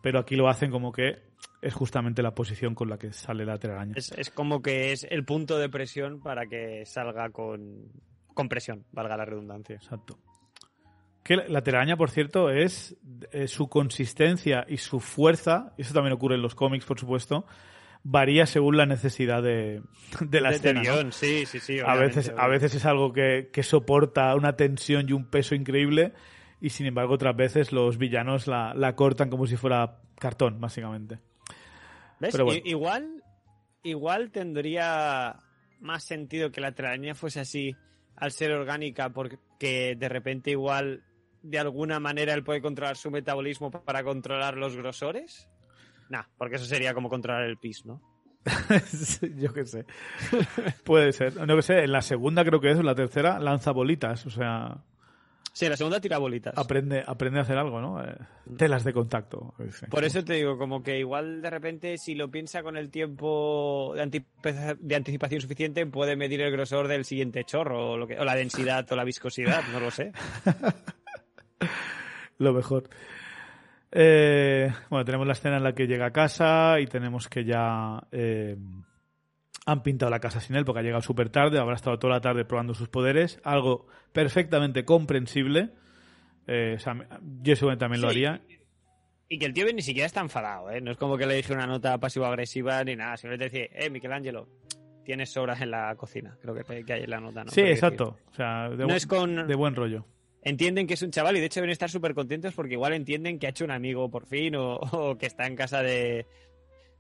pero 0.02 0.20
aquí 0.20 0.36
lo 0.36 0.50
hacen 0.50 0.70
como 0.70 0.92
que 0.92 1.24
es 1.62 1.74
justamente 1.74 2.22
la 2.22 2.36
posición 2.36 2.76
con 2.76 2.90
la 2.90 2.98
que 2.98 3.14
sale 3.14 3.46
la 3.46 3.58
telaraña. 3.58 3.94
Es, 3.96 4.12
es 4.12 4.30
como 4.30 4.62
que 4.62 4.92
es 4.92 5.06
el 5.10 5.24
punto 5.24 5.58
de 5.58 5.70
presión 5.70 6.20
para 6.20 6.46
que 6.48 6.86
salga 6.86 7.30
con, 7.30 7.92
con 8.34 8.50
presión, 8.50 8.86
valga 8.92 9.16
la 9.18 9.26
redundancia. 9.26 9.76
Exacto. 9.76 10.20
Que 11.26 11.38
la 11.38 11.48
la 11.48 11.64
telaraña, 11.64 11.98
por 11.98 12.12
cierto, 12.12 12.52
es 12.52 12.96
eh, 13.32 13.48
su 13.48 13.68
consistencia 13.68 14.64
y 14.70 14.78
su 14.78 15.00
fuerza, 15.00 15.74
y 15.76 15.82
eso 15.82 15.96
también 15.96 16.14
ocurre 16.14 16.36
en 16.36 16.44
los 16.44 16.54
cómics, 16.54 16.86
por 16.86 17.00
supuesto, 17.00 17.48
varía 18.04 18.46
según 18.46 18.78
la 18.78 18.86
necesidad 18.86 19.42
de, 19.42 19.82
de 20.22 20.40
la 20.40 20.52
De 20.52 20.56
escena. 20.58 20.84
sí, 21.12 21.48
sí, 21.48 21.60
sí. 21.60 21.80
A 21.80 21.86
obviamente, 21.86 22.18
veces, 22.18 22.34
a 22.38 22.48
veces 22.48 22.76
es 22.76 22.86
algo 22.86 23.12
que, 23.12 23.50
que 23.52 23.64
soporta 23.64 24.36
una 24.36 24.56
tensión 24.56 25.10
y 25.10 25.14
un 25.14 25.26
peso 25.26 25.56
increíble, 25.56 26.14
y 26.62 26.70
sin 26.70 26.86
embargo, 26.86 27.16
otras 27.16 27.36
veces 27.36 27.72
los 27.72 27.98
villanos 27.98 28.46
la, 28.46 28.76
la 28.76 28.96
cortan 28.96 29.32
como 29.32 29.48
si 29.48 29.56
fuera 29.58 29.98
cartón, 30.20 30.62
básicamente. 30.62 31.18
¿Ves? 32.20 32.34
Pero 32.34 32.46
bueno. 32.46 32.62
Igual, 32.64 33.24
igual 33.82 34.30
tendría 34.30 35.40
más 35.80 36.04
sentido 36.04 36.52
que 36.52 36.62
la 36.62 36.74
telaraña 36.74 37.16
fuese 37.16 37.40
así 37.40 37.76
al 38.16 38.32
ser 38.32 38.52
orgánica, 38.52 39.10
porque 39.10 39.96
de 39.98 40.08
repente 40.08 40.52
igual 40.52 41.04
de 41.46 41.60
alguna 41.60 42.00
manera 42.00 42.34
él 42.34 42.44
puede 42.44 42.62
controlar 42.62 42.98
su 42.98 43.12
metabolismo 43.12 43.72
para 43.72 44.04
controlar 44.04 44.58
los 44.58 44.76
grosores. 44.76 45.48
Nah, 46.10 46.24
porque 46.38 46.56
eso 46.56 46.66
sería 46.66 46.94
como 46.94 47.10
controlar 47.10 47.44
el 47.44 47.58
pis, 47.58 47.86
¿no? 47.86 48.02
Yo 49.38 49.54
qué 49.54 49.66
sé. 49.66 49.86
Puede 50.84 51.12
ser. 51.14 51.36
No 51.48 51.56
que 51.56 51.62
sé, 51.62 51.84
en 51.84 51.92
la 51.92 52.02
segunda 52.02 52.46
creo 52.46 52.60
que 52.60 52.72
es, 52.72 52.78
o 52.78 52.82
en 52.82 52.86
la 52.86 52.96
tercera, 52.96 53.40
lanza 53.40 53.72
bolitas, 53.72 54.26
o 54.26 54.30
sea... 54.30 54.84
Sí, 55.52 55.70
la 55.70 55.78
segunda 55.78 56.02
tira 56.02 56.18
bolitas. 56.18 56.54
aprende, 56.58 57.02
aprende 57.08 57.40
a 57.40 57.44
hacer 57.44 57.58
algo, 57.58 57.80
¿no? 57.80 58.04
Eh, 58.04 58.14
telas 58.58 58.84
de 58.84 58.92
contacto. 58.92 59.54
dice. 59.58 59.88
Por 59.88 60.04
eso 60.04 60.22
te 60.22 60.34
digo, 60.34 60.58
como 60.58 60.84
que 60.84 61.00
igual 61.00 61.42
de 61.42 61.50
repente 61.50 61.98
si 61.98 62.14
lo 62.14 62.30
piensa 62.30 62.62
con 62.62 62.76
el 62.76 62.90
tiempo 62.90 63.96
de, 63.96 64.96
anticipación 64.96 65.40
suficiente 65.40 65.86
puede 65.86 66.18
medir 66.18 66.42
el 66.42 66.52
grosor 66.52 66.90
del 66.90 67.06
siguiente 67.06 67.46
chorro 67.46 67.92
o, 67.92 67.98
lo 67.98 68.06
que, 68.06 68.20
o 68.20 68.26
la 68.26 68.36
densidad 68.36 68.86
o 68.92 68.98
la 68.98 69.06
viscosidad, 69.06 69.64
no 69.72 69.80
lo 69.80 69.92
sé. 69.92 70.12
Lo 72.38 72.54
mejor. 72.54 72.90
Eh, 73.92 74.72
bueno, 74.90 75.06
tenemos 75.06 75.26
la 75.26 75.34
escena 75.34 75.58
en 75.58 75.64
la 75.64 75.74
que 75.74 75.88
llega 75.88 76.08
a 76.08 76.12
casa 76.12 76.80
y 76.82 76.86
tenemos 76.88 77.30
que 77.30 77.46
ya 77.46 78.06
eh, 78.12 78.58
han 79.66 79.84
pintado 79.84 80.10
la 80.10 80.20
casa 80.20 80.40
sin 80.40 80.56
él 80.56 80.66
porque 80.66 80.80
ha 80.80 80.84
llegado 80.84 81.02
súper 81.02 81.30
tarde, 81.30 81.60
habrá 81.60 81.76
estado 81.76 81.98
toda 81.98 82.16
la 82.16 82.22
tarde 82.22 82.46
probando 82.46 82.74
sus 82.74 82.90
poderes, 82.90 83.40
algo 83.44 83.88
perfectamente 84.12 84.86
comprensible. 84.86 85.72
Eh, 86.48 86.74
o 86.76 86.80
sea, 86.80 86.94
yo 87.42 87.56
seguramente 87.56 87.84
también 87.84 88.02
lo 88.02 88.10
haría. 88.10 88.42
Y 89.28 89.40
que 89.40 89.46
el 89.48 89.54
tío 89.54 89.66
ni 89.74 89.82
siquiera 89.82 90.06
está 90.06 90.22
enfadado, 90.22 90.70
¿eh? 90.70 90.82
No 90.82 90.92
es 90.92 90.98
como 90.98 91.18
que 91.18 91.26
le 91.26 91.36
dije 91.36 91.52
una 91.52 91.66
nota 91.66 91.98
pasivo-agresiva 91.98 92.84
ni 92.84 92.96
nada. 92.96 93.18
Simplemente 93.18 93.46
decir, 93.46 93.70
eh, 93.74 93.90
Michelangelo, 93.90 94.48
tienes 95.04 95.32
sobras 95.32 95.62
en 95.62 95.72
la 95.72 95.96
cocina. 95.96 96.38
Creo 96.42 96.54
que, 96.54 96.86
que 96.86 96.94
hay 96.94 97.04
en 97.04 97.10
la 97.10 97.20
nota, 97.20 97.44
¿no? 97.44 97.52
sí, 97.52 97.62
exacto. 97.62 98.20
O 98.32 98.34
sea, 98.36 98.70
de, 98.70 98.78
decir, 98.78 98.88
No 98.88 98.94
es 98.94 99.08
con... 99.08 99.48
de 99.48 99.56
buen 99.56 99.74
rollo. 99.74 100.06
Entienden 100.46 100.88
que 100.88 100.94
es 100.94 101.02
un 101.02 101.12
chaval 101.12 101.36
y 101.36 101.40
de 101.42 101.48
hecho 101.48 101.60
deben 101.60 101.72
estar 101.72 101.90
súper 101.90 102.14
contentos 102.14 102.54
porque 102.54 102.74
igual 102.76 102.94
entienden 102.94 103.40
que 103.40 103.48
ha 103.48 103.50
hecho 103.50 103.66
un 103.66 103.72
amigo 103.72 104.10
por 104.10 104.26
fin 104.26 104.56
o, 104.56 104.76
o 104.92 105.18
que 105.18 105.26
está 105.26 105.46
en 105.48 105.56
casa 105.58 105.82
de, 105.82 106.26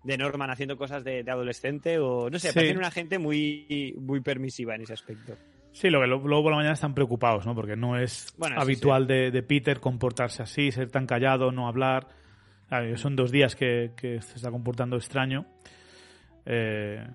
de 0.03 0.17
Norman 0.17 0.49
haciendo 0.49 0.75
cosas 0.77 1.03
de, 1.03 1.23
de 1.23 1.31
adolescente 1.31 1.99
o 1.99 2.29
no 2.29 2.39
sé, 2.39 2.49
Sí. 2.49 2.55
parecen 2.55 2.77
una 2.77 2.91
gente 2.91 3.17
muy, 3.19 3.95
muy 3.99 4.19
permisiva 4.19 4.75
en 4.75 4.81
ese 4.81 4.93
aspecto. 4.93 5.37
Sí, 5.71 5.89
lo 5.89 5.99
que 6.01 6.07
luego 6.07 6.41
por 6.43 6.51
la 6.51 6.57
mañana 6.57 6.73
están 6.73 6.93
preocupados, 6.93 7.45
¿no? 7.45 7.53
Porque 7.53 7.75
no 7.75 7.97
es 7.99 8.33
Bueno, 8.37 8.55
sí, 8.55 8.61
habitual 8.61 9.07
De, 9.07 9.29
de 9.29 9.43
Peter 9.43 9.79
comportarse 9.79 10.41
así, 10.41 10.71
ser 10.71 10.89
tan 10.89 11.05
callado, 11.05 11.51
no 11.51 11.67
hablar. 11.67 12.07
Claro, 12.69 12.97
son 12.97 13.15
dos 13.15 13.29
días 13.29 13.55
que, 13.55 13.91
que 13.95 14.21
se 14.21 14.37
está 14.37 14.49
comportando 14.51 14.95
extraño. 14.95 15.45
Eh, 16.45 17.05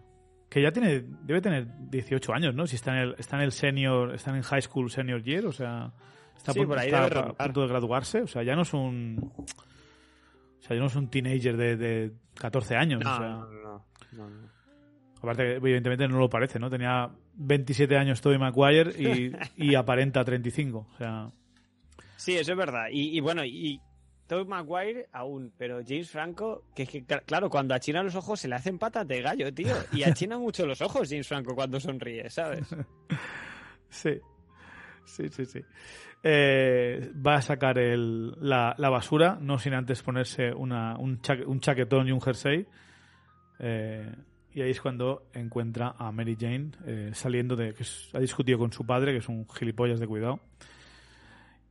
que 0.49 0.61
ya 0.63 0.73
tiene, 0.73 1.05
debe 1.23 1.41
tener 1.41 1.67
18 1.91 2.33
años, 2.35 2.55
¿no? 2.55 2.67
Si 2.67 2.77
está 2.77 2.93
en 2.93 2.99
el, 2.99 3.15
está 3.19 3.37
en 3.37 3.43
el 3.43 3.53
senior, 3.53 4.15
está 4.15 4.35
en 4.37 4.43
high 4.43 4.63
school 4.63 4.91
senior 4.91 5.23
year, 5.23 5.47
o 5.47 5.53
sea, 5.53 5.93
está, 6.41 6.53
Sí, 6.53 6.65
por 6.67 6.79
ahí 6.79 6.87
está 6.87 7.05
a 7.39 7.45
punto 7.45 7.63
de 7.63 7.69
graduarse, 7.69 8.23
o 8.23 8.27
sea, 8.27 8.43
ya 8.43 8.55
no 8.57 8.63
es 8.63 8.73
un, 8.75 9.33
o 9.37 10.63
sea, 10.63 10.75
ya 10.77 10.81
no 10.81 10.87
es 10.87 10.97
un 10.97 11.09
teenager 11.09 11.57
de, 11.57 11.77
de 11.77 12.13
14 12.35 12.77
años, 12.77 13.03
No, 13.05 13.13
o 13.15 13.17
sea, 13.19 13.29
no, 13.29 13.85
no, 14.13 14.31
aparte 15.19 15.57
evidentemente 15.57 16.09
no 16.09 16.19
lo 16.19 16.29
parece, 16.31 16.59
¿no? 16.59 16.71
Tenía 16.71 17.11
27 17.35 17.97
años 17.97 18.21
Tobey 18.21 18.39
Maguire 18.39 18.91
y, 18.99 19.33
y 19.57 19.75
aparenta 19.75 20.25
35, 20.25 20.87
o 20.93 20.97
sea, 20.97 21.31
Sí, 22.17 22.37
eso 22.37 22.53
es 22.53 22.59
verdad. 22.59 22.89
Y, 22.93 23.17
y 23.17 23.21
bueno, 23.21 23.43
y 23.47 23.81
Tobey 24.27 24.45
Maguire 24.45 25.09
aún, 25.13 25.53
pero 25.57 25.81
James 25.87 26.11
Franco, 26.11 26.65
que 26.75 26.83
es 26.83 26.89
que, 26.91 27.03
cl- 27.07 27.23
claro, 27.25 27.49
cuando 27.49 27.75
achina 27.75 28.03
los 28.03 28.15
ojos 28.15 28.39
se 28.41 28.47
le 28.47 28.57
hacen 28.57 28.79
patas 28.79 29.09
de 29.09 29.23
gallo, 29.23 29.53
tío. 29.55 29.75
Y 29.93 30.03
achina 30.05 30.37
mucho 30.39 30.67
los 30.67 30.83
ojos 30.83 31.09
James 31.09 31.27
Franco 31.27 31.55
cuando 31.55 31.81
sonríe, 31.81 32.29
¿sabes? 32.29 32.67
Sí, 33.89 34.21
sí, 35.05 35.29
sí, 35.31 35.45
sí. 35.47 35.61
Eh, 36.23 37.11
va 37.27 37.37
a 37.37 37.43
sacar 37.43 37.79
el, 37.79 38.33
la, 38.41 38.75
la 38.79 38.91
basura, 38.91 39.39
no 39.41 39.59
sin 39.59 39.73
antes 39.75 40.03
ponerse 40.03 40.53
una, 40.53 40.99
un, 40.99 41.21
cha- 41.23 41.39
un 41.47 41.61
chaquetón 41.61 42.09
y 42.09 42.13
un 42.13 42.21
jersey. 42.21 42.67
Eh, 43.59 44.13
y 44.53 44.61
ahí 44.63 44.71
es 44.71 44.81
cuando 44.81 45.29
encuentra 45.33 45.95
a 45.99 46.11
Mary 46.13 46.37
Jane 46.39 46.73
eh, 46.87 47.11
saliendo 47.15 47.57
de... 47.57 47.73
que 47.73 47.85
es- 47.85 48.11
ha 48.15 48.19
discutido 48.19 48.59
con 48.59 48.73
su 48.73 48.85
padre, 48.85 49.13
que 49.13 49.19
es 49.19 49.29
un 49.29 49.49
gilipollas 49.49 49.99
de 50.01 50.07
cuidado. 50.07 50.41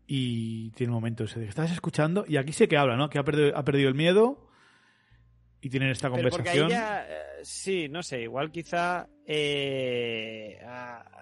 Y 0.08 0.72
tiene 0.72 0.91
un 0.91 0.95
momento 0.95 1.26
ese 1.26 1.39
de 1.39 1.45
que 1.45 1.50
estás 1.50 1.72
escuchando 1.72 2.26
y 2.28 2.38
aquí 2.38 2.52
sí 2.52 2.68
que 2.68 2.78
habla, 2.78 2.95
¿no? 2.97 3.10
Que 3.12 3.20
ha 3.20 3.24
perdido, 3.24 3.56
ha 3.56 3.64
perdido 3.64 3.89
el 3.89 3.95
miedo 3.95 4.47
y 5.62 5.70
tienen 5.70 5.89
esta 5.91 6.10
Pero 6.12 6.30
porque 6.30 6.50
ahí 6.50 6.58
conversación. 6.60 6.70
ya, 6.70 7.06
eh, 7.08 7.22
sí, 7.43 7.88
no 7.89 8.02
sé, 8.02 8.22
igual 8.24 8.50
quizá 8.50 9.08
eh, 9.28 10.58
a- 10.66 11.18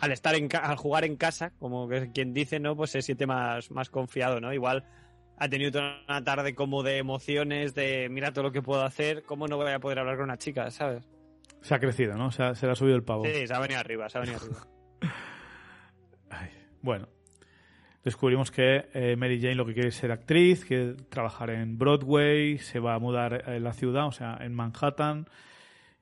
al 0.00 0.12
estar 0.12 0.34
en 0.34 0.48
ca- 0.48 0.58
al 0.58 0.76
jugar 0.76 1.04
en 1.04 1.16
casa, 1.16 1.52
como 1.58 1.88
que 1.88 2.10
quien 2.12 2.32
dice, 2.34 2.58
¿no? 2.60 2.76
Pues 2.76 2.90
se 2.90 3.02
siente 3.02 3.26
más, 3.26 3.70
más 3.70 3.90
confiado, 3.90 4.40
¿no? 4.40 4.52
Igual 4.52 4.84
ha 5.38 5.48
tenido 5.48 5.70
toda 5.72 6.02
una 6.08 6.24
tarde 6.24 6.54
como 6.54 6.82
de 6.82 6.98
emociones, 6.98 7.74
de 7.74 8.08
mira 8.10 8.32
todo 8.32 8.44
lo 8.44 8.52
que 8.52 8.62
puedo 8.62 8.82
hacer, 8.82 9.22
¿cómo 9.24 9.46
no 9.48 9.56
voy 9.56 9.70
a 9.72 9.78
poder 9.80 9.98
hablar 9.98 10.16
con 10.16 10.24
una 10.24 10.38
chica, 10.38 10.70
¿sabes? 10.70 11.04
Se 11.62 11.74
ha 11.74 11.78
crecido, 11.78 12.16
¿no? 12.16 12.30
Se 12.30 12.42
ha, 12.42 12.54
se 12.54 12.66
le 12.66 12.72
ha 12.72 12.74
subido 12.74 12.96
el 12.96 13.02
pavo. 13.02 13.24
Sí, 13.24 13.46
se 13.46 13.52
ha 13.54 13.58
venido 13.58 13.80
arriba, 13.80 14.08
se 14.08 14.18
ha 14.18 14.20
venido 14.20 14.38
arriba. 14.40 14.66
Ay, 16.30 16.50
bueno, 16.82 17.08
descubrimos 18.04 18.50
que 18.50 18.86
eh, 18.94 19.16
Mary 19.16 19.40
Jane 19.40 19.54
lo 19.56 19.66
que 19.66 19.74
quiere 19.74 19.88
es 19.88 19.96
ser 19.96 20.12
actriz, 20.12 20.64
quiere 20.64 20.94
trabajar 20.94 21.50
en 21.50 21.78
Broadway, 21.78 22.58
se 22.58 22.78
va 22.78 22.94
a 22.94 22.98
mudar 22.98 23.44
en 23.48 23.64
la 23.64 23.72
ciudad, 23.72 24.06
o 24.06 24.12
sea, 24.12 24.38
en 24.40 24.54
Manhattan. 24.54 25.26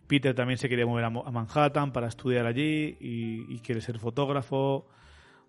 Peter 0.07 0.35
también 0.35 0.59
se 0.59 0.69
quiere 0.69 0.85
mover 0.85 1.05
a, 1.05 1.11
Manhattan 1.11 1.93
para 1.93 2.09
estudiar 2.09 2.47
allí 2.47 2.97
y, 3.01 3.55
y 3.55 3.59
quiere 3.61 3.81
ser 3.81 3.99
fotógrafo. 3.99 4.87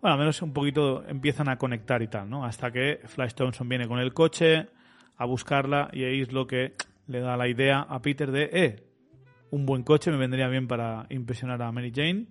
Bueno, 0.01 0.13
al 0.13 0.19
menos 0.19 0.41
un 0.41 0.53
poquito 0.53 1.03
empiezan 1.07 1.49
a 1.49 1.57
conectar 1.57 2.01
y 2.01 2.07
tal, 2.07 2.29
¿no? 2.29 2.45
Hasta 2.45 2.71
que 2.71 3.01
Flash 3.05 3.33
Thompson 3.33 3.67
viene 3.67 3.87
con 3.87 3.99
el 3.99 4.13
coche 4.13 4.67
a 5.17 5.25
buscarla 5.25 5.89
y 5.93 6.03
ahí 6.03 6.21
es 6.21 6.31
lo 6.31 6.47
que 6.47 6.73
le 7.07 7.19
da 7.19 7.37
la 7.37 7.47
idea 7.47 7.81
a 7.81 8.01
Peter 8.01 8.31
de, 8.31 8.49
eh, 8.51 8.83
un 9.51 9.65
buen 9.65 9.83
coche 9.83 10.11
me 10.11 10.17
vendría 10.17 10.47
bien 10.47 10.67
para 10.67 11.05
impresionar 11.09 11.61
a 11.61 11.71
Mary 11.71 11.93
Jane 11.95 12.25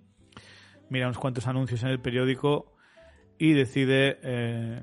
mira 0.89 1.07
unos 1.07 1.17
cuantos 1.17 1.47
anuncios 1.47 1.83
en 1.83 1.89
el 1.89 1.99
periódico 1.99 2.73
y 3.37 3.53
decide 3.53 4.19
eh, 4.23 4.81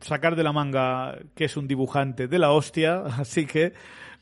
sacar 0.00 0.36
de 0.36 0.42
la 0.42 0.52
manga 0.52 1.18
que 1.34 1.44
es 1.44 1.56
un 1.56 1.66
dibujante 1.66 2.28
de 2.28 2.38
la 2.38 2.52
hostia, 2.52 3.02
así 3.18 3.46
que 3.46 3.72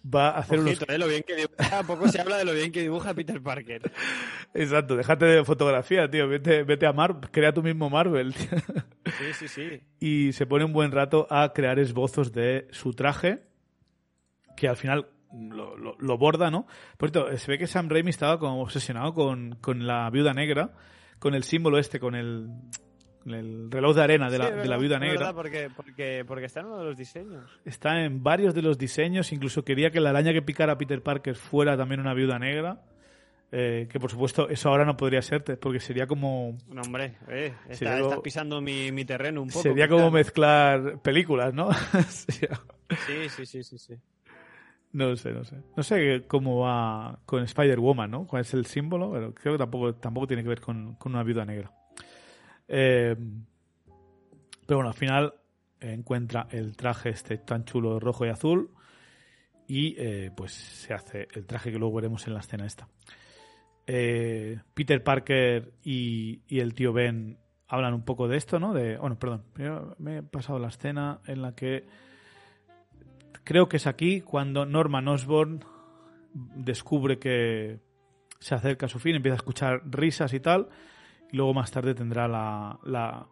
va 0.03 0.31
a 0.31 0.39
hacer 0.39 0.59
unos... 0.61 0.73
Ojito, 0.77 0.93
¿eh? 0.93 0.99
Lo 0.99 1.07
bien 1.09 1.23
que 1.27 1.35
dibuja, 1.37 1.83
poco 1.85 2.09
se 2.09 2.21
habla 2.21 2.39
de 2.39 2.45
lo 2.45 2.53
bien 2.53 2.73
que 2.73 2.81
dibuja 2.83 3.13
Peter 3.15 3.43
Parker. 3.43 3.91
Exacto, 4.55 4.97
déjate 4.97 5.25
de 5.27 5.45
fotografía, 5.45 6.11
tío, 6.11 6.27
vete, 6.29 6.63
vete 6.65 6.87
a 6.87 6.93
Mar, 6.93 7.21
crea 7.31 7.53
tu 7.53 7.63
mismo 7.63 7.91
Marvel. 7.91 8.35
tío. 8.35 8.59
Sí, 9.19 9.33
sí, 9.35 9.49
sí. 9.49 9.81
y 10.01 10.33
se 10.33 10.47
pone 10.47 10.65
un 10.65 10.73
buen 10.73 10.91
rato 10.93 11.27
a 11.31 11.53
crear 11.53 11.79
esbozos 11.79 12.33
de 12.33 12.67
su 12.71 12.93
traje, 12.95 13.43
que 14.57 14.69
al 14.69 14.77
final 14.77 15.09
lo, 15.33 15.77
lo- 15.77 15.97
lo 15.99 16.19
borda, 16.19 16.51
¿no? 16.51 16.67
Por 16.97 17.11
cierto, 17.11 17.37
se 17.37 17.51
ve 17.51 17.59
que 17.59 17.67
Sam 17.67 17.89
Raimi 17.89 18.11
estaba 18.11 18.39
como 18.39 18.63
obsesionado 18.63 19.15
con, 19.15 19.57
con 19.61 19.87
la 19.87 20.09
viuda 20.11 20.33
negra, 20.35 20.73
con 21.19 21.35
el 21.35 21.45
símbolo 21.45 21.79
este, 21.79 22.01
con 22.01 22.15
el, 22.15 22.49
el 23.27 23.71
reloj 23.71 23.95
de 23.97 24.03
arena 24.03 24.31
de, 24.31 24.39
la, 24.39 24.51
de 24.51 24.79
viuda 24.79 24.99
negra. 24.99 25.33
porque, 25.33 25.69
porque, 25.75 26.25
porque 26.27 26.47
está 26.47 26.61
en 26.61 26.67
uno 26.67 26.79
de 26.79 26.85
los 26.87 26.97
diseños. 26.97 27.51
Está 27.65 28.03
en 28.05 28.23
varios 28.23 28.55
de 28.55 28.63
los 28.63 28.79
diseños, 28.79 29.33
incluso 29.33 29.65
quería 29.65 29.91
que 29.91 30.01
la 30.01 30.11
araña 30.11 30.33
que 30.33 30.43
picara 30.43 30.73
a 30.73 30.79
Peter 30.79 31.03
Parker 31.03 31.35
fuera 31.37 31.77
también 31.77 32.01
una 32.01 32.15
viuda 32.15 32.39
negra. 32.39 32.83
eh, 33.53 33.89
que 33.91 33.99
por 33.99 34.11
supuesto 34.11 34.49
eso 34.49 34.69
ahora 34.69 34.85
no 34.85 34.97
podría 34.97 35.21
ser, 35.23 35.43
porque 35.59 35.81
sería 35.81 36.07
como 36.07 36.57
No, 36.69 36.83
hombre, 36.83 37.17
eh, 37.29 37.53
está, 37.69 37.75
Sería 37.75 37.99
estás 38.01 38.21
pisando 38.21 38.61
mi, 38.61 38.93
mi 38.93 39.05
terreno 39.05 39.43
un 39.43 39.49
poco. 39.49 39.63
sería 39.63 39.89
como 39.89 40.11
mezclar 40.11 41.01
películas, 41.03 41.53
¿no? 41.53 41.69
Sí, 43.07 43.29
sí, 43.29 43.47
sí, 43.47 43.63
sí, 43.65 43.79
sí. 43.79 43.95
No 44.93 45.15
sé, 45.17 45.33
no 45.33 45.45
sé. 45.45 45.57
No 45.77 45.83
sé 45.85 46.25
cómo 46.27 46.61
va 46.61 47.21
con 47.25 47.43
Spider-Woman, 47.45 48.11
¿no? 48.11 48.27
¿Cuál 48.27 48.43
es 48.43 48.53
el 48.55 48.67
símbolo? 48.67 49.13
Pero 49.13 49.35
creo 49.35 49.55
que 49.55 49.59
tampoco, 49.59 49.95
tampoco 49.95 50.27
tiene 50.27 50.43
que 50.43 50.49
ver 50.49 50.61
con, 50.61 50.95
con 50.97 51.13
una 51.15 51.23
viuda 51.23 51.45
negra. 51.45 51.73
Eh, 52.73 53.17
pero 54.65 54.79
bueno, 54.79 54.91
al 54.91 54.97
final 54.97 55.35
encuentra 55.81 56.47
el 56.51 56.77
traje 56.77 57.09
este 57.09 57.39
tan 57.39 57.65
chulo 57.65 57.99
rojo 57.99 58.25
y 58.25 58.29
azul 58.29 58.71
y 59.67 59.97
eh, 59.99 60.31
pues 60.37 60.53
se 60.53 60.95
hace 60.95 61.27
el 61.35 61.47
traje 61.47 61.73
que 61.73 61.79
luego 61.79 61.97
veremos 61.97 62.27
en 62.29 62.35
la 62.35 62.41
escena 62.41 62.67
esta. 62.67 62.89
Eh, 63.87 64.61
Peter 64.73 65.03
Parker 65.03 65.73
y, 65.83 66.43
y 66.47 66.61
el 66.61 66.75
tío 66.75 66.93
Ben 66.93 67.39
hablan 67.67 67.95
un 67.95 68.05
poco 68.05 68.29
de 68.29 68.37
esto, 68.37 68.61
¿no? 68.61 68.73
De, 68.73 68.97
bueno, 68.99 69.19
perdón, 69.19 69.45
me 69.99 70.19
he 70.19 70.23
pasado 70.23 70.59
la 70.59 70.69
escena 70.69 71.21
en 71.27 71.43
la 71.43 71.55
que 71.55 71.87
creo 73.43 73.69
que 73.69 73.79
es 73.79 73.87
aquí 73.87 74.21
cuando 74.21 74.67
Norman 74.67 75.09
Osborn 75.09 75.65
descubre 76.35 77.19
que 77.19 77.81
se 78.39 78.55
acerca 78.55 78.87
a 78.87 78.89
su 78.89 78.99
fin, 78.99 79.17
empieza 79.17 79.35
a 79.35 79.37
escuchar 79.37 79.83
risas 79.85 80.33
y 80.35 80.41
tal, 80.41 80.69
y 81.33 81.37
luego 81.37 81.55
más 81.55 81.71
tarde 81.71 81.95
tendrá 81.95 82.27
la, 82.29 82.79
la 82.85 83.27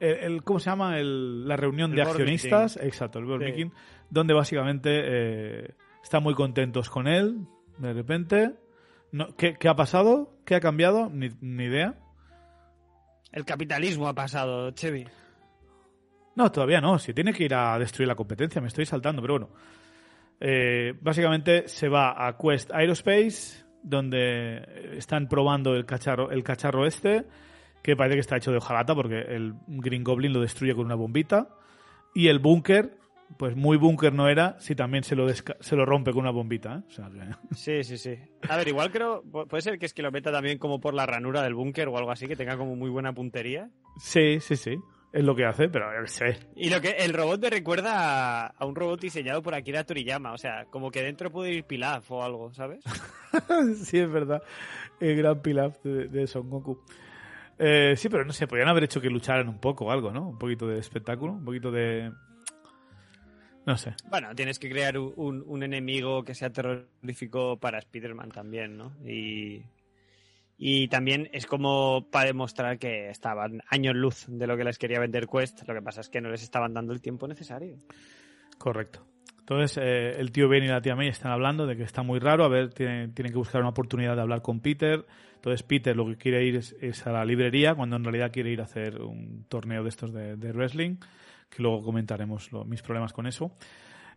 el, 0.00 0.14
el- 0.18 0.42
¿cómo 0.44 0.58
se 0.60 0.70
llama? 0.70 0.98
El- 0.98 1.46
la 1.48 1.56
reunión 1.56 1.94
de 1.94 2.02
accionistas, 2.02 2.76
exacto, 2.76 3.18
el 3.18 3.24
board 3.26 3.40
Sí. 3.40 3.44
meeting, 3.46 3.70
donde 4.10 4.34
básicamente 4.34 4.90
eh, 4.92 5.74
están 6.02 6.22
muy 6.22 6.34
contentos 6.34 6.90
con 6.90 7.06
él, 7.08 7.46
de 7.78 7.92
repente. 7.92 8.54
No, 9.12 9.28
¿qué, 9.36 9.54
qué 9.54 9.68
ha 9.68 9.76
pasado? 9.76 10.36
¿Qué 10.44 10.54
ha 10.56 10.60
cambiado? 10.60 11.08
Ni, 11.10 11.28
ni 11.40 11.64
idea. 11.64 11.94
El 13.32 13.44
capitalismo 13.44 14.08
ha 14.08 14.14
pasado, 14.14 14.70
Chevy. 14.72 15.06
No, 16.36 16.50
todavía 16.50 16.80
no. 16.80 16.98
Si 16.98 17.14
tiene 17.14 17.32
que 17.32 17.44
ir 17.44 17.54
a 17.54 17.78
destruir 17.78 18.08
la 18.08 18.14
competencia, 18.16 18.60
me 18.60 18.68
estoy 18.68 18.86
saltando, 18.86 19.22
pero 19.22 19.34
bueno. 19.34 19.50
Eh, 20.40 20.94
básicamente 21.00 21.68
se 21.68 21.88
va 21.88 22.26
a 22.26 22.36
Quest 22.36 22.72
Aerospace, 22.72 23.63
donde 23.84 24.96
están 24.96 25.28
probando 25.28 25.74
el 25.76 25.86
cacharro, 25.86 26.30
el 26.30 26.42
cacharro 26.42 26.86
este, 26.86 27.24
que 27.82 27.94
parece 27.96 28.16
que 28.16 28.20
está 28.20 28.36
hecho 28.36 28.50
de 28.50 28.56
hojalata 28.58 28.94
porque 28.94 29.20
el 29.20 29.54
Green 29.68 30.02
Goblin 30.02 30.32
lo 30.32 30.40
destruye 30.40 30.74
con 30.74 30.86
una 30.86 30.94
bombita. 30.96 31.48
Y 32.14 32.28
el 32.28 32.38
búnker, 32.38 32.96
pues 33.36 33.56
muy 33.56 33.76
búnker 33.76 34.12
no 34.12 34.28
era 34.28 34.58
si 34.60 34.74
también 34.74 35.04
se 35.04 35.14
lo, 35.16 35.28
se 35.28 35.76
lo 35.76 35.84
rompe 35.84 36.12
con 36.12 36.22
una 36.22 36.30
bombita. 36.30 36.76
¿eh? 36.76 36.82
O 36.88 36.90
sea 36.90 37.10
que- 37.10 37.54
Sí, 37.54 37.84
sí, 37.84 37.98
sí. 37.98 38.16
A 38.48 38.56
ver, 38.56 38.68
igual 38.68 38.90
creo, 38.90 39.22
pu- 39.22 39.46
puede 39.46 39.62
ser 39.62 39.78
que 39.78 39.86
es 39.86 39.92
que 39.94 40.02
lo 40.02 40.10
meta 40.12 40.32
también 40.32 40.58
como 40.58 40.80
por 40.80 40.94
la 40.94 41.06
ranura 41.06 41.42
del 41.42 41.54
búnker 41.54 41.88
o 41.88 41.98
algo 41.98 42.10
así, 42.10 42.26
que 42.26 42.36
tenga 42.36 42.56
como 42.56 42.74
muy 42.76 42.88
buena 42.90 43.12
puntería. 43.12 43.68
Sí, 43.98 44.38
sí, 44.40 44.56
sí. 44.56 44.76
Es 45.14 45.22
lo 45.22 45.36
que 45.36 45.44
hace, 45.44 45.68
pero 45.68 45.86
yo 45.98 46.06
sé. 46.08 46.38
Y 46.56 46.70
lo 46.70 46.80
que 46.80 46.90
el 46.90 47.12
robot 47.14 47.40
me 47.40 47.48
recuerda 47.50 47.92
a, 47.94 48.46
a 48.48 48.66
un 48.66 48.74
robot 48.74 49.00
diseñado 49.00 49.42
por 49.42 49.54
Akira 49.54 49.84
Toriyama, 49.84 50.32
o 50.32 50.38
sea, 50.38 50.64
como 50.70 50.90
que 50.90 51.02
dentro 51.02 51.30
puede 51.30 51.52
ir 51.52 51.62
Pilaf 51.64 52.10
o 52.10 52.24
algo, 52.24 52.52
¿sabes? 52.52 52.82
sí, 53.84 53.98
es 54.00 54.10
verdad. 54.10 54.42
El 54.98 55.16
gran 55.16 55.40
Pilaf 55.40 55.80
de, 55.84 56.08
de 56.08 56.26
Son 56.26 56.50
Goku. 56.50 56.80
Eh, 57.60 57.94
sí, 57.96 58.08
pero 58.08 58.24
no 58.24 58.32
sé, 58.32 58.48
podrían 58.48 58.68
haber 58.68 58.82
hecho 58.82 59.00
que 59.00 59.08
lucharan 59.08 59.48
un 59.48 59.60
poco 59.60 59.84
o 59.84 59.90
algo, 59.92 60.10
¿no? 60.10 60.30
Un 60.30 60.36
poquito 60.38 60.66
de 60.66 60.80
espectáculo, 60.80 61.34
un 61.34 61.44
poquito 61.44 61.70
de... 61.70 62.10
No 63.66 63.76
sé. 63.76 63.94
Bueno, 64.10 64.34
tienes 64.34 64.58
que 64.58 64.68
crear 64.68 64.98
un, 64.98 65.12
un- 65.16 65.44
un 65.46 65.62
enemigo 65.62 66.24
que 66.24 66.34
sea 66.34 66.50
terrorífico 66.50 67.56
para 67.58 67.78
Spider-Man 67.78 68.30
también, 68.32 68.76
¿no? 68.76 68.92
Y, 69.08 69.62
y 70.66 70.88
también 70.88 71.28
es 71.34 71.44
como 71.44 72.08
para 72.10 72.24
demostrar 72.24 72.78
que 72.78 73.10
estaban 73.10 73.60
años 73.68 73.94
luz 73.94 74.24
de 74.28 74.46
lo 74.46 74.56
que 74.56 74.64
les 74.64 74.78
quería 74.78 74.98
vender 74.98 75.26
Quest. 75.26 75.68
Lo 75.68 75.74
que 75.74 75.82
pasa 75.82 76.00
es 76.00 76.08
que 76.08 76.22
no 76.22 76.30
les 76.30 76.42
estaban 76.42 76.72
dando 76.72 76.94
el 76.94 77.02
tiempo 77.02 77.28
necesario. 77.28 77.76
Correcto. 78.56 79.04
Entonces, 79.40 79.76
eh, 79.82 80.18
el 80.18 80.32
tío 80.32 80.48
Ben 80.48 80.64
y 80.64 80.68
la 80.68 80.80
tía 80.80 80.96
May 80.96 81.08
están 81.08 81.32
hablando 81.32 81.66
de 81.66 81.76
que 81.76 81.82
está 81.82 82.02
muy 82.02 82.18
raro. 82.18 82.44
A 82.44 82.48
ver, 82.48 82.72
tienen, 82.72 83.12
tienen 83.12 83.30
que 83.30 83.36
buscar 83.36 83.60
una 83.60 83.68
oportunidad 83.72 84.16
de 84.16 84.22
hablar 84.22 84.40
con 84.40 84.60
Peter. 84.60 85.04
Entonces, 85.34 85.62
Peter 85.64 85.94
lo 85.94 86.06
que 86.06 86.16
quiere 86.16 86.42
ir 86.46 86.56
es, 86.56 87.06
a 87.06 87.12
la 87.12 87.26
librería, 87.26 87.74
cuando 87.74 87.96
en 87.96 88.04
realidad 88.04 88.32
quiere 88.32 88.50
ir 88.50 88.62
a 88.62 88.64
hacer 88.64 89.02
un 89.02 89.44
torneo 89.50 89.82
de 89.82 89.90
estos 89.90 90.14
de, 90.14 90.36
de 90.36 90.52
wrestling, 90.52 90.96
que 91.50 91.62
luego 91.62 91.82
comentaremos 91.82 92.50
lo- 92.52 92.64
mis 92.64 92.80
problemas 92.80 93.12
con 93.12 93.26
eso. 93.26 93.54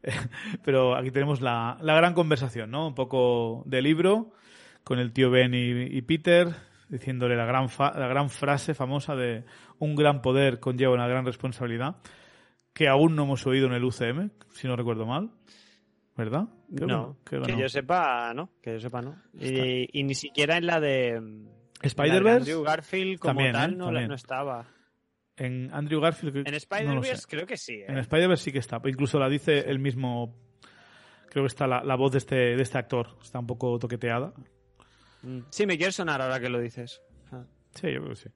Pero 0.63 0.95
aquí 0.95 1.11
tenemos 1.11 1.41
la, 1.41 1.77
la 1.81 1.93
gran 1.95 2.13
conversación, 2.13 2.71
¿no? 2.71 2.87
Un 2.87 2.95
poco 2.95 3.63
de 3.65 3.81
libro, 3.81 4.31
con 4.87 4.99
el 4.99 5.11
tío 5.11 5.29
Ben 5.29 5.53
y, 5.53 5.97
y 5.97 6.01
Peter, 6.03 6.47
diciéndole 6.87 7.35
la 7.35 7.45
gran, 7.45 7.67
fa- 7.69 7.97
la 7.99 8.07
gran 8.07 8.29
frase 8.29 8.73
famosa 8.73 9.15
de 9.15 9.43
un 9.79 9.95
gran 9.95 10.21
poder 10.21 10.59
conlleva 10.61 10.93
una 10.93 11.07
gran 11.07 11.25
responsabilidad 11.25 11.97
que 12.73 12.87
aún 12.87 13.15
no 13.15 13.23
hemos 13.23 13.45
oído 13.47 13.67
en 13.67 13.73
el 13.73 13.83
UCM, 13.83 14.29
si 14.53 14.67
no 14.67 14.75
recuerdo 14.75 15.05
mal. 15.05 15.29
¿Verdad? 16.15 16.45
Creo 16.75 16.87
que 16.87 16.93
no, 16.93 17.17
creo 17.23 17.41
que 17.43 17.51
no. 17.51 17.59
yo 17.59 17.69
sepa, 17.69 18.33
no, 18.33 18.49
que 18.61 18.73
yo 18.73 18.79
sepa, 18.79 19.01
no. 19.03 19.15
Y, 19.39 19.87
y 19.99 20.03
ni 20.03 20.15
siquiera 20.15 20.57
en 20.57 20.65
la 20.65 20.79
de 20.79 21.11
la 21.13 21.19
de 21.19 21.87
Spider-Verse, 21.87 22.51
Andrew 22.51 22.63
Garfield 22.63 23.19
como 23.19 23.33
También, 23.35 23.53
tal 23.53 23.73
¿eh? 23.73 23.75
no, 23.75 23.85
También. 23.85 24.07
no 24.07 24.15
estaba. 24.15 24.65
en 25.35 25.69
Andrew 25.73 25.99
Garfield. 26.01 26.31
creo- 26.33 26.45
En 26.47 26.53
Spider-Verse 26.55 27.27
creo 27.29 27.45
que 27.45 27.57
sí. 27.57 27.73
¿eh? 27.73 27.85
En 27.87 27.97
Spider-Verse 27.99 28.45
sí 28.45 28.51
que 28.51 28.57
está. 28.59 28.81
Incluso 28.85 29.19
la 29.19 29.29
dice 29.29 29.69
el 29.69 29.77
mismo. 29.79 30.35
Creo 31.29 31.43
que 31.43 31.47
está 31.49 31.67
la, 31.67 31.83
la 31.83 31.95
voz 31.95 32.13
de 32.13 32.17
este, 32.17 32.35
de 32.35 32.61
este 32.63 32.79
actor. 32.79 33.09
Está 33.21 33.37
un 33.39 33.45
poco 33.47 33.77
toqueteada. 33.77 34.33
Mm, 35.23 35.39
Sí, 35.49 35.65
me 35.65 35.77
quiere 35.77 35.91
sonar 35.91 36.21
ahora 36.21 36.39
que 36.39 36.49
lo 36.49 36.59
dices. 36.59 37.01
Ah. 37.31 37.43
Sí, 37.73 37.87
yo 37.91 37.99
creo 38.01 38.09
que 38.09 38.15
sí. 38.15 38.29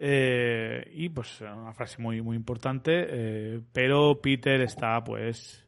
Eh, 0.00 0.90
y 0.94 1.08
pues 1.08 1.40
una 1.40 1.72
frase 1.72 2.00
muy, 2.02 2.20
muy 2.22 2.36
importante. 2.36 3.06
eh, 3.08 3.60
pero 3.72 4.20
Peter 4.20 4.60
está, 4.62 5.02
pues. 5.04 5.60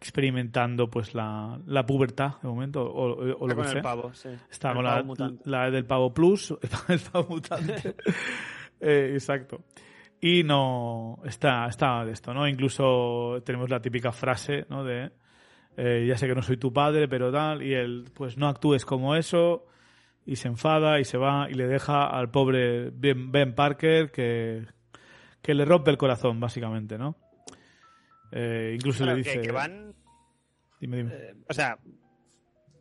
experimentando 0.00 0.88
pues 0.88 1.12
la, 1.12 1.58
la 1.66 1.84
pubertad 1.84 2.34
de 2.40 2.48
momento. 2.48 2.82
O, 2.84 3.14
o- 3.14 3.36
o 3.36 3.48
Está 3.48 3.54
lo 3.54 3.56
que 3.62 3.68
sea. 3.68 3.76
el 3.78 3.82
pavo, 3.82 4.14
sí. 4.14 4.28
Está 4.50 4.68
El 4.70 4.74
con 4.76 4.84
pavo 4.84 5.14
la, 5.18 5.32
la 5.44 5.70
del 5.72 5.84
pavo 5.86 6.14
plus, 6.14 6.54
el 6.88 6.98
pavo 7.00 7.26
mutante. 7.30 7.94
Eh, 8.80 9.10
exacto. 9.14 9.64
Y 10.20 10.44
no 10.44 11.18
está, 11.24 11.66
está 11.66 12.04
de 12.04 12.12
esto, 12.12 12.32
¿no? 12.32 12.46
Incluso 12.46 13.42
tenemos 13.44 13.68
la 13.68 13.80
típica 13.82 14.12
frase, 14.12 14.66
¿no? 14.68 14.84
De 14.84 15.10
ya 15.76 16.16
sé 16.16 16.28
que 16.28 16.34
no 16.36 16.42
soy 16.42 16.58
tu 16.58 16.72
padre, 16.72 17.08
pero 17.08 17.32
tal, 17.32 17.60
y 17.64 17.74
él, 17.74 18.04
pues 18.14 18.36
no 18.36 18.46
actúes 18.48 18.84
como 18.84 19.16
eso, 19.16 19.66
y 20.28 20.36
se 20.36 20.48
enfada 20.48 21.00
y 21.00 21.04
se 21.04 21.16
va 21.16 21.48
y 21.50 21.54
le 21.54 21.66
deja 21.66 22.06
al 22.06 22.30
pobre 22.30 22.90
Ben, 22.90 23.54
Parker 23.54 24.10
que, 24.10 24.66
que 25.40 25.54
le 25.54 25.64
rompe 25.64 25.90
el 25.90 25.96
corazón, 25.96 26.38
básicamente, 26.38 26.98
¿no? 26.98 27.16
Eh, 28.30 28.72
incluso 28.76 29.04
Claro, 29.04 29.16
le 29.16 29.22
dice... 29.24 29.40
que 29.40 29.50
van 29.52 29.94
Dime, 30.80 30.98
dime. 30.98 31.10
Eh, 31.14 31.34
o 31.48 31.54
sea, 31.54 31.78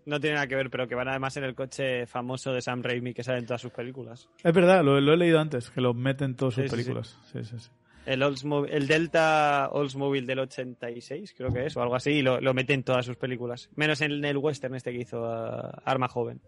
no 0.05 0.19
tiene 0.19 0.35
nada 0.35 0.47
que 0.47 0.55
ver, 0.55 0.69
pero 0.69 0.87
que 0.87 0.93
van 0.95 1.07
además 1.07 1.35
en 1.37 1.45
el 1.45 1.55
coche 1.55 2.05
famoso 2.05 2.51
de 2.53 2.61
Sam 2.61 2.83
Raimi 2.83 3.13
que 3.13 3.23
sale 3.23 3.39
en 3.39 3.45
todas 3.45 3.61
sus 3.61 3.71
películas. 3.71 4.29
Es 4.43 4.53
verdad, 4.53 4.83
lo, 4.83 4.99
lo 5.01 5.13
he 5.13 5.17
leído 5.17 5.39
antes, 5.39 5.69
que 5.71 5.81
lo 5.81 5.93
meten 5.93 6.31
en 6.31 6.35
todas 6.35 6.53
sus 6.55 6.65
Sí, 6.65 6.69
películas. 6.69 7.17
Sí, 7.31 7.43
sí, 7.43 7.57
sí. 7.57 7.69
El, 8.05 8.21
Oldsmobile- 8.21 8.69
el 8.71 8.87
Delta 8.87 9.69
Oldsmobile 9.71 10.27
del 10.27 10.39
86, 10.39 11.33
creo 11.35 11.51
que 11.51 11.65
es, 11.65 11.75
o 11.75 11.81
algo 11.81 11.95
así, 11.95 12.11
y 12.11 12.21
lo, 12.21 12.39
lo 12.39 12.53
mete 12.53 12.73
en 12.73 12.83
todas 12.83 13.05
sus 13.05 13.17
películas. 13.17 13.69
Menos 13.75 13.99
en 14.01 14.23
el 14.23 14.37
western 14.37 14.75
este 14.75 14.91
que 14.91 14.99
hizo 14.99 15.25
ah, 15.25 15.81
Arma 15.85 16.07
Joven. 16.07 16.39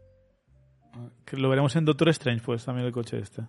Que 1.26 1.38
lo 1.38 1.50
veremos 1.50 1.76
en 1.76 1.86
Doctor 1.86 2.10
Strange, 2.10 2.42
pues, 2.44 2.66
también 2.66 2.88
el 2.88 2.94
coche 2.94 3.20
este. 3.20 3.44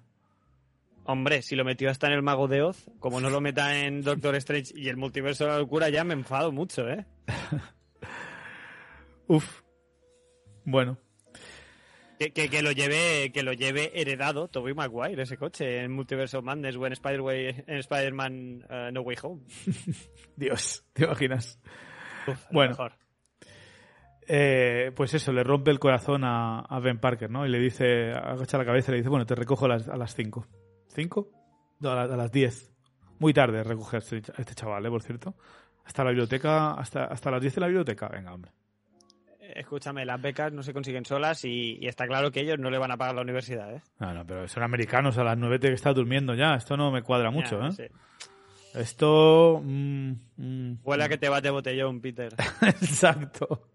Hombre, 1.04 1.42
si 1.42 1.56
lo 1.56 1.64
metió 1.64 1.90
hasta 1.90 2.06
en 2.06 2.12
el 2.12 2.22
Mago 2.22 2.46
de 2.46 2.62
Oz, 2.62 2.88
como 3.00 3.20
no 3.20 3.30
lo 3.30 3.40
meta 3.40 3.84
en 3.84 4.02
Doctor 4.02 4.36
Strange 4.36 4.72
y 4.76 4.88
el 4.88 4.96
multiverso 4.96 5.44
de 5.44 5.50
la 5.50 5.58
locura, 5.58 5.88
ya 5.88 6.04
me 6.04 6.14
enfado 6.14 6.52
mucho, 6.52 6.88
¿eh? 6.88 7.04
Uf. 9.26 9.62
Bueno, 10.64 10.98
Que, 12.18 12.32
que, 12.32 12.50
que 12.50 12.62
lo 12.62 12.70
lleve 12.72 13.32
que 13.32 13.42
lo 13.42 13.54
lleve 13.54 13.98
heredado 13.98 14.48
Tobey 14.48 14.74
Maguire 14.74 15.22
ese 15.22 15.38
coche 15.38 15.82
en 15.82 15.90
Multiverso 15.90 16.42
Madness 16.42 16.76
o 16.76 16.86
en 16.86 16.92
Spider-Man 16.92 18.66
eh, 18.68 18.90
No 18.92 19.00
Way 19.00 19.16
Home. 19.22 19.42
Dios, 20.36 20.84
¿te 20.92 21.04
imaginas? 21.04 21.58
Uf, 22.26 22.38
Bueno. 22.52 22.72
mejor. 22.72 22.92
Eh, 24.32 24.92
pues 24.94 25.12
eso, 25.14 25.32
le 25.32 25.42
rompe 25.42 25.70
el 25.72 25.80
corazón 25.80 26.22
a, 26.24 26.60
a 26.60 26.78
Ben 26.78 27.00
Parker, 27.00 27.28
¿no? 27.30 27.44
Y 27.44 27.48
le 27.48 27.58
dice, 27.58 28.12
agacha 28.12 28.58
la 28.58 28.64
cabeza 28.64 28.90
y 28.90 28.92
le 28.92 28.98
dice, 28.98 29.08
bueno, 29.08 29.26
te 29.26 29.34
recojo 29.34 29.64
a 29.64 29.68
las, 29.70 29.88
a 29.88 29.96
las 29.96 30.14
5. 30.14 30.46
¿5? 30.94 31.28
No, 31.80 31.90
a, 31.90 31.94
la- 32.06 32.14
a 32.14 32.16
las 32.16 32.30
10. 32.30 32.72
Muy 33.18 33.32
tarde 33.34 33.64
recoge 33.64 33.96
a 33.96 33.98
este, 33.98 34.18
este 34.18 34.54
chaval, 34.54 34.86
¿eh? 34.86 34.88
Por 34.90 35.02
cierto. 35.02 35.34
Hasta 35.84 36.04
la 36.04 36.10
biblioteca, 36.10 36.74
hasta, 36.74 37.04
hasta 37.06 37.30
las 37.32 37.40
10 37.40 37.56
de 37.56 37.60
la 37.60 37.66
biblioteca. 37.66 38.08
Venga, 38.08 38.32
hombre. 38.32 38.52
Escúchame, 39.56 40.04
las 40.04 40.22
becas 40.22 40.52
no 40.52 40.62
se 40.62 40.72
consiguen 40.72 41.04
solas 41.04 41.44
y, 41.44 41.76
y 41.80 41.88
está 41.88 42.06
claro 42.06 42.30
que 42.30 42.40
ellos 42.40 42.58
no 42.60 42.70
le 42.70 42.78
van 42.78 42.92
a 42.92 42.96
pagar 42.96 43.16
la 43.16 43.22
universidad, 43.22 43.74
¿eh? 43.74 43.82
No, 43.98 44.14
no, 44.14 44.24
pero 44.24 44.46
son 44.46 44.62
americanos, 44.62 45.18
a 45.18 45.24
las 45.24 45.36
9 45.36 45.58
te 45.58 45.68
que 45.68 45.74
está 45.74 45.92
durmiendo 45.92 46.34
ya. 46.34 46.54
Esto 46.54 46.76
no 46.76 46.92
me 46.92 47.02
cuadra 47.02 47.32
mucho, 47.32 47.58
Ya, 47.60 47.66
¿eh? 47.66 47.72
sí. 47.72 47.84
Esto... 48.74 49.60
mm, 49.64 50.12
mm, 50.36 50.78
Huele 50.84 51.04
a 51.04 51.08
que 51.08 51.18
te 51.18 51.28
bate 51.28 51.50
botellón, 51.50 52.00
Peter. 52.00 52.32
Exacto. 52.62 53.68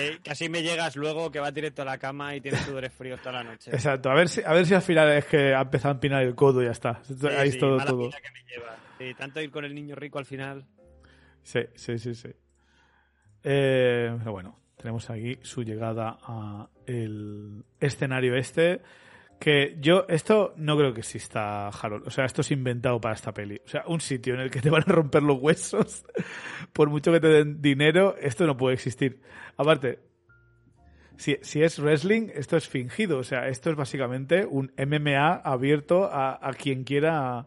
Eh, 0.00 0.18
casi 0.24 0.48
me 0.48 0.62
llegas 0.62 0.96
luego 0.96 1.30
que 1.30 1.38
va 1.40 1.50
directo 1.50 1.82
a 1.82 1.84
la 1.84 1.98
cama 1.98 2.34
y 2.34 2.40
tienes 2.40 2.60
sudores 2.62 2.92
fríos 2.92 3.20
toda 3.20 3.42
la 3.42 3.44
noche. 3.44 3.70
Exacto. 3.70 4.10
A 4.10 4.14
ver 4.14 4.28
si, 4.28 4.42
a 4.42 4.52
ver 4.52 4.64
si 4.66 4.74
al 4.74 4.82
final 4.82 5.10
es 5.12 5.26
que 5.26 5.54
ha 5.54 5.60
empezado 5.60 5.92
a 5.92 5.94
empinar 5.96 6.22
el 6.22 6.34
codo 6.34 6.62
y 6.62 6.66
ya 6.66 6.70
está. 6.72 7.00
Sí, 7.02 7.14
Ahí 7.26 7.50
sí, 7.50 7.56
es 7.56 7.58
todo, 7.58 7.78
que 7.78 7.84
me 7.86 8.42
lleva. 8.48 8.76
Sí, 8.98 9.14
tanto 9.14 9.40
ir 9.40 9.50
con 9.50 9.64
el 9.64 9.74
niño 9.74 9.94
rico 9.94 10.18
al 10.18 10.26
final. 10.26 10.64
Sí, 11.42 11.60
sí, 11.74 11.98
sí, 11.98 12.14
sí. 12.14 12.28
Eh, 13.44 14.14
pero 14.18 14.32
bueno, 14.32 14.58
tenemos 14.76 15.08
aquí 15.10 15.38
su 15.42 15.62
llegada 15.62 16.18
a 16.22 16.68
el 16.86 17.64
escenario 17.80 18.34
este. 18.36 18.80
Que 19.38 19.76
yo, 19.80 20.04
esto 20.08 20.52
no 20.56 20.76
creo 20.76 20.92
que 20.92 21.00
exista, 21.00 21.68
Harold. 21.68 22.06
O 22.06 22.10
sea, 22.10 22.24
esto 22.24 22.40
es 22.40 22.50
inventado 22.50 23.00
para 23.00 23.14
esta 23.14 23.32
peli. 23.32 23.60
O 23.64 23.68
sea, 23.68 23.84
un 23.86 24.00
sitio 24.00 24.34
en 24.34 24.40
el 24.40 24.50
que 24.50 24.60
te 24.60 24.70
van 24.70 24.82
a 24.82 24.92
romper 24.92 25.22
los 25.22 25.38
huesos, 25.40 26.04
por 26.72 26.90
mucho 26.90 27.12
que 27.12 27.20
te 27.20 27.28
den 27.28 27.62
dinero, 27.62 28.16
esto 28.20 28.46
no 28.46 28.56
puede 28.56 28.74
existir. 28.74 29.20
Aparte, 29.56 30.00
si, 31.16 31.36
si 31.42 31.62
es 31.62 31.78
wrestling, 31.78 32.30
esto 32.34 32.56
es 32.56 32.68
fingido. 32.68 33.18
O 33.18 33.24
sea, 33.24 33.48
esto 33.48 33.70
es 33.70 33.76
básicamente 33.76 34.46
un 34.46 34.72
MMA 34.76 35.34
abierto 35.34 36.04
a, 36.04 36.38
a 36.40 36.52
quien 36.52 36.84
quiera. 36.84 37.46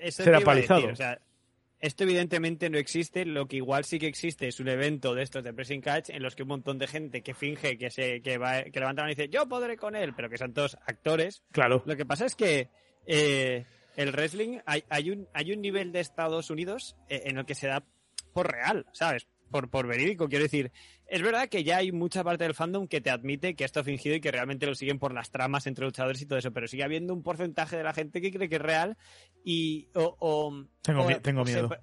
Eso 0.00 0.22
Será 0.22 0.38
te 0.38 0.44
iba 0.44 0.52
a 0.52 0.56
decir, 0.56 0.90
o 0.90 0.96
sea, 0.96 1.18
esto 1.86 2.04
evidentemente 2.04 2.68
no 2.68 2.78
existe. 2.78 3.24
Lo 3.24 3.46
que 3.46 3.56
igual 3.56 3.84
sí 3.84 3.98
que 3.98 4.06
existe 4.06 4.48
es 4.48 4.60
un 4.60 4.68
evento 4.68 5.14
de 5.14 5.22
estos 5.22 5.44
de 5.44 5.52
pressing 5.52 5.80
catch 5.80 6.10
en 6.10 6.22
los 6.22 6.34
que 6.34 6.42
un 6.42 6.48
montón 6.48 6.78
de 6.78 6.86
gente 6.86 7.22
que 7.22 7.34
finge 7.34 7.78
que 7.78 7.90
se 7.90 8.20
que 8.22 8.38
va 8.38 8.64
que 8.64 8.80
levanta 8.80 9.02
la 9.02 9.06
mano 9.06 9.12
y 9.12 9.14
dice 9.14 9.28
yo 9.28 9.48
podré 9.48 9.76
con 9.76 9.94
él, 9.94 10.12
pero 10.14 10.28
que 10.28 10.38
son 10.38 10.52
todos 10.52 10.76
actores. 10.86 11.42
Claro. 11.52 11.82
Lo 11.86 11.96
que 11.96 12.04
pasa 12.04 12.26
es 12.26 12.34
que 12.34 12.68
eh, 13.06 13.64
el 13.96 14.12
wrestling 14.12 14.58
hay, 14.66 14.84
hay 14.88 15.10
un 15.10 15.28
hay 15.32 15.52
un 15.52 15.60
nivel 15.60 15.92
de 15.92 16.00
Estados 16.00 16.50
Unidos 16.50 16.96
eh, 17.08 17.22
en 17.26 17.38
el 17.38 17.46
que 17.46 17.54
se 17.54 17.68
da 17.68 17.84
por 18.32 18.50
real, 18.50 18.86
¿sabes? 18.92 19.28
Por, 19.50 19.68
por 19.70 19.86
verídico, 19.86 20.28
quiero 20.28 20.42
decir. 20.44 20.72
Es 21.06 21.22
verdad 21.22 21.48
que 21.48 21.62
ya 21.62 21.76
hay 21.78 21.92
mucha 21.92 22.24
parte 22.24 22.42
del 22.44 22.54
fandom 22.54 22.88
que 22.88 23.00
te 23.00 23.10
admite 23.10 23.54
que 23.54 23.64
esto 23.64 23.80
es 23.80 23.86
fingido 23.86 24.16
y 24.16 24.20
que 24.20 24.32
realmente 24.32 24.66
lo 24.66 24.74
siguen 24.74 24.98
por 24.98 25.14
las 25.14 25.30
tramas 25.30 25.66
entre 25.68 25.84
luchadores 25.84 26.20
y 26.20 26.26
todo 26.26 26.38
eso, 26.38 26.52
pero 26.52 26.66
sigue 26.66 26.82
habiendo 26.82 27.14
un 27.14 27.22
porcentaje 27.22 27.76
de 27.76 27.84
la 27.84 27.92
gente 27.94 28.20
que 28.20 28.32
cree 28.32 28.48
que 28.48 28.56
es 28.56 28.62
real 28.62 28.96
y 29.44 29.88
o, 29.94 30.16
o- 30.18 30.64
Tengo 30.82 31.02
o- 31.06 31.20
tengo 31.20 31.46
se 31.46 31.52
miedo. 31.52 31.68
pre- 31.68 31.78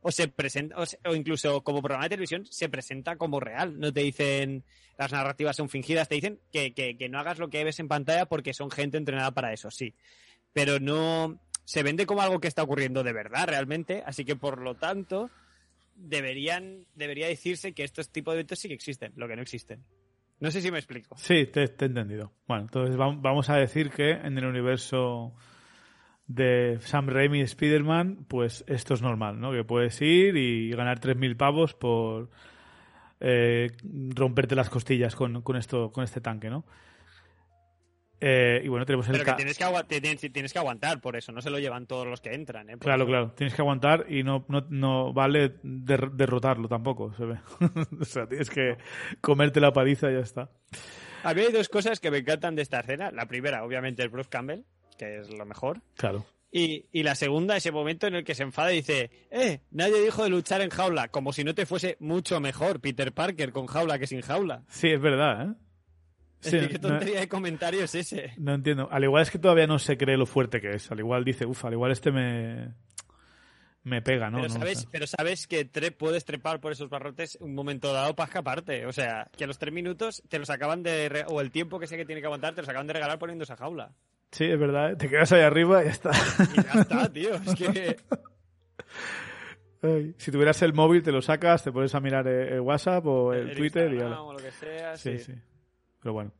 o 0.00 0.10
se 0.12 0.28
presenta 0.28 0.76
o, 0.78 0.86
se- 0.86 0.98
o 1.04 1.14
incluso 1.16 1.62
como 1.62 1.82
programa 1.82 2.04
de 2.04 2.10
televisión 2.10 2.44
se 2.46 2.68
presenta 2.68 3.16
como 3.16 3.40
real 3.40 3.78
no 3.80 3.92
te 3.92 4.00
dicen 4.00 4.64
las 4.98 5.10
narrativas 5.12 5.56
son 5.56 5.68
fingidas 5.68 6.08
te 6.08 6.16
dicen 6.16 6.40
que, 6.52 6.72
que, 6.74 6.96
que 6.96 7.08
no 7.08 7.18
hagas 7.20 7.38
lo 7.38 7.48
que 7.50 7.62
ves 7.64 7.78
en 7.80 7.88
pantalla 7.88 8.26
porque 8.26 8.52
son 8.54 8.70
gente 8.70 8.96
entrenada 8.96 9.30
para 9.32 9.52
eso 9.52 9.70
sí 9.70 9.94
pero 10.52 10.80
no 10.80 11.40
se 11.64 11.82
vende 11.84 12.04
como 12.06 12.20
algo 12.22 12.40
que 12.40 12.48
está 12.48 12.62
ocurriendo 12.64 13.02
de 13.04 13.12
verdad 13.12 13.46
realmente 13.48 14.02
así 14.04 14.24
que 14.24 14.34
por 14.36 14.60
lo 14.60 14.74
tanto 14.74 15.30
deberían 15.94 16.86
debería 16.94 17.26
decirse 17.28 17.72
que 17.74 17.84
estos 17.84 18.10
tipos 18.10 18.32
de 18.34 18.40
eventos 18.40 18.58
sí 18.58 18.68
que 18.68 18.74
existen 18.74 19.12
lo 19.16 19.28
que 19.28 19.36
no 19.36 19.42
existen 19.42 19.84
no 20.40 20.50
sé 20.50 20.60
si 20.60 20.70
me 20.70 20.78
explico 20.78 21.16
Sí, 21.18 21.46
te, 21.46 21.62
he 21.62 21.84
entendido. 21.84 22.32
Bueno, 22.48 22.64
entonces 22.64 22.96
vam- 22.96 23.20
vamos 23.22 23.48
a 23.48 23.56
decir 23.56 23.90
que 23.90 24.10
en 24.10 24.36
el 24.38 24.44
universo 24.46 25.34
de 26.26 26.78
Sam 26.80 27.08
Raimi 27.08 27.38
y 27.38 27.42
Spider-Man, 27.42 28.24
pues 28.28 28.64
esto 28.66 28.94
es 28.94 29.02
normal, 29.02 29.38
¿no? 29.38 29.52
Que 29.52 29.62
puedes 29.64 30.00
ir 30.02 30.36
y 30.36 30.70
ganar 30.70 30.98
3.000 30.98 31.36
pavos 31.36 31.74
por 31.74 32.30
eh, 33.20 33.70
romperte 34.14 34.54
las 34.56 34.68
costillas 34.70 35.14
con, 35.14 35.42
con, 35.42 35.56
esto, 35.56 35.92
con 35.92 36.02
este 36.04 36.20
tanque, 36.20 36.50
¿no? 36.50 36.64
Eh, 38.24 38.60
y 38.64 38.68
bueno, 38.68 38.86
tenemos 38.86 39.06
el... 39.08 39.12
pero 39.14 39.24
que 39.24 39.32
tienes 39.32 39.58
que, 39.58 40.00
tienes, 40.00 40.32
tienes 40.32 40.52
que 40.52 40.58
aguantar 40.60 41.00
por 41.00 41.16
eso 41.16 41.32
no 41.32 41.42
se 41.42 41.50
lo 41.50 41.58
llevan 41.58 41.88
todos 41.88 42.06
los 42.06 42.20
que 42.20 42.32
entran 42.32 42.70
¿eh? 42.70 42.76
Claro, 42.78 43.02
eso- 43.02 43.08
claro. 43.10 43.32
Tienes 43.36 43.52
que 43.52 43.62
aguantar 43.62 44.06
y 44.08 44.22
no, 44.22 44.44
no, 44.48 44.64
no 44.70 45.12
vale 45.12 45.54
der- 45.64 46.12
derrotarlo 46.12 46.68
tampoco, 46.68 47.12
se 47.14 47.24
ve. 47.24 47.38
o 48.00 48.04
sea, 48.04 48.26
tienes 48.28 48.48
que 48.48 48.76
comerte 49.20 49.60
la 49.60 49.72
paliza 49.72 50.08
y 50.10 50.14
ya 50.14 50.20
está. 50.20 50.50
A 51.24 51.34
mí 51.34 51.40
hay 51.42 51.52
dos 51.52 51.68
cosas 51.68 51.98
que 51.98 52.10
me 52.12 52.18
encantan 52.18 52.54
de 52.54 52.62
esta 52.62 52.78
escena. 52.80 53.10
La 53.10 53.26
primera, 53.26 53.64
obviamente, 53.64 54.04
es 54.04 54.10
Bruce 54.10 54.28
Campbell, 54.30 54.62
que 54.98 55.18
es 55.18 55.30
lo 55.36 55.44
mejor. 55.44 55.80
Claro. 55.96 56.24
Y, 56.50 56.86
y 56.92 57.02
la 57.02 57.14
segunda, 57.14 57.56
ese 57.56 57.72
momento 57.72 58.06
en 58.06 58.14
el 58.14 58.24
que 58.24 58.34
se 58.34 58.42
enfada 58.42 58.72
y 58.72 58.76
dice, 58.76 59.10
eh, 59.30 59.60
nadie 59.70 60.00
dijo 60.02 60.22
de 60.22 60.30
luchar 60.30 60.60
en 60.60 60.70
jaula, 60.70 61.08
como 61.08 61.32
si 61.32 61.44
no 61.44 61.54
te 61.54 61.64
fuese 61.66 61.96
mucho 61.98 62.40
mejor 62.40 62.80
Peter 62.80 63.12
Parker 63.12 63.52
con 63.52 63.66
jaula 63.66 63.98
que 63.98 64.06
sin 64.06 64.20
jaula. 64.20 64.62
Sí, 64.68 64.88
es 64.90 65.00
verdad, 65.00 65.48
¿eh? 65.50 65.54
Sí, 66.50 66.58
¿Qué 66.68 66.74
no- 66.74 66.88
tontería 66.88 67.20
de 67.20 67.28
comentario 67.28 67.84
es 67.84 67.94
ese? 67.94 68.32
No 68.36 68.54
entiendo. 68.54 68.88
Al 68.90 69.04
igual 69.04 69.22
es 69.22 69.30
que 69.30 69.38
todavía 69.38 69.66
no 69.66 69.78
se 69.78 69.96
cree 69.96 70.16
lo 70.16 70.26
fuerte 70.26 70.60
que 70.60 70.70
es. 70.70 70.90
Al 70.90 70.98
igual 70.98 71.24
dice, 71.24 71.46
uff, 71.46 71.64
al 71.64 71.72
igual 71.74 71.92
este 71.92 72.10
me. 72.10 72.74
me 73.84 74.02
pega, 74.02 74.28
¿no? 74.30 74.38
pero, 74.38 74.48
No 74.48 74.54
sabes, 74.60 74.86
pero 74.90 75.06
sabes 75.06 75.46
que 75.46 75.70
tre- 75.70 75.94
puedes 75.96 76.24
trepar 76.24 76.60
por 76.60 76.72
esos 76.72 76.88
barrotes 76.88 77.36
un 77.40 77.54
momento 77.54 77.92
dado 77.92 78.14
para 78.16 78.26
escaparte. 78.28 78.86
O 78.86 78.92
sea, 78.92 79.28
que 79.36 79.44
a 79.44 79.46
los 79.46 79.58
tres 79.58 79.72
minutos 79.72 80.22
te 80.28 80.38
los 80.38 80.50
acaban 80.50 80.82
de... 80.82 81.24
o 81.28 81.40
el 81.40 81.50
tiempo 81.50 81.78
que 81.78 81.86
sé 81.86 81.96
que 81.96 82.04
tiene 82.04 82.20
que 82.20 82.26
aguantar, 82.26 82.54
te 82.54 82.62
los 82.62 82.68
acaban 82.68 82.86
de 82.88 82.92
regalar 82.94 83.18
poniendo 83.18 83.44
esa 83.44 83.56
jaula. 83.56 83.92
Sí, 84.32 84.44
es 84.44 84.58
verdad. 84.58 84.92
¿eh? 84.92 84.96
Te 84.96 85.08
quedas 85.08 85.30
ahí 85.32 85.42
arriba 85.42 85.82
y 85.82 85.86
ya 85.86 85.90
está. 85.92 86.10
Y 86.10 86.62
ya 86.62 86.80
está, 86.80 87.08
tío. 87.12 87.34
Es 87.34 87.54
que... 87.54 87.96
Ay, 89.82 90.14
si 90.16 90.30
tuvieras 90.30 90.62
el 90.62 90.72
móvil, 90.74 91.02
te 91.02 91.10
lo 91.10 91.20
sacas, 91.22 91.64
te 91.64 91.72
pones 91.72 91.92
a 91.94 92.00
mirar 92.00 92.26
eh, 92.28 92.54
el 92.54 92.60
WhatsApp 92.60 93.04
o 93.06 93.32
el, 93.32 93.50
el 93.50 93.56
Twitter 93.56 93.88
y 93.88 93.94
Instagram 93.94 94.12
ala. 94.12 94.22
o 94.22 94.32
lo 94.32 94.38
que 94.38 94.52
sea, 94.52 94.96
Sí, 94.96 95.18
sí. 95.18 95.32
sí. 95.32 95.32
Pero 96.02 96.12
bueno. 96.12 96.32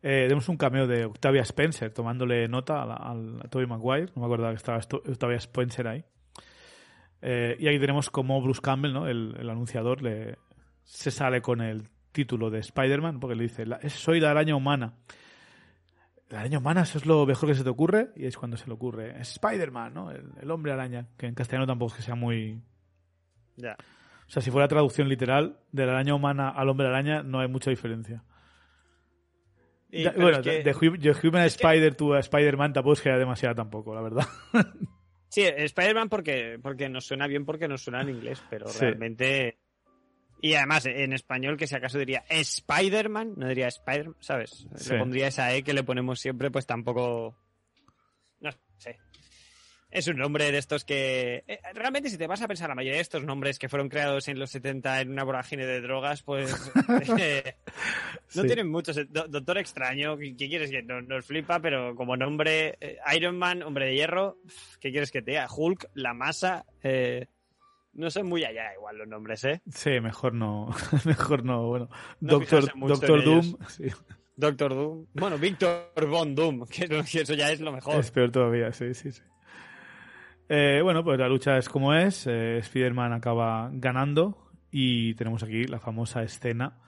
Eh, 0.00 0.22
tenemos 0.24 0.48
un 0.48 0.56
cameo 0.56 0.86
de 0.86 1.06
Octavia 1.06 1.42
Spencer 1.42 1.92
tomándole 1.92 2.46
nota 2.46 2.82
al, 2.82 2.90
al- 2.92 3.40
a 3.44 3.48
Tobey 3.48 3.66
Maguire. 3.66 4.12
No 4.14 4.20
me 4.20 4.26
acuerdo 4.26 4.48
que 4.50 4.54
estaba 4.54 4.78
Octavia 4.78 5.36
Spencer 5.38 5.88
ahí. 5.88 6.04
Eh, 7.20 7.56
y 7.58 7.66
ahí 7.66 7.80
tenemos 7.80 8.10
como 8.10 8.40
Bruce 8.40 8.60
Campbell, 8.60 8.92
¿no? 8.92 9.08
el, 9.08 9.34
el 9.40 9.50
anunciador, 9.50 10.02
le, 10.02 10.36
se 10.84 11.10
sale 11.10 11.42
con 11.42 11.60
el 11.60 11.88
título 12.12 12.48
de 12.48 12.60
Spider-Man 12.60 13.18
porque 13.18 13.34
le 13.34 13.42
dice, 13.44 13.66
"La- 13.66 13.76
es- 13.82 13.92
soy 13.94 14.20
la 14.20 14.30
araña 14.30 14.54
humana. 14.54 14.94
La 16.30 16.40
araña 16.40 16.58
humana, 16.58 16.82
eso 16.82 16.98
es 16.98 17.06
lo 17.06 17.24
mejor 17.26 17.48
que 17.48 17.54
se 17.54 17.64
te 17.64 17.70
ocurre. 17.70 18.10
Y 18.14 18.26
es 18.26 18.36
cuando 18.36 18.56
se 18.56 18.66
le 18.66 18.74
ocurre, 18.74 19.18
Spider-Man, 19.20 19.94
¿no? 19.94 20.10
El, 20.12 20.30
el 20.40 20.50
hombre 20.50 20.72
araña. 20.72 21.06
Que 21.16 21.26
en 21.26 21.34
castellano 21.34 21.66
tampoco 21.66 21.92
es 21.92 21.96
que 21.96 22.02
sea 22.02 22.14
muy... 22.14 22.60
Ya. 23.56 23.72
O 24.28 24.30
sea, 24.30 24.42
si 24.42 24.50
fuera 24.50 24.68
traducción 24.68 25.08
literal, 25.08 25.58
de 25.72 25.86
la 25.86 25.92
araña 25.92 26.14
humana 26.14 26.50
al 26.50 26.68
hombre 26.68 26.86
araña, 26.86 27.22
no 27.22 27.40
hay 27.40 27.48
mucha 27.48 27.70
diferencia. 27.70 28.22
Y- 29.90 30.02
Ya, 30.04 30.10
pero 30.12 30.22
bueno, 30.22 30.38
es 30.38 30.44
que- 30.44 30.50
de, 30.50 30.62
de 30.64 30.74
Hu- 30.74 30.98
de 30.98 31.28
Human 31.28 31.44
es 31.44 31.54
Spider 31.56 31.94
to 31.94 32.14
a 32.14 32.20
Spider-Man 32.20 32.72
tampoco 32.72 32.92
es 32.94 33.00
que 33.00 33.10
demasiada 33.10 33.54
tampoco, 33.54 33.94
la 33.94 34.02
verdad. 34.02 34.26
Sí, 35.30 35.42
Spider-Man 35.42 36.08
porque, 36.08 36.58
porque 36.62 36.88
nos 36.88 37.04
suena 37.06 37.26
bien 37.26 37.44
porque 37.44 37.68
nos 37.68 37.82
suena 37.82 38.00
en 38.00 38.08
inglés, 38.08 38.42
pero 38.48 38.66
Sí. 38.68 38.80
realmente 38.80 39.58
Y 40.40 40.54
además, 40.54 40.86
en 40.86 41.12
español, 41.12 41.56
que 41.58 41.66
si 41.66 41.74
acaso 41.74 41.98
diría 41.98 42.24
Spider-Man, 42.30 43.34
no 43.36 43.48
diría 43.48 43.66
Spider, 43.68 44.10
¿sabes? 44.20 44.66
Sí. 44.76 44.92
Le 44.92 44.98
pondría 45.00 45.26
esa 45.26 45.52
E 45.54 45.62
que 45.64 45.74
le 45.74 45.82
ponemos 45.82 46.18
siempre, 46.20 46.50
pues 46.50 46.64
tampoco. 46.64 47.36
No 48.40 48.50
sé. 48.78 48.96
Es 49.90 50.06
un 50.06 50.16
nombre 50.18 50.52
de 50.52 50.58
estos 50.58 50.84
que. 50.84 51.44
eh, 51.46 51.60
realmente, 51.74 52.10
si 52.10 52.18
te 52.18 52.26
vas 52.26 52.42
a 52.42 52.48
pensar, 52.48 52.68
la 52.68 52.74
mayoría 52.74 52.96
de 52.96 53.02
estos 53.02 53.24
nombres 53.24 53.58
que 53.58 53.70
fueron 53.70 53.88
creados 53.88 54.28
en 54.28 54.38
los 54.38 54.50
70 54.50 55.00
en 55.00 55.10
una 55.10 55.24
vorágine 55.24 55.64
de 55.64 55.80
drogas, 55.80 56.22
pues. 56.22 56.52
eh, 57.18 57.56
no 58.34 58.42
Sí. 58.42 58.46
tienen 58.46 58.70
muchos. 58.70 58.96
Do- 59.10 59.28
Doctor 59.28 59.56
Extraño, 59.58 60.18
¿qué 60.18 60.34
quieres 60.36 60.70
que 60.70 60.82
no- 60.82 61.00
nos 61.00 61.24
flipa? 61.24 61.60
Pero 61.60 61.94
como 61.94 62.16
nombre, 62.18 62.76
eh, 62.80 62.98
Iron 63.16 63.38
Man, 63.38 63.62
Hombre 63.62 63.86
de 63.86 63.94
Hierro, 63.94 64.36
¿qué 64.78 64.90
quieres 64.90 65.10
que 65.10 65.22
te 65.22 65.30
diga? 65.30 65.46
Hulk, 65.50 65.88
La 65.94 66.12
Masa. 66.12 66.66
eh, 66.82 67.26
no 67.94 68.10
son 68.10 68.26
muy 68.28 68.44
allá 68.44 68.74
igual 68.74 68.98
los 68.98 69.08
nombres, 69.08 69.42
¿eh? 69.44 69.62
Sí, 69.72 69.98
mejor 70.00 70.34
no. 70.34 70.68
mejor 71.06 71.44
no. 71.44 71.66
Bueno, 71.66 71.88
No 72.20 72.32
Doctor, 72.38 72.70
Doctor 72.78 73.24
Doom. 73.24 73.56
Sí, 73.68 73.84
Doctor 74.36 74.74
Doom. 74.74 75.06
Bueno, 75.14 75.38
Victor 75.38 75.90
Von 76.06 76.34
Doom, 76.34 76.66
que 76.66 76.84
eso 77.20 77.32
ya 77.34 77.50
es 77.50 77.60
lo 77.60 77.72
mejor. 77.72 77.98
es 77.98 78.10
peor 78.10 78.30
todavía, 78.30 78.70
sí, 78.72 78.92
sí, 78.92 79.10
sí. 79.12 79.22
Eh, 80.48 80.80
bueno, 80.82 81.04
pues 81.04 81.18
la 81.18 81.28
lucha 81.28 81.58
es 81.58 81.68
como 81.68 81.94
es. 81.94 82.26
Eh, 82.26 82.58
Spider-Man 82.58 83.12
acaba 83.12 83.70
ganando 83.72 84.50
y 84.70 85.14
tenemos 85.14 85.42
aquí 85.42 85.64
la 85.64 85.80
famosa 85.80 86.22
escena 86.22 86.78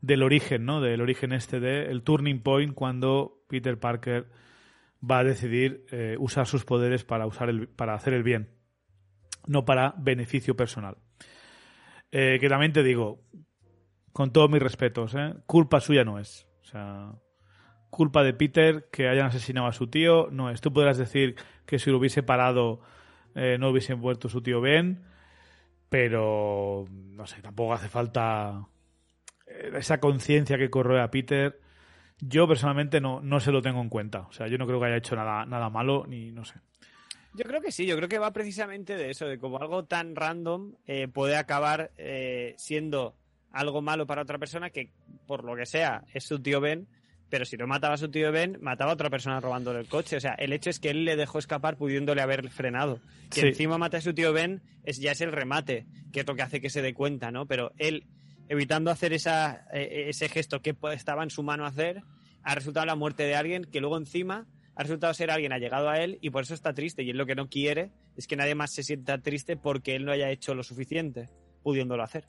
del 0.00 0.22
origen, 0.22 0.64
¿no? 0.64 0.80
Del 0.80 1.00
origen 1.00 1.32
este 1.32 1.60
de 1.60 1.86
el 1.90 2.02
turning 2.02 2.40
point 2.42 2.74
cuando 2.74 3.44
Peter 3.48 3.78
Parker 3.78 4.26
va 5.08 5.18
a 5.18 5.24
decidir 5.24 5.86
eh, 5.90 6.16
usar 6.18 6.46
sus 6.46 6.64
poderes 6.64 7.04
para 7.04 7.26
usar 7.26 7.48
el, 7.48 7.68
para 7.68 7.94
hacer 7.94 8.12
el 8.12 8.22
bien, 8.22 8.50
no 9.46 9.64
para 9.64 9.94
beneficio 9.98 10.56
personal. 10.56 10.96
Eh, 12.12 12.38
que 12.40 12.48
también 12.48 12.72
te 12.72 12.82
digo, 12.82 13.22
con 14.12 14.32
todos 14.32 14.50
mis 14.50 14.62
respetos, 14.62 15.14
culpa 15.46 15.80
suya 15.80 16.04
no 16.04 16.18
es. 16.18 16.46
O 16.62 16.64
sea, 16.64 17.12
culpa 17.90 18.22
de 18.22 18.32
Peter 18.32 18.88
que 18.90 19.08
hayan 19.08 19.26
asesinado 19.26 19.66
a 19.66 19.72
su 19.72 19.88
tío 19.88 20.28
no 20.30 20.50
es. 20.50 20.60
Tú 20.60 20.72
podrás 20.72 20.98
decir 20.98 21.36
que 21.66 21.78
si 21.78 21.90
lo 21.90 21.98
hubiese 21.98 22.22
parado 22.22 22.80
eh, 23.36 23.56
no 23.58 23.70
hubiese 23.70 23.94
muerto 23.94 24.28
su 24.28 24.42
tío 24.42 24.60
Ben, 24.60 25.04
pero 25.88 26.86
no 26.90 27.26
sé, 27.26 27.40
tampoco 27.42 27.74
hace 27.74 27.88
falta 27.88 28.66
eh, 29.46 29.70
esa 29.74 30.00
conciencia 30.00 30.58
que 30.58 30.70
corroe 30.70 31.00
a 31.00 31.10
Peter. 31.10 31.60
Yo 32.18 32.48
personalmente 32.48 33.00
no, 33.00 33.20
no 33.20 33.40
se 33.40 33.52
lo 33.52 33.62
tengo 33.62 33.80
en 33.80 33.90
cuenta. 33.90 34.20
O 34.22 34.32
sea, 34.32 34.48
yo 34.48 34.58
no 34.58 34.66
creo 34.66 34.80
que 34.80 34.86
haya 34.86 34.96
hecho 34.96 35.14
nada, 35.14 35.44
nada 35.46 35.70
malo, 35.70 36.06
ni 36.08 36.32
no 36.32 36.44
sé. 36.44 36.54
Yo 37.36 37.44
creo 37.44 37.60
que 37.60 37.70
sí, 37.70 37.86
yo 37.86 37.96
creo 37.96 38.08
que 38.08 38.18
va 38.18 38.32
precisamente 38.32 38.96
de 38.96 39.10
eso, 39.10 39.26
de 39.26 39.38
como 39.38 39.58
algo 39.58 39.84
tan 39.84 40.16
random 40.16 40.74
eh, 40.86 41.06
puede 41.06 41.36
acabar 41.36 41.90
eh, 41.98 42.54
siendo 42.56 43.14
algo 43.52 43.82
malo 43.82 44.06
para 44.06 44.22
otra 44.22 44.38
persona 44.38 44.70
que, 44.70 44.90
por 45.26 45.44
lo 45.44 45.54
que 45.54 45.66
sea, 45.66 46.04
es 46.14 46.24
su 46.24 46.40
tío 46.40 46.62
Ben, 46.62 46.88
pero 47.28 47.44
si 47.44 47.56
no 47.56 47.66
mataba 47.66 47.94
a 47.94 47.98
su 47.98 48.08
tío 48.10 48.30
Ben, 48.32 48.58
mataba 48.60 48.90
a 48.92 48.94
otra 48.94 49.10
persona 49.10 49.40
robándole 49.40 49.80
el 49.80 49.88
coche. 49.88 50.16
O 50.16 50.20
sea, 50.20 50.34
el 50.34 50.52
hecho 50.52 50.70
es 50.70 50.78
que 50.80 50.90
él 50.90 51.04
le 51.04 51.16
dejó 51.16 51.38
escapar 51.38 51.76
pudiéndole 51.76 52.22
haber 52.22 52.48
frenado. 52.50 53.00
Que 53.30 53.40
Sí. 53.40 53.46
encima 53.48 53.78
mata 53.78 53.96
a 53.98 54.00
su 54.00 54.14
tío 54.14 54.32
Ben 54.32 54.62
es, 54.84 54.98
ya 54.98 55.12
es 55.12 55.20
el 55.20 55.32
remate, 55.32 55.86
que 56.12 56.20
es 56.20 56.26
lo 56.26 56.34
que 56.36 56.42
hace 56.42 56.60
que 56.60 56.70
se 56.70 56.82
dé 56.82 56.94
cuenta, 56.94 57.30
¿no? 57.30 57.46
Pero 57.46 57.72
él, 57.78 58.04
evitando 58.48 58.90
hacer 58.90 59.12
esa, 59.12 59.66
eh, 59.72 60.06
ese 60.08 60.28
gesto 60.28 60.62
que 60.62 60.76
estaba 60.92 61.22
en 61.24 61.30
su 61.30 61.42
mano 61.42 61.66
hacer, 61.66 62.02
ha 62.42 62.54
resultado 62.54 62.86
la 62.86 62.94
muerte 62.94 63.24
de 63.24 63.34
alguien 63.34 63.64
que 63.64 63.80
luego 63.80 63.96
encima 63.98 64.46
ha 64.76 64.82
resultado 64.82 65.12
ser 65.14 65.30
alguien 65.30 65.52
allegado 65.52 65.88
a 65.88 65.98
él 66.00 66.18
y 66.20 66.30
por 66.30 66.42
eso 66.44 66.54
está 66.54 66.74
triste. 66.74 67.02
Y 67.02 67.10
él 67.10 67.16
lo 67.16 67.26
que 67.26 67.34
no 67.34 67.48
quiere 67.48 67.90
es 68.16 68.26
que 68.28 68.36
nadie 68.36 68.54
más 68.54 68.72
se 68.72 68.82
sienta 68.84 69.18
triste 69.18 69.56
porque 69.56 69.96
él 69.96 70.04
no 70.04 70.12
haya 70.12 70.30
hecho 70.30 70.54
lo 70.54 70.62
suficiente, 70.62 71.28
pudiéndolo 71.62 72.02
hacer. 72.04 72.24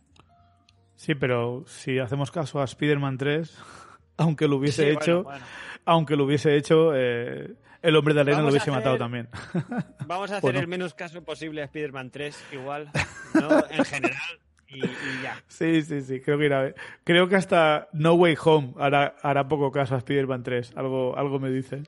Sí, 0.96 1.14
pero 1.14 1.66
si 1.68 2.00
hacemos 2.00 2.32
caso 2.32 2.60
a 2.60 2.64
Spider-Man 2.64 3.18
3, 3.18 3.56
aunque 4.18 4.48
lo 4.48 4.58
hubiese 4.58 4.84
Sí, 4.86 4.90
hecho, 4.90 5.24
bueno, 5.24 5.40
bueno. 5.40 5.46
aunque 5.86 6.16
lo 6.16 6.26
hubiese 6.26 6.56
hecho, 6.56 6.92
eh, 6.96 7.54
el 7.82 7.96
hombre 7.96 8.14
de 8.14 8.22
arena 8.22 8.38
lo 8.40 8.46
Vamos 8.46 8.52
hubiese 8.54 8.70
hacer- 8.72 8.74
matado 8.80 8.98
también. 8.98 9.30
Vamos 10.08 10.32
a 10.32 10.38
hacer 10.38 10.56
el 10.56 10.68
menos 10.68 10.94
caso 10.94 11.24
posible 11.24 11.62
a 11.62 11.66
Spider-Man 11.66 12.10
3, 12.12 12.44
igual, 12.54 12.90
¿no? 13.34 13.50
En 13.70 13.86
general, 13.86 14.40
y, 14.68 14.84
y 14.86 15.22
ya. 15.24 15.42
Sí, 15.48 15.82
sí, 15.84 16.02
sí, 16.02 16.20
creo 16.20 16.38
que 16.38 16.46
irá. 16.46 16.74
Creo 17.04 17.30
que 17.30 17.36
hasta 17.36 17.88
No 17.94 18.14
Way 18.16 18.36
Home 18.44 18.74
hará, 18.80 19.16
hará 19.22 19.48
poco 19.48 19.72
caso 19.72 19.96
a 19.96 20.00
Spider-Man 20.00 20.44
3. 20.44 20.74
Algo, 20.76 21.18
algo 21.18 21.40
me 21.40 21.50
dice. 21.50 21.84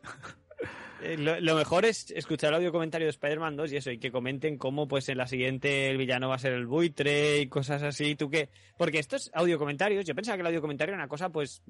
Eh, 1.01 1.17
Lo, 1.17 1.39
lo 1.39 1.55
mejor 1.55 1.85
es 1.85 2.11
escuchar 2.11 2.49
el 2.49 2.55
audio 2.57 2.71
comentario 2.73 3.05
de 3.07 3.11
Spider-Man 3.11 3.55
2 3.55 3.71
y 3.71 3.77
eso, 3.77 3.89
y 3.91 3.99
que 3.99 4.11
comenten 4.11 4.57
cómo 4.57 4.87
pues 4.87 5.07
en 5.09 5.17
la 5.17 5.27
siguiente 5.27 5.89
el 5.89 5.97
villano 5.97 6.27
va 6.29 6.35
a 6.35 6.39
ser 6.39 6.51
el 6.53 6.67
buitre 6.67 7.39
y 7.39 7.47
cosas 7.47 7.83
así. 7.83 8.15
¿Tú 8.15 8.29
qué? 8.29 8.49
Porque 8.77 8.99
estos 8.99 9.31
audio 9.33 9.57
comentarios, 9.57 10.03
yo 10.05 10.13
pensaba 10.13 10.35
que 10.37 10.41
el 10.41 10.47
audio 10.47 10.61
comentario 10.61 10.93
era 10.93 11.01
una 11.03 11.07
cosa 11.09 11.29
pues 11.29 11.63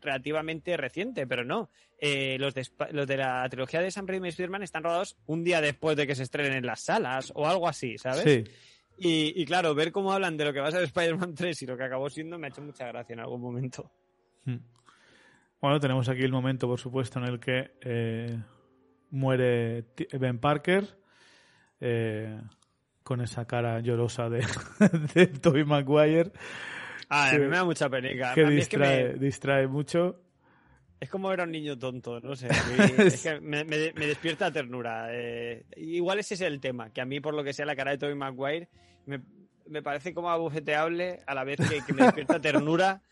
relativamente 0.00 0.76
reciente, 0.76 1.26
pero 1.26 1.44
no. 1.44 1.70
Eh, 1.98 2.36
los, 2.38 2.54
de, 2.54 2.62
Sp- 2.64 2.90
los 2.92 3.06
de 3.06 3.16
la 3.18 3.46
trilogía 3.50 3.80
de 3.80 3.90
Sam 3.90 4.06
Raimi 4.06 4.28
y 4.28 4.30
Spider-Man 4.30 4.62
están 4.62 4.82
rodados 4.82 5.16
un 5.26 5.44
día 5.44 5.60
después 5.60 5.96
de 5.96 6.06
que 6.06 6.14
se 6.14 6.22
estrenen 6.22 6.54
en 6.54 6.66
las 6.66 6.80
salas 6.80 7.32
o 7.34 7.46
algo 7.46 7.68
así, 7.68 7.98
¿sabes? 7.98 8.22
Sí. 8.24 8.44
Y, 8.98 9.32
y 9.40 9.44
claro, 9.46 9.74
ver 9.74 9.92
cómo 9.92 10.12
hablan 10.12 10.36
de 10.36 10.44
lo 10.44 10.52
que 10.52 10.60
va 10.60 10.68
a 10.68 10.72
ser 10.72 10.82
Spider-Man 10.82 11.34
3 11.34 11.62
y 11.62 11.66
lo 11.66 11.76
que 11.76 11.84
acabó 11.84 12.08
siendo 12.10 12.38
me 12.38 12.46
ha 12.46 12.50
hecho 12.50 12.62
mucha 12.62 12.86
gracia 12.86 13.14
en 13.14 13.20
algún 13.20 13.40
momento. 13.40 13.90
Mm. 14.44 14.56
Bueno, 15.60 15.78
tenemos 15.80 16.08
aquí 16.08 16.22
el 16.22 16.32
momento, 16.32 16.66
por 16.66 16.78
supuesto, 16.80 17.18
en 17.18 17.26
el 17.26 17.38
que 17.40 17.72
eh, 17.82 18.38
muere 19.10 19.84
Ben 20.18 20.38
Parker 20.38 20.86
eh, 21.80 22.40
con 23.02 23.20
esa 23.20 23.46
cara 23.46 23.80
llorosa 23.80 24.28
de, 24.28 24.46
de 25.14 25.26
Tobey 25.26 25.64
Maguire 25.64 26.32
Ah, 27.10 27.28
a 27.28 27.30
Que- 27.32 27.38
mí 27.40 27.46
me 27.48 27.56
da 27.56 27.64
mucha 27.64 27.90
penica. 27.90 28.32
que 28.34 28.44
a 28.44 28.46
mí 28.48 28.58
es 28.58 28.68
que 28.68 28.76
distrae, 28.78 29.04
me- 29.08 29.14
distrae 29.18 29.66
mucho. 29.66 30.20
Es 31.00 31.08
como 31.10 31.32
era 31.32 31.44
un 31.44 31.50
niño 31.50 31.78
tonto, 31.78 32.20
no 32.20 32.36
sé. 32.36 32.46
a 32.46 32.50
mí- 32.50 32.94
es 32.98 33.22
que 33.22 33.40
me, 33.40 33.64
me- 33.64 33.92
me 33.94 34.06
despierta 34.06 34.52
ternura. 34.52 35.08
eh, 35.10 35.64
igual 35.76 36.18
ese 36.20 36.34
es 36.34 36.40
el 36.42 36.60
tema, 36.60 36.90
que 36.92 37.00
a 37.00 37.04
mí, 37.04 37.20
por 37.20 37.34
lo 37.34 37.42
que 37.44 37.52
sea, 37.52 37.66
la 37.66 37.74
cara 37.76 37.90
de 37.92 37.98
Tobey 37.98 38.14
Maguire 38.14 38.68
me, 39.06 39.20
me 39.66 39.82
parece 39.82 40.12
como 40.14 40.30
abofeteable 40.30 41.20
a 41.26 41.34
la 41.34 41.44
vez 41.44 41.58
que, 41.68 41.80
que 41.86 41.92
me 41.94 42.02
despierta 42.04 42.40
ternura, 42.40 43.02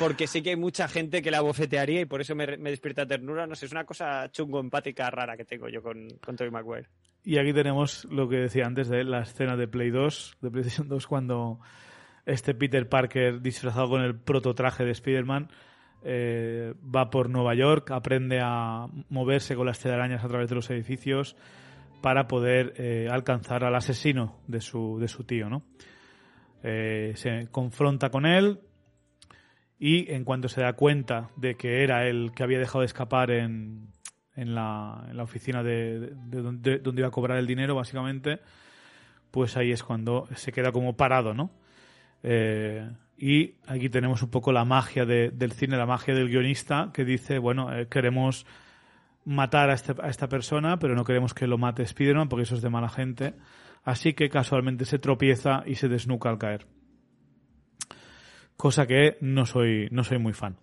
porque 0.00 0.26
sé 0.26 0.42
que 0.42 0.50
hay 0.50 0.56
mucha 0.56 0.88
gente 0.88 1.22
que 1.22 1.30
la 1.30 1.38
abofetearía 1.38 2.00
y 2.00 2.04
por 2.06 2.20
eso 2.20 2.34
me, 2.34 2.56
me 2.58 2.70
despierta 2.70 3.06
ternura. 3.06 3.46
No 3.46 3.54
sé, 3.54 3.66
es 3.66 3.72
una 3.72 3.84
cosa 3.84 4.28
chungo 4.32 4.58
empática 4.58 5.08
rara 5.10 5.36
que 5.36 5.44
tengo 5.44 5.68
yo 5.68 5.82
con, 5.82 6.08
con 6.24 6.34
Tobey 6.36 6.50
Maguire. 6.50 6.88
Y 7.22 7.38
aquí 7.38 7.52
tenemos 7.52 8.04
lo 8.06 8.28
que 8.28 8.36
decía 8.36 8.66
antes 8.66 8.88
de 8.88 9.04
la 9.04 9.20
escena 9.22 9.56
de 9.56 9.68
Play 9.68 9.90
2, 9.90 10.38
de 10.40 10.50
PlayStation 10.50 10.88
2, 10.88 11.06
cuando 11.06 11.60
este 12.26 12.54
Peter 12.54 12.88
Parker, 12.88 13.40
disfrazado 13.40 13.88
con 13.88 14.02
el 14.02 14.16
prototraje 14.16 14.84
de 14.84 14.90
Spider-Man, 14.90 15.48
eh, 16.02 16.74
va 16.94 17.08
por 17.08 17.30
Nueva 17.30 17.54
York, 17.54 17.90
aprende 17.92 18.40
a 18.42 18.86
moverse 19.08 19.56
con 19.56 19.66
las 19.66 19.80
telarañas 19.80 20.24
a 20.24 20.28
través 20.28 20.48
de 20.48 20.56
los 20.56 20.68
edificios 20.70 21.36
para 22.02 22.28
poder 22.28 22.74
eh, 22.76 23.08
alcanzar 23.10 23.64
al 23.64 23.74
asesino 23.74 24.38
de 24.46 24.60
su, 24.60 24.98
de 25.00 25.08
su 25.08 25.24
tío, 25.24 25.48
¿no? 25.48 25.62
Eh, 26.62 27.12
se 27.14 27.48
confronta 27.50 28.10
con 28.10 28.26
él 28.26 28.60
y 29.78 30.12
en 30.12 30.24
cuanto 30.24 30.48
se 30.48 30.60
da 30.60 30.72
cuenta 30.72 31.30
de 31.36 31.54
que 31.54 31.82
era 31.82 32.06
el 32.08 32.32
que 32.32 32.42
había 32.42 32.58
dejado 32.58 32.80
de 32.80 32.86
escapar 32.86 33.30
en, 33.30 33.88
en, 34.34 34.54
la, 34.54 35.06
oficina 35.20 35.62
de 35.62 36.10
donde, 36.14 36.78
donde 36.78 37.00
iba 37.00 37.08
a 37.08 37.12
cobrar 37.12 37.38
el 37.38 37.46
dinero, 37.46 37.74
básicamente, 37.74 38.40
pues 39.30 39.56
ahí 39.56 39.70
es 39.70 39.82
cuando 39.82 40.28
se 40.34 40.50
queda 40.50 40.72
como 40.72 40.96
parado, 40.96 41.34
¿no? 41.34 41.50
Eh, 42.28 42.90
y 43.16 43.54
aquí 43.68 43.88
tenemos 43.88 44.20
un 44.22 44.30
poco 44.30 44.52
la 44.52 44.64
magia 44.64 45.06
de- 45.06 45.30
del 45.30 45.52
cine, 45.52 45.76
la 45.76 45.86
magia 45.86 46.12
del 46.12 46.28
guionista, 46.28 46.90
que 46.92 47.04
dice, 47.04 47.38
bueno, 47.38 47.72
eh, 47.72 47.86
queremos 47.88 48.44
matar 49.24 49.70
a, 49.70 49.74
este- 49.74 49.94
a 50.02 50.08
esta 50.08 50.28
persona, 50.28 50.78
pero 50.80 50.94
no 50.96 51.04
queremos 51.04 51.32
que 51.34 51.46
lo 51.46 51.56
mate 51.56 51.82
Spider-Man 51.84 52.28
porque 52.28 52.42
eso 52.42 52.56
es 52.56 52.62
de 52.62 52.68
mala 52.68 52.88
gente. 52.88 53.34
Así 53.84 54.12
que 54.14 54.28
casualmente 54.28 54.84
se 54.84 54.98
tropieza 54.98 55.62
y 55.66 55.76
se 55.76 55.88
desnuca 55.88 56.28
al 56.28 56.38
caer. 56.38 56.66
Cosa 58.56 58.86
que 58.86 59.16
no 59.20 59.46
soy, 59.46 59.88
no 59.90 60.02
soy 60.02 60.18
muy 60.18 60.32
fan. 60.32 60.56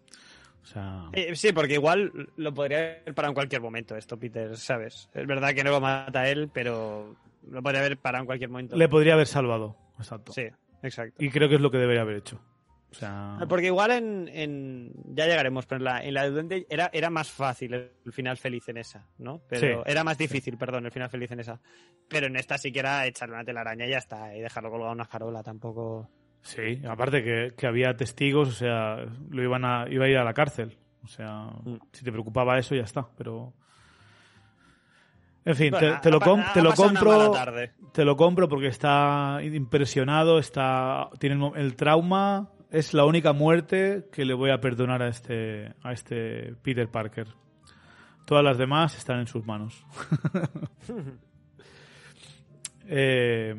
O 0.61 0.65
sea, 0.65 1.03
Eh, 1.13 1.35
sí, 1.35 1.51
porque 1.53 1.73
igual 1.75 2.11
lo 2.37 2.53
podría 2.53 2.77
haber 2.79 3.13
parado 3.13 3.31
en 3.31 3.35
cualquier 3.35 3.61
momento 3.61 3.95
esto, 3.95 4.17
Peter, 4.17 4.55
¿sabes? 4.57 5.09
Es 5.13 5.27
verdad 5.27 5.53
que 5.53 5.63
no 5.63 5.71
lo 5.71 5.79
mata 5.81 6.27
él, 6.29 6.49
pero 6.53 7.15
lo 7.49 7.61
podría 7.61 7.81
haber 7.81 7.97
parado 7.97 8.23
en 8.23 8.25
cualquier 8.25 8.49
momento. 8.49 8.75
le 8.75 8.87
podría 8.89 9.13
haber 9.13 9.27
salvado. 9.27 9.77
Exacto. 9.99 10.31
Sí, 10.31 10.43
exacto. 10.83 11.23
Y 11.23 11.29
creo 11.29 11.49
que 11.49 11.55
es 11.55 11.61
lo 11.61 11.71
que 11.71 11.77
debería 11.79 12.01
haber 12.03 12.17
hecho. 12.17 12.39
O 12.91 12.95
sea, 12.95 13.39
Porque 13.49 13.65
igual 13.65 13.89
en, 13.89 14.27
en- 14.31 14.93
ya 15.15 15.25
llegaremos, 15.25 15.65
pero 15.65 15.77
en 15.79 15.83
la, 15.85 16.03
en 16.03 16.13
la 16.13 16.23
de 16.25 16.29
Duende 16.29 16.67
era, 16.69 16.91
era 16.93 17.09
más 17.09 17.31
fácil 17.31 17.73
el, 17.73 17.91
final 18.11 18.37
feliz 18.37 18.69
en 18.69 18.77
esa, 18.77 19.07
¿no? 19.17 19.41
Pero 19.49 19.83
Sí. 19.83 19.89
era 19.89 20.03
más 20.03 20.15
difícil, 20.19 20.59
perdón, 20.59 20.85
el 20.85 20.91
final 20.91 21.09
feliz 21.09 21.31
en 21.31 21.39
esa. 21.39 21.59
Pero 22.07 22.27
en 22.27 22.35
esta 22.35 22.55
sí 22.59 22.71
que 22.71 22.77
era 22.79 23.07
echarle 23.07 23.33
una 23.33 23.43
telaraña 23.43 23.87
y 23.87 23.89
ya 23.89 23.97
está, 23.97 24.35
y 24.37 24.41
dejarlo 24.41 24.69
colgado 24.69 24.91
en 24.91 24.97
una 24.97 25.05
farola, 25.05 25.41
tampoco. 25.41 26.07
sí, 26.43 26.81
aparte 26.87 27.23
que, 27.23 27.53
que 27.57 27.65
había 27.65 27.95
testigos, 27.97 28.49
o 28.49 28.51
sea, 28.51 28.97
lo 29.29 29.41
iban 29.41 29.65
a, 29.65 29.87
iba 29.89 30.05
a 30.05 30.09
ir 30.09 30.17
a 30.17 30.23
la 30.23 30.35
cárcel. 30.35 30.77
O 31.03 31.07
sea, 31.07 31.47
Mm. 31.65 31.77
si 31.93 32.03
te 32.05 32.11
preocupaba 32.11 32.59
eso, 32.59 32.75
ya 32.75 32.83
está. 32.83 33.07
Pero 33.17 33.53
En 35.45 35.55
fin, 35.55 35.71
Bueno, 35.71 35.95
te, 35.95 36.01
te 36.03 36.09
lo, 36.11 36.19
com- 36.21 36.41
te 36.53 36.61
compro. 36.73 37.31
Te 37.91 38.05
lo 38.05 38.15
compro 38.15 38.47
porque 38.47 38.67
está 38.67 39.39
impresionado, 39.43 40.39
está 40.39 41.09
tiene 41.19 41.51
el, 41.55 41.75
trauma. 41.75 42.49
Es 42.71 42.93
la 42.93 43.05
única 43.05 43.33
muerte 43.33 44.07
que 44.11 44.25
le 44.25 44.33
voy 44.33 44.51
a 44.51 44.59
perdonar 44.61 45.01
a 45.03 45.09
este 45.09 45.73
a 45.83 45.91
este 45.91 46.55
Peter 46.63 46.89
Parker. 46.89 47.27
Todas 48.25 48.43
las 48.43 48.57
demás 48.57 48.97
están 48.97 49.19
en 49.19 49.27
sus 49.27 49.45
manos. 49.45 49.85
Eh, 52.85 53.55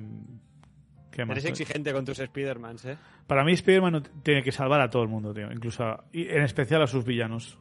¿qué 1.11 1.25
más? 1.25 1.39
Eres 1.39 1.47
exigente 1.47 1.93
con 1.93 2.05
tus 2.05 2.19
Spider-Mans, 2.19 2.85
¿eh? 2.85 2.99
Para 3.27 3.43
mí 3.45 3.53
Spider-Man 3.53 4.03
tiene 4.23 4.43
que 4.43 4.53
salvar 4.53 4.81
a 4.83 4.91
todo 4.91 5.03
el 5.03 5.09
mundo, 5.09 5.33
tío, 5.33 5.51
incluso 5.51 5.83
a- 5.85 6.05
y 6.13 6.29
en 6.29 6.43
especial 6.43 6.83
a 6.83 6.87
sus 6.87 7.05
villanos. 7.05 7.59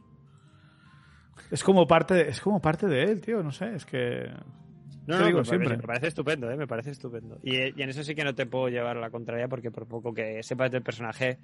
Es 1.50 1.62
como 1.62 1.86
parte 1.86 2.14
de, 2.14 2.28
es 2.28 2.40
como 2.40 2.60
parte 2.60 2.86
de 2.86 3.02
él, 3.04 3.20
tío, 3.20 3.42
no 3.42 3.52
sé, 3.52 3.74
es 3.74 3.84
que 3.84 4.30
No, 5.06 5.18
no, 5.18 5.26
digo 5.26 5.38
me, 5.38 5.44
siempre. 5.44 5.68
Parece, 5.68 5.82
me 5.82 5.86
parece 5.86 6.06
estupendo, 6.08 6.50
¿eh? 6.50 6.56
Me 6.56 6.66
parece 6.66 6.90
estupendo. 6.90 7.38
Y, 7.42 7.56
y 7.56 7.82
en 7.82 7.90
eso 7.90 8.02
sí 8.02 8.14
que 8.14 8.24
no 8.24 8.34
te 8.34 8.46
puedo 8.46 8.68
llevar 8.68 8.96
a 8.96 9.00
la 9.00 9.10
contraria 9.10 9.48
porque 9.48 9.70
por 9.70 9.86
poco 9.86 10.12
que 10.14 10.42
sepas 10.42 10.70
del 10.70 10.82
personaje, 10.82 11.38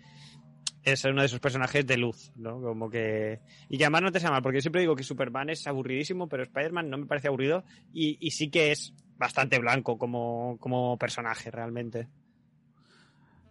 es 0.83 1.05
uno 1.05 1.21
de 1.21 1.27
esos 1.27 1.41
personajes 1.41 1.87
de 1.87 1.97
luz, 1.99 2.33
¿no? 2.37 2.61
Como 2.61 2.89
que... 2.89 3.41
Y 3.69 3.77
que 3.77 3.85
además 3.85 4.03
no 4.03 4.13
te 4.13 4.21
sea 4.21 4.31
mal, 4.31 4.43
porque 4.43 4.59
yo 4.59 4.63
siempre 4.63 4.81
digo 4.81 4.97
que 4.97 5.03
Superman 5.03 5.51
es 5.51 5.67
aburridísimo, 5.67 6.29
pero 6.29 6.43
Spider-Man 6.45 6.89
no 6.89 6.99
me 6.99 7.07
parece 7.07 7.29
aburrido 7.29 7.65
y, 7.93 8.17
y 8.21 8.31
sí 8.31 8.51
que 8.51 8.73
es 8.73 8.95
bastante 9.19 9.59
blanco 9.59 9.99
como, 9.99 10.57
como 10.59 10.97
personaje 10.97 11.51
realmente. 11.51 12.09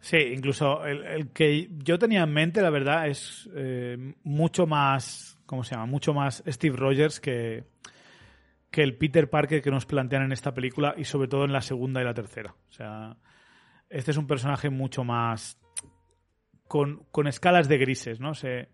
Sí, 0.02 0.18
incluso 0.18 0.86
el, 0.86 1.04
el 1.06 1.30
que 1.30 1.70
yo 1.84 2.00
tenía 2.00 2.24
en 2.24 2.34
mente, 2.34 2.62
la 2.62 2.70
verdad, 2.70 3.08
es 3.08 3.50
eh, 3.54 4.14
mucho 4.24 4.66
más, 4.66 5.39
¿cómo 5.50 5.64
se 5.64 5.74
llama? 5.74 5.88
Mucho 5.88 6.14
más 6.14 6.44
Steve 6.48 6.78
Rogers 6.78 7.20
que, 7.20 7.64
que 8.70 8.84
el 8.84 8.96
Peter 8.98 9.30
Parker 9.30 9.64
que 9.64 9.72
nos 9.72 9.88
plantean 9.88 10.22
en 10.22 10.32
esta 10.32 10.54
película 10.54 10.94
y 10.96 11.06
sobre 11.06 11.28
todo 11.28 11.44
en 11.46 11.52
la 11.52 11.62
segunda 11.62 12.02
y 12.02 12.06
la 12.06 12.14
tercera. 12.14 12.54
O 12.70 12.72
sea, 12.72 13.18
este 13.90 14.12
es 14.12 14.18
un 14.18 14.28
personaje 14.28 14.70
mucho 14.70 15.04
más 15.04 15.60
con, 16.68 17.04
con 17.12 17.26
escalas 17.28 17.68
de 17.68 17.80
grises, 17.80 18.20
¿no? 18.20 18.36
Se, 18.36 18.70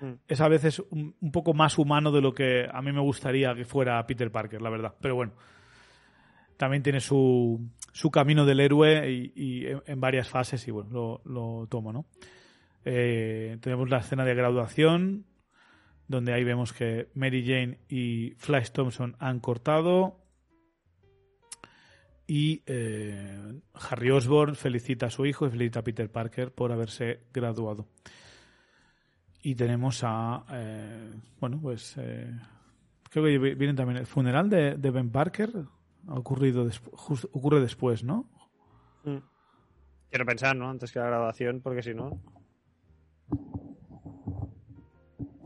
Mm. 0.00 0.14
es 0.28 0.40
a 0.40 0.48
veces 0.48 0.82
un, 0.90 1.14
un 1.20 1.30
poco 1.30 1.52
más 1.52 1.78
humano 1.78 2.10
de 2.10 2.20
lo 2.20 2.32
que 2.32 2.66
a 2.70 2.80
mí 2.82 2.92
me 2.92 3.00
gustaría 3.00 3.54
que 3.54 3.64
fuera 3.64 4.04
Peter 4.06 4.30
Parker, 4.30 4.60
la 4.62 4.70
verdad. 4.70 4.94
Pero 5.00 5.14
bueno, 5.14 5.32
también 6.56 6.82
tiene 6.82 7.00
su, 7.00 7.60
su 7.92 8.10
camino 8.10 8.44
del 8.46 8.60
héroe 8.60 9.10
y, 9.10 9.32
y 9.34 9.66
en, 9.66 9.82
en 9.86 10.00
varias 10.00 10.28
fases 10.28 10.66
y 10.66 10.70
bueno, 10.70 10.90
lo, 10.90 11.20
lo 11.24 11.66
tomo, 11.66 11.92
¿no? 11.92 12.06
Eh, 12.84 13.58
tenemos 13.60 13.90
la 13.90 13.98
escena 13.98 14.24
de 14.24 14.34
graduación, 14.34 15.26
donde 16.10 16.32
ahí 16.32 16.42
vemos 16.42 16.72
que 16.72 17.08
Mary 17.14 17.46
Jane 17.46 17.78
y 17.88 18.34
Flash 18.36 18.72
Thompson 18.72 19.14
han 19.20 19.38
cortado. 19.38 20.18
Y 22.26 22.64
eh, 22.66 23.60
Harry 23.74 24.10
Osborn 24.10 24.56
felicita 24.56 25.06
a 25.06 25.10
su 25.10 25.24
hijo 25.24 25.46
y 25.46 25.50
felicita 25.50 25.80
a 25.80 25.84
Peter 25.84 26.10
Parker 26.10 26.52
por 26.52 26.72
haberse 26.72 27.20
graduado. 27.32 27.86
Y 29.40 29.54
tenemos 29.54 30.00
a. 30.02 30.44
eh, 30.50 31.12
bueno, 31.38 31.60
pues. 31.62 31.96
eh, 31.98 32.36
creo 33.08 33.24
que 33.24 33.38
viene 33.54 33.74
también 33.74 33.98
el 33.98 34.06
funeral 34.06 34.50
de, 34.50 34.90
Ben 34.90 35.10
Parker. 35.10 35.50
Ha 36.08 36.14
ocurrido 36.14 36.68
ocurre 37.30 37.60
después, 37.60 38.02
¿no? 38.02 38.28
Mm. 39.04 39.18
Quiero 40.10 40.26
pensar, 40.26 40.56
¿no? 40.56 40.68
Antes 40.68 40.90
que 40.90 40.98
la 40.98 41.06
grabación, 41.06 41.60
porque 41.60 41.84
si 41.84 41.94
no... 41.94 42.20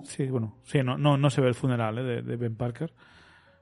Sí, 0.04 0.26
bueno, 0.28 0.58
sí, 0.64 0.82
no, 0.82 0.98
no, 0.98 1.16
no 1.16 1.30
se 1.30 1.40
ve 1.40 1.48
el 1.48 1.54
funeral 1.54 1.98
¿eh? 1.98 2.02
de, 2.02 2.22
de 2.22 2.36
Ben 2.36 2.56
Parker. 2.56 2.92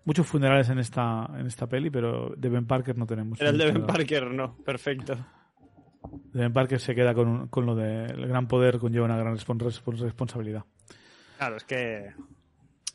Muchos 0.05 0.27
funerales 0.27 0.69
en 0.69 0.79
esta, 0.81 1.31
en 1.39 1.47
esta 1.47 1.69
peli, 1.69 1.89
pero 1.89 2.35
de 2.37 2.49
Ben 2.49 2.67
Parker 2.67 2.99
no 2.99 3.07
tenemos. 3.07 3.41
Era 3.41 3.51
el 3.51 3.59
de 3.59 3.67
Ben. 3.73 3.87
Parker, 3.87 4.27
no. 4.33 4.57
Perfecto. 4.57 5.15
De 6.33 6.41
Ben 6.41 6.53
Parker 6.53 6.81
se 6.81 6.95
queda 6.95 7.15
con, 7.15 7.29
un- 7.29 7.49
con 7.49 7.65
lo 7.65 7.77
de 7.77 8.07
el 8.07 8.27
gran 8.27 8.49
poder 8.49 8.79
conlleva 8.79 9.05
una 9.05 9.17
gran 9.17 9.37
respon- 9.37 9.59
respon- 9.61 9.99
responsabilidad. 9.99 10.65
Claro, 11.39 11.57
es 11.57 11.65
que... 11.65 12.13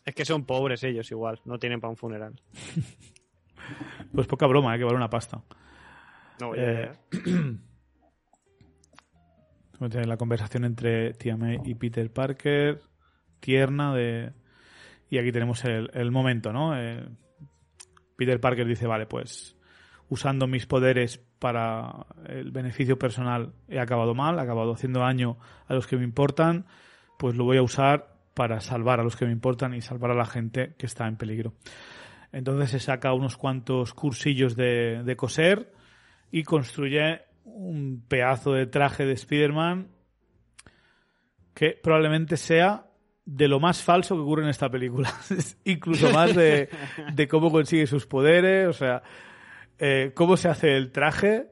Es 0.05 0.15
que 0.15 0.25
son 0.25 0.45
pobres 0.45 0.83
ellos 0.83 1.09
igual, 1.11 1.39
no 1.45 1.57
tienen 1.59 1.79
para 1.81 1.91
un 1.91 1.97
funeral. 1.97 2.39
Pues 4.13 4.25
poca 4.27 4.47
broma, 4.47 4.73
¿eh? 4.73 4.77
que 4.77 4.85
vale 4.85 4.95
una 4.95 5.09
pasta. 5.09 5.41
No, 6.39 6.55
ya, 6.55 6.61
Eh, 6.63 6.91
a 9.79 9.87
la 10.07 10.17
conversación 10.17 10.65
entre 10.65 11.13
Tia 11.13 11.37
May 11.37 11.59
y 11.65 11.75
Peter 11.75 12.11
Parker, 12.11 12.81
tierna 13.39 13.93
de... 13.93 14.33
Y 15.09 15.17
aquí 15.17 15.31
tenemos 15.31 15.63
el, 15.63 16.11
momento, 16.11 16.51
¿no? 16.51 16.77
Eh, 16.77 17.07
Peter 18.17 18.39
Parker 18.41 18.67
dice, 18.67 18.87
vale, 18.87 19.05
pues 19.05 19.55
usando 20.09 20.47
mis 20.47 20.65
poderes 20.65 21.17
para 21.39 22.05
el 22.27 22.51
beneficio 22.51 22.97
personal 22.97 23.53
he 23.67 23.79
acabado 23.79 24.15
mal, 24.15 24.37
he 24.37 24.41
acabado 24.41 24.73
haciendo 24.73 25.01
daño 25.01 25.37
a 25.67 25.73
los 25.73 25.87
que 25.87 25.97
me 25.97 26.03
importan, 26.03 26.65
pues 27.17 27.35
lo 27.35 27.43
voy 27.43 27.57
a 27.57 27.61
usar 27.61 28.15
para 28.33 28.59
salvar 28.59 28.99
a 28.99 29.03
los 29.03 29.15
que 29.15 29.25
me 29.25 29.31
importan 29.31 29.73
y 29.73 29.81
salvar 29.81 30.11
a 30.11 30.15
la 30.15 30.25
gente 30.25 30.75
que 30.77 30.85
está 30.85 31.07
en 31.07 31.17
peligro. 31.17 31.53
Entonces 32.31 32.71
se 32.71 32.79
saca 32.79 33.13
unos 33.13 33.37
cuantos 33.37 33.93
cursillos 33.93 34.55
de, 34.55 35.03
de 35.03 35.15
coser 35.15 35.73
y 36.31 36.43
construye 36.43 37.21
un 37.45 38.03
pedazo 38.07 38.53
de 38.53 38.67
traje 38.67 39.05
de 39.05 39.13
Spider-Man 39.13 39.87
que 41.53 41.79
probablemente 41.81 42.37
sea 42.37 42.86
de 43.29 43.49
lo 43.49 43.59
más 43.59 43.83
falso 43.83 44.15
que 44.15 44.21
ocurre 44.21 44.43
en 44.43 44.49
esta 44.49 44.69
película. 44.69 45.13
Incluso 45.65 46.09
más 46.13 46.33
de, 46.33 46.69
de 47.13 47.27
cómo 47.27 47.51
consigue 47.51 47.85
sus 47.85 48.07
poderes, 48.07 48.67
o 48.69 48.73
sea, 48.73 49.03
eh, 49.77 50.11
cómo 50.15 50.37
se 50.37 50.47
hace 50.47 50.75
el 50.77 50.91
traje. 50.91 51.47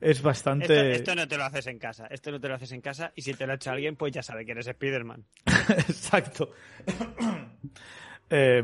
Es 0.00 0.18
Esto, 0.18 0.28
bastante... 0.28 0.92
esto 0.92 1.14
no 1.16 1.26
te 1.26 1.36
lo 1.36 1.44
haces 1.44 1.66
en 1.66 1.78
casa. 1.78 2.06
Esto 2.08 2.30
no 2.30 2.38
te 2.38 2.46
lo 2.46 2.54
haces 2.54 2.70
en 2.72 2.80
casa 2.82 3.10
y 3.16 3.22
si 3.22 3.34
te 3.34 3.46
lo 3.46 3.52
ha 3.52 3.56
hecho 3.56 3.70
alguien, 3.72 3.96
pues 3.96 4.12
ya 4.12 4.22
sabe 4.22 4.44
que 4.44 4.52
eres 4.52 4.68
Spider-Man. 4.68 5.24
Exacto. 5.70 6.52
Eh, 8.30 8.62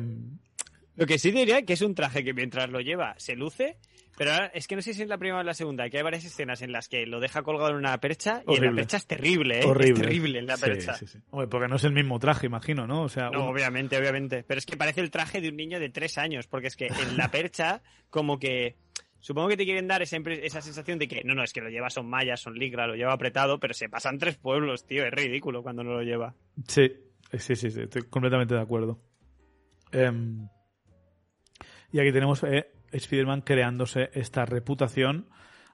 Lo 0.97 1.07
que 1.07 1.19
sí 1.19 1.31
diría 1.31 1.63
que 1.63 1.73
es 1.73 1.81
un 1.81 1.95
traje 1.95 2.23
que 2.23 2.35
mientras 2.35 2.69
lo 2.69 2.83
lleva 2.83 3.15
se 3.17 3.35
luce, 3.35 3.79
pero 4.17 4.33
ahora 4.33 4.47
es 4.55 4.67
que 4.67 4.77
no 4.77 4.83
sé 4.83 4.95
si 4.95 5.03
es 5.03 5.09
la 5.09 5.19
primera 5.19 5.41
o 5.41 5.43
la 5.43 5.55
segunda, 5.55 5.89
que 5.91 5.97
hay 5.99 6.03
varias 6.03 6.25
escenas 6.25 6.63
en 6.63 6.73
las 6.73 6.89
que 6.89 7.07
lo 7.07 7.21
deja 7.21 7.43
colgado 7.43 7.71
en 7.71 7.77
una 7.77 7.99
percha 7.99 8.43
y 8.47 8.57
en 8.57 8.65
la 8.65 8.73
percha 8.73 8.97
es 8.97 9.07
terrible, 9.07 9.61
¿eh? 9.61 9.65
horrible. 9.67 9.93
Es 9.93 10.01
terrible 10.09 10.39
en 10.39 10.47
la 10.47 10.57
Sí, 10.57 10.63
percha. 10.67 10.95
sí, 10.95 11.07
sí. 11.07 11.19
Hombre, 11.31 11.49
porque 11.49 11.69
no 11.69 11.77
es 11.77 11.85
el 11.85 11.93
mismo 11.93 12.19
traje, 12.19 12.47
imagino, 12.47 12.87
¿no? 12.87 13.03
O 13.03 13.09
sea, 13.09 13.31
No, 13.31 13.45
un- 13.45 13.49
obviamente, 13.55 13.97
obviamente. 13.99 14.45
Pero 14.45 14.59
es 14.59 14.67
que 14.67 14.77
parece 14.77 15.01
el 15.01 15.11
traje 15.11 15.41
de 15.41 15.49
un 15.49 15.57
niño 15.57 15.81
de 15.81 15.89
tres 15.91 16.19
años, 16.19 16.47
porque 16.47 16.69
es 16.69 16.77
que 16.77 16.87
en 16.87 17.17
la 17.17 17.29
percha, 17.31 17.83
como 18.11 18.39
que. 18.39 18.77
Supongo 19.21 19.49
que 19.49 19.57
te 19.57 19.65
quieren 19.65 19.89
dar 19.89 20.03
esa, 20.03 20.19
esa 20.19 20.61
sensación 20.61 20.99
de 20.99 21.09
que 21.09 21.25
no, 21.25 21.35
no, 21.35 21.43
es 21.43 21.55
que 21.55 21.63
lo 21.63 21.71
lleva, 21.71 21.89
son 21.89 22.07
mallas, 22.07 22.41
son 22.41 22.59
ligra, 22.59 22.87
lo 22.87 22.95
lleva 22.95 23.15
apretado, 23.15 23.59
pero 23.59 23.73
se 23.73 23.89
pasan 23.89 24.19
tres 24.19 24.37
pueblos, 24.37 24.85
tío. 24.87 25.07
Es 25.07 25.13
ridículo 25.13 25.63
cuando 25.63 25.83
no 25.83 25.95
lo 25.95 26.03
lleva. 26.03 26.35
Sí, 26.69 26.93
sí, 27.33 27.57
sí, 27.57 27.71
sí, 27.71 27.81
estoy 27.81 28.03
completamente 28.03 28.55
de 28.55 28.61
acuerdo. 28.61 29.01
Em, 29.93 30.47
y 31.91 32.01
aquí 32.01 32.13
tenemos 32.13 32.43
eh, 32.45 32.67
Spider-Man 32.97 33.43
creándose 33.43 34.11
esta 34.15 34.45
reputación 34.45 35.27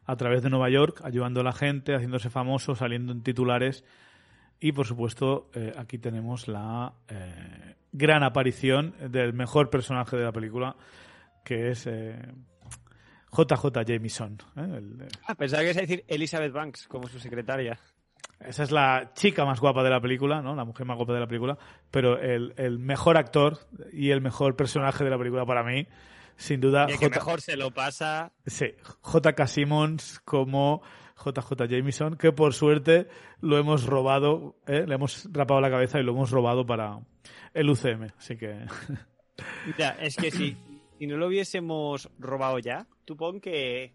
a 0.05 0.17
través 0.17 0.43
de 0.43 0.51
Nueva 0.51 0.71
York, 0.71 1.01
ayudando 1.05 1.41
a 1.41 1.45
la 1.45 1.53
gente, 1.53 1.95
haciéndose 1.95 2.31
famoso, 2.31 2.75
saliendo 2.75 3.13
en 3.13 3.23
titulares. 3.23 3.85
Y 4.59 4.73
por 4.73 4.87
supuesto, 4.87 5.51
eh, 5.55 5.73
aquí 5.77 5.99
tenemos 5.99 6.49
la 6.49 6.93
eh, 7.09 7.77
gran 7.93 8.23
aparición 8.23 8.95
del 9.09 9.33
mejor 9.33 9.71
personaje 9.71 10.17
de 10.17 10.25
la 10.25 10.33
película, 10.33 10.77
que 11.45 11.71
es 11.71 11.87
eh, 11.87 12.19
JJ 13.33 13.85
Jameson. 13.87 14.39
¿eh? 14.57 14.61
El, 14.77 15.03
eh, 15.03 15.09
Ah, 15.27 15.35
pensaba 15.35 15.61
que 15.63 15.67
ibas 15.69 15.79
a 15.79 15.81
decir 15.83 16.05
Elizabeth 16.09 16.53
Banks 16.53 16.89
como 16.89 17.09
su 17.09 17.19
secretaria. 17.19 17.79
esa 18.41 18.63
es 18.63 18.71
la 18.71 19.13
chica 19.15 19.45
más 19.45 19.61
guapa 19.61 19.83
de 19.83 19.91
la 19.91 20.01
película, 20.01 20.43
¿no? 20.43 20.55
La 20.55 20.65
mujer 20.65 20.87
más 20.87 20.97
guapa 20.97 21.15
de 21.15 21.21
la 21.21 21.27
película. 21.27 21.57
Pero 21.91 22.19
el, 22.19 22.55
el 22.57 22.79
mejor 22.79 23.17
actor 23.17 23.59
y 23.93 24.11
el 24.11 24.21
mejor 24.21 24.57
personaje 24.57 25.05
de 25.05 25.11
la 25.11 25.19
película 25.19 25.47
para 25.47 25.63
mí, 25.63 25.87
sin 26.41 26.61
duda, 26.61 26.87
Y 26.89 26.93
el 26.93 26.99
que 26.99 27.11
mejor 27.11 27.41
se 27.43 27.57
lo 27.57 27.71
pasa. 27.71 28.33
sí, 28.47 28.67
J.K. 29.03 29.47
Simmons 29.47 30.21
como 30.25 30.83
JJ 31.23 31.69
Jameson, 31.69 32.17
que 32.17 32.33
por 32.33 32.55
suerte 32.55 33.09
lo 33.43 33.59
hemos 33.59 33.85
robado, 33.85 34.57
¿eh? 34.67 34.85
le 34.87 34.95
hemos 34.95 35.29
rapado 35.33 35.61
la 35.61 35.71
cabeza 35.71 36.01
y 36.01 36.03
lo 36.03 36.13
hemos 36.13 36.31
robado 36.31 36.65
para 36.65 36.99
el 37.53 37.69
UCM. 37.69 38.09
Así 38.17 38.37
que 38.37 38.65
Ya, 39.79 39.91
es 40.01 40.17
que 40.17 40.31
si, 40.31 40.57
si 40.99 41.07
no 41.07 41.19
lo 41.19 41.27
hubiésemos 41.27 42.09
robado 42.19 42.59
ya, 42.59 42.87
tú 43.05 43.19
pon 43.19 43.39
que, 43.41 43.93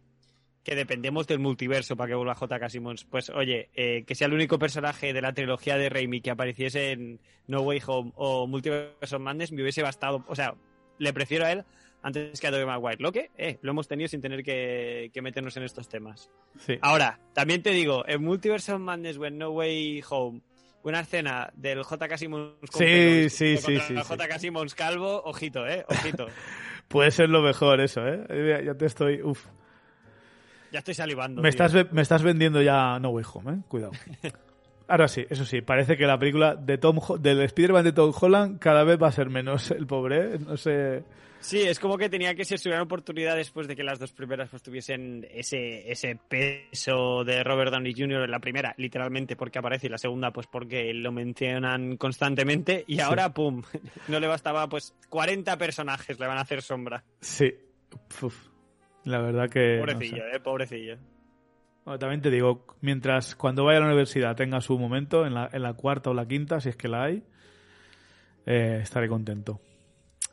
que 0.63 0.75
dependemos 0.75 1.25
del 1.25 1.39
multiverso 1.39 1.95
para 1.95 2.09
que 2.09 2.15
vuelva 2.15 2.35
J.K. 2.35 2.69
Simmons. 2.69 3.05
Pues 3.05 3.31
oye, 3.31 3.69
eh, 3.73 4.03
que 4.05 4.13
sea 4.13 4.27
el 4.27 4.33
único 4.33 4.59
personaje 4.59 5.13
de 5.13 5.21
la 5.21 5.33
trilogía 5.33 5.77
de 5.77 5.89
Raimi 5.89 6.21
que 6.21 6.29
apareciese 6.29 6.91
en 6.91 7.19
No 7.47 7.61
Way 7.61 7.81
Home 7.87 8.11
o 8.15 8.45
Multiverse 8.45 9.15
of 9.15 9.21
Madness 9.21 9.51
me 9.51 9.63
hubiese 9.63 9.81
bastado. 9.81 10.23
O 10.27 10.35
sea, 10.35 10.53
le 10.99 11.11
prefiero 11.11 11.45
a 11.45 11.51
él 11.51 11.65
antes 12.05 12.39
que 12.39 12.45
a 12.45 12.51
Tobey 12.51 12.67
Maguire. 12.67 12.97
Lo 12.99 13.11
que, 13.11 13.31
eh, 13.35 13.57
lo 13.63 13.71
hemos 13.71 13.87
tenido 13.87 14.07
sin 14.07 14.21
tener 14.21 14.43
que, 14.43 15.09
que 15.11 15.21
meternos 15.23 15.57
en 15.57 15.63
estos 15.63 15.89
temas. 15.89 16.29
sí. 16.59 16.77
Ahora, 16.81 17.19
también 17.33 17.63
te 17.63 17.71
digo, 17.71 18.07
en 18.07 18.23
Multiverse 18.23 18.73
of 18.73 18.79
Madness 18.79 19.17
o 19.17 19.25
en 19.25 19.39
No 19.39 19.49
Way 19.49 20.03
Home, 20.07 20.41
una 20.83 20.99
escena 20.99 21.49
del 21.55 21.81
J.K. 21.81 22.17
Simmons 22.17 22.53
con 22.71 22.79
Sí, 22.79 23.27
sí, 23.29 23.57
sí, 23.57 23.79
sí. 23.79 23.95
J.K. 23.95 24.37
Simmons 24.37 24.75
calvo, 24.75 25.23
ojito, 25.25 25.67
eh, 25.67 25.83
ojito. 25.89 26.27
Puede 26.87 27.09
ser 27.09 27.29
lo 27.29 27.41
mejor 27.41 27.81
eso, 27.81 28.07
¿eh? 28.07 28.63
Ya 28.63 28.75
te 28.75 28.85
estoy... 28.85 29.23
Uf. 29.23 29.43
Ya 30.71 30.79
estoy 30.79 30.93
salivando. 30.93 31.41
Me 31.41 31.49
estás, 31.49 31.73
me 31.91 32.01
estás 32.03 32.21
vendiendo 32.21 32.61
ya 32.61 32.99
No 32.99 33.09
Way 33.09 33.25
Home, 33.33 33.51
¿eh? 33.51 33.57
Cuidado. 33.67 33.93
Ahora 34.87 35.07
sí, 35.07 35.25
eso 35.27 35.43
sí, 35.43 35.61
parece 35.61 35.97
que 35.97 36.05
la 36.05 36.19
película 36.19 36.55
de 36.55 36.77
Tom 36.77 36.99
del 37.19 37.41
Spider-Man 37.41 37.83
de 37.83 37.93
Tom 37.93 38.13
Holland 38.21 38.59
cada 38.59 38.83
vez 38.83 39.01
va 39.01 39.07
a 39.07 39.11
ser 39.11 39.31
menos 39.31 39.71
el 39.71 39.87
pobre, 39.87 40.35
¿eh? 40.35 40.39
no 40.39 40.55
sé. 40.55 41.03
Sí, 41.45 41.61
es 41.61 41.79
como 41.79 41.95
que 41.95 42.09
tenía 42.09 42.33
que 42.33 42.43
ser 42.43 42.57
su 42.57 42.69
gran 42.69 42.81
oportunidad 42.81 43.35
después 43.35 43.67
de 43.67 43.75
que 43.75 43.83
las 43.83 43.99
dos 43.99 44.11
primeras 44.11 44.49
pues 44.49 44.63
tuviesen 44.63 45.27
ese, 45.29 45.91
ese 45.91 46.17
peso 46.27 47.23
de 47.23 47.43
Robert 47.43 47.71
Downey 47.71 47.93
Jr. 47.93 48.23
en 48.23 48.31
la 48.31 48.39
primera, 48.39 48.73
literalmente 48.79 49.35
porque 49.35 49.59
aparece, 49.59 49.85
y 49.85 49.91
la 49.91 49.99
segunda 49.99 50.31
pues 50.31 50.47
porque 50.47 50.91
lo 50.95 51.11
mencionan 51.11 51.97
constantemente, 51.97 52.83
y 52.87 52.99
ahora, 52.99 53.31
pum, 53.31 53.61
no 54.07 54.19
le 54.19 54.25
bastaba 54.25 54.67
pues 54.67 54.95
40 55.09 55.55
personajes 55.59 56.19
le 56.19 56.25
van 56.25 56.39
a 56.39 56.41
hacer 56.41 56.63
sombra. 56.63 57.03
Sí, 57.21 57.53
la 59.03 59.21
verdad 59.21 59.47
que... 59.47 59.77
Pobrecillo, 59.77 60.25
eh, 60.25 60.39
pobrecillo. 60.39 60.97
también 61.99 62.21
te 62.21 62.31
digo, 62.31 62.65
mientras 62.81 63.35
cuando 63.35 63.65
vaya 63.65 63.77
a 63.77 63.81
la 63.81 63.87
universidad 63.89 64.35
tenga 64.35 64.61
su 64.61 64.79
momento, 64.79 65.27
en 65.27 65.35
la, 65.35 65.47
en 65.53 65.61
la 65.61 65.73
cuarta 65.73 66.09
o 66.09 66.15
la 66.15 66.27
quinta, 66.27 66.59
si 66.59 66.69
es 66.69 66.75
que 66.75 66.87
la 66.87 67.03
hay, 67.03 67.23
eh, 68.47 68.79
estaré 68.81 69.07
contento. 69.07 69.61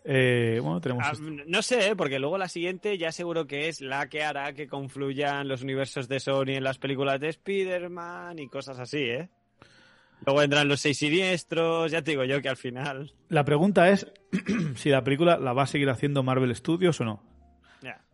Eh, 0.05 0.59
bueno, 0.62 0.81
tenemos. 0.81 1.05
Ah, 1.07 1.12
no 1.47 1.62
sé, 1.62 1.91
¿eh? 1.91 1.97
porque 1.97 2.19
luego 2.19 2.37
la 2.37 2.49
siguiente 2.49 2.99
ya 2.99 3.12
seguro 3.12 3.47
que 3.47 3.69
es 3.69 3.81
la 3.81 4.09
que 4.09 4.24
hará 4.24 4.53
que 4.53 4.66
confluyan 4.66 5.47
los 5.47 5.62
universos 5.62 6.09
de 6.09 6.19
Sony 6.19 6.57
en 6.57 6.65
las 6.65 6.79
películas 6.79 7.20
de 7.20 7.29
Spider-Man 7.29 8.39
y 8.39 8.49
cosas 8.49 8.79
así, 8.79 8.99
¿eh? 8.99 9.29
Luego 10.24 10.41
vendrán 10.41 10.69
los 10.69 10.81
seis 10.81 10.99
siniestros, 10.99 11.91
ya 11.91 12.03
te 12.03 12.12
digo 12.12 12.24
yo 12.24 12.41
que 12.41 12.49
al 12.49 12.57
final. 12.57 13.12
La 13.29 13.45
pregunta 13.45 13.91
es 13.91 14.12
si 14.77 14.91
la 14.91 15.03
película 15.03 15.37
la 15.37 15.53
va 15.53 15.65
a 15.65 15.66
seguir 15.66 15.91
haciendo 15.91 16.23
Marvel 16.23 16.55
Studios 16.55 17.01
o 17.01 17.05
no. 17.05 17.23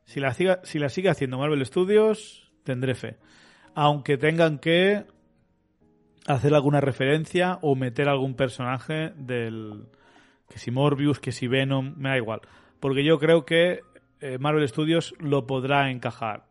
Si, 0.04 0.20
la 0.20 0.32
siga, 0.32 0.60
si 0.64 0.78
la 0.78 0.88
sigue 0.88 1.10
haciendo 1.10 1.36
Marvel 1.36 1.64
Studios, 1.66 2.50
tendré 2.64 2.94
fe. 2.94 3.18
Aunque 3.74 4.16
tengan 4.16 4.58
que 4.58 5.04
hacer 6.26 6.54
alguna 6.54 6.80
referencia 6.80 7.58
o 7.60 7.74
meter 7.74 8.08
algún 8.08 8.34
personaje 8.34 9.12
del, 9.16 9.88
que 10.48 10.58
si 10.58 10.70
Morbius, 10.70 11.20
que 11.20 11.32
si 11.32 11.46
Venom, 11.46 11.94
me 11.96 12.10
da 12.10 12.16
igual. 12.16 12.40
Porque 12.80 13.04
yo 13.04 13.18
creo 13.18 13.44
que 13.44 13.80
eh, 14.20 14.38
Marvel 14.38 14.66
Studios 14.68 15.14
lo 15.18 15.46
podrá 15.46 15.90
encajar. 15.90 16.46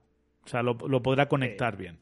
O 0.45 0.47
sea, 0.47 0.63
lo, 0.63 0.77
podrá 0.77 1.27
conectar 1.27 1.75
bien. 1.75 1.99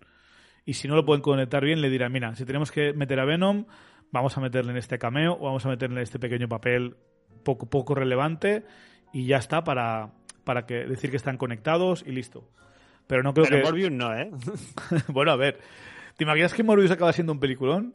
Y 0.66 0.74
si 0.74 0.88
no 0.88 0.96
lo 0.96 1.06
pueden 1.06 1.22
conectar 1.22 1.64
bien, 1.64 1.82
le 1.82 1.90
dirán, 1.90 2.12
mira, 2.12 2.36
si 2.36 2.46
tenemos 2.46 2.72
que 2.72 2.94
meter 2.94 3.20
a 3.20 3.26
Venom, 3.26 3.66
vamos 4.12 4.38
a 4.38 4.42
meterle 4.42 4.72
en 4.72 4.78
este 4.78 5.00
cameo 5.00 5.34
o 5.34 5.46
vamos 5.46 5.66
a 5.66 5.70
meterle 5.70 5.98
en 5.98 6.04
este 6.04 6.20
pequeño 6.20 6.48
papel 6.48 6.96
poco, 7.44 7.68
poco 7.70 7.96
relevante 7.96 8.64
y 9.14 9.26
ya 9.26 9.38
está 9.38 9.64
para, 9.64 10.12
para 10.44 10.66
que, 10.66 10.86
decir 10.86 11.10
que 11.10 11.18
están 11.18 11.38
conectados 11.38 12.04
y 12.06 12.12
listo. 12.12 12.50
Pero 13.08 13.24
no 13.24 13.34
creo 13.34 13.46
Pero 13.46 13.58
que... 13.58 13.64
Morbius 13.64 13.92
no, 13.92 14.14
¿eh? 14.14 14.32
bueno, 15.08 15.32
a 15.32 15.36
ver. 15.36 15.60
¿Te 16.18 16.24
imaginas 16.24 16.54
que 16.54 16.64
Morbius 16.64 16.92
acaba 16.92 17.14
siendo 17.14 17.34
un 17.34 17.40
peliculón? 17.40 17.94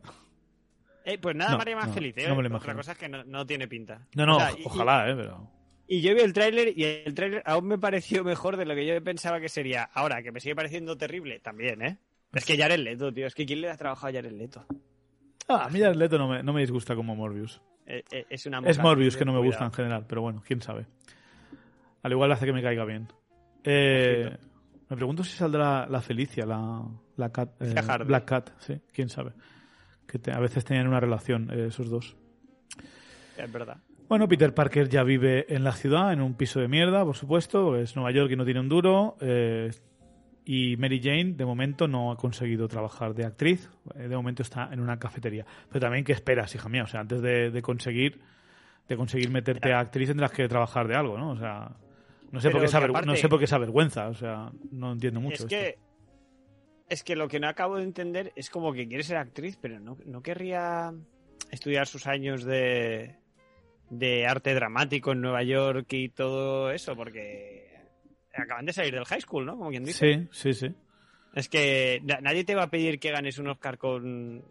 Eh, 1.04 1.18
pues 1.18 1.34
nada, 1.34 1.56
María 1.56 1.76
más 1.76 1.92
feliz, 1.92 2.14
¿eh? 2.18 2.28
No 2.28 2.56
Otra 2.56 2.74
cosa 2.74 2.92
es 2.92 2.98
que 2.98 3.08
no, 3.08 3.46
tiene 3.46 3.66
pinta. 3.68 4.06
No, 4.14 4.26
no, 4.26 4.38
ojalá, 4.64 5.08
¿eh? 5.10 5.14
Pero... 5.16 5.50
Y 5.86 6.02
yo 6.02 6.14
vi 6.14 6.20
el 6.20 6.32
tráiler 6.32 6.72
y 6.76 6.84
el 6.84 7.14
tráiler 7.14 7.42
aún 7.46 7.66
me 7.66 7.78
pareció 7.78 8.22
mejor 8.22 8.56
de 8.56 8.64
lo 8.64 8.74
que 8.74 8.86
yo 8.86 9.02
pensaba 9.02 9.40
que 9.40 9.48
sería. 9.48 9.84
Ahora, 9.92 10.22
que 10.22 10.30
me 10.30 10.40
sigue 10.40 10.54
pareciendo 10.54 10.96
terrible, 10.96 11.40
también, 11.40 11.82
¿eh? 11.82 11.98
Es 12.32 12.44
que 12.44 12.56
Jared 12.56 12.78
Leto, 12.78 13.12
tío. 13.12 13.26
Es 13.26 13.34
que 13.34 13.44
¿quién 13.44 13.60
le 13.60 13.70
ha 13.70 13.76
trabajado 13.76 14.08
a 14.08 14.12
Jared 14.12 14.32
Leto? 14.32 14.64
Ah, 15.48 15.64
a 15.64 15.68
mí 15.68 15.80
Jared 15.80 15.96
Leto 15.96 16.16
no 16.16 16.28
me, 16.28 16.42
no 16.42 16.52
me 16.52 16.60
disgusta 16.60 16.94
como 16.94 17.16
Morbius. 17.16 17.60
Eh, 17.86 18.04
eh, 18.12 18.26
es 18.30 18.46
una 18.46 18.60
Es 18.60 18.78
Morbius 18.78 19.16
que 19.16 19.24
no 19.24 19.32
me 19.32 19.40
gusta 19.40 19.64
en 19.64 19.72
general, 19.72 20.04
pero 20.06 20.22
bueno, 20.22 20.42
quién 20.46 20.62
sabe. 20.62 20.86
Al 22.02 22.12
igual 22.12 22.30
hace 22.30 22.46
que 22.46 22.52
me 22.52 22.62
caiga 22.62 22.84
bien. 22.84 23.08
Eh, 23.64 24.30
me 24.88 24.96
pregunto 24.96 25.24
si 25.24 25.36
saldrá 25.36 25.88
la 25.88 26.00
Felicia, 26.00 26.46
la, 26.46 26.84
la 27.16 27.32
cat, 27.32 27.50
Black 28.06 28.24
Cat, 28.24 28.50
sí, 28.60 28.80
quién 28.92 29.08
sabe 29.08 29.32
que 30.10 30.30
a 30.30 30.40
veces 30.40 30.64
tenían 30.64 30.88
una 30.88 31.00
relación 31.00 31.50
eh, 31.52 31.66
esos 31.68 31.88
dos. 31.88 32.16
Es 33.36 33.52
verdad. 33.52 33.78
Bueno, 34.08 34.26
Peter 34.26 34.52
Parker 34.52 34.88
ya 34.88 35.04
vive 35.04 35.46
en 35.54 35.62
la 35.62 35.72
ciudad, 35.72 36.12
en 36.12 36.20
un 36.20 36.34
piso 36.34 36.58
de 36.58 36.66
mierda, 36.66 37.04
por 37.04 37.16
supuesto, 37.16 37.76
es 37.76 37.94
Nueva 37.94 38.10
York 38.10 38.32
y 38.32 38.36
no 38.36 38.44
tiene 38.44 38.58
un 38.58 38.68
duro. 38.68 39.16
Eh, 39.20 39.70
y 40.44 40.76
Mary 40.78 41.00
Jane, 41.00 41.34
de 41.34 41.44
momento, 41.44 41.86
no 41.86 42.10
ha 42.10 42.16
conseguido 42.16 42.66
trabajar 42.66 43.14
de 43.14 43.24
actriz. 43.24 43.70
Eh, 43.94 44.08
de 44.08 44.16
momento 44.16 44.42
está 44.42 44.68
en 44.72 44.80
una 44.80 44.98
cafetería. 44.98 45.46
Pero 45.68 45.80
también, 45.80 46.04
¿qué 46.04 46.12
esperas, 46.12 46.52
hija 46.56 46.68
mía? 46.68 46.82
O 46.82 46.86
sea, 46.88 47.00
antes 47.00 47.22
de, 47.22 47.62
conseguir 47.62 48.20
de 48.88 48.96
conseguir 48.96 49.30
meterte 49.30 49.72
a 49.72 49.78
actriz 49.78 50.08
tendrás 50.08 50.32
que 50.32 50.48
trabajar 50.48 50.88
de 50.88 50.96
algo, 50.96 51.16
¿no? 51.16 51.30
O 51.30 51.36
sea, 51.36 51.70
no 52.32 52.40
sé, 52.40 52.50
por 52.50 52.58
qué, 52.58 52.66
esa, 52.66 52.80
no 52.80 53.14
sé 53.14 53.28
por 53.28 53.38
qué 53.38 53.44
esa 53.44 53.58
vergüenza. 53.58 54.08
O 54.08 54.14
sea, 54.14 54.50
no 54.72 54.90
entiendo 54.90 55.20
mucho. 55.20 55.44
Es 55.44 55.46
que 55.46 55.78
es 56.90 57.04
que 57.04 57.16
lo 57.16 57.28
que 57.28 57.40
no 57.40 57.48
acabo 57.48 57.76
de 57.76 57.84
entender 57.84 58.32
es 58.34 58.50
como 58.50 58.72
que 58.72 58.88
quiere 58.88 59.04
ser 59.04 59.16
actriz, 59.16 59.56
pero 59.60 59.78
no, 59.78 59.96
no 60.04 60.22
querría 60.22 60.92
estudiar 61.50 61.86
sus 61.86 62.06
años 62.06 62.44
de, 62.44 63.16
de 63.88 64.26
arte 64.26 64.52
dramático 64.54 65.12
en 65.12 65.20
Nueva 65.20 65.42
York 65.44 65.86
y 65.92 66.08
todo 66.08 66.70
eso, 66.70 66.96
porque 66.96 67.70
acaban 68.34 68.66
de 68.66 68.72
salir 68.72 68.92
del 68.92 69.04
high 69.04 69.20
school, 69.20 69.46
¿no? 69.46 69.56
Como 69.56 69.70
quien 69.70 69.84
dice. 69.84 70.28
Sí, 70.32 70.52
sí, 70.52 70.52
sí. 70.52 70.74
Es 71.32 71.48
que 71.48 72.02
nadie 72.04 72.44
te 72.44 72.56
va 72.56 72.64
a 72.64 72.70
pedir 72.70 72.98
que 72.98 73.12
ganes 73.12 73.38
un 73.38 73.48
Oscar 73.48 73.78
con 73.78 74.42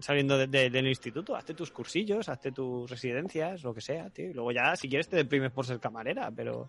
saliendo 0.00 0.36
del 0.36 0.86
instituto. 0.88 1.36
Hazte 1.36 1.54
tus 1.54 1.70
cursillos, 1.70 2.28
hazte 2.28 2.50
tus 2.50 2.90
residencias, 2.90 3.62
lo 3.62 3.72
que 3.72 3.80
sea, 3.80 4.10
tío. 4.10 4.30
Y 4.30 4.34
luego 4.34 4.50
ya, 4.50 4.74
si 4.74 4.88
quieres, 4.88 5.08
te 5.08 5.16
deprimes 5.16 5.52
por 5.52 5.64
ser 5.64 5.78
camarera, 5.78 6.30
pero... 6.34 6.68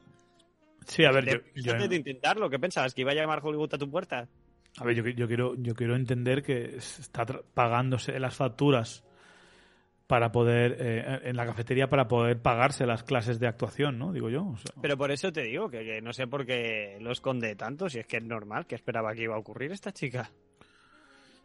Sí, 0.85 1.03
a 1.03 1.11
ver, 1.11 1.43
yo, 1.55 1.71
Antes 1.71 1.89
de 1.89 1.95
intentarlo, 1.95 2.47
¿qué 2.47 2.59
pensabas? 2.59 2.93
¿Que 2.93 3.01
iba 3.01 3.11
a 3.11 3.15
llamar 3.15 3.41
Hollywood 3.43 3.73
a 3.73 3.77
tu 3.79 3.89
puerta? 3.89 4.29
A 4.77 4.83
ver, 4.83 4.95
yo, 4.95 5.03
yo, 5.07 5.27
quiero, 5.27 5.55
yo 5.55 5.73
quiero 5.73 5.95
entender 5.95 6.43
que 6.43 6.75
está 6.77 7.25
pagándose 7.53 8.19
las 8.19 8.35
facturas 8.35 9.03
para 10.07 10.31
poder, 10.31 10.77
eh, 10.79 11.21
en 11.23 11.35
la 11.35 11.45
cafetería, 11.45 11.89
para 11.89 12.07
poder 12.07 12.41
pagarse 12.41 12.85
las 12.85 13.03
clases 13.03 13.39
de 13.39 13.47
actuación, 13.47 13.97
¿no? 13.97 14.11
Digo 14.11 14.29
yo. 14.29 14.53
Pero 14.81 14.97
por 14.97 15.11
eso 15.11 15.31
te 15.31 15.43
digo 15.43 15.69
que, 15.69 16.01
no 16.01 16.13
sé 16.13 16.27
por 16.27 16.45
qué 16.45 16.97
lo 17.01 17.11
esconde 17.11 17.55
tanto, 17.55 17.89
si 17.89 17.99
es 17.99 18.05
que 18.05 18.17
es 18.17 18.23
normal, 18.23 18.67
que 18.67 18.75
esperaba 18.75 19.13
que 19.13 19.23
iba 19.23 19.35
a 19.35 19.39
ocurrir 19.39 19.71
esta 19.71 19.91
chica. 19.91 20.29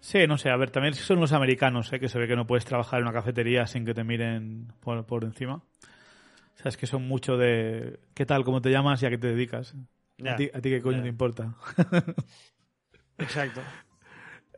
Sí, 0.01 0.27
no 0.27 0.39
sé, 0.39 0.51
a 0.51 0.57
ver, 0.57 0.71
también 0.71 0.95
son 0.95 1.21
los 1.21 1.33
americanos, 1.33 1.93
¿eh? 1.93 2.01
que 2.01 2.09
se 2.09 2.19
ve 2.19 2.27
que 2.27 2.37
no 2.37 2.47
puedes 2.47 2.65
trabajar 2.65 3.01
en 3.01 3.07
una 3.07 3.13
cafetería 3.13 3.67
sin 3.67 3.85
que 3.85 3.95
te 3.95 4.03
miren 4.03 4.73
por, 4.81 5.05
por 5.07 5.25
encima. 5.25 5.57
O 5.57 6.63
sea, 6.63 6.69
es 6.69 6.77
que 6.77 6.87
son 6.87 7.07
mucho 7.07 7.37
de 7.37 8.01
¿qué 8.15 8.27
tal? 8.27 8.45
¿Cómo 8.45 8.61
te 8.61 8.71
llamas 8.71 9.03
y 9.03 9.07
a 9.07 9.11
qué 9.11 9.19
te 9.19 9.29
dedicas? 9.29 9.75
¿A 10.27 10.37
ti, 10.37 10.51
qué 10.63 10.83
coño 10.83 11.03
te 11.03 11.09
importa? 11.09 11.55
Exacto. 13.21 13.61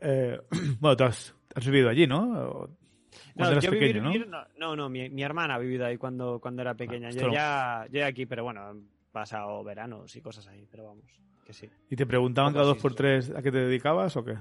Eh, 0.01 0.39
bueno, 0.79 0.97
tú 0.97 1.03
has, 1.05 1.33
vivido 1.65 1.89
allí, 1.89 2.07
¿no? 2.07 2.69
No, 3.35 3.59
yo 3.59 3.71
pequeño, 3.71 4.01
¿no? 4.01 4.45
¿no? 4.57 4.75
no, 4.75 4.89
mi, 4.89 5.23
hermana 5.23 5.55
ha 5.55 5.59
vivido 5.59 5.85
ahí 5.85 5.97
cuando, 5.97 6.39
cuando 6.39 6.61
era 6.61 6.73
pequeña. 6.73 7.09
yo 7.09 7.31
ya 7.31 7.85
llegué 7.85 8.03
aquí, 8.03 8.25
pero 8.25 8.43
bueno, 8.43 8.71
he 8.71 9.11
pasado 9.11 9.63
veranos 9.63 10.15
y 10.15 10.21
cosas 10.21 10.47
ahí, 10.47 10.67
pero 10.69 10.85
vamos, 10.85 11.05
que 11.45 11.53
sí. 11.53 11.69
¿Y 11.89 11.95
te 11.95 12.05
preguntaban 12.05 12.53
cada 12.53 12.65
dos 12.65 12.77
por 12.77 12.95
tres 12.95 13.31
a 13.31 13.41
qué 13.41 13.51
te 13.51 13.59
dedicabas 13.59 14.15
o 14.17 14.23
qué? 14.23 14.37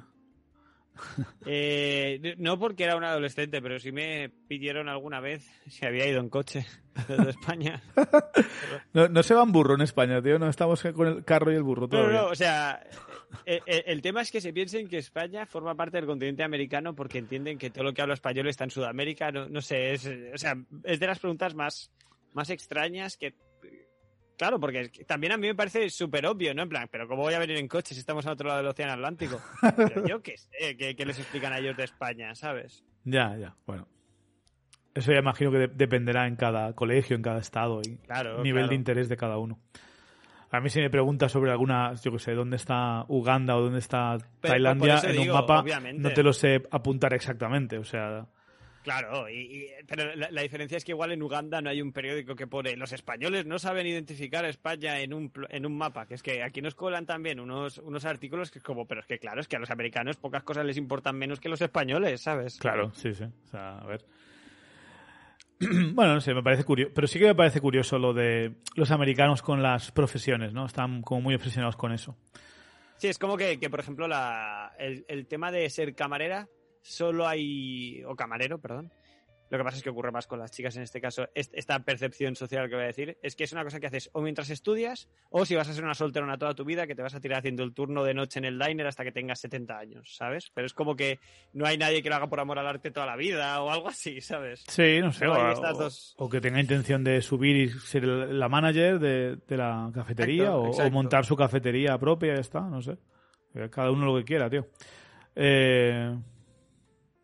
Eh, 1.47 2.37
no 2.39 2.59
porque 2.59 2.85
era 2.85 2.97
un 2.97 3.05
adolescente, 3.05 3.61
pero 3.61 3.79
sí 3.79 3.91
me 3.91 4.29
pidieron 4.29 4.89
alguna 4.89 5.21
vez 5.21 5.45
si 5.69 5.85
había 5.85 6.07
ido 6.07 6.21
en 6.21 6.29
coche 6.29 6.65
desde 7.09 7.31
España. 7.31 7.83
no, 8.93 9.09
no, 9.09 9.23
se 9.23 9.35
va 9.35 9.43
en 9.43 9.53
burro 9.53 9.75
en 9.75 9.81
España, 9.81 10.23
tío. 10.23 10.39
No 10.39 10.49
estamos 10.49 10.83
con 10.95 11.09
el 11.09 11.25
carro 11.25 11.53
y 11.53 11.57
el 11.57 11.63
burro 11.63 11.89
todavía. 11.89 12.13
No, 12.13 12.23
no, 12.23 12.29
o 12.29 12.35
sea, 12.35 12.83
eh, 13.45 13.61
eh, 13.67 13.85
el, 13.87 14.01
tema 14.03 14.23
es 14.23 14.31
que 14.31 14.41
se 14.41 14.53
piensen 14.53 14.89
que 14.89 14.99
España 14.99 15.47
forma 15.47 15.75
parte 15.75 15.97
del 15.97 16.07
continente 16.07 16.45
americano 16.45 16.95
porque 16.95 17.19
entienden 17.19 17.59
que 17.59 17.71
todo 17.71 17.85
lo 17.85 17.93
que 17.93 18.03
habla 18.03 18.15
español 18.15 18.47
está 18.47 18.65
en 18.65 18.71
Sudamérica. 18.71 19.33
No, 19.33 19.49
no 19.49 19.61
sé, 19.61 19.93
es, 19.95 20.07
o 20.07 20.39
sea, 20.39 20.57
es 20.85 21.01
de 21.01 21.07
las 21.07 21.19
preguntas 21.19 21.55
más, 21.55 21.91
más 22.33 22.51
extrañas 22.51 23.17
que 23.17 23.35
Claro, 24.43 24.59
porque 24.59 24.91
también 25.07 25.33
a 25.33 25.37
mí 25.37 25.47
me 25.47 25.55
parece 25.55 25.89
súper 25.89 26.27
obvio, 26.27 26.53
¿no? 26.53 26.63
En 26.63 26.69
plan, 26.69 26.89
pero 26.91 27.07
¿cómo 27.07 27.23
voy 27.23 27.35
a 27.35 27.39
venir 27.39 27.59
en 27.59 27.69
coche 27.69 27.95
si 27.95 28.01
estamos 28.01 28.27
al 28.27 28.33
otro 28.33 28.49
lado 28.49 28.59
del 28.59 28.67
Océano 28.67 28.95
Atlántico? 28.95 29.41
Pero 29.77 30.05
yo 30.05 30.21
qué 30.21 30.37
sé, 30.37 30.77
¿qué, 30.77 31.07
les 31.07 31.17
explican 31.21 31.53
a 31.53 31.59
ellos 31.59 31.77
de 31.77 31.85
España, 31.85 32.35
sabes? 32.35 32.83
Ya, 33.05 33.37
ya, 33.37 33.55
bueno. 33.67 33.87
Eso 34.97 35.13
ya 35.13 35.21
imagino 35.21 35.53
que 35.53 35.69
dependerá 35.69 36.27
en 36.27 36.35
cada 36.35 36.73
colegio, 36.73 37.15
en 37.15 37.23
cada 37.23 37.39
estado 37.39 37.83
y 37.87 37.99
claro, 37.99 38.43
nivel 38.43 38.69
de 38.69 38.75
interés 38.75 39.09
de 39.09 39.17
cada 39.17 39.39
uno. 39.39 39.61
A 40.51 40.59
mí 40.59 40.69
si 40.71 40.81
me 40.81 40.91
preguntas 40.91 41.31
sobre 41.31 41.53
alguna, 41.53 41.95
yo 41.95 42.11
qué 42.11 42.19
sé, 42.19 42.33
dónde 42.33 42.57
está 42.57 43.05
Uganda 43.07 43.57
o 43.57 43.61
dónde 43.61 43.79
está 43.79 44.19
Tailandia 44.41 45.03
en 45.05 45.21
un 45.21 45.29
mapa, 45.29 45.65
no 45.95 46.11
te 46.11 46.25
lo 46.25 46.33
sé 46.33 46.65
apuntar 46.73 47.15
exactamente, 47.15 47.79
o 47.79 47.85
sea... 47.85 48.27
Claro, 48.83 49.29
y, 49.31 49.71
pero 49.87 50.15
la, 50.17 50.43
diferencia 50.43 50.77
es 50.77 50.85
que 50.85 50.91
igual 50.91 51.13
en 51.13 51.23
Uganda 51.23 51.61
no 51.61 51.71
hay 51.71 51.81
un 51.81 51.93
periódico 51.93 52.35
que 52.35 52.49
pone 52.49 52.77
los 52.77 52.93
españoles 52.93 53.47
no 53.47 53.61
saben 53.61 53.87
identificar 53.87 54.45
a 54.45 54.49
España 54.49 55.01
en 55.01 55.15
un, 55.15 55.33
en 55.51 55.67
un 55.67 55.77
mapa, 55.77 56.07
que 56.07 56.15
es 56.15 56.23
que 56.23 56.43
aquí 56.43 56.61
nos 56.61 56.75
colan 56.75 57.07
también 57.07 57.39
unos, 57.39 57.79
unos 57.79 58.05
artículos 58.05 58.51
que 58.51 58.59
es 58.59 58.65
como, 58.65 58.87
pero 58.87 59.01
es 59.01 59.07
que 59.07 59.19
claro, 59.19 59.41
es 59.41 59.47
que 59.47 59.57
a 59.57 59.61
los 59.61 59.71
americanos 59.71 60.17
pocas 60.17 60.43
cosas 60.43 60.67
les 60.67 60.77
importan 60.77 61.17
menos 61.17 61.39
que 61.39 61.49
los 61.49 61.61
españoles, 61.61 62.23
¿sabes? 62.23 62.59
Claro, 62.59 62.93
sí, 62.95 63.15
sí. 63.15 63.25
O 63.25 63.49
sea, 63.49 63.79
a 63.79 63.87
ver. 63.87 64.05
bueno, 65.95 66.15
no 66.15 66.21
sé, 66.21 66.35
me 66.35 66.43
parece 66.43 66.65
curioso. 66.65 66.93
Pero 66.93 67.07
sí 67.07 67.21
que 67.21 67.27
me 67.27 67.35
parece 67.37 67.61
curioso 67.61 67.99
lo 67.99 68.13
de 68.13 68.55
los 68.75 68.91
americanos 68.91 69.43
con 69.43 69.63
las 69.63 69.93
profesiones, 69.93 70.53
¿no? 70.53 70.67
Están 70.67 71.03
como 71.03 71.21
muy 71.21 71.35
obsesionados 71.37 71.77
con 71.77 71.93
eso. 71.93 72.17
Sí, 72.97 73.09
es 73.09 73.19
como 73.19 73.37
que, 73.37 73.59
que 73.59 73.71
por 73.71 73.81
ejemplo, 73.81 74.09
la, 74.09 74.73
el, 74.79 75.05
el 75.09 75.27
tema 75.27 75.53
de 75.53 75.69
ser 75.71 75.95
camarera, 75.95 76.49
solo 76.83 77.27
hay. 77.27 78.03
o 78.07 78.15
camarero, 78.17 78.59
perdón. 78.59 78.93
Lo 79.51 79.59
que 79.59 79.65
pasa 79.65 79.77
es 79.77 79.83
que 79.83 79.91
ocurre 79.91 80.11
más 80.11 80.27
con 80.27 80.39
las 80.39 80.51
chicas 80.51 80.77
en 80.77 80.83
este 80.83 80.99
caso. 80.99 81.29
est- 81.35 81.53
Esta 81.55 81.79
percepción 81.85 82.35
social 82.35 82.71
que 82.71 82.75
voy 82.75 82.85
a 82.85 82.87
decir 82.87 83.19
es 83.23 83.37
que 83.37 83.45
es 83.45 83.53
una 83.53 83.63
cosa 83.65 83.81
que 83.81 83.87
haces 83.87 84.09
o 84.15 84.23
mientras 84.23 84.49
estudias 84.49 85.11
o 85.29 85.45
si 85.45 85.55
vas 85.55 85.69
a 85.69 85.75
ser 85.75 85.85
una 85.85 85.93
solterona 85.93 86.39
toda 86.39 86.55
tu 86.55 86.65
vida 86.65 86.87
que 86.87 86.95
te 86.95 87.03
vas 87.03 87.15
a 87.15 87.21
tirar 87.21 87.41
haciendo 87.41 87.63
el 87.63 87.75
turno 87.75 88.03
de 88.03 88.15
noche 88.15 88.39
en 88.39 88.47
el 88.47 88.59
diner 88.59 88.87
hasta 88.87 89.05
que 89.05 89.13
tengas 89.13 89.41
70 89.41 89.79
años, 89.79 90.17
¿sabes? 90.17 90.51
Pero 90.55 90.67
es 90.67 90.73
como 90.73 90.97
que 90.97 91.21
no 91.53 91.67
hay 91.67 91.77
nadie 91.77 92.03
que 92.03 92.09
lo 92.09 92.15
haga 92.15 92.31
por 92.31 92.41
amor 92.41 92.59
al 92.59 92.67
arte 92.67 92.91
toda 92.91 93.05
la 93.05 93.15
vida 93.17 93.61
o 93.63 93.71
algo 93.71 93.89
así, 93.89 94.23
¿sabes? 94.23 94.65
Sí, 94.69 95.01
no 95.03 95.13
sé. 95.13 95.27
No, 95.27 95.35
o, 95.35 95.73
dos- 95.75 96.15
o 96.17 96.31
que 96.31 96.41
tenga 96.41 96.59
intención 96.59 97.05
de 97.05 97.21
subir 97.21 97.55
y 97.57 97.69
ser 97.69 98.05
la 98.05 98.49
manager 98.49 98.99
de, 99.01 99.37
de 99.37 99.57
la 99.59 99.91
cafetería 99.93 100.45
Exacto, 100.45 100.63
o- 100.87 100.91
montar 100.91 101.27
su 101.27 101.37
cafetería 101.37 101.99
propia, 101.99 102.37
ya 102.37 102.41
está, 102.41 102.61
no 102.63 102.81
sé. 102.81 102.97
Eh, 103.55 103.69
Cada 103.71 103.91
uno 103.91 104.07
lo 104.07 104.17
que 104.17 104.25
quiera, 104.25 104.49
tío. 104.49 104.67
Eh, 105.37 106.17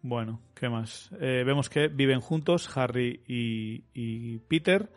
bueno, 0.02 0.40
¿qué 0.54 0.68
más? 0.68 1.10
Eh, 1.20 1.42
vemos 1.44 1.68
que 1.68 1.88
viven 1.88 2.20
juntos 2.20 2.74
Harry 2.76 3.22
y, 3.26 3.84
y 3.94 4.38
Peter. 4.40 4.90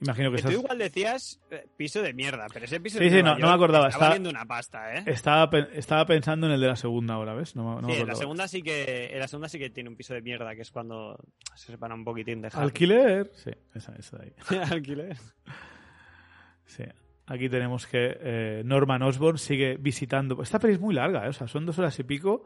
Imagino 0.00 0.30
que 0.32 0.36
Que 0.38 0.42
tú 0.42 0.48
estás... 0.48 0.62
igual 0.64 0.78
decías 0.78 1.40
eh, 1.52 1.64
piso 1.76 2.02
de 2.02 2.12
mierda, 2.12 2.46
pero 2.52 2.64
ese 2.64 2.80
piso 2.80 2.98
Sí, 2.98 3.04
de 3.04 3.10
sí, 3.18 3.22
no- 3.22 3.38
no 3.38 3.46
me 3.46 3.52
acordaba, 3.52 3.86
está- 3.88 4.06
valiendo 4.08 4.30
una 4.30 4.44
pasta, 4.44 4.96
¿eh? 4.96 5.04
Estaba, 5.06 5.48
estaba 5.74 6.04
pensando 6.06 6.48
en 6.48 6.54
el 6.54 6.60
de 6.60 6.66
la 6.66 6.74
segunda 6.74 7.14
ahora, 7.14 7.34
¿ves? 7.34 7.54
No, 7.54 7.80
me 7.80 7.94
sí, 7.94 8.00
en 8.00 8.08
la 8.08 8.14
segunda 8.16 8.48
sí 8.48 8.62
que 8.62 9.10
en 9.12 9.20
la 9.20 9.28
segunda 9.28 9.48
sí 9.48 9.60
que 9.60 9.70
tiene 9.70 9.88
un 9.90 9.94
piso 9.96 10.12
de 10.12 10.20
mierda, 10.20 10.56
que 10.56 10.62
es 10.62 10.72
cuando 10.72 11.16
se 11.54 11.70
separa 11.70 11.94
un 11.94 12.04
poquitín 12.04 12.42
de 12.42 12.48
Harry. 12.48 12.62
Alquiler. 12.64 13.30
Sí, 13.34 13.50
esa, 13.76 13.94
esa 13.94 14.18
de 14.18 14.24
ahí. 14.24 14.58
Alquiler. 14.72 15.16
Sí. 16.66 16.84
Aquí 17.26 17.48
tenemos 17.48 17.86
que 17.86 18.16
eh, 18.20 18.62
Norman 18.64 19.02
Osborn 19.02 19.38
sigue 19.38 19.76
visitando. 19.78 20.42
Esta 20.42 20.58
peli 20.58 20.74
es 20.74 20.80
muy 20.80 20.94
larga, 20.94 21.24
¿eh? 21.26 21.28
o 21.28 21.32
sea, 21.32 21.46
son 21.46 21.64
dos 21.64 21.78
horas 21.78 21.96
y 22.00 22.02
pico 22.02 22.44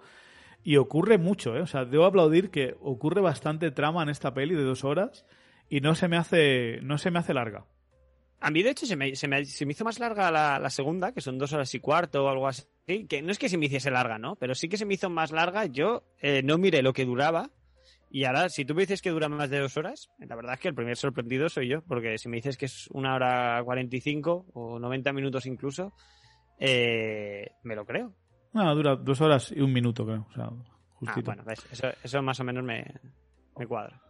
y 0.62 0.76
ocurre 0.76 1.18
mucho, 1.18 1.56
¿eh? 1.56 1.60
O 1.60 1.66
sea, 1.66 1.84
debo 1.84 2.04
aplaudir 2.06 2.50
que 2.50 2.74
ocurre 2.80 3.20
bastante 3.20 3.70
trama 3.70 4.02
en 4.02 4.08
esta 4.08 4.34
peli 4.34 4.54
de 4.54 4.62
dos 4.64 4.84
horas 4.84 5.26
y 5.68 5.80
no 5.80 5.94
se 5.94 6.08
me 6.08 6.16
hace, 6.16 6.80
no 6.82 6.98
se 6.98 7.10
me 7.10 7.18
hace 7.18 7.34
larga. 7.34 7.66
A 8.40 8.50
mí, 8.50 8.62
de 8.62 8.70
hecho, 8.70 8.84
se 8.86 8.96
me, 8.96 9.16
se 9.16 9.26
me- 9.28 9.40
hizo 9.40 9.84
más 9.84 9.98
larga 9.98 10.30
la, 10.30 10.70
segunda, 10.70 11.12
que 11.12 11.20
son 11.22 11.38
dos 11.38 11.52
horas 11.52 11.74
y 11.74 11.80
cuarto 11.80 12.24
o 12.24 12.28
algo 12.28 12.46
así. 12.46 12.64
Que 13.08 13.22
no 13.22 13.32
es 13.32 13.38
que 13.38 13.48
se 13.48 13.56
me 13.58 13.66
hiciese 13.66 13.90
larga, 13.90 14.18
¿no? 14.18 14.36
Pero 14.36 14.54
sí 14.54 14.68
que 14.68 14.76
se 14.76 14.84
me 14.84 14.94
hizo 14.94 15.08
más 15.10 15.32
larga. 15.32 15.66
Yo 15.66 16.04
eh, 16.20 16.42
no 16.44 16.58
miré 16.58 16.82
lo 16.82 16.92
que 16.92 17.04
duraba. 17.06 17.50
Y 18.10 18.24
ahora, 18.24 18.48
si 18.48 18.64
tú 18.64 18.74
me 18.74 18.82
dices 18.82 19.02
que 19.02 19.10
dura 19.10 19.28
más 19.28 19.50
de 19.50 19.58
dos 19.58 19.76
horas, 19.76 20.10
la 20.18 20.36
verdad 20.36 20.54
es 20.54 20.60
que 20.60 20.68
el 20.68 20.74
primer 20.74 20.96
sorprendido 20.96 21.48
soy 21.48 21.68
yo. 21.68 21.82
Porque 21.82 22.18
si 22.18 22.28
me 22.28 22.36
dices 22.36 22.56
que 22.56 22.66
es 22.66 22.88
una 22.92 23.14
hora 23.14 23.60
cuarenta 23.64 23.96
y 23.96 24.00
cinco 24.00 24.46
o 24.52 24.78
90 24.78 25.12
minutos 25.12 25.46
incluso, 25.46 25.92
eh, 26.58 27.50
me 27.62 27.74
lo 27.74 27.84
creo. 27.86 28.14
No, 28.56 28.74
dura 28.74 28.96
dos 28.96 29.20
horas 29.20 29.52
y 29.54 29.60
un 29.60 29.72
minuto, 29.72 30.04
creo. 30.04 30.26
O 30.30 30.34
sea, 30.34 30.50
Ah, 31.06 31.20
bueno, 31.22 31.42
ves, 31.44 31.66
eso, 31.70 31.88
eso 32.02 32.22
más 32.22 32.40
o 32.40 32.44
menos 32.44 32.64
me, 32.64 32.84
me 33.58 33.66
cuadra. 33.66 34.00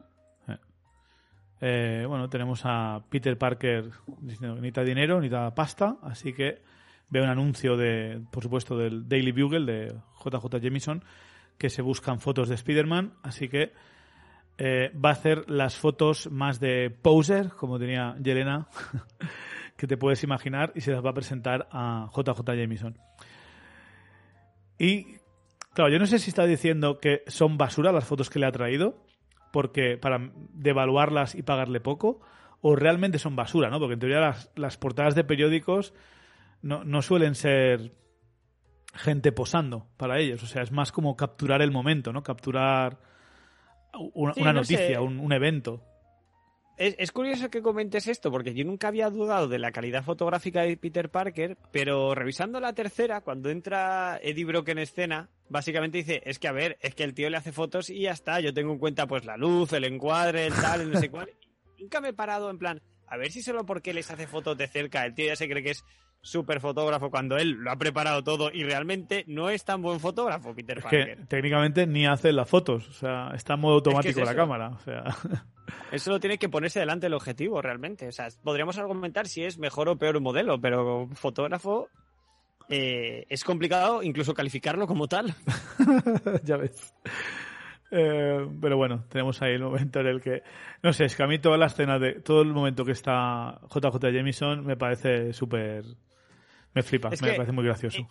Eh, 1.59 2.05
bueno, 2.07 2.29
tenemos 2.29 2.61
a 2.65 3.03
Peter 3.09 3.39
Parker 3.39 3.91
diciendo 4.21 4.57
que 4.57 4.61
necesita 4.61 4.85
dinero, 4.85 5.17
necesita 5.17 5.55
pasta, 5.55 5.97
así 6.03 6.35
que 6.35 6.63
ve 7.09 7.23
un 7.23 7.31
anuncio 7.31 7.79
de, 7.79 8.23
por 8.31 8.43
supuesto, 8.43 8.77
del 8.77 9.09
Daily 9.09 9.33
Bugle 9.33 9.65
de 9.65 9.95
JJ 10.23 10.61
Jameson 10.61 11.03
que 11.57 11.71
se 11.71 11.81
buscan 11.81 12.21
fotos 12.21 12.51
de 12.51 12.57
Spider-Man, 12.57 13.15
así 13.23 13.49
que 13.49 13.73
eh, 14.59 14.93
va 15.03 15.09
a 15.09 15.13
hacer 15.13 15.51
las 15.51 15.77
fotos 15.77 16.31
más 16.31 16.61
de 16.61 16.91
poser, 16.91 17.49
como 17.49 17.79
tenía 17.79 18.17
Yelena, 18.23 18.69
que 19.79 19.87
te 19.87 19.97
puedes 19.97 20.23
imaginar, 20.25 20.73
y 20.75 20.83
se 20.83 20.93
las 20.93 21.03
va 21.03 21.11
a 21.11 21.15
presentar 21.15 21.69
a 21.73 22.11
JJ 22.15 22.45
Jameson. 22.45 22.99
Y, 24.79 25.19
claro, 25.75 25.91
yo 25.91 25.99
no 25.99 26.07
sé 26.07 26.19
si 26.19 26.31
está 26.31 26.47
diciendo 26.47 26.99
que 26.99 27.23
son 27.27 27.59
basura 27.59 27.93
las 27.93 28.05
fotos 28.05 28.31
que 28.31 28.39
le 28.39 28.47
ha 28.47 28.53
traído, 28.53 29.05
porque 29.53 29.97
para 29.97 30.31
devaluarlas 30.53 31.35
y 31.35 31.43
pagarle 31.43 31.81
poco, 31.81 32.21
o 32.61 32.77
realmente 32.77 33.19
son 33.19 33.37
basura, 33.37 33.71
¿no? 33.71 33.79
Porque 33.79 33.95
en 33.95 34.01
teoría 34.01 34.21
las, 34.21 34.51
las 34.55 34.77
portadas 34.77 35.15
de 35.15 35.25
periódicos 35.25 35.95
no, 36.63 36.85
no 36.85 37.03
suelen 37.03 37.35
ser 37.35 37.93
gente 38.95 39.31
posando 39.33 39.89
para 39.97 40.19
ellos, 40.19 40.43
o 40.43 40.47
sea, 40.47 40.63
es 40.63 40.73
más 40.73 40.91
como 40.91 41.17
capturar 41.17 41.63
el 41.63 41.71
momento, 41.71 42.13
¿no? 42.13 42.23
Capturar 42.23 42.99
una, 44.15 44.35
Sí, 44.35 44.41
una 44.41 44.53
no 44.53 44.61
noticia, 44.61 45.01
un, 45.01 45.19
un 45.19 45.33
evento. 45.33 45.83
Es, 46.79 47.11
curioso 47.11 47.49
que 47.49 47.63
comentes 47.63 48.07
esto, 48.07 48.31
porque 48.31 48.53
yo 48.53 48.63
nunca 48.65 48.89
había 48.89 49.09
dudado 49.09 49.49
de 49.49 49.59
la 49.59 49.73
calidad 49.73 50.05
fotográfica 50.05 50.61
de 50.61 50.77
Peter 50.77 51.09
Parker, 51.09 51.57
pero 51.73 52.15
revisando 52.15 52.61
la 52.61 52.75
tercera, 52.75 53.23
cuando 53.23 53.49
entra 53.49 54.21
Eddie 54.23 54.45
Brock 54.45 54.69
en 54.69 54.79
escena, 54.79 55.31
básicamente 55.49 55.99
dice, 55.99 56.23
es 56.27 56.39
que 56.39 56.49
a 56.49 56.53
ver, 56.53 56.77
es 56.83 56.95
que 56.95 57.05
el 57.05 57.15
tío 57.15 57.31
le 57.31 57.39
hace 57.39 57.51
fotos 57.51 57.89
y 57.89 58.03
ya 58.03 58.11
está, 58.11 58.41
yo 58.41 58.53
tengo 58.53 58.73
en 58.73 58.79
cuenta 58.79 59.07
pues 59.07 59.25
la 59.25 59.39
luz, 59.39 59.73
el 59.73 59.85
encuadre, 59.85 60.47
el 60.47 60.55
tal, 60.55 60.83
el 60.83 60.91
no 60.91 61.01
sé 61.01 61.09
cuál. 61.09 61.31
Nunca 61.79 62.03
me 62.03 62.09
he 62.09 62.13
parado 62.13 62.51
en 62.51 62.59
plan, 62.59 62.83
a 63.07 63.17
ver 63.17 63.33
si 63.33 63.41
solo 63.41 63.65
porque 63.65 63.95
les 63.95 64.11
hace 64.11 64.27
fotos 64.27 64.59
de 64.59 64.69
cerca, 64.69 65.07
el 65.07 65.15
tío 65.15 65.29
ya 65.29 65.37
se 65.37 65.49
cree 65.49 65.63
que 65.63 65.71
es 65.71 65.85
súper 66.27 66.61
fotógrafo 66.61 67.11
cuando 67.11 67.37
él 67.37 67.53
lo 67.53 67.71
ha 67.71 67.77
preparado 67.77 68.23
todo 68.23 68.51
y 68.53 68.65
realmente 68.65 69.25
no 69.29 69.49
es 69.49 69.65
tan 69.65 69.81
buen 69.81 70.01
fotógrafo, 70.01 70.55
Peter 70.55 70.79
Es 70.79 70.85
Parker. 70.85 71.17
que 71.17 71.25
técnicamente 71.27 71.87
ni 71.87 72.07
hace 72.07 72.33
las 72.33 72.49
fotos, 72.49 72.89
o 72.89 72.93
sea, 72.93 73.31
está 73.35 73.55
en 73.55 73.61
modo 73.61 73.77
automático 73.77 74.21
es 74.21 74.27
la 74.27 74.35
cámara, 74.35 74.69
o 74.71 74.79
sea, 74.81 75.05
Eso 75.91 76.11
lo 76.11 76.21
tiene 76.21 76.39
que 76.39 76.49
ponerse 76.49 76.81
delante 76.81 77.07
el 77.07 77.15
objetivo, 77.15 77.61
realmente. 77.61 78.07
O 78.09 78.13
sea, 78.13 78.29
podríamos 78.43 78.79
argumentar 78.79 79.27
si 79.27 79.43
es 79.45 79.59
mejor 79.59 79.89
o 79.89 79.97
peor 79.97 80.17
un 80.17 80.23
modelo, 80.23 80.61
pero 80.61 81.09
fotógrafo 81.15 81.89
eh, 82.69 83.27
es 83.29 83.45
complicado 83.45 84.03
incluso 84.03 84.35
calificarlo 84.35 84.87
como 84.87 85.09
tal. 85.09 85.35
ya 86.45 86.57
ves. 86.57 86.95
Eh, 87.91 88.47
pero 88.61 88.77
bueno, 88.77 89.05
tenemos 89.09 89.41
ahí 89.43 89.55
el 89.55 89.63
momento 89.63 90.01
en 90.01 90.07
el 90.07 90.21
que. 90.21 90.43
No 90.83 90.93
sé, 90.93 91.05
es 91.05 91.17
que 91.17 91.23
a 91.23 91.27
mí 91.27 91.39
toda 91.39 91.57
la 91.57 91.67
escena 91.67 91.99
de. 91.99 92.21
Todo 92.21 92.43
el 92.43 92.53
momento 92.53 92.85
que 92.85 92.93
está 92.93 93.61
JJ 93.73 94.13
Jameson 94.13 94.65
me 94.65 94.77
parece 94.77 95.33
súper. 95.33 95.85
Me 96.77 96.83
flipa, 96.85 97.09
Es 97.11 97.21
me 97.21 97.31
que- 97.31 97.35
parece 97.35 97.53
muy 97.53 97.65
gracioso. 97.65 98.07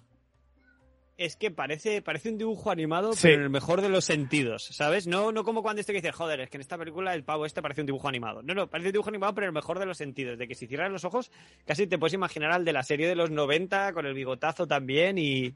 Es 1.17 1.37
que 1.37 1.49
parece, 1.49 2.01
parece 2.01 2.27
un 2.27 2.37
dibujo 2.37 2.71
animado, 2.71 3.13
Sí. 3.13 3.21
pero 3.23 3.35
en 3.35 3.43
el 3.43 3.49
mejor 3.49 3.79
de 3.81 3.87
los 3.87 4.03
sentidos, 4.03 4.65
¿sabes? 4.65 5.07
No, 5.07 5.31
no 5.31 5.45
como 5.45 5.61
cuando 5.63 5.79
este 5.79 5.93
que 5.93 5.99
dice, 6.01 6.11
joder, 6.11 6.41
es 6.41 6.49
que 6.49 6.57
en 6.57 6.61
esta 6.61 6.77
película 6.77 7.13
el 7.13 7.23
pavo 7.23 7.45
este 7.45 7.61
parece 7.61 7.79
un 7.79 7.85
dibujo 7.87 8.09
animado. 8.09 8.41
No, 8.43 8.53
no, 8.53 8.69
parece 8.69 8.89
un 8.89 8.93
dibujo 8.93 9.07
animado, 9.09 9.33
pero 9.33 9.45
en 9.45 9.49
el 9.51 9.53
mejor 9.53 9.79
de 9.79 9.85
los 9.85 9.97
sentidos. 9.97 10.37
De 10.37 10.45
que 10.45 10.55
si 10.55 10.67
cierras 10.67 10.91
los 10.91 11.05
ojos, 11.05 11.31
casi 11.65 11.87
te 11.87 11.97
puedes 11.97 12.13
imaginar 12.15 12.51
al 12.51 12.65
de 12.65 12.73
la 12.73 12.83
serie 12.83 13.07
de 13.07 13.15
los 13.15 13.31
90, 13.31 13.93
con 13.93 14.05
el 14.05 14.13
bigotazo 14.13 14.67
también 14.67 15.17
y, 15.17 15.53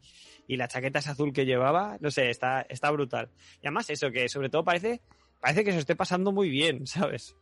y 0.47 0.55
la 0.55 0.69
chaqueta 0.69 0.99
esa 0.99 1.11
azul 1.11 1.33
que 1.33 1.45
llevaba. 1.45 1.97
No 1.99 2.09
sé, 2.09 2.29
está, 2.29 2.61
está 2.69 2.89
brutal. 2.91 3.29
Y 3.61 3.67
además 3.67 3.89
eso, 3.89 4.11
que 4.11 4.29
sobre 4.29 4.47
todo 4.49 4.63
parece, 4.63 5.01
parece 5.41 5.65
que 5.65 5.73
se 5.73 5.79
esté 5.79 5.93
pasando 5.97 6.31
muy 6.31 6.47
bien, 6.49 6.87
¿sabes? 6.87 7.35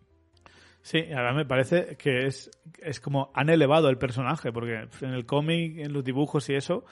Sí, 0.87 1.03
ahora 1.11 1.33
me 1.33 1.43
parece 1.45 1.97
que 1.97 2.27
es, 2.27 2.49
es 2.81 3.01
como 3.01 3.29
han 3.33 3.49
elevado 3.49 3.89
el 3.89 3.97
personaje, 3.97 4.53
porque 4.53 4.87
en 5.01 5.09
el 5.13 5.25
cómic, 5.25 5.79
en 5.79 5.91
los 5.91 6.01
dibujos 6.01 6.47
y 6.49 6.53
eso, 6.53 6.85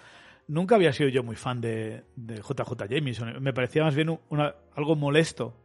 nunca 0.49 0.75
había 0.75 0.91
sido 0.91 1.07
yo 1.09 1.23
muy 1.23 1.37
fan 1.37 1.61
de, 1.61 2.03
de 2.17 2.35
JJ 2.41 2.89
Jameson. 2.89 3.41
Me 3.41 3.53
parecía 3.53 3.83
más 3.83 3.95
bien 3.95 4.09
un- 4.09 4.19
una- 4.29 4.53
algo 4.75 4.97
molesto 4.97 5.55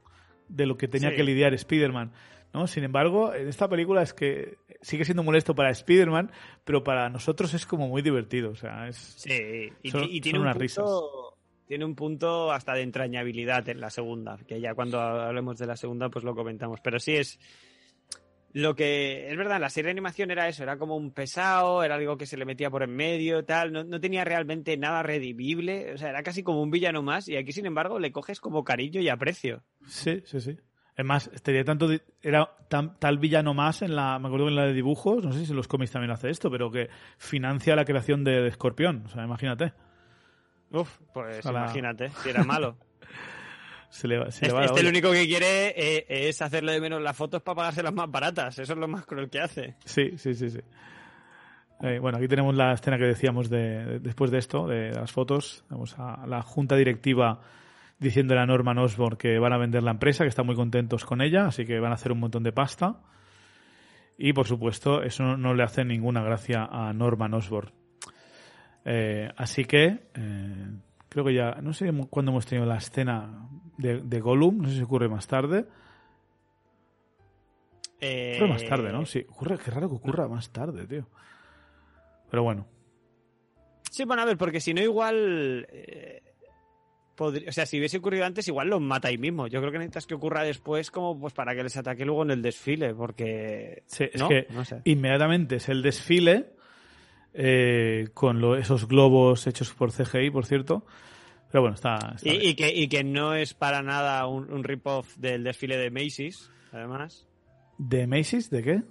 de 0.48 0.64
lo 0.66 0.76
que 0.76 0.86
tenía 0.86 1.10
Sí. 1.10 1.16
que 1.16 1.24
lidiar 1.24 1.54
Spider-Man. 1.54 2.12
¿no? 2.54 2.68
Sin 2.68 2.84
embargo, 2.84 3.34
en 3.34 3.48
esta 3.48 3.68
película 3.68 4.02
es 4.02 4.14
que 4.14 4.58
sigue 4.80 5.04
siendo 5.04 5.24
molesto 5.24 5.54
para 5.56 5.70
Spider-Man, 5.70 6.30
pero 6.64 6.84
para 6.84 7.08
nosotros 7.08 7.52
es 7.54 7.66
como 7.66 7.88
muy 7.88 8.00
divertido. 8.00 8.50
O 8.50 8.56
sea, 8.56 8.86
es, 8.86 8.96
Sí, 8.96 9.72
y, 9.82 9.90
Son- 9.90 10.04
y 10.04 10.20
tiene, 10.20 10.38
son 10.38 10.42
un 10.42 10.46
unas 10.46 10.56
risas. 10.56 10.84
punto, 10.84 11.36
tiene 11.66 11.84
un 11.84 11.96
punto 11.96 12.52
hasta 12.52 12.74
de 12.74 12.82
entrañabilidad 12.82 13.68
en 13.68 13.80
la 13.80 13.90
segunda, 13.90 14.36
que 14.46 14.60
ya 14.60 14.74
cuando 14.74 15.00
hablemos 15.00 15.58
de 15.58 15.66
la 15.66 15.76
segunda 15.76 16.08
pues 16.10 16.24
lo 16.24 16.34
comentamos. 16.36 16.78
Pero 16.80 17.00
sí 17.00 17.16
es 17.16 17.38
lo 18.52 18.74
que 18.74 19.30
es 19.30 19.36
verdad, 19.36 19.60
la 19.60 19.70
serie 19.70 19.86
de 19.86 19.92
animación 19.92 20.30
era 20.30 20.48
eso, 20.48 20.62
era 20.62 20.76
como 20.78 20.96
un 20.96 21.12
pesado, 21.12 21.82
era 21.84 21.94
algo 21.94 22.16
que 22.16 22.26
se 22.26 22.36
le 22.36 22.44
metía 22.44 22.70
por 22.70 22.82
en 22.82 22.94
medio, 22.94 23.44
tal, 23.44 23.72
no, 23.72 23.84
no 23.84 24.00
tenía 24.00 24.24
realmente 24.24 24.76
nada 24.76 25.02
redimible, 25.02 25.92
o 25.94 25.98
sea, 25.98 26.10
era 26.10 26.22
casi 26.22 26.42
como 26.42 26.62
un 26.62 26.70
villano 26.70 27.02
más 27.02 27.28
y 27.28 27.36
aquí 27.36 27.52
sin 27.52 27.66
embargo 27.66 27.98
le 27.98 28.12
coges 28.12 28.40
como 28.40 28.64
cariño 28.64 29.00
y 29.00 29.08
aprecio. 29.08 29.62
Sí, 29.86 30.22
sí, 30.24 30.40
sí. 30.40 30.58
Es 30.96 31.04
más, 31.04 31.30
tenía 31.42 31.64
tanto 31.64 31.88
di- 31.88 32.02
era 32.20 32.50
tan- 32.68 32.98
tal 32.98 33.18
villano 33.18 33.54
más 33.54 33.80
en 33.82 33.94
la, 33.96 34.18
me 34.18 34.26
acuerdo 34.26 34.48
en 34.48 34.56
la 34.56 34.66
de 34.66 34.74
dibujos, 34.74 35.24
no 35.24 35.32
sé 35.32 35.44
si 35.44 35.50
en 35.52 35.56
los 35.56 35.68
cómics 35.68 35.92
también 35.92 36.10
hace 36.10 36.28
esto, 36.28 36.50
pero 36.50 36.70
que 36.70 36.90
financia 37.16 37.74
la 37.76 37.84
creación 37.84 38.24
de, 38.24 38.42
de 38.42 38.48
Escorpión. 38.48 39.04
O 39.06 39.08
sea, 39.08 39.24
imagínate. 39.24 39.72
Uf, 40.72 40.98
pues 41.14 41.38
Ojalá. 41.46 41.60
imagínate, 41.60 42.10
si 42.10 42.28
era 42.28 42.44
malo. 42.44 42.76
Se 43.90 44.06
le, 44.08 44.18
va- 44.18 44.30
se 44.30 44.42
le 44.42 44.46
Este, 44.48 44.58
va 44.58 44.64
este 44.64 44.82
lo 44.82 44.88
único 44.88 45.10
que 45.12 45.26
quiere 45.26 45.74
eh, 45.76 46.06
es 46.08 46.40
hacerle 46.42 46.72
de 46.72 46.80
menos 46.80 47.02
las 47.02 47.16
fotos 47.16 47.42
para 47.42 47.56
pagarse 47.56 47.82
las 47.82 47.92
más 47.92 48.10
baratas, 48.10 48.58
eso 48.58 48.72
es 48.72 48.78
lo 48.78 48.88
más 48.88 49.04
cruel 49.04 49.28
que 49.28 49.40
hace. 49.40 49.74
Sí, 49.84 50.16
sí, 50.16 50.34
sí, 50.34 50.48
sí. 50.50 50.60
Eh, 51.82 51.98
bueno, 51.98 52.18
aquí 52.18 52.28
tenemos 52.28 52.54
la 52.54 52.72
escena 52.72 52.98
que 52.98 53.04
decíamos 53.04 53.50
de, 53.50 53.84
de- 53.84 53.98
después 54.00 54.30
de 54.30 54.38
esto, 54.38 54.66
de 54.66 54.92
las 54.92 55.10
fotos. 55.12 55.64
Vamos 55.70 55.94
a 55.98 56.26
la 56.26 56.42
junta 56.42 56.76
directiva 56.76 57.40
diciéndole 57.98 58.40
a 58.40 58.46
Norman 58.46 58.78
Osborn 58.78 59.16
que 59.16 59.38
van 59.38 59.52
a 59.52 59.58
vender 59.58 59.82
la 59.82 59.90
empresa, 59.90 60.24
que 60.24 60.28
están 60.28 60.46
muy 60.46 60.54
contentos 60.56 61.04
con 61.04 61.20
ella, 61.20 61.46
así 61.46 61.64
que 61.66 61.80
van 61.80 61.90
a 61.92 61.94
hacer 61.96 62.12
un 62.12 62.20
montón 62.20 62.42
de 62.42 62.52
pasta. 62.52 63.00
Y 64.18 64.32
por 64.34 64.46
supuesto, 64.46 65.02
eso 65.02 65.22
no, 65.22 65.36
no 65.36 65.54
le 65.54 65.62
hace 65.62 65.84
ninguna 65.84 66.22
gracia 66.22 66.68
a 66.70 66.92
Norman 66.92 67.34
Osborn. 67.34 67.72
Eh, 68.84 69.30
así 69.36 69.64
que 69.64 69.98
eh, 70.14 70.66
creo 71.10 71.24
que 71.26 71.34
ya, 71.34 71.58
no 71.60 71.74
sé 71.74 71.92
cuándo 72.08 72.32
hemos 72.32 72.46
tenido 72.46 72.66
la 72.66 72.78
escena 72.78 73.46
de, 73.76 74.00
de 74.00 74.20
Gollum, 74.20 74.62
no 74.62 74.68
sé 74.70 74.76
si 74.76 74.82
ocurre 74.82 75.08
más 75.10 75.26
tarde. 75.26 75.66
Eh, 78.00 78.34
Ocurre 78.36 78.48
más 78.52 78.64
tarde, 78.64 78.92
¿no? 78.92 79.04
Sí, 79.04 79.26
ocurre, 79.28 79.58
qué 79.62 79.70
raro 79.70 79.88
que 79.90 79.96
ocurra 79.96 80.26
más 80.26 80.50
tarde, 80.50 80.86
tío. 80.86 81.06
Pero 82.30 82.42
bueno, 82.42 82.66
Sí, 83.90 84.04
bueno, 84.04 84.22
a 84.22 84.24
ver, 84.24 84.38
porque 84.38 84.60
si 84.60 84.72
no, 84.72 84.80
igual. 84.80 85.66
eh, 85.70 86.22
O 87.18 87.32
sea, 87.52 87.66
si 87.66 87.76
hubiese 87.78 87.98
ocurrido 87.98 88.24
antes, 88.24 88.46
igual 88.48 88.68
los 88.68 88.80
mata 88.80 89.08
ahí 89.08 89.18
mismo. 89.18 89.48
Yo 89.48 89.60
creo 89.60 89.72
que 89.72 89.78
necesitas 89.78 90.06
que 90.06 90.14
ocurra 90.14 90.44
después, 90.44 90.90
como 90.92 91.18
pues 91.18 91.34
para 91.34 91.54
que 91.56 91.64
les 91.64 91.76
ataque 91.76 92.04
luego 92.06 92.22
en 92.22 92.30
el 92.30 92.40
desfile, 92.40 92.94
porque. 92.94 93.82
sí, 93.86 94.04
es 94.12 94.20
¿no? 94.20 94.28
que 94.28 94.46
No 94.50 94.64
sé. 94.64 94.80
inmediatamente 94.84 95.56
es 95.56 95.68
el 95.68 95.82
desfile 95.82 96.52
eh, 97.34 98.08
con 98.14 98.40
lo- 98.40 98.56
esos 98.56 98.86
globos 98.88 99.46
hechos 99.46 99.72
por 99.72 99.92
CGI, 99.92 100.30
por 100.30 100.46
cierto. 100.46 100.84
Pero 101.50 101.62
bueno, 101.62 101.74
está. 101.74 102.14
está 102.16 102.28
Y, 102.32 102.54
que, 102.54 102.72
y 102.74 102.88
que 102.88 103.02
no 103.04 103.34
es 103.34 103.54
para 103.54 103.82
nada 103.82 104.26
un, 104.26 104.52
un 104.52 104.62
rip-off 104.64 105.16
del 105.16 105.42
desfile 105.44 105.76
de 105.76 105.90
Macy's, 105.90 106.50
además. 106.72 107.26
¿De 107.78 108.06
Macy's? 108.06 108.50
¿De 108.50 108.62
qué? 108.62 108.82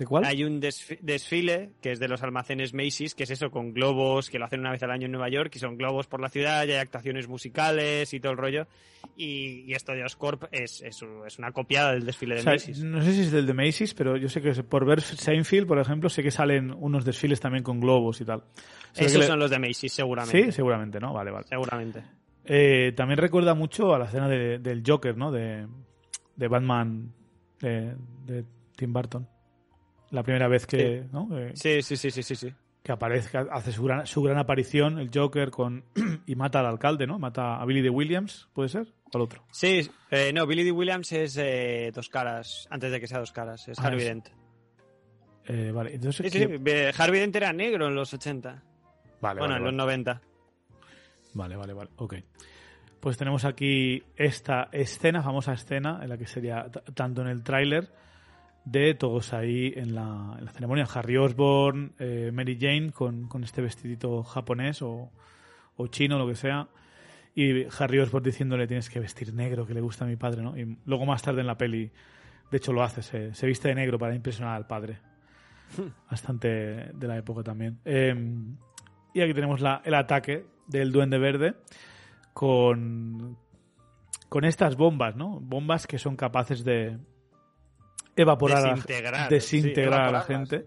¿De 0.00 0.06
cuál? 0.06 0.24
Hay 0.24 0.44
un 0.44 0.62
desfi- 0.62 0.98
desfile 1.02 1.72
que 1.82 1.92
es 1.92 2.00
de 2.00 2.08
los 2.08 2.22
almacenes 2.22 2.72
Macy's, 2.72 3.14
que 3.14 3.24
es 3.24 3.30
eso, 3.30 3.50
con 3.50 3.74
globos, 3.74 4.30
que 4.30 4.38
lo 4.38 4.46
hacen 4.46 4.60
una 4.60 4.70
vez 4.70 4.82
al 4.82 4.90
año 4.90 5.04
en 5.04 5.12
Nueva 5.12 5.28
York, 5.28 5.52
y 5.54 5.58
son 5.58 5.76
globos 5.76 6.06
por 6.06 6.22
la 6.22 6.30
ciudad, 6.30 6.66
y 6.66 6.70
hay 6.70 6.78
actuaciones 6.78 7.28
musicales 7.28 8.14
y 8.14 8.18
todo 8.18 8.32
el 8.32 8.38
rollo. 8.38 8.66
Y, 9.14 9.64
y 9.66 9.74
esto 9.74 9.92
de 9.92 10.02
Oscorp 10.02 10.44
es, 10.52 10.80
es, 10.80 11.02
un- 11.02 11.26
es 11.26 11.38
una 11.38 11.52
copiada 11.52 11.92
del 11.92 12.06
desfile 12.06 12.36
de 12.36 12.40
O 12.40 12.44
sea, 12.44 12.52
Macy's. 12.54 12.82
no 12.82 13.02
sé 13.02 13.12
si 13.12 13.20
es 13.20 13.30
del 13.30 13.44
de 13.46 13.52
Macy's, 13.52 13.92
pero 13.92 14.16
yo 14.16 14.30
sé 14.30 14.40
que 14.40 14.54
por 14.62 14.86
ver 14.86 15.02
Seinfeld, 15.02 15.66
por 15.66 15.78
ejemplo, 15.78 16.08
sé 16.08 16.22
que 16.22 16.30
salen 16.30 16.70
unos 16.72 17.04
desfiles 17.04 17.38
también 17.38 17.62
con 17.62 17.78
globos 17.78 18.22
y 18.22 18.24
tal. 18.24 18.42
Esos 18.96 19.18
le- 19.20 19.26
son 19.26 19.38
los 19.38 19.50
de 19.50 19.58
Macy's, 19.58 19.92
seguramente. 19.92 20.44
Sí, 20.46 20.50
seguramente, 20.52 20.98
¿no? 20.98 21.12
Vale, 21.12 21.30
vale. 21.30 21.46
Seguramente. 21.46 22.02
Eh, 22.46 22.94
también 22.96 23.18
recuerda 23.18 23.52
mucho 23.52 23.94
a 23.94 23.98
la 23.98 24.06
escena 24.06 24.28
de- 24.28 24.58
del 24.60 24.82
Joker, 24.86 25.14
¿no? 25.14 25.30
De, 25.30 25.66
de 26.36 26.48
Batman 26.48 27.12
de, 27.60 27.94
de 28.24 28.44
Tim 28.76 28.94
Burton. 28.94 29.28
La 30.10 30.22
primera 30.22 30.48
vez 30.48 30.66
que, 30.66 31.06
¿no? 31.12 31.28
Eh, 31.38 31.52
Sí, 31.54 31.82
sí, 31.82 31.96
sí, 31.96 32.10
sí, 32.10 32.22
sí, 32.22 32.34
sí. 32.34 32.52
que 32.82 32.92
aparece, 32.92 33.38
hace 33.38 33.72
su 33.72 33.84
gran, 33.84 34.06
su 34.06 34.22
gran 34.22 34.38
aparición, 34.38 34.98
el 34.98 35.10
Joker, 35.14 35.50
con 35.50 35.84
y 36.26 36.34
mata 36.34 36.60
al 36.60 36.66
alcalde, 36.66 37.06
¿no? 37.06 37.18
Mata 37.18 37.60
a 37.60 37.64
Billy 37.64 37.80
de 37.82 37.90
Williams, 37.90 38.48
¿puede 38.52 38.68
ser? 38.68 38.86
¿O 39.12 39.16
al 39.16 39.22
otro? 39.22 39.44
Sí, 39.52 39.88
eh, 40.10 40.32
no, 40.32 40.46
Billy 40.46 40.64
D. 40.64 40.72
Williams 40.72 41.12
es 41.12 41.36
eh, 41.36 41.92
dos 41.94 42.08
caras, 42.08 42.66
antes 42.70 42.90
de 42.90 43.00
que 43.00 43.06
sea 43.06 43.18
dos 43.20 43.32
caras, 43.32 43.68
es 43.68 43.78
Ah, 43.78 43.86
Harvey 43.86 44.04
Dent. 44.04 44.28
Eh, 45.46 45.70
vale, 45.72 45.94
entonces... 45.94 46.30
Sí, 46.32 46.38
sí, 46.38 46.46
¿qué- 46.46 46.56
sí, 46.58 46.62
eh, 46.66 46.92
Harvey 46.96 47.20
Dent 47.20 47.36
era 47.36 47.52
negro 47.52 47.86
en 47.88 47.94
los 47.94 48.12
80. 48.12 48.62
Vale, 49.20 49.40
bueno, 49.40 49.40
vale, 49.40 49.42
en 49.42 49.48
vale. 49.48 49.64
los 49.64 49.74
90. 49.74 50.20
Vale, 51.34 51.56
vale, 51.56 51.72
vale. 51.72 51.90
Ok. 51.96 52.14
Pues 53.00 53.16
tenemos 53.16 53.44
aquí 53.44 54.02
esta 54.16 54.68
escena, 54.72 55.22
famosa 55.22 55.52
escena, 55.54 56.00
en 56.02 56.08
la 56.08 56.18
que 56.18 56.26
sería 56.26 56.66
tanto 56.94 57.22
en 57.22 57.28
el 57.28 57.42
tráiler 57.42 57.88
de 58.64 58.94
todos 58.94 59.32
ahí 59.32 59.72
en 59.76 59.94
la, 59.94 60.36
en 60.38 60.44
la 60.44 60.50
ceremonia. 60.52 60.86
Harry 60.94 61.16
Osborn, 61.16 61.92
eh, 61.98 62.30
Mary 62.32 62.58
Jane 62.60 62.90
con, 62.92 63.26
con 63.28 63.42
este 63.44 63.62
vestidito 63.62 64.22
japonés 64.22 64.82
o, 64.82 65.10
o 65.76 65.86
chino, 65.88 66.18
lo 66.18 66.26
que 66.26 66.34
sea. 66.34 66.68
Y 67.34 67.64
Harry 67.78 67.98
Osborn 68.00 68.24
diciéndole 68.24 68.66
tienes 68.66 68.90
que 68.90 69.00
vestir 69.00 69.32
negro, 69.32 69.66
que 69.66 69.74
le 69.74 69.80
gusta 69.80 70.04
a 70.04 70.08
mi 70.08 70.16
padre, 70.16 70.42
¿no? 70.42 70.56
Y 70.58 70.76
luego 70.84 71.06
más 71.06 71.22
tarde 71.22 71.40
en 71.40 71.46
la 71.46 71.56
peli, 71.56 71.90
de 72.50 72.56
hecho 72.56 72.72
lo 72.72 72.82
hace, 72.82 73.02
se, 73.02 73.34
se 73.34 73.46
viste 73.46 73.68
de 73.68 73.74
negro 73.76 73.98
para 73.98 74.14
impresionar 74.14 74.56
al 74.56 74.66
padre. 74.66 74.98
Bastante 76.10 76.48
de 76.48 77.06
la 77.06 77.16
época 77.16 77.44
también. 77.44 77.78
Eh, 77.84 78.14
y 79.14 79.20
aquí 79.20 79.32
tenemos 79.34 79.60
la- 79.60 79.80
el 79.84 79.94
ataque 79.94 80.44
del 80.66 80.90
Duende 80.90 81.18
Verde 81.18 81.54
con, 82.32 83.36
con 84.28 84.44
estas 84.44 84.76
bombas, 84.76 85.14
¿no? 85.16 85.38
Bombas 85.40 85.86
que 85.86 85.98
son 85.98 86.16
capaces 86.16 86.64
de 86.64 86.98
evaporar, 88.16 88.66
a- 88.66 88.70
Desintegrar, 88.74 89.28
desintegrar 89.30 90.02
sí, 90.02 90.08
a 90.08 90.12
la 90.12 90.20
gente. 90.22 90.66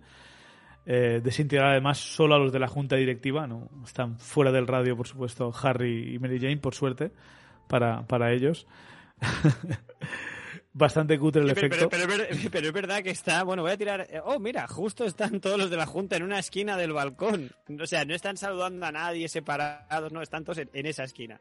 Eh, 0.86 1.22
desintegrar 1.24 1.72
además 1.72 1.98
solo 1.98 2.36
a 2.36 2.40
los 2.40 2.52
de 2.52 2.60
la 2.60 2.68
junta 2.68 2.95
directiva, 2.98 3.48
¿no? 3.48 3.70
Están 3.86 4.20
fuera 4.20 4.52
del 4.52 4.68
radio, 4.68 4.98
por 4.98 5.07
supuesto, 5.07 5.53
Harry 5.64 6.15
y 6.15 6.20
Mary 6.20 6.40
Jane, 6.40 6.57
por 6.57 6.76
suerte, 6.76 7.11
para, 7.70 8.06
para 8.06 8.32
ellos. 8.34 8.68
Bastante 10.76 11.20
cutre 11.20 11.44
el 11.44 11.49
Sí, 11.49 11.53
pero, 11.56 11.68
efecto. 11.68 11.90
pero- 11.90 12.07
pero- 12.07 12.24
pero- 12.30 12.52
pero 12.52 12.68
es 12.68 12.74
verdad 12.74 13.03
que 13.03 13.11
está. 13.11 13.44
Bueno, 13.44 13.61
voy 13.61 13.72
a 13.72 13.78
tirar. 13.78 14.07
eh, 14.10 14.20
Oh, 14.26 14.40
mira, 14.40 14.68
justo 14.68 15.06
están 15.06 15.40
todos 15.40 15.57
los 15.57 15.70
de 15.70 15.78
la 15.78 15.86
Junta 15.86 16.15
en 16.18 16.24
una 16.24 16.40
esquina 16.40 16.76
del 16.78 16.94
balcón. 16.94 17.52
O 17.80 17.86
sea, 17.86 18.06
no 18.06 18.15
están 18.15 18.38
saludando 18.38 18.84
a 18.86 18.91
nadie 18.91 19.28
separados, 19.30 20.11
no, 20.11 20.22
están 20.24 20.44
todos 20.44 20.57
en, 20.57 20.70
en 20.74 20.86
esa 20.88 21.03
esquina. 21.03 21.40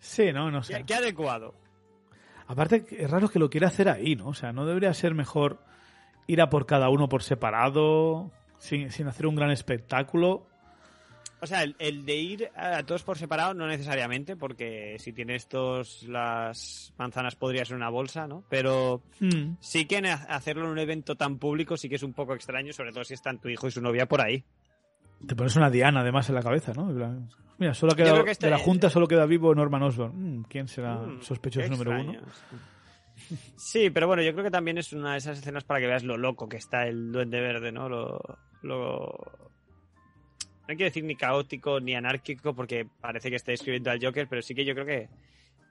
Sí, 0.00 0.32
no, 0.32 0.50
no 0.50 0.62
sé. 0.64 0.78
Qué, 0.78 0.84
qué 0.84 0.94
adecuado. 0.96 1.54
Aparte, 2.48 2.84
es 2.90 3.10
raro 3.10 3.28
que 3.28 3.38
lo 3.38 3.50
quiera 3.50 3.68
hacer 3.68 3.88
ahí, 3.88 4.14
¿no? 4.16 4.28
O 4.28 4.34
sea, 4.34 4.52
¿no 4.52 4.66
debería 4.66 4.94
ser 4.94 5.14
mejor 5.14 5.58
ir 6.26 6.40
a 6.40 6.50
por 6.50 6.66
cada 6.66 6.88
uno 6.88 7.08
por 7.08 7.22
separado, 7.22 8.30
sin, 8.58 8.90
sin 8.90 9.08
hacer 9.08 9.26
un 9.26 9.36
gran 9.36 9.50
espectáculo? 9.50 10.46
O 11.40 11.46
sea, 11.46 11.62
el, 11.62 11.76
el 11.78 12.06
de 12.06 12.16
ir 12.16 12.50
a 12.56 12.82
todos 12.84 13.02
por 13.02 13.18
separado 13.18 13.52
no 13.52 13.66
necesariamente, 13.66 14.36
porque 14.36 14.96
si 14.98 15.12
tienes 15.12 15.46
todas 15.48 16.02
las 16.04 16.94
manzanas 16.96 17.36
podría 17.36 17.64
ser 17.64 17.76
una 17.76 17.90
bolsa, 17.90 18.26
¿no? 18.26 18.42
Pero 18.48 19.02
Hmm. 19.20 19.56
sí 19.60 19.86
que 19.86 19.98
hacerlo 19.98 20.64
en 20.64 20.70
un 20.70 20.78
evento 20.78 21.14
tan 21.16 21.38
público 21.38 21.76
sí 21.76 21.88
que 21.88 21.96
es 21.96 22.02
un 22.02 22.14
poco 22.14 22.34
extraño, 22.34 22.72
sobre 22.72 22.92
todo 22.92 23.04
si 23.04 23.14
están 23.14 23.38
tu 23.38 23.48
hijo 23.48 23.66
y 23.66 23.70
su 23.70 23.80
novia 23.82 24.06
por 24.06 24.20
ahí. 24.22 24.44
Te 25.26 25.36
pones 25.36 25.54
una 25.56 25.70
diana 25.70 26.00
además 26.00 26.28
en 26.28 26.34
la 26.34 26.42
cabeza, 26.42 26.72
¿no? 26.74 26.86
Mira, 27.58 27.72
solo 27.74 27.92
ha 27.92 27.94
Yo 27.94 27.96
quedado, 27.96 28.14
creo 28.16 28.24
que 28.24 28.30
este- 28.32 28.46
de 28.46 28.50
la 28.50 28.58
Junta 28.58 28.90
solo 28.90 29.06
queda 29.08 29.24
vivo 29.26 29.54
Norman 29.54 29.82
Osborn. 29.84 30.40
Mm, 30.40 30.42
¿Quién 30.44 30.68
será 30.68 30.96
Mm, 30.98 31.22
sospechoso 31.22 31.68
número 31.70 31.92
uno? 32.00 32.12
Sí, 33.56 33.88
pero 33.90 34.06
bueno, 34.06 34.22
yo 34.22 34.32
creo 34.32 34.44
que 34.44 34.50
también 34.50 34.76
es 34.78 34.92
una 34.92 35.12
de 35.12 35.18
esas 35.18 35.38
escenas 35.38 35.64
para 35.64 35.80
que 35.80 35.86
veas 35.86 36.04
lo 36.04 36.18
loco 36.18 36.48
que 36.48 36.58
está 36.58 36.86
el 36.86 37.12
Duende 37.12 37.40
Verde, 37.40 37.72
¿no? 37.72 37.88
Lo, 37.88 38.20
lo... 38.62 39.14
No 40.68 40.74
quiero 40.74 40.84
decir 40.84 41.04
ni 41.04 41.16
caótico 41.16 41.80
ni 41.80 41.94
anárquico 41.94 42.54
porque 42.54 42.86
parece 43.00 43.30
que 43.30 43.36
está 43.36 43.52
escribiendo 43.52 43.90
al 43.90 44.04
Joker, 44.04 44.26
pero 44.28 44.42
sí 44.42 44.54
que 44.54 44.64
yo 44.64 44.74
creo 44.74 44.84
que 44.86 45.08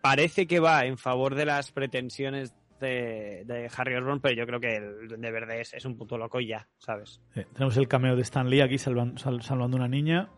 parece 0.02 0.48
que 0.48 0.60
va 0.60 0.86
en 0.86 0.98
favor 0.98 1.36
de 1.36 1.46
las 1.46 1.72
pretensiones 1.72 2.54
de, 2.80 3.70
Harry 3.76 3.96
Osborn, 3.96 4.20
pero 4.20 4.36
yo 4.36 4.46
creo 4.46 4.60
que 4.60 4.76
el 4.76 5.08
Duende 5.08 5.32
Verde 5.32 5.62
es, 5.62 5.86
un 5.86 5.98
puto 5.98 6.18
loco 6.18 6.40
y 6.40 6.48
ya, 6.48 6.68
¿sabes? 6.78 7.22
Tenemos 7.54 7.78
el 7.78 7.88
cameo 7.88 8.16
de 8.16 8.22
Stan 8.22 8.50
Lee 8.50 8.62
aquí 8.62 8.76
salvan- 8.76 9.18
sal- 9.18 9.42
salvando 9.42 9.78
una 9.78 9.88
niña. 9.88 10.30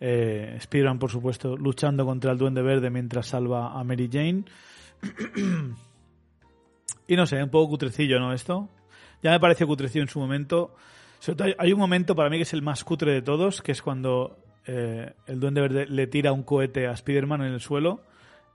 Eh, 0.00 0.54
Spider-Man, 0.58 0.98
por 0.98 1.10
supuesto, 1.10 1.56
luchando 1.56 2.04
contra 2.04 2.32
el 2.32 2.38
Duende 2.38 2.62
Verde 2.62 2.90
mientras 2.90 3.28
salva 3.28 3.78
a 3.78 3.84
Mary 3.84 4.08
Jane. 4.12 4.44
y 7.08 7.16
no 7.16 7.26
sé, 7.26 7.42
un 7.42 7.50
poco 7.50 7.70
cutrecillo, 7.70 8.18
¿no? 8.18 8.32
Esto. 8.32 8.68
Ya 9.22 9.30
me 9.30 9.40
pareció 9.40 9.66
cutrecillo 9.66 10.02
en 10.02 10.08
su 10.08 10.18
momento. 10.20 10.74
Hay 11.58 11.72
un 11.72 11.78
momento 11.78 12.14
para 12.14 12.28
mí 12.28 12.36
que 12.36 12.42
es 12.42 12.52
el 12.52 12.60
más 12.62 12.84
cutre 12.84 13.12
de 13.12 13.22
todos, 13.22 13.62
que 13.62 13.72
es 13.72 13.80
cuando 13.80 14.38
eh, 14.66 15.14
el 15.26 15.40
Duende 15.40 15.62
Verde 15.62 15.86
le 15.86 16.06
tira 16.06 16.32
un 16.32 16.42
cohete 16.42 16.86
a 16.86 16.92
Spider-Man 16.92 17.42
en 17.42 17.52
el 17.54 17.60
suelo 17.60 18.02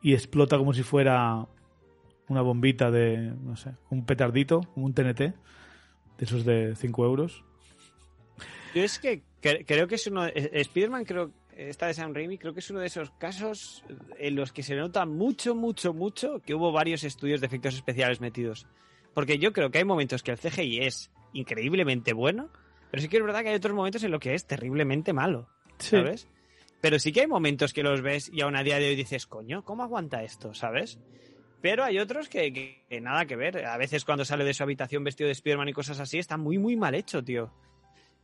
y 0.03 0.13
explota 0.13 0.57
como 0.57 0.73
si 0.73 0.83
fuera 0.83 1.47
una 2.29 2.41
bombita 2.41 2.91
de, 2.91 3.17
no 3.43 3.55
sé, 3.57 3.71
un 3.89 4.05
petardito, 4.05 4.61
un 4.75 4.93
TNT, 4.93 5.19
de 5.19 5.33
esos 6.19 6.45
de 6.45 6.75
5 6.75 7.05
euros. 7.05 7.43
Yo 8.75 8.83
es 8.83 8.99
que 8.99 9.21
cre- 9.41 9.65
creo 9.65 9.87
que 9.87 9.95
es 9.95 10.07
uno. 10.07 10.25
eh, 10.27 10.49
Spider-Man, 10.53 11.05
creo. 11.05 11.31
Esta 11.55 11.87
de 11.87 11.93
Sam 11.93 12.13
Raimi, 12.13 12.37
creo 12.37 12.53
que 12.53 12.61
es 12.61 12.69
uno 12.71 12.79
de 12.79 12.85
esos 12.87 13.11
casos 13.11 13.83
en 14.17 14.35
los 14.35 14.53
que 14.53 14.63
se 14.63 14.75
nota 14.75 15.05
mucho, 15.05 15.55
mucho, 15.55 15.93
mucho 15.93 16.39
que 16.39 16.55
hubo 16.55 16.71
varios 16.71 17.03
estudios 17.03 17.41
de 17.41 17.47
efectos 17.47 17.75
especiales 17.75 18.21
metidos. 18.21 18.65
Porque 19.13 19.39
yo 19.39 19.51
creo 19.51 19.69
que 19.69 19.79
hay 19.79 19.83
momentos 19.83 20.23
que 20.23 20.31
el 20.31 20.37
CGI 20.37 20.79
es 20.85 21.11
increíblemente 21.33 22.13
bueno, 22.13 22.49
pero 22.91 23.01
sí 23.01 23.09
que 23.09 23.17
es 23.17 23.23
verdad 23.23 23.41
que 23.41 23.49
hay 23.49 23.55
otros 23.55 23.73
momentos 23.75 24.01
en 24.05 24.11
los 24.11 24.21
que 24.21 24.35
es 24.35 24.45
terriblemente 24.47 25.11
malo, 25.11 25.49
¿sabes? 25.79 26.29
Pero 26.79 26.97
sí 26.97 27.11
que 27.11 27.21
hay 27.21 27.27
momentos 27.27 27.73
que 27.73 27.83
los 27.83 28.01
ves 28.01 28.29
y 28.31 28.39
aún 28.39 28.55
a 28.55 28.63
día 28.63 28.77
de 28.79 28.87
hoy 28.87 28.95
dices, 28.95 29.25
coño, 29.27 29.65
¿cómo 29.65 29.83
aguanta 29.83 30.23
esto? 30.23 30.53
¿Sabes? 30.53 30.97
Pero 31.61 31.83
hay 31.83 31.99
otros 31.99 32.29
que, 32.29 32.53
que- 32.53 32.85
que 32.89 33.01
nada 33.01 33.25
que 33.25 33.35
ver. 33.35 33.65
A 33.65 33.77
veces 33.77 34.05
cuando 34.05 34.23
sale 34.25 34.43
de 34.45 34.53
su 34.53 34.63
habitación 34.63 35.03
vestido 35.03 35.27
de 35.27 35.33
Spider-Man 35.33 35.69
y 35.69 35.73
cosas 35.73 35.99
así, 35.99 36.17
está 36.17 36.37
muy, 36.37 36.57
muy 36.57 36.75
mal 36.77 36.95
hecho, 36.95 37.23
tío. 37.23 37.51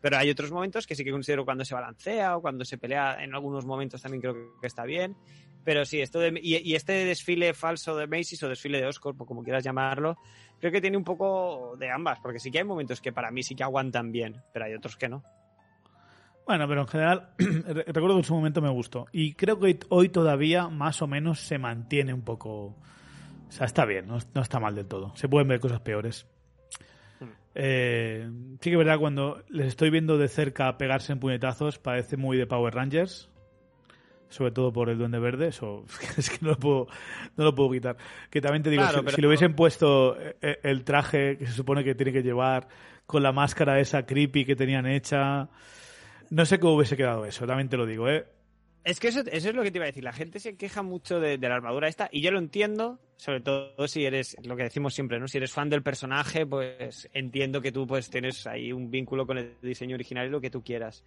Pero 0.02 0.18
hay 0.18 0.30
otros 0.30 0.52
momentos 0.52 0.86
que 0.88 0.96
sí 0.96 1.04
que 1.04 1.12
considero 1.12 1.46
cuando 1.46 1.66
se 1.66 1.74
balancea 1.74 2.38
o 2.38 2.42
cuando 2.42 2.64
se 2.64 2.78
pelea 2.78 3.24
en 3.24 3.34
algunos 3.34 3.66
momentos 3.66 4.02
también 4.02 4.22
creo 4.22 4.36
que 4.62 4.68
está 4.68 4.84
bien. 4.86 5.16
Pero 5.64 5.84
sí, 5.84 6.00
esto 6.00 6.20
de, 6.20 6.40
y, 6.44 6.58
y 6.58 6.76
este 6.76 6.94
desfile 7.06 7.54
falso 7.56 7.98
de 7.98 8.06
Macy's 8.06 8.42
o 8.44 8.50
desfile 8.50 8.80
de 8.80 8.86
Oscar, 8.86 9.14
o 9.18 9.26
como 9.26 9.44
quieras 9.44 9.64
llamarlo, 9.64 10.16
creo 10.60 10.72
que 10.72 10.80
tiene 10.80 10.96
un 10.96 11.04
poco 11.04 11.76
de 11.80 11.90
ambas, 11.90 12.20
porque 12.20 12.40
sí 12.40 12.52
que 12.52 12.60
hay 12.60 12.64
momentos 12.64 13.02
que 13.02 13.12
para 13.12 13.32
mí 13.32 13.42
sí 13.42 13.56
que 13.56 13.64
aguantan 13.64 14.12
bien, 14.12 14.44
pero 14.54 14.66
hay 14.66 14.76
otros 14.76 14.96
que 14.96 15.10
no. 15.10 15.24
Bueno, 16.46 16.68
pero 16.68 16.82
en 16.82 16.88
general, 16.88 17.30
recuerdo 17.40 18.10
que 18.10 18.20
en 18.20 18.24
su 18.24 18.36
momento 18.36 18.62
me 18.62 18.70
gustó. 18.70 19.08
Y 19.12 19.34
creo 19.34 19.60
que 19.60 19.80
hoy 19.90 20.10
todavía 20.10 20.68
más 20.70 21.02
o 21.02 21.08
menos 21.08 21.40
se 21.40 21.58
mantiene 21.58 22.14
un 22.14 22.22
poco. 22.22 22.76
O 23.48 23.52
sea, 23.52 23.66
está 23.66 23.86
bien, 23.86 24.08
no, 24.08 24.18
no 24.34 24.42
está 24.42 24.60
mal 24.60 24.76
del 24.76 24.88
todo. 24.88 25.16
Se 25.16 25.30
pueden 25.30 25.48
ver 25.48 25.60
cosas 25.60 25.82
peores. 25.82 26.28
Eh, 27.58 28.30
sí 28.60 28.70
que 28.70 28.72
es 28.72 28.78
verdad, 28.78 29.00
cuando 29.00 29.42
les 29.48 29.68
estoy 29.68 29.90
viendo 29.90 30.18
de 30.18 30.28
cerca 30.28 30.78
pegarse 30.78 31.14
en 31.14 31.20
puñetazos, 31.20 31.80
parece 31.80 32.18
muy 32.18 32.38
de 32.38 32.46
Power 32.46 32.74
Rangers. 32.76 33.30
Sobre 34.28 34.52
todo 34.52 34.74
por 34.74 34.90
el 34.90 34.98
Duende 34.98 35.20
Verde, 35.20 35.48
eso 35.48 35.86
es 36.18 36.30
que 36.30 36.38
no 36.42 36.50
lo 36.50 36.60
puedo, 36.60 36.88
no 37.38 37.46
lo 37.46 37.56
puedo 37.56 37.72
quitar. 37.72 37.96
Que 38.30 38.42
también 38.42 38.64
te 38.64 38.70
digo, 38.70 38.84
Claro, 38.84 39.08
si, 39.08 39.16
si 39.16 39.22
le 39.22 39.28
hubiesen 39.28 39.56
puesto 39.56 40.18
eh, 40.20 40.60
el 40.64 40.84
traje 40.84 41.38
que 41.38 41.46
se 41.46 41.54
supone 41.54 41.84
que 41.84 41.96
tiene 41.96 42.12
que 42.12 42.24
llevar, 42.24 42.68
con 43.06 43.24
la 43.24 43.32
máscara 43.32 43.80
esa 43.80 44.06
creepy 44.06 44.46
que 44.46 44.56
tenían 44.56 44.88
hecha, 44.88 45.48
no 46.30 46.46
sé 46.46 46.60
cómo 46.60 46.74
hubiese 46.74 46.98
quedado 46.98 47.26
eso, 47.26 47.46
también 47.46 47.70
te 47.70 47.78
lo 47.78 47.86
digo, 47.86 48.10
¿eh? 48.10 48.26
Es 48.86 49.00
que 49.00 49.08
eso, 49.08 49.22
es 49.26 49.44
lo 49.54 49.64
que 49.64 49.72
te 49.72 49.80
iba 49.80 49.86
a 49.86 49.88
decir. 49.88 50.04
La 50.04 50.14
gente 50.14 50.40
se 50.40 50.56
queja 50.56 50.84
mucho 50.84 51.20
de, 51.20 51.38
de 51.40 51.50
la 51.50 51.56
armadura 51.56 51.88
esta 51.88 52.08
y 52.12 52.22
yo 52.22 52.30
lo 52.32 52.38
entiendo, 52.38 53.00
sobre 53.18 53.42
todo 53.42 53.88
si 53.88 54.06
eres, 54.06 54.38
lo 54.46 54.56
que 54.56 54.62
decimos 54.64 54.94
siempre, 54.94 55.20
¿no? 55.20 55.28
Si 55.28 55.38
eres 55.38 55.52
fan 55.52 55.70
del 55.72 55.82
personaje, 55.82 56.46
pues 56.46 57.10
entiendo 57.12 57.62
que 57.62 57.72
tú 57.72 57.88
pues 57.88 58.12
tienes 58.12 58.46
ahí 58.46 58.72
un 58.72 58.92
vínculo 58.92 59.26
con 59.26 59.40
el 59.40 59.56
diseño 59.62 59.96
original 59.96 60.28
y 60.28 60.30
lo 60.30 60.40
que 60.40 60.52
tú 60.52 60.64
quieras. 60.64 61.04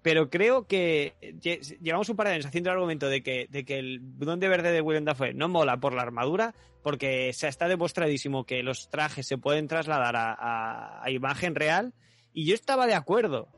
Pero 0.00 0.30
creo 0.30 0.66
que 0.66 1.12
lle- 1.40 1.78
llevamos 1.80 2.08
un 2.08 2.16
par 2.16 2.26
de 2.28 2.34
años 2.34 2.46
haciendo 2.46 2.70
el 2.70 2.76
argumento 2.76 3.08
de 3.08 3.22
que, 3.22 3.48
de 3.50 3.64
que 3.66 3.78
el 3.78 4.00
Duende 4.18 4.48
Verde 4.48 4.72
de 4.72 4.80
Willem 4.80 5.04
Dafoe 5.04 5.34
no 5.34 5.48
mola 5.48 5.76
por 5.78 5.92
la 5.94 6.02
armadura, 6.02 6.54
porque 6.82 7.30
se 7.34 7.48
está 7.48 7.68
demostradísimo 7.68 8.44
que 8.44 8.62
los 8.62 8.88
trajes 8.88 9.26
se 9.26 9.36
pueden 9.38 9.68
trasladar 9.68 10.16
a- 10.16 11.02
a 11.02 11.10
imagen 11.10 11.54
real, 11.54 11.92
y 12.32 12.46
yo 12.46 12.54
estaba 12.54 12.86
de 12.86 12.94
acuerdo, 12.94 13.48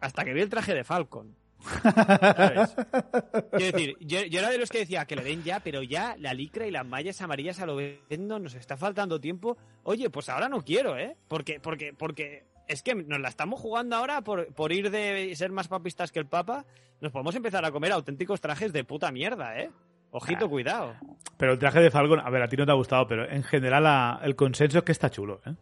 hasta 0.00 0.24
que 0.24 0.32
vi 0.34 0.40
el 0.42 0.48
traje 0.50 0.74
de 0.74 0.82
Falcon. 0.84 1.36
¿Sabes? 1.82 2.74
Quiero 3.52 3.72
decir, 3.76 3.96
yo, 4.00 4.22
yo 4.24 4.38
era 4.40 4.50
de 4.50 4.58
los 4.58 4.70
que 4.70 4.78
decía 4.78 5.04
que 5.06 5.16
le 5.16 5.22
den 5.24 5.42
ya, 5.42 5.60
pero 5.60 5.82
ya 5.82 6.16
la 6.18 6.34
licra 6.34 6.66
y 6.66 6.70
las 6.70 6.86
mallas 6.86 7.20
amarillas 7.20 7.60
a 7.60 7.66
lo 7.66 7.76
vendo, 7.76 8.38
nos 8.38 8.54
está 8.54 8.76
faltando 8.76 9.20
tiempo. 9.20 9.56
Oye, 9.82 10.10
pues 10.10 10.28
ahora 10.28 10.48
no 10.48 10.62
quiero, 10.62 10.96
¿eh? 10.98 11.16
Porque, 11.28 11.60
porque, 11.60 11.92
porque 11.92 12.44
es 12.68 12.82
que 12.82 12.94
nos 12.94 13.20
la 13.20 13.28
estamos 13.28 13.60
jugando 13.60 13.96
ahora 13.96 14.22
por, 14.22 14.52
por 14.54 14.72
ir 14.72 14.90
de 14.90 15.34
ser 15.36 15.50
más 15.52 15.68
papistas 15.68 16.12
que 16.12 16.18
el 16.18 16.26
Papa. 16.26 16.64
Nos 17.00 17.12
podemos 17.12 17.34
empezar 17.36 17.64
a 17.64 17.70
comer 17.72 17.92
auténticos 17.92 18.40
trajes 18.40 18.72
de 18.72 18.84
puta 18.84 19.12
mierda, 19.12 19.58
¿eh? 19.60 19.70
Ojito, 20.10 20.46
Ah. 20.46 20.48
cuidado. 20.48 20.94
Pero 21.36 21.52
el 21.52 21.58
traje 21.58 21.80
de 21.80 21.90
Falcon, 21.90 22.20
a 22.20 22.30
ver, 22.30 22.42
a 22.42 22.48
ti 22.48 22.56
no 22.56 22.64
te 22.64 22.72
ha 22.72 22.76
gustado, 22.76 23.06
pero 23.06 23.28
en 23.28 23.42
general 23.42 23.82
la- 23.84 24.20
el 24.22 24.34
consenso 24.34 24.78
es 24.78 24.84
que 24.84 24.92
está 24.92 25.10
chulo, 25.10 25.42
¿eh? 25.46 25.54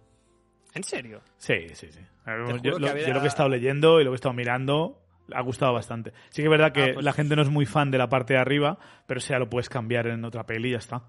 ¿En 0.75 0.85
serio? 0.85 1.21
Sí, 1.37 1.69
sí, 1.75 1.89
sí. 1.91 2.01
juro 2.25 2.57
Yo, 2.59 2.75
que 2.75 2.81
lo, 2.81 2.89
había- 2.91 3.07
yo 3.09 3.15
lo 3.15 3.21
que 3.21 3.27
he 3.27 3.29
estado 3.29 3.49
leyendo 3.49 4.01
y 4.01 4.05
lo 4.05 4.11
que 4.11 4.15
he 4.15 4.17
estado 4.17 4.33
mirando 4.35 5.01
ha 5.33 5.41
gustado 5.43 5.73
bastante. 5.73 6.13
Sí 6.31 6.43
que 6.43 6.49
es 6.49 6.51
verdad 6.51 6.73
que 6.73 6.83
Ah, 6.83 6.91
pues- 6.95 7.05
la 7.05 7.13
gente 7.13 7.37
no 7.37 7.43
es 7.43 7.49
muy 7.51 7.67
fan 7.67 7.91
de 7.91 7.99
la 7.99 8.09
parte 8.09 8.35
de 8.35 8.41
arriba, 8.41 8.79
pero 9.07 9.21
ya 9.21 9.39
lo 9.39 9.49
puedes 9.49 9.69
cambiar 9.69 10.07
en 10.07 10.25
otra 10.25 10.45
peli 10.47 10.69
y 10.69 10.73
ya 10.73 10.79
está. 10.79 11.03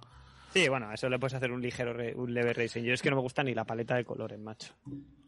Sí, 0.54 0.70
bueno, 0.70 0.92
eso 0.94 1.10
le 1.10 1.20
puedes 1.20 1.34
hacer 1.34 1.52
un 1.52 1.62
ligero, 1.62 1.92
re- 1.94 2.14
un 2.16 2.34
leve 2.34 2.54
racing. 2.54 2.84
Yo 2.84 2.94
es 2.94 3.02
que 3.02 3.10
no 3.10 3.18
me 3.18 3.22
gusta 3.22 3.44
ni 3.44 3.54
la 3.54 3.66
paleta 3.66 3.96
de 3.96 4.06
colores, 4.06 4.40
macho. 4.40 4.74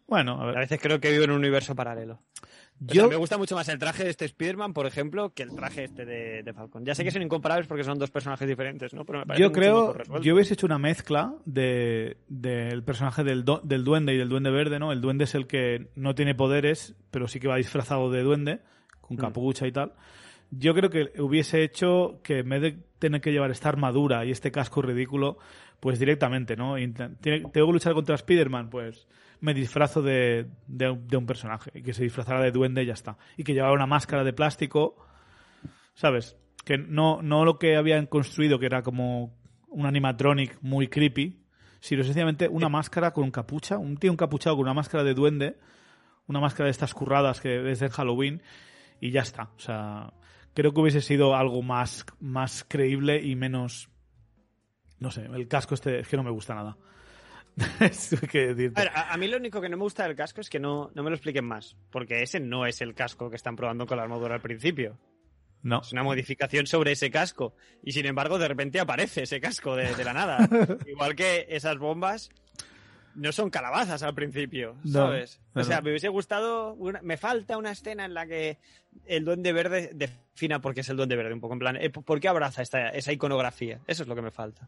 Bueno, 0.08 0.40
a 0.40 0.44
A 0.44 0.46
ver. 0.46 0.56
veces 0.60 0.80
creo 0.82 1.02
que 1.02 1.12
vivo 1.12 1.26
en 1.26 1.32
un 1.32 1.40
universo 1.40 1.76
paralelo. 1.76 2.22
Yo, 2.80 3.02
sea, 3.02 3.10
me 3.10 3.16
gusta 3.18 3.38
mucho 3.38 3.56
más 3.56 3.68
el 3.68 3.78
traje 3.78 4.06
de 4.06 4.12
este 4.12 4.24
Spider-Man, 4.24 4.72
por 4.72 4.86
ejemplo, 4.86 5.34
que 5.34 5.44
el 5.44 5.54
traje 5.54 5.84
este 5.84 6.06
de, 6.06 6.44
de 6.44 6.54
Falcon. 6.54 6.86
Ya 6.86 6.96
sé 6.96 7.04
que 7.04 7.12
son 7.12 7.24
incomparables 7.24 7.68
porque 7.68 7.84
son 7.84 8.00
dos 8.00 8.10
personajes 8.10 8.48
diferentes, 8.48 8.94
¿no? 8.94 9.04
Pero 9.04 9.20
me 9.20 9.26
parece 9.26 9.42
yo 9.44 9.52
creo, 9.52 9.98
yo 10.22 10.34
hubiese 10.36 10.54
hecho 10.54 10.66
una 10.68 10.78
mezcla 10.78 11.34
de 11.44 12.16
del 12.30 12.84
personaje 12.84 13.26
del, 13.26 13.44
do- 13.44 13.60
del 13.66 13.84
duende 13.84 14.14
y 14.14 14.18
del 14.18 14.30
duende 14.30 14.50
verde, 14.52 14.80
¿no? 14.80 14.94
El 14.94 15.02
duende 15.02 15.26
es 15.26 15.36
el 15.36 15.46
que 15.46 15.90
no 15.96 16.16
tiene 16.16 16.36
poderes, 16.36 16.96
pero 17.12 17.28
sí 17.28 17.42
que 17.42 17.50
va 17.50 17.58
disfrazado 17.58 18.10
de 18.10 18.22
duende, 18.22 18.60
con 19.08 19.18
Mm. 19.18 19.20
capucha 19.20 19.68
y 19.68 19.72
tal. 19.72 19.94
Yo 20.52 20.74
creo 20.74 20.90
que 20.90 21.12
hubiese 21.22 21.64
hecho 21.64 22.20
que 22.24 22.40
en 22.40 22.50
vez 22.50 22.62
de 22.62 22.78
tener 23.00 23.20
que 23.22 23.32
llevar 23.32 23.52
esta 23.52 23.70
armadura 23.70 24.24
y 24.26 24.32
este 24.32 24.52
casco 24.52 24.82
ridículo, 24.82 25.38
pues 25.80 26.00
directamente, 26.00 26.56
¿no? 26.56 26.76
Tengo 27.22 27.52
que 27.52 27.60
luchar 27.60 27.94
contra 27.94 28.16
Spider-Man, 28.16 28.70
pues 28.70 29.08
me 29.42 29.54
disfrazo 29.54 30.02
de, 30.02 30.48
de 30.68 30.90
un- 30.90 31.08
de 31.08 31.18
un 31.18 31.26
personaje 31.26 31.70
y 31.76 31.84
que 31.84 31.94
se 31.94 32.04
disfrazara 32.04 32.42
de 32.42 32.52
duende 32.52 32.82
y 32.84 32.86
ya 32.88 32.94
está. 32.94 33.18
Y 33.36 33.44
que 33.44 33.54
llevara 33.54 33.74
una 33.74 33.86
máscara 33.86 34.24
de 34.24 34.34
plástico, 34.34 34.96
¿sabes? 35.94 36.38
Que 36.66 36.78
no, 36.78 37.22
no 37.22 37.46
lo 37.46 37.60
que 37.60 37.76
habían 37.76 38.06
construido, 38.08 38.60
que 38.60 38.66
era 38.66 38.82
como 38.84 39.36
un 39.70 39.86
animatronic 39.86 40.58
muy 40.62 40.88
creepy, 40.88 41.40
sino 41.80 42.04
sencillamente 42.04 42.48
una 42.48 42.70
máscara 42.70 43.12
con 43.12 43.24
un 43.26 43.32
capucha, 43.32 43.78
un 43.78 43.98
tío 43.98 44.12
encapuchado 44.12 44.56
con 44.56 44.64
una 44.64 44.74
máscara 44.74 45.04
de 45.04 45.14
duende, 45.14 45.58
una 46.28 46.40
máscara 46.40 46.66
de 46.66 46.72
estas 46.72 46.94
curradas 46.94 47.40
que 47.42 47.60
ves 47.60 47.82
en 47.82 47.90
Halloween, 47.90 48.42
y 49.00 49.12
ya 49.12 49.22
está. 49.22 49.52
O 49.56 49.60
sea, 49.60 50.14
creo 50.54 50.74
que 50.74 50.82
hubiese 50.82 51.02
sido 51.02 51.36
algo 51.36 51.62
más, 51.62 52.06
más 52.20 52.66
creíble 52.68 53.22
y 53.22 53.36
menos. 53.36 53.90
No 55.00 55.12
sé, 55.12 55.26
el 55.26 55.48
casco 55.48 55.76
este 55.76 56.00
es 56.00 56.08
que 56.08 56.18
no 56.18 56.24
me 56.24 56.32
gusta 56.32 56.56
nada. 56.56 56.78
Que. 58.32 58.50
A, 58.50 58.54
ver, 58.54 58.92
a, 58.94 59.14
a 59.14 59.18
mí 59.18 59.28
lo 59.28 59.38
único 59.38 59.60
que 59.62 59.70
no 59.70 59.78
me 59.78 59.84
gusta 59.84 60.04
del 60.04 60.16
casco 60.16 60.42
es 60.42 60.50
que 60.50 60.60
no, 60.60 60.92
no 60.94 61.04
me 61.04 61.10
lo 61.10 61.16
expliquen 61.16 61.46
más. 61.46 61.76
Porque 61.92 62.22
ese 62.22 62.40
no 62.40 62.66
es 62.66 62.82
el 62.82 62.94
casco 62.94 63.30
que 63.30 63.36
están 63.36 63.56
probando 63.56 63.86
con 63.86 63.98
la 63.98 64.04
armadura 64.04 64.36
al 64.36 64.42
principio. 64.42 64.98
No. 65.64 65.82
Es 65.82 65.92
una 65.92 66.04
modificación 66.04 66.68
sobre 66.68 66.92
ese 66.92 67.10
casco. 67.10 67.56
Y 67.84 67.92
sin 67.92 68.06
embargo, 68.06 68.38
de 68.38 68.48
repente 68.48 68.80
aparece 68.80 69.24
ese 69.24 69.42
casco 69.42 69.76
de, 69.76 69.96
de 69.96 70.04
la 70.04 70.14
nada. 70.14 70.48
Igual 70.88 71.16
que 71.16 71.48
esas 71.50 71.78
bombas 71.78 72.30
no 73.18 73.32
son 73.32 73.50
calabazas 73.50 74.02
al 74.04 74.14
principio, 74.16 74.76
¿sabes? 74.86 75.42
no, 75.54 75.62
o 75.62 75.64
sea, 75.66 75.82
me 75.82 75.90
hubiese 75.90 76.08
gustado. 76.08 76.74
una- 76.76 77.02
me 77.02 77.18
falta 77.18 77.58
una 77.58 77.72
escena 77.72 78.06
en 78.06 78.14
la 78.14 78.26
que 78.28 78.58
el 79.06 79.26
duende 79.26 79.52
verde 79.54 79.92
defina 79.94 80.60
por 80.62 80.74
qué 80.74 80.82
es 80.82 80.90
el 80.90 80.98
duende 80.98 81.16
verde. 81.16 81.34
Un 81.34 81.42
poco 81.42 81.54
en 81.54 81.60
plan, 81.60 81.76
eh, 81.78 81.90
¿por 81.90 82.20
qué 82.20 82.28
abraza 82.30 82.62
esta, 82.62 82.90
esa 82.90 83.12
iconografía? 83.12 83.80
Eso 83.88 84.04
es 84.04 84.10
lo 84.10 84.16
que 84.16 84.22
me 84.22 84.32
falta. 84.32 84.68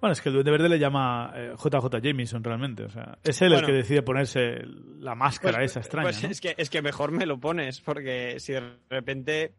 Bueno, 0.00 0.12
es 0.14 0.22
que 0.22 0.30
el 0.30 0.34
Duende 0.34 0.50
Verde 0.50 0.70
le 0.70 0.78
llama 0.78 1.30
eh, 1.36 1.52
JJ 1.62 2.00
Jameson 2.02 2.42
realmente. 2.42 2.84
O 2.84 2.88
sea, 2.88 3.18
es 3.22 3.42
él 3.42 3.52
el 3.52 3.66
que 3.66 3.72
decide 3.72 4.00
ponerse 4.00 4.62
la 4.98 5.14
máscara 5.14 5.58
Pues- 5.58 5.72
esa 5.72 5.80
extraña. 5.80 6.06
pues 6.08 6.22
¿no? 6.22 6.30
es, 6.30 6.40
que, 6.40 6.54
es 6.56 6.70
que 6.70 6.80
mejor 6.80 7.12
me 7.12 7.26
lo 7.26 7.38
pones, 7.38 7.82
porque 7.82 8.40
si 8.40 8.54
de 8.54 8.62
repente, 8.88 9.52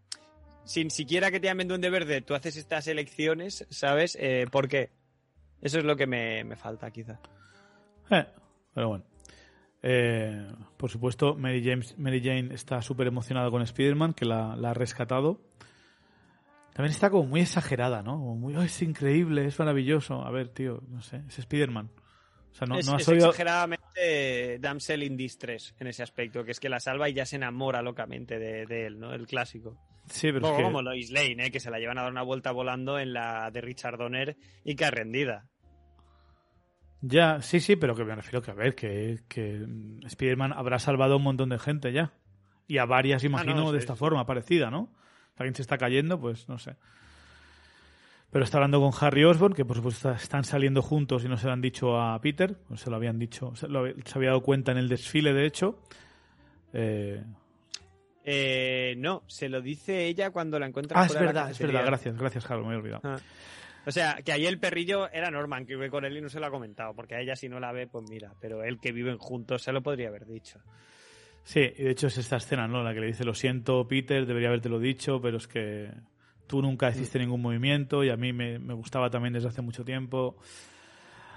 sin 0.64 0.90
siquiera 0.90 1.30
que 1.30 1.40
te 1.40 1.46
llamen 1.46 1.68
Duende 1.68 1.92
Verde, 1.92 2.22
tú 2.22 2.34
haces 2.34 2.58
estas 2.58 2.88
elecciones, 2.88 3.68
¿sabes? 3.70 4.18
Eh, 4.20 4.48
¿Por 4.52 4.68
qué? 4.68 4.90
Eso 5.62 5.78
es 5.78 5.86
lo 5.86 5.96
que 5.96 6.08
me, 6.08 6.44
me 6.44 6.56
falta, 6.56 6.90
quizá. 6.90 7.20
Eh, 8.12 8.26
pero 8.74 8.90
bueno. 8.90 9.04
Eh, 9.84 10.48
por 10.78 10.90
supuesto, 10.92 11.36
Mary, 11.36 11.64
James, 11.64 11.98
Mary 11.98 12.22
Jane 12.24 12.54
está 12.54 12.82
súper 12.82 13.08
emocionada 13.08 13.50
con 13.50 13.62
Spider-Man, 13.64 14.14
que 14.14 14.26
la, 14.26 14.56
la 14.56 14.72
ha 14.72 14.74
rescatado. 14.74 15.42
También 16.74 16.92
está 16.92 17.10
como 17.10 17.26
muy 17.28 17.42
exagerada, 17.42 18.02
¿no? 18.04 18.14
Como 18.14 18.36
muy, 18.36 18.56
"Oh, 18.56 18.62
es 18.62 18.82
increíble, 18.82 19.46
es 19.46 19.58
maravilloso. 19.60 20.24
A 20.24 20.32
ver, 20.32 20.50
tío, 20.50 20.82
no 20.88 21.02
sé, 21.02 21.22
es 21.28 21.40
Spider-Man. 21.40 21.90
O 22.52 22.54
sea, 22.54 22.68
no, 22.68 22.78
es 22.78 22.86
no 22.88 22.96
has 22.96 23.02
es 23.04 23.08
oído... 23.10 23.26
exageradamente 23.30 24.60
damsel 24.60 25.04
in 25.04 25.18
distress 25.18 25.74
en 25.80 25.88
ese 25.88 26.04
aspecto, 26.04 26.44
que 26.44 26.52
es 26.52 26.60
que 26.60 26.70
la 26.70 26.80
salva 26.80 27.10
y 27.10 27.14
ya 27.14 27.26
se 27.26 27.38
enamora 27.38 27.82
locamente 27.82 28.40
de, 28.40 28.66
de 28.66 28.88
él, 28.88 29.00
¿no? 29.00 29.14
El 29.14 29.26
clásico. 29.26 29.78
Sí, 30.10 30.28
pero 30.28 30.42
Como, 30.42 30.54
es 30.54 30.58
que... 30.58 30.64
como 30.64 30.82
Lois 30.82 31.12
Lane, 31.12 31.46
¿eh? 31.46 31.52
que 31.52 31.60
se 31.60 31.72
la 31.72 31.80
llevan 31.80 31.98
a 31.98 32.04
dar 32.04 32.12
una 32.12 32.24
vuelta 32.24 32.52
volando 32.52 33.00
en 33.00 33.14
la 33.14 33.50
de 33.52 33.62
Richard 33.62 33.98
Donner 33.98 34.36
y 34.64 34.76
que 34.76 34.84
es 34.84 34.92
rendida. 34.92 35.48
Ya, 37.02 37.42
sí, 37.42 37.60
sí, 37.60 37.76
pero 37.76 37.96
que 37.96 38.04
me 38.06 38.14
refiero 38.16 38.42
que, 38.42 38.52
a 38.52 38.54
ver, 38.54 38.76
que, 38.76 39.22
que 39.28 39.66
Spider-Man 40.06 40.54
habrá 40.54 40.78
salvado 40.80 41.14
a 41.14 41.18
un 41.18 41.24
montón 41.24 41.50
de 41.50 41.58
gente 41.60 41.92
ya. 41.92 42.14
Y 42.68 42.78
a 42.78 42.86
varias, 42.86 43.24
imagino, 43.24 43.54
Ah, 43.54 43.64
no, 43.64 43.72
de 43.72 43.80
esta 43.80 43.96
forma, 43.96 44.26
parecida, 44.26 44.70
¿no? 44.70 44.90
Si 45.36 45.44
alguien 45.44 45.56
se 45.56 45.64
está 45.64 45.78
cayendo, 45.78 46.20
pues 46.20 46.48
no 46.48 46.58
sé. 46.60 46.76
Pero 48.30 48.46
está 48.46 48.58
hablando 48.58 48.80
con 48.80 48.92
Harry 49.02 49.24
Osborn, 49.26 49.54
que 49.54 49.66
por 49.66 49.76
supuesto 49.78 50.12
están 50.12 50.44
saliendo 50.46 50.82
juntos 50.82 51.26
y 51.26 51.28
no 51.28 51.38
se 51.38 51.48
lo 51.48 51.54
han 51.54 51.60
dicho 51.62 52.00
a 52.00 52.22
Peter, 52.22 52.56
no 52.70 52.78
se 52.78 52.90
lo 52.90 52.96
habían 52.96 53.20
dicho, 53.20 53.54
se, 53.56 53.68
lo- 53.68 53.86
se 53.88 54.18
había 54.18 54.30
dado 54.30 54.42
cuenta 54.42 54.72
en 54.72 54.78
el 54.78 54.88
desfile, 54.88 55.34
de 55.34 55.46
hecho. 55.46 55.80
Eh, 56.74 57.24
Eh, 58.24 58.94
no, 59.00 59.24
se 59.26 59.50
lo 59.50 59.62
dice 59.62 60.06
ella 60.06 60.30
cuando 60.30 60.60
la 60.60 60.68
encuentra 60.68 61.02
ah, 61.02 61.08
es 61.08 61.14
verdad, 61.16 61.50
es 61.50 61.58
verdad, 61.60 61.84
gracias, 61.86 62.16
gracias, 62.16 62.50
Harold, 62.50 62.68
me 62.68 62.74
he 62.76 62.78
olvidado. 62.78 63.02
Ah. 63.04 63.18
O 63.86 63.92
sea, 63.92 64.18
que 64.24 64.32
ahí 64.32 64.46
el 64.46 64.60
perrillo 64.60 65.10
era 65.12 65.32
Norman, 65.32 65.66
que 65.66 65.74
vive 65.76 65.90
con 65.90 66.06
él 66.06 66.16
y 66.18 66.22
no 66.22 66.30
se 66.30 66.40
lo 66.40 66.46
ha 66.46 66.52
comentado, 66.52 66.94
porque 66.94 67.16
a 67.16 67.20
ella 67.22 67.36
si 67.36 67.50
no 67.50 67.60
la 67.60 67.72
ve, 67.72 67.88
pues 67.88 68.06
mira, 68.10 68.34
pero 68.40 68.64
él 68.64 68.80
que 68.80 68.92
viven 68.92 69.18
juntos 69.18 69.64
se 69.64 69.72
lo 69.72 69.82
podría 69.82 70.10
haber 70.10 70.26
dicho. 70.28 70.60
Sí, 71.44 71.62
y 71.62 71.84
de 71.84 71.90
hecho 71.90 72.06
es 72.08 72.18
esta 72.20 72.38
escena, 72.38 72.68
¿no? 72.68 72.84
La 72.84 72.94
que 72.94 73.00
le 73.00 73.08
dice, 73.08 73.24
lo 73.26 73.34
siento, 73.34 73.88
Peter, 73.88 74.28
debería 74.28 74.50
habértelo 74.50 74.80
dicho, 74.80 75.20
pero 75.20 75.38
es 75.38 75.48
que 75.48 75.90
tú 76.46 76.62
nunca 76.62 76.90
hiciste 76.90 77.18
ningún 77.18 77.42
movimiento 77.42 78.04
y 78.04 78.10
a 78.12 78.18
mí 78.18 78.32
me, 78.34 78.60
me 78.60 78.76
gustaba 78.76 79.10
también 79.10 79.34
desde 79.34 79.48
hace 79.48 79.62
mucho 79.64 79.84
tiempo. 79.84 80.38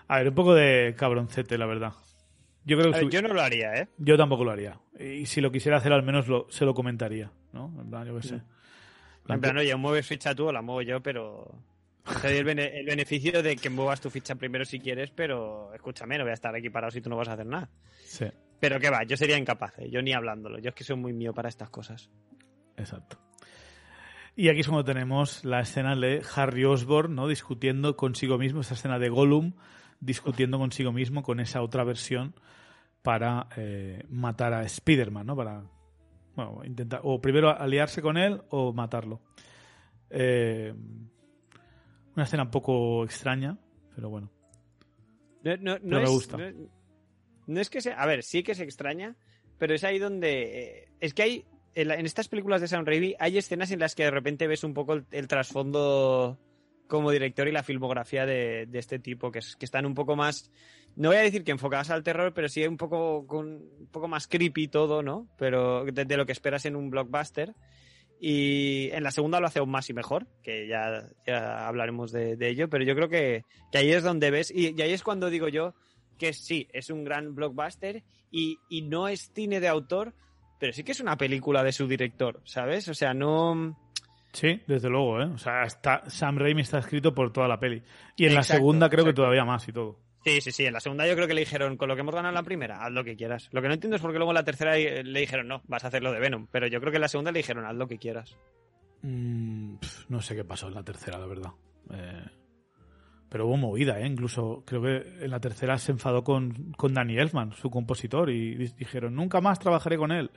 A 0.09 0.19
ver, 0.19 0.29
un 0.29 0.35
poco 0.35 0.55
de 0.55 0.95
cabroncete, 0.99 1.57
la 1.57 1.65
verdad. 1.65 1.93
Yo 2.67 2.77
creo 2.77 2.91
que 2.93 2.97
ver, 2.99 3.05
su- 3.05 3.11
yo 3.11 3.23
no 3.23 3.33
lo 3.33 3.41
haría, 3.41 3.75
¿eh? 3.75 3.89
yo 3.97 4.19
tampoco 4.19 4.45
lo 4.45 4.51
haría. 4.51 4.79
Y 5.01 5.25
si 5.25 5.41
lo 5.41 5.51
quisiera 5.51 5.79
hacer, 5.79 5.93
al 5.95 6.03
menos 6.03 6.29
lo, 6.29 6.47
se 6.51 6.67
lo 6.67 6.75
comentaría, 6.75 7.31
¿no? 7.55 7.73
En 7.81 7.89
plan, 7.89 8.07
yo 8.07 8.17
qué 8.21 8.23
sé. 8.29 8.41
En 9.29 9.41
plan, 9.41 9.57
oye, 9.57 9.75
mueves 9.77 10.07
ficha 10.07 10.35
tú 10.35 10.49
o 10.49 10.53
la 10.53 10.61
muevo 10.61 10.83
yo, 10.83 11.03
pero... 11.03 11.49
Te 12.21 12.29
doy 12.29 12.37
el, 12.39 12.45
bene- 12.45 12.79
el 12.81 12.87
beneficio 12.87 13.43
de 13.43 13.57
que 13.57 13.71
muevas 13.71 14.01
tu 14.01 14.11
ficha 14.11 14.35
primero 14.35 14.65
si 14.65 14.79
quieres, 14.79 15.11
pero 15.11 15.73
escúchame, 15.75 16.19
no 16.19 16.25
voy 16.25 16.33
a 16.33 16.35
estar 16.35 16.55
aquí 16.55 16.69
parado 16.71 16.91
si 16.91 17.01
tú 17.01 17.09
no 17.09 17.17
vas 17.17 17.29
a 17.29 17.33
hacer 17.33 17.47
nada. 17.47 17.71
Sí, 18.05 18.27
Pero 18.61 18.79
que 18.79 18.91
va, 18.91 19.05
yo 19.05 19.17
sería 19.17 19.39
incapaz, 19.39 19.79
¿eh? 19.79 19.89
yo 19.91 20.03
ni 20.03 20.13
hablándolo. 20.13 20.59
Yo 20.59 20.69
es 20.69 20.75
que 20.75 20.85
soy 20.85 20.97
muy 20.97 21.13
mío 21.13 21.33
para 21.33 21.49
estas 21.49 21.71
cosas. 21.71 22.11
exacto. 22.77 23.19
Y 24.37 24.49
aquí 24.49 24.61
es 24.61 24.67
cuando 24.69 24.85
tenemos 24.85 25.45
la 25.45 25.61
escena 25.61 25.95
de 25.95 26.21
Harry 26.35 26.65
Osborn, 26.65 27.15
¿no? 27.15 27.29
Discutiendo 27.29 27.97
consigo 27.97 28.37
mismo, 28.37 28.63
esa 28.63 28.75
escena 28.75 28.99
de 28.99 29.09
Gollum, 29.09 29.53
discutiendo 30.01 30.59
consigo 30.59 30.91
mismo 30.93 31.23
con 31.23 31.39
esa 31.39 31.63
otra 31.63 31.85
versión 31.85 32.35
para 33.03 33.49
eh, 33.57 34.03
matar 34.09 34.53
a 34.53 34.65
Spider-Man, 34.65 35.27
¿no? 35.27 35.37
Para, 35.37 35.63
bueno, 36.35 36.63
intentar, 36.65 37.01
o 37.05 37.21
primero 37.21 37.49
aliarse 37.57 38.03
con 38.03 38.17
él 38.17 38.43
o 38.51 38.73
matarlo. 38.73 39.21
Eh, 40.11 40.75
una 42.15 42.25
escena 42.25 42.45
un 42.45 42.51
poco 42.51 43.05
extraña, 43.05 43.59
pero 43.95 44.09
bueno. 44.11 44.31
No, 45.43 45.57
no- 45.59 45.79
me 45.99 46.03
es, 46.05 46.11
gusta. 46.11 46.37
No, 46.39 46.69
no 47.47 47.61
es 47.61 47.69
que 47.71 47.81
sea. 47.81 48.01
A 48.01 48.07
ver, 48.07 48.23
sí 48.23 48.43
que 48.43 48.55
se 48.55 48.65
extraña, 48.65 49.17
pero 49.59 49.75
es 49.75 49.85
ahí 49.85 49.99
donde. 49.99 50.43
eh, 50.83 50.89
es 51.01 51.15
que 51.15 51.23
hay. 51.23 51.45
En, 51.75 51.89
la- 51.89 51.97
en 51.97 52.07
estas 52.07 52.29
películas 52.29 52.61
de 52.61 52.69
Sam 52.69 52.87
Raimi 52.87 53.15
hay 53.19 53.37
escenas 53.37 53.71
en 53.73 53.81
las 53.81 53.95
que 53.95 54.05
de 54.05 54.11
repente 54.13 54.47
ves 54.47 54.63
un 54.65 54.75
poco 54.75 54.93
el, 54.95 55.07
el 55.11 55.27
trasfondo 55.27 56.39
como 56.87 57.11
director 57.11 57.49
y 57.49 57.53
la 57.53 57.63
filmografía 57.65 58.27
de, 58.27 58.67
de 58.67 58.79
este 58.79 58.99
tipo, 59.01 59.31
que, 59.33 59.41
es- 59.41 59.57
que 59.57 59.65
están 59.65 59.85
un 59.85 59.95
poco 59.95 60.15
más. 60.17 60.51
No 60.97 61.09
voy 61.09 61.17
a 61.19 61.23
decir 61.23 61.43
que 61.43 61.51
enfocadas 61.51 61.91
al 61.91 62.05
terror, 62.05 62.33
pero 62.33 62.49
sí 62.49 62.65
un 62.67 62.77
poco, 62.77 63.27
con, 63.27 63.47
un 63.81 63.89
poco 63.91 64.07
más 64.07 64.29
creepy 64.29 64.69
todo, 64.69 65.03
¿no? 65.03 65.29
Pero 65.37 65.85
de, 65.85 66.05
de 66.05 66.17
lo 66.17 66.25
que 66.27 66.33
esperas 66.33 66.65
en 66.67 66.77
un 66.77 66.91
blockbuster. 66.91 67.55
Y 68.21 68.91
en 68.93 69.03
la 69.03 69.11
segunda 69.11 69.41
lo 69.41 69.47
hace 69.47 69.59
aún 69.59 69.71
más 69.71 69.91
y 69.91 69.95
mejor, 69.95 70.27
que 70.43 70.67
ya, 70.67 71.07
ya 71.27 71.67
hablaremos 71.67 72.13
de, 72.13 72.37
de 72.37 72.49
ello, 72.49 72.69
pero 72.71 72.85
yo 72.85 72.95
creo 72.95 73.09
que, 73.09 73.45
que 73.71 73.79
ahí 73.79 73.91
es 73.91 74.03
donde 74.03 74.31
ves, 74.31 74.51
y, 74.51 74.75
y 74.77 74.83
ahí 74.83 74.93
es 74.93 75.03
cuando 75.03 75.29
digo 75.29 75.49
yo 75.49 75.75
que 76.19 76.33
sí, 76.33 76.69
es 76.73 76.91
un 76.91 77.05
gran 77.05 77.35
blockbuster 77.35 78.03
y, 78.31 78.59
y 78.69 78.83
no 78.83 79.09
es 79.09 79.31
cine 79.35 79.61
de 79.61 79.69
autor, 79.69 80.15
pero 80.59 80.73
sí 80.73 80.85
que 80.85 80.93
es 80.93 81.01
una 81.01 81.17
película 81.17 81.63
de 81.63 81.73
su 81.73 81.87
director, 81.87 82.41
¿sabes? 82.45 82.89
O 82.89 82.95
sea, 82.95 83.15
no... 83.15 83.79
Sí, 84.33 84.61
desde 84.67 84.89
luego, 84.89 85.21
¿eh? 85.21 85.27
O 85.27 85.39
sea, 85.39 85.63
está, 85.63 86.09
Sam 86.09 86.39
Raimi 86.39 86.63
está 86.63 86.79
escrito 86.79 87.15
por 87.15 87.33
toda 87.33 87.47
la 87.47 87.61
peli. 87.61 87.83
Y 88.17 88.27
en 88.27 88.35
la 88.35 88.43
segunda 88.43 88.89
creo 88.91 89.05
que 89.05 89.13
todavía 89.13 89.45
más 89.45 89.69
y 89.69 89.73
todo. 89.73 90.01
Sí, 90.25 90.41
sí, 90.41 90.53
sí, 90.53 90.65
en 90.65 90.73
la 90.73 90.81
segunda 90.81 91.07
yo 91.07 91.15
creo 91.15 91.27
que 91.29 91.35
le 91.35 91.41
dijeron, 91.43 91.77
con 91.77 91.87
lo 91.89 91.95
que 91.95 92.01
hemos 92.01 92.15
ganado 92.15 92.31
en 92.31 92.35
la 92.35 92.43
primera, 92.43 92.83
haz 92.85 92.91
lo 92.93 93.05
que 93.05 93.15
quieras. 93.15 93.49
Lo 93.53 93.61
que 93.61 93.69
no 93.69 93.75
entiendo 93.75 93.97
es 93.97 94.03
por 94.03 94.11
qué 94.11 94.17
luego 94.19 94.31
en 94.33 94.37
la 94.37 94.45
tercera 94.45 94.75
le 94.77 95.21
dijeron, 95.21 95.47
no, 95.49 95.63
vas 95.69 95.85
a 95.85 95.89
hacer 95.89 96.03
lo 96.03 96.13
de 96.13 96.21
Venom, 96.21 96.47
pero 96.51 96.67
yo 96.67 96.81
creo 96.81 96.91
que 96.91 96.97
en 96.97 97.03
la 97.03 97.09
segunda 97.09 97.31
le 97.31 97.41
dijeron, 97.41 97.67
haz 97.67 97.75
lo 97.75 97.87
que 97.87 97.99
quieras. 97.99 98.37
Mm, 99.03 99.75
no 100.09 100.23
sé 100.23 100.35
qué 100.35 100.45
pasó 100.45 100.69
en 100.69 100.75
la 100.75 100.83
tercera, 100.83 101.19
la 101.19 101.27
verdad. 101.27 101.51
Eh, 101.93 102.25
pero 103.29 103.47
hubo 103.47 103.57
movida, 103.59 104.01
¿eh? 104.01 104.07
Incluso 104.07 104.63
creo 104.67 104.81
que 104.81 105.25
en 105.25 105.31
la 105.31 105.41
tercera 105.41 105.77
se 105.77 105.93
enfadó 105.93 106.25
con, 106.25 106.73
con 106.73 106.95
Danny 106.95 107.19
Elfman, 107.19 107.53
su 107.53 107.69
compositor, 107.69 108.31
y 108.31 108.55
di- 108.55 108.73
dijeron, 108.79 109.15
nunca 109.15 109.41
más 109.43 109.59
trabajaré 109.59 109.99
con 109.99 110.11
él. 110.13 110.31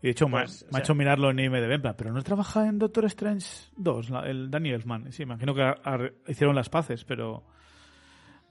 Y 0.00 0.06
de 0.06 0.10
hecho, 0.12 0.28
me- 0.28 0.38
Pues, 0.38 0.64
ha 0.68 0.70
sea- 0.70 0.80
hecho 0.80 0.94
mirarlo 0.94 1.30
en 1.30 1.40
IMDb, 1.40 1.72
en 1.72 1.82
plan, 1.82 1.94
pero 1.98 2.12
no 2.12 2.22
trabaja 2.22 2.66
en 2.68 2.78
Doctor 2.78 3.04
Strange 3.04 3.46
2, 3.76 4.08
la- 4.10 4.26
el 4.30 4.50
Danny 4.50 4.70
Elfman. 4.70 5.12
Sí, 5.12 5.24
imagino 5.24 5.54
que 5.54 5.62
a- 5.62 5.76
a- 5.84 6.10
hicieron 6.26 6.56
las 6.56 6.70
paces, 6.70 7.04
pero 7.04 7.44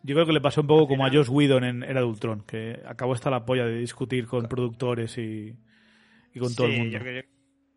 yo 0.03 0.15
creo 0.15 0.25
que 0.25 0.33
le 0.33 0.41
pasó 0.41 0.61
un 0.61 0.67
poco 0.67 0.87
como 0.87 1.05
a 1.05 1.09
Josh 1.11 1.29
Whedon 1.29 1.63
en 1.63 1.83
Era 1.83 2.01
de 2.01 2.05
Ultron, 2.05 2.43
que 2.45 2.79
acabó 2.85 3.13
hasta 3.13 3.29
la 3.29 3.45
polla 3.45 3.65
de 3.65 3.77
discutir 3.77 4.25
con 4.27 4.47
productores 4.47 5.17
y, 5.17 5.55
y 6.33 6.39
con 6.39 6.53
todo 6.55 6.67
el 6.67 6.77
mundo. 6.77 6.97
Yo, 6.97 7.03
creo- 7.03 7.23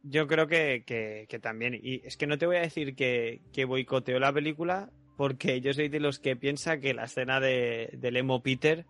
yo 0.03 0.27
creo 0.27 0.47
que, 0.47 0.85
que- 0.87 1.27
que 1.29 1.39
también. 1.39 1.75
Y 1.83 2.03
es 2.07 2.17
que 2.17 2.27
no 2.27 2.37
te 2.39 2.47
voy 2.47 2.57
a 2.57 2.61
decir 2.61 2.95
que, 2.95 3.41
que 3.53 3.65
boicoteó 3.65 4.19
la 4.19 4.33
película, 4.33 4.91
porque 5.17 5.61
yo 5.61 5.73
soy 5.73 5.89
de 5.89 6.01
los 6.01 6.19
que 6.19 6.37
piensa 6.37 6.79
que 6.79 6.93
la 6.95 7.05
escena 7.05 7.41
de, 7.41 7.91
del 7.99 8.17
emo 8.17 8.43
Peter 8.43 8.85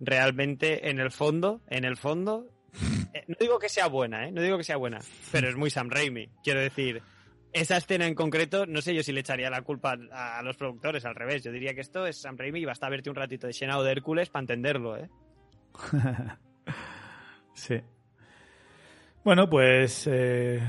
realmente, 0.00 0.88
en 0.90 0.98
el 1.00 1.10
fondo, 1.10 1.60
en 1.68 1.84
el 1.84 1.96
fondo, 1.96 2.46
eh, 3.14 3.24
no 3.28 3.36
digo 3.40 3.58
que 3.58 3.68
sea 3.68 3.86
buena, 3.88 4.26
¿eh? 4.28 4.32
No 4.32 4.42
digo 4.42 4.56
que 4.58 4.64
sea 4.64 4.76
buena, 4.76 5.00
pero 5.32 5.48
es 5.48 5.56
muy 5.56 5.70
Sam 5.70 5.90
Raimi. 5.90 6.28
Quiero 6.42 6.60
decir, 6.60 7.02
esa 7.52 7.76
escena 7.76 8.06
en 8.06 8.14
concreto, 8.14 8.66
no 8.66 8.80
sé 8.80 8.94
yo 8.94 9.02
si 9.02 9.12
le 9.12 9.20
echaría 9.20 9.50
la 9.50 9.62
culpa 9.62 9.96
a, 10.12 10.42
los 10.42 10.56
productores, 10.56 11.04
al 11.04 11.14
revés. 11.14 11.42
Yo 11.42 11.52
diría 11.52 11.74
que 11.74 11.80
esto 11.80 12.06
es 12.06 12.20
Sam 12.20 12.36
Raimi 12.36 12.60
y 12.60 12.64
basta 12.64 12.88
verte 12.88 13.10
un 13.10 13.16
ratito 13.16 13.46
de 13.46 13.52
Xenao 13.52 13.82
de 13.82 13.92
Hércules 13.92 14.30
para 14.30 14.42
entenderlo, 14.42 14.96
¿eh? 14.96 15.08
Sí. 17.52 17.80
Bueno, 19.22 19.50
pues 19.50 20.08
eh, 20.10 20.62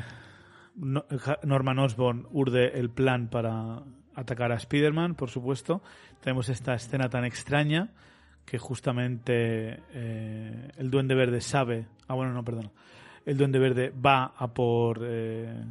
Norman 0.76 1.80
Osborn 1.80 2.28
urde 2.32 2.78
el 2.80 2.90
plan 2.90 3.30
para 3.30 3.84
atacar 4.16 4.52
a 4.52 4.56
Spider-Man, 4.56 5.16
por 5.16 5.30
supuesto. 5.30 5.82
Tenemos 6.20 6.50
esta 6.50 6.74
escena 6.74 7.10
tan 7.10 7.24
extraña 7.24 7.92
que 8.46 8.58
justamente 8.58 9.80
eh, 9.94 10.70
el 10.78 10.92
Duende 10.92 11.16
Verde 11.16 11.40
sabe... 11.40 11.88
Ah, 12.08 12.16
bueno, 12.16 12.34
no, 12.34 12.44
perdón. 12.44 12.72
El 13.26 13.38
Duende 13.38 13.60
Verde 13.60 13.92
va 13.92 14.34
a 14.36 14.54
por 14.54 15.00
eh, 15.04 15.64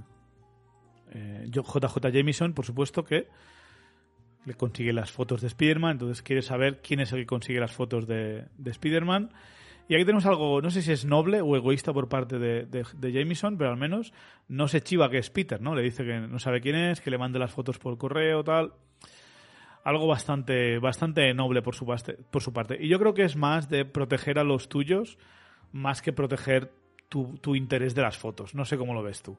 eh, 1.11 1.47
JJ 1.49 2.11
Jameson, 2.13 2.53
por 2.53 2.65
supuesto, 2.65 3.05
que 3.05 3.29
le 4.45 4.55
consigue 4.55 4.93
las 4.93 5.11
fotos 5.11 5.41
de 5.41 5.49
Spider-Man, 5.49 5.93
entonces 5.93 6.23
quiere 6.23 6.43
saber 6.43 6.81
quién 6.81 7.01
es 7.01 7.13
el 7.13 7.21
que 7.21 7.27
consigue 7.27 7.61
las 7.61 7.73
fotos 7.73 8.07
de, 8.07 8.47
de 8.57 8.71
Spider-Man. 8.71 9.31
Y 9.89 9.95
aquí 9.97 10.05
tenemos 10.05 10.25
algo, 10.27 10.63
no 10.63 10.71
sé 10.71 10.83
si 10.83 10.93
es 10.93 11.05
noble 11.05 11.41
o 11.41 11.57
egoísta 11.57 11.93
por 11.93 12.09
parte 12.09 12.39
de, 12.39 12.65
de, 12.65 13.13
Jameson, 13.13 13.59
pero 13.59 13.71
al 13.71 13.77
menos 13.77 14.13
no 14.47 14.69
se 14.69 14.83
chiva 14.83 15.11
que 15.11 15.19
es 15.19 15.31
Peter, 15.31 15.61
¿no? 15.61 15.75
Le 15.75 15.83
dice 15.83 16.05
que 16.05 16.21
no 16.21 16.39
sabe 16.39 16.61
quién 16.61 16.77
es, 16.77 17.01
que 17.01 17.11
le 17.11 17.19
mande 17.19 17.41
las 17.41 17.51
fotos 17.51 17.79
por 17.79 17.99
correo, 17.99 18.45
tal. 18.45 18.73
Algo 19.83 20.07
bastante, 20.07 20.79
bastante 20.79 21.35
noble 21.35 21.61
por 21.61 21.75
su, 21.75 21.85
parte. 22.53 22.79
Y 22.81 22.89
yo 22.89 23.01
creo 23.01 23.15
que 23.15 23.25
es 23.25 23.35
más 23.35 23.69
de 23.69 23.85
proteger 23.85 24.39
a 24.39 24.45
los 24.45 24.69
tuyos, 24.69 25.19
más 25.73 26.03
que 26.03 26.13
proteger 26.13 26.71
tu 27.09 27.57
interés 27.57 27.97
de 27.97 28.03
las 28.03 28.17
fotos. 28.17 28.55
No 28.55 28.65
sé 28.65 28.79
cómo 28.79 28.95
lo 28.95 29.03
ves 29.03 29.23
tú. 29.23 29.39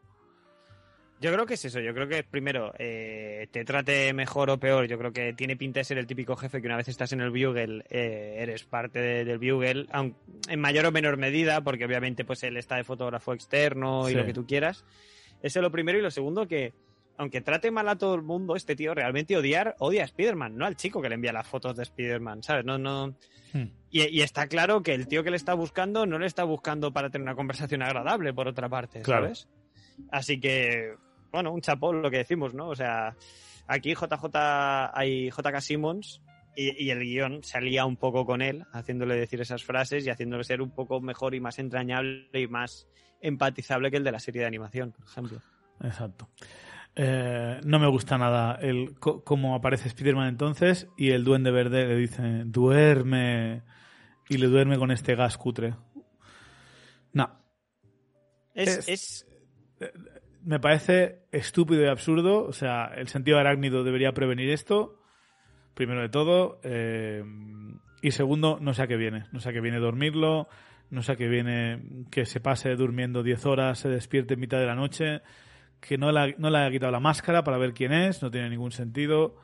Yo 1.22 1.32
creo 1.32 1.46
que 1.46 1.54
es 1.54 1.64
eso, 1.66 1.80
yo 1.80 1.94
creo 1.94 2.08
que 2.08 2.24
primero 2.24 2.74
eh, 2.80 3.48
te 3.52 3.64
trate 3.64 4.12
mejor 4.12 4.50
o 4.50 4.60
peor, 4.60 4.88
yo 4.88 4.98
creo 4.98 5.14
que 5.14 5.34
tiene 5.34 5.56
pinta 5.56 5.80
de 5.80 5.84
ser 5.84 6.00
el 6.00 6.08
típico 6.08 6.36
jefe 6.36 6.60
que 6.62 6.68
una 6.68 6.78
vez 6.78 6.88
estás 6.88 7.14
en 7.14 7.22
el 7.22 7.30
Bugle 7.30 7.84
eh, 7.92 8.38
eres 8.40 8.64
parte 8.64 9.00
de- 9.00 9.24
del 9.24 9.38
Bugle, 9.38 9.86
aun- 9.92 10.16
en 10.50 10.60
mayor 10.60 10.88
o 10.88 10.92
menor 10.92 11.18
medida, 11.18 11.62
porque 11.62 11.86
obviamente 11.86 12.26
pues 12.26 12.42
él 12.44 12.58
está 12.58 12.76
de 12.78 12.84
fotógrafo 12.84 13.34
externo 13.34 14.10
y 14.10 14.14
Sí. 14.14 14.18
lo 14.18 14.26
que 14.26 14.34
tú 14.34 14.48
quieras. 14.48 14.84
Eso 15.44 15.60
es 15.60 15.64
lo 15.64 15.72
primero 15.72 16.00
y 16.00 16.02
lo 16.02 16.10
segundo 16.12 16.48
que 16.48 16.74
aunque 17.18 17.42
trate 17.42 17.70
mal 17.70 17.88
a 17.88 17.98
todo 17.98 18.16
el 18.16 18.24
mundo, 18.24 18.56
este 18.56 18.76
tío 18.76 18.96
realmente 18.96 19.38
odiar, 19.38 19.76
odia 19.78 20.02
a 20.02 20.06
Spider-Man, 20.06 20.58
no 20.58 20.66
al 20.66 20.76
chico 20.76 21.04
que 21.04 21.10
le 21.10 21.16
envía 21.16 21.32
las 21.34 21.46
fotos 21.46 21.76
de 21.78 21.84
Spider-Man, 21.84 22.42
¿sabes? 22.42 22.66
No, 22.66 22.80
no... 22.80 23.16
Hmm. 23.54 23.66
Y, 23.92 24.08
y 24.08 24.22
está 24.22 24.48
claro 24.48 24.82
que 24.82 24.96
el 24.96 25.08
tío 25.08 25.24
que 25.24 25.30
le 25.30 25.36
está 25.38 25.54
buscando 25.54 26.08
no 26.08 26.18
le 26.18 26.26
está 26.26 26.46
buscando 26.46 26.92
para 26.92 27.12
tener 27.12 27.24
una 27.28 27.36
conversación 27.36 27.84
agradable, 27.84 28.34
por 28.34 28.48
otra 28.48 28.70
parte, 28.70 29.02
Claro. 29.02 29.26
¿sabes? 29.26 29.48
Así 30.10 30.40
que, 30.40 30.96
bueno, 31.32 31.52
un 31.52 31.62
chapó 31.62 31.94
lo 31.94 32.10
que 32.12 32.18
decimos, 32.18 32.54
¿no? 32.54 32.70
O 32.70 32.76
sea, 32.76 33.16
aquí 33.68 33.94
JJ 33.94 34.92
hay 34.94 35.30
JK 35.30 35.60
Simmons 35.60 36.22
y, 36.56 36.86
y 36.86 36.90
el 36.92 37.00
guion 37.00 37.44
se 37.44 37.58
alía 37.58 37.86
un 37.86 37.96
poco 37.98 38.26
con 38.26 38.42
él, 38.42 38.66
haciéndole 38.74 39.16
decir 39.16 39.40
esas 39.42 39.64
frases 39.64 40.06
y 40.06 40.10
haciéndole 40.10 40.44
ser 40.44 40.62
un 40.62 40.72
poco 40.72 41.00
mejor 41.02 41.34
y 41.36 41.40
más 41.40 41.60
entrañable 41.60 42.28
y 42.34 42.48
más 42.48 42.88
empatizable 43.22 43.92
que 43.92 43.98
el 43.98 44.04
de 44.04 44.12
la 44.12 44.20
serie 44.20 44.42
de 44.42 44.48
animación, 44.48 44.92
por 44.92 45.06
ejemplo. 45.06 45.42
Exacto. 45.82 46.28
Eh, 46.96 47.62
no 47.64 47.80
me 47.80 47.88
gusta 47.88 48.18
nada 48.18 48.56
el 48.62 48.96
cómo 49.00 49.56
aparece 49.56 49.88
Spider-Man 49.88 50.28
entonces 50.28 50.90
y 50.98 51.12
el 51.12 51.24
duende 51.24 51.50
verde 51.50 51.88
le 51.88 51.96
dice 51.96 52.44
duerme 52.46 53.62
y 54.28 54.38
le 54.38 54.48
duerme 54.48 54.78
con 54.78 54.92
este 54.92 55.16
gas 55.16 55.38
cutre. 55.38 55.74
No, 57.14 57.40
Es, 58.54 58.90
Es- 58.90 58.90
es- 58.90 59.28
me 60.44 60.60
parece 60.60 61.20
estúpido 61.32 61.84
y 61.84 61.88
absurdo. 61.88 62.46
O 62.46 62.54
sea, 62.54 62.92
el 62.96 63.08
sentido 63.08 63.38
arácnido 63.38 63.84
debería 63.84 64.14
prevenir 64.14 64.50
esto, 64.50 65.00
primero 65.74 66.02
de 66.02 66.10
todo. 66.10 66.60
eh, 66.64 67.24
y 68.02 68.12
segundo, 68.12 68.58
no 68.60 68.74
sé 68.74 68.84
a 68.84 68.88
qué 68.88 68.98
viene. 68.98 69.26
No 69.32 69.40
sé 69.40 69.50
a 69.50 69.54
qué 69.54 69.62
viene 69.62 69.80
dormirlo, 69.80 70.48
no 70.90 71.04
sé 71.04 71.12
a 71.12 71.16
qué 71.16 71.28
viene 71.28 72.06
que 72.10 72.26
se 72.26 72.40
pase 72.40 72.76
durmiendo 72.76 73.24
10 73.24 73.46
horas, 73.46 73.80
se 73.80 73.90
despierte 73.90 74.34
en 74.34 74.40
mitad 74.40 74.60
de 74.60 74.66
la 74.66 74.76
noche, 74.76 75.22
que 75.80 75.98
no 75.98 76.12
le, 76.12 76.36
no 76.38 76.50
le 76.50 76.58
haya 76.58 76.72
quitado 76.72 76.92
la 76.92 77.00
máscara 77.00 77.44
para 77.44 77.58
ver 77.58 77.74
quién 77.74 77.94
es, 77.94 78.22
no 78.22 78.32
tiene 78.32 78.50
ningún 78.50 78.72
sentido. 78.72 79.36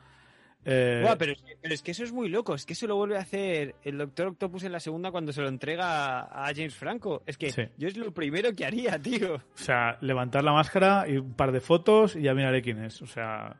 Eh, 0.70 1.00
Buah, 1.02 1.16
pero, 1.16 1.32
es 1.32 1.40
que, 1.42 1.56
pero 1.62 1.74
es 1.74 1.80
que 1.82 1.90
eso 1.92 2.04
es 2.04 2.12
muy 2.12 2.28
loco. 2.28 2.54
Es 2.54 2.66
que 2.66 2.74
eso 2.74 2.86
lo 2.86 2.96
vuelve 2.96 3.16
a 3.16 3.20
hacer 3.20 3.74
el 3.84 3.96
Doctor 3.96 4.26
Octopus 4.28 4.64
en 4.64 4.72
la 4.72 4.80
segunda 4.80 5.10
cuando 5.10 5.32
se 5.32 5.40
lo 5.40 5.48
entrega 5.48 6.20
a 6.22 6.46
James 6.54 6.74
Franco. 6.74 7.22
Es 7.26 7.38
que 7.38 7.50
Sí. 7.52 7.62
yo 7.78 7.88
es 7.88 7.96
lo 7.96 8.12
primero 8.12 8.52
que 8.54 8.66
haría, 8.66 8.98
tío. 8.98 9.36
O 9.36 9.40
sea, 9.54 9.96
levantar 10.02 10.44
la 10.44 10.52
máscara 10.52 11.06
y 11.08 11.16
un 11.16 11.32
par 11.32 11.52
de 11.52 11.60
fotos 11.60 12.16
y 12.16 12.22
ya 12.22 12.34
miraré 12.34 12.60
quién 12.60 12.84
es. 12.84 13.00
O 13.00 13.06
sea, 13.06 13.56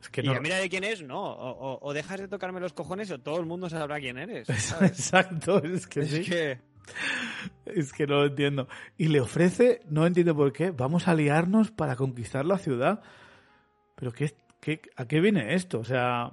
es 0.00 0.10
que 0.10 0.20
y 0.20 0.24
no. 0.24 0.34
ya 0.34 0.40
mira 0.40 0.56
de 0.58 0.68
quién 0.68 0.84
es, 0.84 1.02
no. 1.02 1.22
O, 1.22 1.50
o- 1.50 1.78
o 1.80 1.92
dejas 1.94 2.20
de 2.20 2.28
tocarme 2.28 2.60
los 2.60 2.74
cojones 2.74 3.10
o 3.10 3.18
todo 3.18 3.40
el 3.40 3.46
mundo 3.46 3.70
sabrá 3.70 3.98
quién 3.98 4.18
eres. 4.18 4.46
¿sabes? 4.58 4.90
Exacto, 4.90 5.62
es 5.64 5.86
que 5.86 6.00
es 6.00 6.10
sí. 6.10 6.22
que. 6.22 6.58
Es 7.64 7.92
que 7.92 8.06
no 8.06 8.16
lo 8.20 8.26
entiendo. 8.26 8.68
Y 8.96 9.08
le 9.08 9.20
ofrece, 9.20 9.80
no 9.88 10.06
entiendo 10.06 10.36
por 10.36 10.52
qué, 10.52 10.70
vamos 10.70 11.08
a 11.08 11.14
liarnos 11.14 11.70
para 11.72 11.96
conquistar 11.96 12.44
la 12.44 12.58
ciudad. 12.58 13.00
Pero 13.96 14.12
¿qué, 14.12 14.34
¿qué- 14.60 14.80
¿a 14.96 15.06
qué 15.06 15.20
viene 15.20 15.54
esto? 15.54 15.80
O 15.80 15.84
sea, 15.84 16.30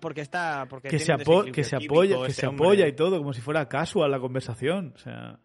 porque 0.00 0.20
está. 0.20 0.66
Porque 0.68 0.88
que 0.88 0.98
se, 0.98 1.06
que 1.06 1.22
apoya, 1.22 1.52
que 1.52 1.60
este 1.62 1.72
se 2.32 2.46
hombre. 2.46 2.66
apoya 2.66 2.86
y 2.88 2.92
todo, 2.92 3.18
como 3.18 3.32
si 3.32 3.40
fuera 3.40 3.68
casual 3.68 4.10
la 4.10 4.20
conversación. 4.20 4.92
O 4.94 4.98
sea, 4.98 5.38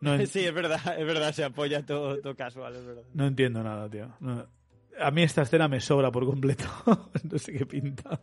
no, 0.00 0.16
Sí, 0.26 0.44
es 0.46 0.52
verdad, 0.54 0.80
es 0.98 1.06
verdad, 1.06 1.32
se 1.32 1.44
apoya 1.44 1.84
todo, 1.84 2.20
todo 2.20 2.34
casual, 2.36 2.74
es 2.76 2.84
verdad. 2.84 3.02
no 3.14 3.26
entiendo 3.26 3.62
nada, 3.62 3.88
tío. 3.88 4.14
No- 4.20 4.46
a 4.98 5.10
mí 5.12 5.22
esta 5.22 5.42
escena 5.42 5.68
me 5.68 5.80
sobra 5.80 6.10
por 6.10 6.26
completo. 6.26 6.64
no 7.30 7.38
sé 7.38 7.52
qué 7.54 7.64
pinta. 7.64 8.20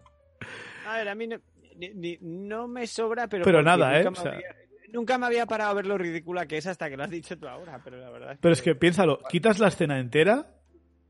A 0.88 0.98
ver, 0.98 1.10
a 1.10 1.16
mí 1.16 1.26
no, 1.28 1.38
ni- 1.78 1.90
ni- 1.94 2.18
no 2.22 2.68
me 2.68 2.86
sobra, 2.86 3.28
pero. 3.28 3.44
Pero 3.44 3.64
nada, 3.64 4.00
¿eh? 4.00 4.04
nunca 4.04 4.10
O 4.10 4.12
me 4.24 4.30
sea- 4.30 4.38
había- 4.38 4.56
Nunca 4.94 5.18
me 5.18 5.26
había 5.26 5.46
parado 5.46 5.72
a 5.72 5.74
ver 5.74 5.86
lo 5.86 5.98
ridícula 5.98 6.46
que 6.46 6.56
es 6.58 6.66
hasta 6.66 6.90
que 6.90 6.96
lo 6.96 7.04
has 7.04 7.10
dicho 7.10 7.38
tú 7.38 7.46
ahora, 7.46 7.82
pero 7.84 7.98
la 7.98 8.10
verdad 8.10 8.32
es 8.32 8.38
Pero 8.40 8.54
es 8.54 8.62
que 8.62 8.74
piénsalo, 8.74 9.20
quitas 9.30 9.60
la 9.60 9.68
escena 9.68 10.00
entera 10.00 10.48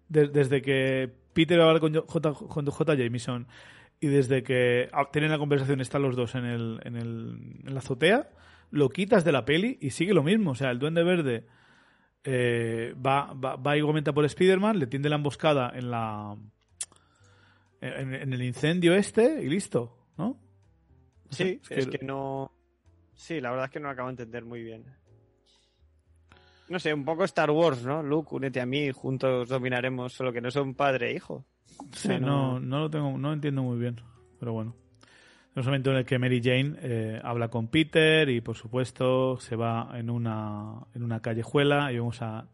de- 0.09 0.29
desde 0.29 0.63
que 0.63 1.13
Peter 1.37 1.59
va 1.59 1.65
a 1.65 1.67
hablar 1.67 1.81
con 1.81 1.93
J, 1.93 2.33
con 2.33 2.65
J. 2.65 2.95
Jameson 2.95 3.47
y 3.99 4.07
desde 4.07 4.41
que 4.43 4.89
ah, 4.91 5.09
tienen 5.11 5.29
la 5.31 5.37
conversación 5.37 5.81
están 5.81 6.01
los 6.01 6.15
dos 6.15 6.33
en, 6.35 6.45
el, 6.45 6.79
en, 6.83 6.95
el, 6.95 7.61
en 7.65 7.73
la 7.73 7.79
azotea, 7.79 8.29
lo 8.71 8.89
quitas 8.89 9.23
de 9.23 9.31
la 9.31 9.45
peli 9.45 9.77
y 9.81 9.91
sigue 9.91 10.13
lo 10.13 10.23
mismo. 10.23 10.51
O 10.51 10.55
sea, 10.55 10.71
el 10.71 10.79
Duende 10.79 11.03
Verde 11.03 11.45
eh, 12.23 12.93
va, 13.05 13.33
va, 13.33 13.55
va 13.55 13.77
igualmente 13.77 14.09
a 14.09 14.13
por 14.13 14.25
Spider-Man, 14.25 14.79
le 14.79 14.87
tiende 14.87 15.09
la 15.09 15.15
emboscada 15.17 15.71
en 15.75 15.91
la 15.91 16.35
en, 17.81 18.13
en 18.15 18.33
el 18.33 18.41
incendio 18.41 18.95
este 18.95 19.43
y 19.43 19.49
listo, 19.49 19.95
¿no? 20.17 20.39
Sí, 21.29 21.59
Es 21.69 21.77
es 21.77 21.87
que- 21.87 21.99
que... 21.99 22.05
no. 22.05 22.51
Sí, 23.13 23.39
la 23.41 23.49
verdad 23.51 23.65
es 23.65 23.71
que 23.71 23.79
no 23.79 23.85
lo 23.87 23.91
acabo 23.93 24.07
de 24.09 24.13
entender 24.13 24.45
muy 24.45 24.61
bien. 24.63 24.85
No 26.69 26.79
sé, 26.79 26.93
un 26.93 27.05
poco 27.05 27.23
Star 27.23 27.49
Wars, 27.51 27.83
¿no? 27.85 28.03
Luke, 28.03 28.29
únete 28.35 28.59
a 28.59 28.65
mí, 28.65 28.91
juntos 28.91 29.47
dominaremos, 29.49 30.13
solo 30.13 30.33
que 30.33 30.41
no 30.41 30.51
son 30.51 30.73
padre 30.75 31.11
e 31.11 31.15
hijo. 31.15 31.45
Sí, 31.93 32.09
no, 32.09 32.19
no- 32.19 32.59
no 32.59 32.79
lo 32.81 32.89
tengo, 32.89 33.17
no 33.17 33.31
entiendo 33.33 33.63
muy 33.63 33.77
bien, 33.79 34.01
pero 34.39 34.53
bueno. 34.53 34.75
Es 35.55 35.65
un 35.65 35.71
momento 35.71 35.89
en 35.91 35.97
el 35.97 36.05
que 36.05 36.19
Mary 36.19 36.39
Jane 36.43 36.75
eh, 36.81 37.19
habla 37.23 37.47
con 37.47 37.67
Peter 37.69 38.29
y 38.29 38.41
por 38.41 38.55
supuesto 38.55 39.37
se 39.39 39.55
va 39.55 39.89
en 39.95 40.09
una, 40.11 40.73
en 40.93 41.01
una 41.03 41.19
callejuela 41.21 41.91
y 41.91 41.95
vemos 41.95 42.21
a 42.21 42.45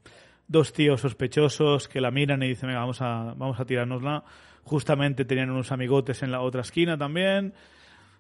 dos 0.48 0.72
tíos 0.72 1.02
sospechosos 1.02 1.90
que 1.90 2.00
la 2.00 2.12
miran 2.12 2.44
y 2.44 2.48
dicen, 2.50 2.68
venga, 2.68 2.80
vamos 2.80 3.02
a, 3.02 3.34
vamos 3.36 3.60
a 3.60 3.66
tirárnosla. 3.66 4.24
Justamente 4.64 5.26
tenían 5.26 5.50
unos 5.50 5.74
amigotes 5.74 6.24
en 6.24 6.32
la 6.32 6.40
otra 6.40 6.62
esquina 6.62 6.98
también. 6.98 7.54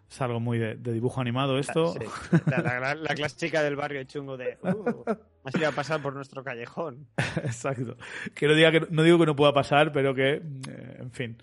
Es 0.09 0.21
algo 0.21 0.39
muy 0.39 0.59
de, 0.59 0.75
de 0.75 0.93
dibujo 0.93 1.19
animado 1.21 1.57
esto. 1.57 1.93
Sí, 1.93 1.99
la, 2.45 2.79
la- 2.79 2.95
la- 2.95 3.15
clásica 3.15 3.63
del 3.63 3.75
barrio 3.75 4.03
chungo 4.03 4.37
de. 4.37 4.57
Uh, 4.61 5.03
has 5.43 5.55
ido 5.55 5.67
a 5.69 5.71
pasar 5.71 6.01
por 6.01 6.13
nuestro 6.13 6.43
callejón. 6.43 7.07
Exacto. 7.37 7.97
Que 8.35 8.47
no, 8.47 8.53
diga 8.53 8.71
que 8.71 8.81
no 8.91 9.01
digo 9.03 9.17
que 9.17 9.25
no 9.25 9.35
pueda 9.35 9.53
pasar, 9.53 9.91
pero 9.91 10.13
que, 10.13 10.33
eh, 10.35 10.97
en 10.99 11.11
fin, 11.11 11.37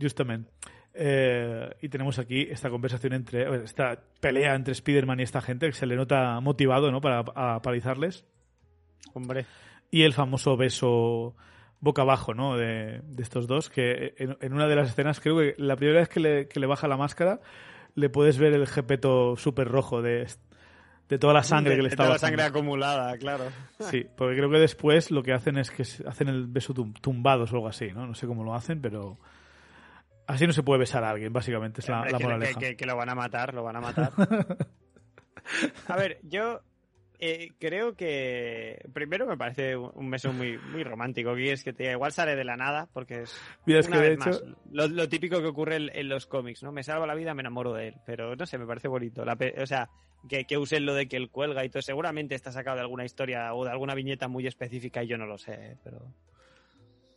justamente. 0.00 0.50
Eh, 0.94 1.68
y 1.82 1.88
tenemos 1.88 2.18
aquí 2.18 2.42
esta 2.50 2.68
conversación 2.70 3.12
entre, 3.12 3.62
esta 3.64 3.98
pelea 4.20 4.54
entre 4.54 4.72
Spider-Man 4.72 5.20
y 5.20 5.22
esta 5.24 5.40
gente 5.40 5.66
que 5.66 5.72
se 5.72 5.86
le 5.86 5.96
nota 5.96 6.38
motivado, 6.40 6.90
¿no? 6.92 7.00
Para 7.00 7.20
a 7.34 7.60
palizarles. 7.62 8.24
Hombre. 9.14 9.46
Y 9.90 10.02
el 10.02 10.12
famoso 10.12 10.56
beso 10.56 11.34
boca 11.80 12.02
abajo, 12.02 12.34
¿no? 12.34 12.56
De, 12.56 13.00
de 13.04 13.22
estos 13.22 13.46
dos, 13.46 13.70
que 13.70 14.14
en, 14.18 14.36
en 14.40 14.52
una 14.52 14.66
de 14.68 14.76
las 14.76 14.88
escenas, 14.90 15.20
creo 15.20 15.38
que 15.38 15.54
la 15.58 15.76
primera 15.76 16.00
vez 16.00 16.08
que 16.08 16.20
le, 16.20 16.48
que 16.48 16.60
le 16.60 16.66
baja 16.66 16.86
la 16.88 16.96
máscara, 16.96 17.40
le 17.94 18.08
puedes 18.10 18.38
ver 18.38 18.52
el 18.52 18.66
jepeto 18.66 19.36
súper 19.36 19.66
rojo 19.68 20.02
de, 20.02 20.26
de 21.08 21.18
toda 21.18 21.32
la 21.34 21.42
sangre 21.42 21.70
De- 21.70 21.76
que 21.76 21.82
le 21.82 21.88
de 21.88 21.92
está 21.94 22.04
toda 22.04 22.14
la 22.16 22.18
sangre 22.18 22.42
acumulada, 22.42 23.16
claro. 23.18 23.44
Sí, 23.78 24.06
porque 24.16 24.36
creo 24.36 24.50
que 24.50 24.58
después 24.58 25.10
lo 25.10 25.22
que 25.22 25.32
hacen 25.32 25.56
es 25.58 25.70
que 25.70 25.84
se- 25.84 26.06
hacen 26.06 26.28
el 26.28 26.46
beso 26.46 26.74
tum- 26.74 26.92
tumbados 27.00 27.52
o 27.52 27.56
algo 27.56 27.68
así, 27.68 27.90
¿no? 27.92 28.06
No 28.06 28.14
sé 28.14 28.26
cómo 28.26 28.44
lo 28.44 28.54
hacen, 28.54 28.80
pero 28.82 29.18
así 30.26 30.46
no 30.46 30.52
se 30.52 30.62
puede 30.62 30.80
besar 30.80 31.02
a 31.02 31.10
alguien, 31.10 31.32
básicamente, 31.32 31.80
es 31.80 31.88
la, 31.88 31.96
Hombre, 31.96 32.12
la 32.12 32.18
que, 32.18 32.24
moraleja. 32.24 32.60
que- 32.60 32.66
que- 32.70 32.76
que 32.76 32.86
lo 32.86 32.96
van 32.96 33.08
a 33.08 33.14
matar, 33.14 33.54
lo 33.54 33.62
van 33.64 33.76
a 33.76 33.80
matar. 33.80 34.12
a 35.88 35.96
ver, 35.96 36.20
yo 36.22 36.60
eh, 37.20 37.52
creo 37.58 37.94
que 37.94 38.82
primero 38.92 39.26
me 39.26 39.36
parece 39.36 39.76
un 39.76 40.10
beso 40.10 40.32
muy, 40.32 40.58
muy 40.58 40.82
romántico. 40.82 41.34
Que 41.34 41.52
es 41.52 41.62
que 41.62 41.72
te, 41.72 41.90
igual 41.90 42.12
sale 42.12 42.34
de 42.34 42.44
la 42.44 42.56
nada, 42.56 42.88
porque 42.92 43.22
es 43.22 43.40
Mira, 43.66 43.80
es 43.80 43.88
una 43.88 43.96
que 43.96 44.02
vez 44.02 44.12
hecho, 44.18 44.30
más, 44.30 44.44
lo, 44.72 44.88
lo 44.88 45.08
típico 45.08 45.40
que 45.40 45.48
ocurre 45.48 45.76
en, 45.76 45.90
en 45.94 46.08
los 46.08 46.26
cómics, 46.26 46.62
¿no? 46.62 46.72
Me 46.72 46.82
salva 46.82 47.06
la 47.06 47.14
vida, 47.14 47.34
me 47.34 47.42
enamoro 47.42 47.74
de 47.74 47.88
él. 47.88 47.94
Pero 48.06 48.34
no 48.34 48.46
sé, 48.46 48.58
me 48.58 48.66
parece 48.66 48.88
bonito. 48.88 49.24
La 49.24 49.36
o 49.58 49.66
sea, 49.66 49.90
que, 50.28 50.44
que 50.44 50.58
usen 50.58 50.86
lo 50.86 50.94
de 50.94 51.08
que 51.08 51.16
él 51.16 51.30
cuelga 51.30 51.64
y 51.64 51.68
todo. 51.68 51.82
Seguramente 51.82 52.34
está 52.34 52.52
sacado 52.52 52.76
de 52.76 52.82
alguna 52.82 53.04
historia 53.04 53.54
o 53.54 53.64
de 53.64 53.70
alguna 53.70 53.94
viñeta 53.94 54.28
muy 54.28 54.46
específica 54.46 55.02
y 55.02 55.08
yo 55.08 55.18
no 55.18 55.26
lo 55.26 55.38
sé, 55.38 55.78
pero. 55.82 56.14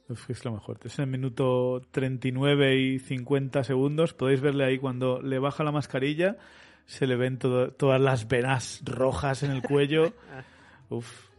uf, 0.10 0.30
es 0.30 0.46
lo 0.46 0.52
mejor. 0.52 0.80
Es 0.84 1.00
en 1.00 1.06
el 1.06 1.12
minuto 1.12 1.82
39 1.92 2.76
y 2.78 3.00
50 3.00 3.64
segundos. 3.64 4.14
Podéis 4.14 4.42
verle 4.42 4.66
ahí 4.66 4.78
cuando 4.78 5.22
le 5.22 5.40
baja 5.40 5.64
la 5.64 5.72
mascarilla, 5.72 6.38
se 6.86 7.08
le 7.08 7.16
ven 7.16 7.38
todo- 7.40 7.72
todas 7.72 8.00
las 8.02 8.28
venas 8.28 8.82
rojas 8.84 9.44
en 9.44 9.52
el 9.52 9.62
cuello. 9.62 10.14
Uf. 10.90 11.30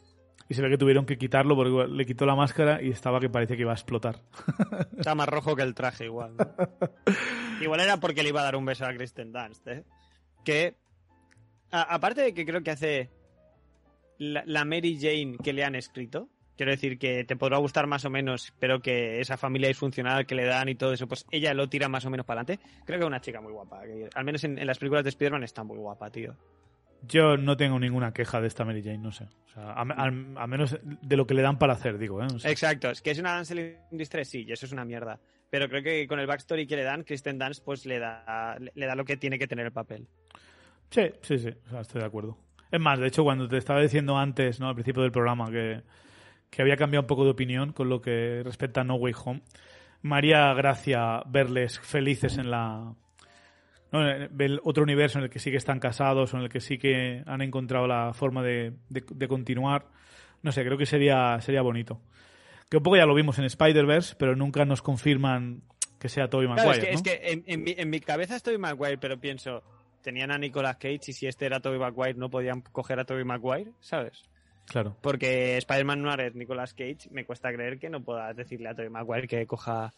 Y 0.48 0.54
se 0.54 0.60
ve 0.62 0.68
que 0.68 0.76
tuvieron 0.78 1.06
que 1.06 1.16
quitarlo 1.16 1.56
porque 1.56 1.90
le 1.90 2.04
quitó 2.04 2.26
la 2.26 2.34
máscara 2.34 2.82
y 2.82 2.90
estaba 2.90 3.18
que 3.18 3.30
parecía 3.30 3.56
que 3.56 3.62
iba 3.62 3.72
a 3.72 3.76
explotar. 3.76 4.20
Está 4.98 5.14
más 5.14 5.28
rojo 5.28 5.56
que 5.56 5.62
el 5.62 5.74
traje, 5.74 6.04
igual. 6.04 6.36
¿no? 6.36 6.46
igual 7.62 7.80
era 7.80 7.96
porque 7.98 8.22
le 8.22 8.28
iba 8.28 8.40
a 8.42 8.44
dar 8.44 8.56
un 8.56 8.64
beso 8.66 8.84
a 8.84 8.92
Kristen 8.92 9.32
Dunst, 9.32 9.66
¿eh? 9.68 9.84
Que, 10.44 10.74
a- 11.70 11.94
aparte 11.94 12.20
de 12.20 12.34
que 12.34 12.44
creo 12.44 12.62
que 12.62 12.70
hace 12.72 13.10
la, 14.18 14.42
la 14.46 14.64
Mary 14.66 14.98
Jane 15.00 15.38
que 15.42 15.54
le 15.54 15.64
han 15.64 15.74
escrito, 15.76 16.28
quiero 16.56 16.72
decir 16.72 16.98
que 16.98 17.24
te 17.24 17.36
podrá 17.36 17.59
gustar 17.59 17.86
más 17.86 18.05
o 18.05 18.10
menos, 18.10 18.52
pero 18.59 18.81
que 18.81 19.20
esa 19.20 19.36
familia 19.36 19.68
disfuncional 19.68 20.26
que 20.26 20.35
le 20.35 20.44
dan 20.44 20.68
y 20.68 20.74
todo 20.74 20.93
eso, 20.93 21.06
pues 21.09 21.26
ella 21.31 21.55
lo 21.55 21.68
tira 21.68 21.89
más 21.89 22.05
o 22.06 22.10
menos 22.10 22.26
para 22.26 22.40
adelante. 22.43 22.64
Creo 22.85 22.98
que 22.98 23.05
es 23.05 23.09
una 23.09 23.20
chica 23.20 23.40
muy 23.40 23.52
guapa. 23.52 23.82
que 23.82 24.09
al 24.14 24.24
menos 24.24 24.44
en, 24.44 24.59
en 24.59 24.66
las 24.66 24.78
películas 24.78 25.05
de 25.05 25.10
Spider-Man 25.10 25.44
está 25.44 25.62
muy 25.64 25.78
guapa, 25.78 26.10
tío. 26.10 26.36
Yo 27.06 27.36
no 27.36 27.55
tengo 27.56 27.78
ninguna 27.78 28.14
queja 28.14 28.40
de 28.40 28.47
esta 28.48 28.64
Mary 28.64 28.82
Jane, 28.82 28.97
no 28.98 29.12
sé. 29.12 29.24
O 29.24 29.48
sea, 29.52 29.72
a, 29.72 29.82
a- 29.82 30.06
a 30.06 30.47
menos 30.47 30.78
de 30.82 31.16
lo 31.16 31.26
que 31.26 31.35
le 31.35 31.43
dan 31.43 31.59
para 31.59 31.74
hacer, 31.74 31.98
digo, 31.98 32.22
¿eh? 32.22 32.26
Exacto, 32.44 32.90
es 32.90 33.02
que 33.02 33.10
es 33.10 33.18
una 33.18 33.35
Damsel 33.35 33.76
in 33.90 33.98
Distress, 33.98 34.28
sí, 34.31 34.44
y 34.48 34.52
eso 34.52 34.64
es 34.64 34.72
una 34.72 34.86
mierda. 34.86 35.20
Pero 35.51 35.68
creo 35.68 35.82
que 35.82 36.06
con 36.09 36.18
el 36.18 36.26
backstory 36.26 36.66
que 36.66 36.76
le 36.76 36.82
dan, 36.82 37.05
Kristen 37.05 37.39
Dunst 37.39 37.62
pues 37.62 37.85
le 37.85 37.98
da, 37.98 38.56
le 38.74 38.86
da 38.86 38.94
lo 38.94 39.05
que 39.05 39.18
tiene 39.18 39.39
que 39.39 39.47
tener 39.47 39.66
el 39.66 39.72
papel. 39.72 40.09
Sí, 40.90 41.02
sí, 41.20 41.39
sí, 41.39 41.51
o 41.66 41.70
sea, 41.70 41.81
estoy 41.81 42.01
de 42.01 42.06
acuerdo. 42.06 42.39
Es 42.70 42.81
más, 42.81 42.98
de 42.98 43.06
hecho, 43.06 43.22
cuando 43.22 43.47
te 43.48 43.59
estaba 43.59 43.81
diciendo 43.82 44.16
antes, 44.16 44.59
¿no? 44.59 44.68
Al 44.68 44.74
principio 44.74 45.02
del 45.02 45.12
programa, 45.12 45.51
que, 45.51 45.82
que 46.50 46.62
había 46.62 46.76
cambiado 46.76 47.02
un 47.02 47.06
poco 47.06 47.24
de 47.24 47.30
opinión 47.30 47.72
con 47.72 47.88
lo 47.88 48.00
que 48.00 48.42
respecta 48.44 48.82
a 48.82 48.84
No 48.84 48.94
Way 48.96 49.14
Home, 49.24 49.42
María 50.02 50.52
Gracia 50.54 51.22
verles 51.26 51.78
felices 51.80 52.38
en 52.38 52.50
la... 52.50 52.94
¿no? 53.92 54.08
en 54.10 54.40
el 54.40 54.60
otro 54.64 54.82
universo 54.82 55.18
en 55.18 55.24
el 55.24 55.30
que 55.30 55.38
sí 55.38 55.50
que 55.50 55.56
están 55.56 55.78
casados 55.80 56.34
o 56.34 56.36
en 56.36 56.42
el 56.44 56.48
que 56.48 56.60
sí 56.60 56.78
que 56.78 57.22
han 57.26 57.40
encontrado 57.42 57.86
la 57.86 58.12
forma 58.12 58.42
de, 58.42 58.72
de- 58.88 59.04
de 59.08 59.28
continuar. 59.28 59.86
No 60.42 60.52
sé, 60.52 60.64
creo 60.64 60.76
que 60.76 60.84
sería, 60.86 61.40
sería 61.40 61.62
bonito. 61.62 62.00
Que 62.68 62.76
un 62.78 62.82
poco 62.82 62.96
ya 62.96 63.06
lo 63.06 63.14
vimos 63.14 63.38
en 63.38 63.44
Spider-Verse, 63.44 64.16
pero 64.18 64.34
nunca 64.36 64.64
nos 64.64 64.82
confirman 64.82 65.62
que 65.98 66.08
sea 66.08 66.28
Tobey 66.28 66.46
Claro, 66.48 66.68
Maguire, 66.68 66.92
es 66.92 67.02
que, 67.02 67.10
¿no? 67.10 67.16
es 67.16 67.20
que 67.22 67.32
en, 67.32 67.44
en 67.46 67.62
mi, 67.64 67.74
en 67.78 67.88
mi 67.90 68.00
cabeza 68.00 68.36
estoy 68.36 68.58
Maguire, 68.58 68.98
pero 68.98 69.18
pienso, 69.18 69.62
tenían 70.02 70.30
a 70.32 70.38
Nicolas 70.38 70.76
Cage 70.76 71.00
y 71.08 71.12
si 71.12 71.26
este 71.26 71.46
era 71.46 71.60
Tobey 71.60 71.78
Maguire 71.78 72.18
no 72.18 72.28
podían 72.28 72.60
coger 72.60 72.98
a 73.00 73.04
Tobey 73.04 73.24
Maguire, 73.24 73.70
¿sabes? 73.80 74.22
Claro. 74.66 74.97
Porque 75.01 75.57
Spider-Man 75.59 76.03
no 76.03 76.12
es 76.15 76.35
Nicolas 76.35 76.74
Cage, 76.74 77.09
me 77.11 77.24
cuesta 77.24 77.53
creer 77.53 77.78
que 77.78 77.91
no 77.91 78.03
puedas 78.03 78.35
decirle 78.35 78.69
a 78.69 78.74
Tobey 78.74 78.91
Maguire 78.91 79.28
que 79.28 79.47
coja 79.47 79.93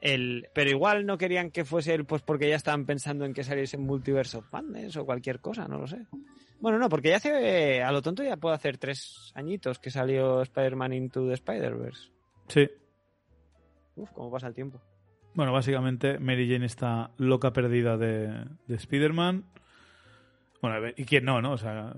el... 0.00 0.48
Pero 0.54 0.70
igual 0.70 1.06
no 1.06 1.18
querían 1.18 1.50
que 1.50 1.64
fuese 1.64 1.94
él, 1.94 2.04
pues 2.04 2.22
porque 2.22 2.48
ya 2.48 2.56
estaban 2.56 2.84
pensando 2.84 3.24
en 3.24 3.32
que 3.32 3.44
saliese 3.44 3.76
en 3.76 3.86
Multiverse 3.86 4.36
of 4.38 4.52
Madness 4.52 4.96
o 4.96 5.06
cualquier 5.06 5.40
cosa, 5.40 5.66
no 5.66 5.78
lo 5.78 5.86
sé. 5.86 6.06
Bueno, 6.60 6.78
no, 6.78 6.88
porque 6.88 7.10
ya 7.10 7.16
hace, 7.16 7.82
a 7.82 7.90
lo 7.92 8.02
tonto 8.02 8.22
ya 8.22 8.36
puede 8.36 8.54
hacer 8.54 8.78
tres 8.78 9.32
añitos 9.34 9.78
que 9.78 9.90
salió 9.90 10.42
Spider-Man 10.42 10.92
Into 10.92 11.26
the 11.26 11.34
Spider-Verse. 11.34 12.10
Sí. 12.48 12.70
Uf, 13.96 14.10
cómo 14.12 14.30
pasa 14.30 14.48
el 14.48 14.54
tiempo. 14.54 14.80
Bueno, 15.34 15.52
básicamente 15.52 16.18
Mary 16.18 16.48
Jane 16.48 16.66
está 16.66 17.10
loca 17.16 17.52
perdida 17.52 17.96
de, 17.96 18.46
de 18.66 18.74
Spider-Man. 18.74 19.44
Bueno, 20.62 20.76
a 20.76 20.80
ver, 20.80 20.94
¿y 20.96 21.04
quién 21.04 21.24
no, 21.24 21.42
no? 21.42 21.52
O 21.52 21.58
sea, 21.58 21.92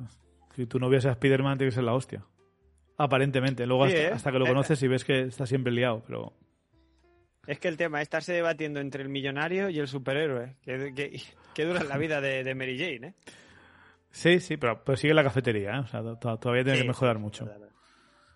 si 0.56 0.66
tu 0.66 0.78
novia 0.80 1.00
sea 1.00 1.12
Spider-Man 1.12 1.58
tiene 1.58 1.70
que 1.70 1.74
ser 1.74 1.84
la 1.84 1.94
hostia. 1.94 2.24
Aparentemente. 2.98 3.66
Luego 3.66 3.86
Sí, 3.86 3.92
hasta, 3.94 4.08
¿eh? 4.08 4.12
hasta 4.12 4.32
que 4.32 4.38
lo 4.38 4.46
Eh, 4.46 4.48
conoces 4.48 4.82
y 4.82 4.88
ves 4.88 5.04
que 5.04 5.20
está 5.22 5.46
siempre 5.46 5.72
liado, 5.72 6.02
pero... 6.06 6.32
Es 7.46 7.60
que 7.60 7.68
el 7.68 7.76
tema 7.76 7.98
es 8.00 8.04
estarse 8.06 8.32
debatiendo 8.32 8.80
entre 8.80 9.02
el 9.02 9.08
millonario 9.08 9.68
y 9.70 9.78
el 9.78 9.86
superhéroe. 9.86 10.56
Que, 10.62 10.92
que, 10.94 11.20
que 11.54 11.64
dura 11.64 11.84
la 11.84 11.96
vida 11.98 12.20
de, 12.20 12.42
de 12.42 12.54
Mary 12.56 12.76
Jane, 12.76 13.08
¿eh? 13.08 13.14
Sí, 14.10 14.40
sí, 14.40 14.56
pero, 14.56 14.82
pero 14.82 14.96
sigue 14.96 15.10
en 15.10 15.16
la 15.16 15.22
cafetería, 15.22 15.76
¿eh? 15.76 15.80
O 15.80 15.86
sea, 15.86 16.00
to- 16.02 16.38
todavía 16.38 16.64
tiene 16.64 16.78
Sí, 16.78 16.82
que 16.82 16.88
mejorar 16.88 17.18
mucho. 17.18 17.44
verdad. 17.44 17.68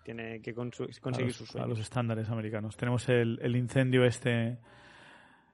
Tiene 0.03 0.41
que 0.41 0.51
a 0.51 0.53
conseguir 0.53 1.27
los, 1.27 1.35
sus 1.35 1.55
a 1.55 1.65
los 1.65 1.79
estándares 1.79 2.29
americanos. 2.29 2.77
Tenemos 2.77 3.07
el, 3.09 3.39
el 3.41 3.55
incendio 3.55 4.05
este 4.05 4.57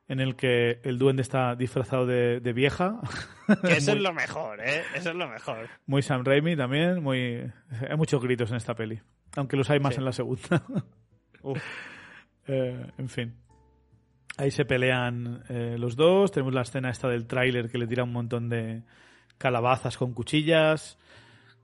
en 0.09 0.19
el 0.19 0.35
que 0.35 0.79
el 0.83 0.97
duende 0.97 1.21
está 1.21 1.55
disfrazado 1.55 2.05
de, 2.05 2.39
de 2.39 2.53
vieja. 2.53 2.99
Que 3.61 3.77
eso 3.77 3.91
muy, 3.91 3.97
es 3.97 4.03
lo 4.03 4.13
mejor, 4.13 4.59
¿eh? 4.61 4.83
Eso 4.93 5.09
es 5.11 5.15
lo 5.15 5.27
mejor. 5.27 5.69
muy 5.85 6.01
Sam 6.01 6.25
Raimi 6.25 6.55
también. 6.57 7.01
Muy... 7.01 7.49
Hay 7.89 7.95
muchos 7.95 8.21
gritos 8.21 8.49
en 8.51 8.57
esta 8.57 8.75
peli. 8.75 8.99
Aunque 9.37 9.55
los 9.55 9.69
hay 9.69 9.79
más 9.79 9.93
Sí. 9.93 9.99
en 9.99 10.05
la 10.05 10.11
segunda. 10.11 10.63
Uf. 11.41 11.61
Eh, 12.49 12.91
en 12.97 13.09
fin. 13.09 13.35
Ahí 14.37 14.51
se 14.51 14.63
pelean 14.63 15.43
eh, 15.49 15.75
los 15.77 15.97
dos. 15.97 16.31
Tenemos 16.31 16.53
la 16.53 16.61
escena 16.61 16.89
esta 16.89 17.09
del 17.09 17.27
tráiler 17.27 17.69
que 17.69 17.77
le 17.77 17.87
tira 17.87 18.03
un 18.05 18.13
montón 18.13 18.47
de 18.47 18.83
calabazas 19.37 19.97
con 19.97 20.13
cuchillas. 20.13 20.97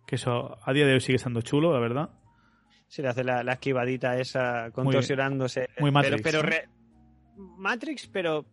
Que 0.05 0.15
eso 0.15 0.57
a 0.61 0.73
día 0.73 0.85
de 0.85 0.93
hoy 0.95 0.99
sigue 0.99 1.15
estando 1.15 1.41
chulo, 1.41 1.71
la 1.73 1.79
verdad. 1.79 2.09
Sí, 2.89 3.01
le 3.01 3.07
hace 3.07 3.23
la, 3.23 3.43
la 3.43 3.53
esquivadita 3.53 4.17
esa 4.19 4.71
contorsionándose. 4.71 5.69
Muy 5.79 5.91
Matrix, 5.91 6.21
Pero, 6.21 6.41
pero 6.41 6.57
Matrix, 7.37 8.07
pero 8.07 8.45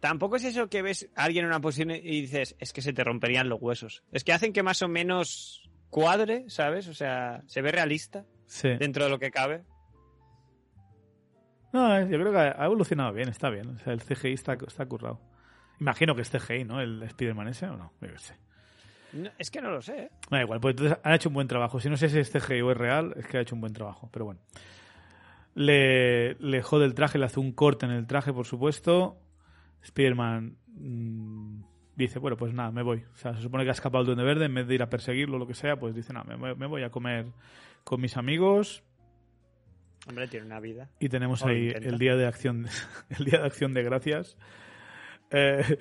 tampoco 0.00 0.36
es 0.36 0.44
eso 0.44 0.68
que 0.68 0.82
ves 0.82 1.08
a 1.14 1.24
alguien 1.24 1.44
en 1.44 1.50
una 1.50 1.60
posición 1.60 1.90
y 1.92 2.20
dices, 2.22 2.56
es 2.58 2.72
que 2.72 2.82
se 2.82 2.92
te 2.92 3.04
romperían 3.04 3.48
los 3.48 3.60
huesos. 3.60 4.02
Es 4.12 4.24
que 4.24 4.32
hacen 4.32 4.52
que 4.52 4.62
más 4.62 4.82
o 4.82 4.88
menos 4.88 5.68
cuadre, 5.90 6.44
¿sabes? 6.48 6.88
O 6.88 6.94
sea, 6.94 7.42
se 7.46 7.62
ve 7.62 7.70
realista 7.72 8.24
Sí. 8.46 8.68
dentro 8.78 9.04
de 9.04 9.10
lo 9.10 9.18
que 9.18 9.30
cabe. 9.30 9.64
No, 11.72 11.96
eh, 11.96 12.06
yo 12.10 12.18
creo 12.18 12.32
que 12.32 12.38
ha 12.38 12.64
evolucionado 12.66 13.12
bien, 13.12 13.28
está 13.28 13.48
bien. 13.48 13.68
O 13.68 13.78
sea, 13.78 13.92
el 13.94 14.02
CGI 14.02 14.32
está, 14.34 14.54
está 14.54 14.84
currado. 14.86 15.20
Imagino 15.80 16.14
que 16.14 16.22
es 16.22 16.30
CGI, 16.30 16.64
¿no? 16.64 16.80
El 16.80 17.02
Spider-Man 17.02 17.48
ese 17.48 17.66
o 17.66 17.76
no. 17.76 17.92
Yo 18.00 18.18
sé. 18.18 18.34
No, 19.14 19.30
es 19.38 19.50
que 19.50 19.60
no 19.60 19.70
lo 19.70 19.80
sé. 19.82 19.96
¿eh? 20.04 20.10
Da 20.30 20.40
igual, 20.42 20.60
pues 20.60 20.72
entonces 20.72 20.98
han 21.02 21.14
hecho 21.14 21.28
un 21.30 21.34
buen 21.34 21.48
trabajo. 21.48 21.80
Si 21.80 21.88
no 21.88 21.96
sé 21.96 22.08
si 22.08 22.18
es 22.18 22.30
CGI 22.30 22.60
o 22.62 22.70
es 22.72 22.76
real, 22.76 23.14
es 23.16 23.26
que 23.26 23.38
ha 23.38 23.40
hecho 23.40 23.54
un 23.54 23.60
buen 23.62 23.72
trabajo. 23.72 24.08
Pero 24.12 24.26
bueno. 24.26 24.40
Le, 25.54 26.34
le 26.36 26.62
jode 26.62 26.84
el 26.86 26.94
traje, 26.94 27.18
le 27.18 27.26
hace 27.26 27.40
un 27.40 27.52
corte 27.52 27.86
en 27.86 27.92
el 27.92 28.06
traje, 28.06 28.32
por 28.32 28.46
supuesto. 28.46 29.18
Spider-Man 29.82 30.56
mm, 30.68 31.62
dice, 31.96 32.18
bueno, 32.18 32.36
pues 32.36 32.54
nada, 32.54 32.70
me 32.70 32.82
voy. 32.82 33.04
O 33.12 33.16
sea, 33.16 33.34
se 33.34 33.42
supone 33.42 33.64
que 33.64 33.70
ha 33.70 33.74
escapado 33.74 34.00
el 34.02 34.06
Duende 34.06 34.24
Verde, 34.24 34.46
en 34.46 34.54
vez 34.54 34.66
de 34.66 34.74
ir 34.74 34.82
a 34.82 34.88
perseguirlo 34.88 35.36
o 35.36 35.38
lo 35.38 35.46
que 35.46 35.54
sea, 35.54 35.76
pues 35.76 35.94
dice, 35.94 36.12
nada, 36.12 36.24
me, 36.24 36.36
voy- 36.36 36.56
me 36.56 36.66
voy 36.66 36.82
a 36.84 36.90
comer 36.90 37.26
con 37.84 38.00
mis 38.00 38.16
amigos. 38.16 38.82
Hombre, 40.08 40.26
tiene 40.28 40.46
una 40.46 40.58
vida. 40.60 40.88
Y 40.98 41.08
tenemos 41.08 41.42
O 41.42 41.48
ahí 41.48 41.68
el 41.74 41.98
día 41.98 42.16
de 42.16 42.26
acción, 42.26 42.66
el 43.18 43.24
día 43.24 43.40
de 43.40 43.46
acción 43.46 43.72
de 43.74 43.82
gracias. 43.82 44.36
Eh, 45.30 45.78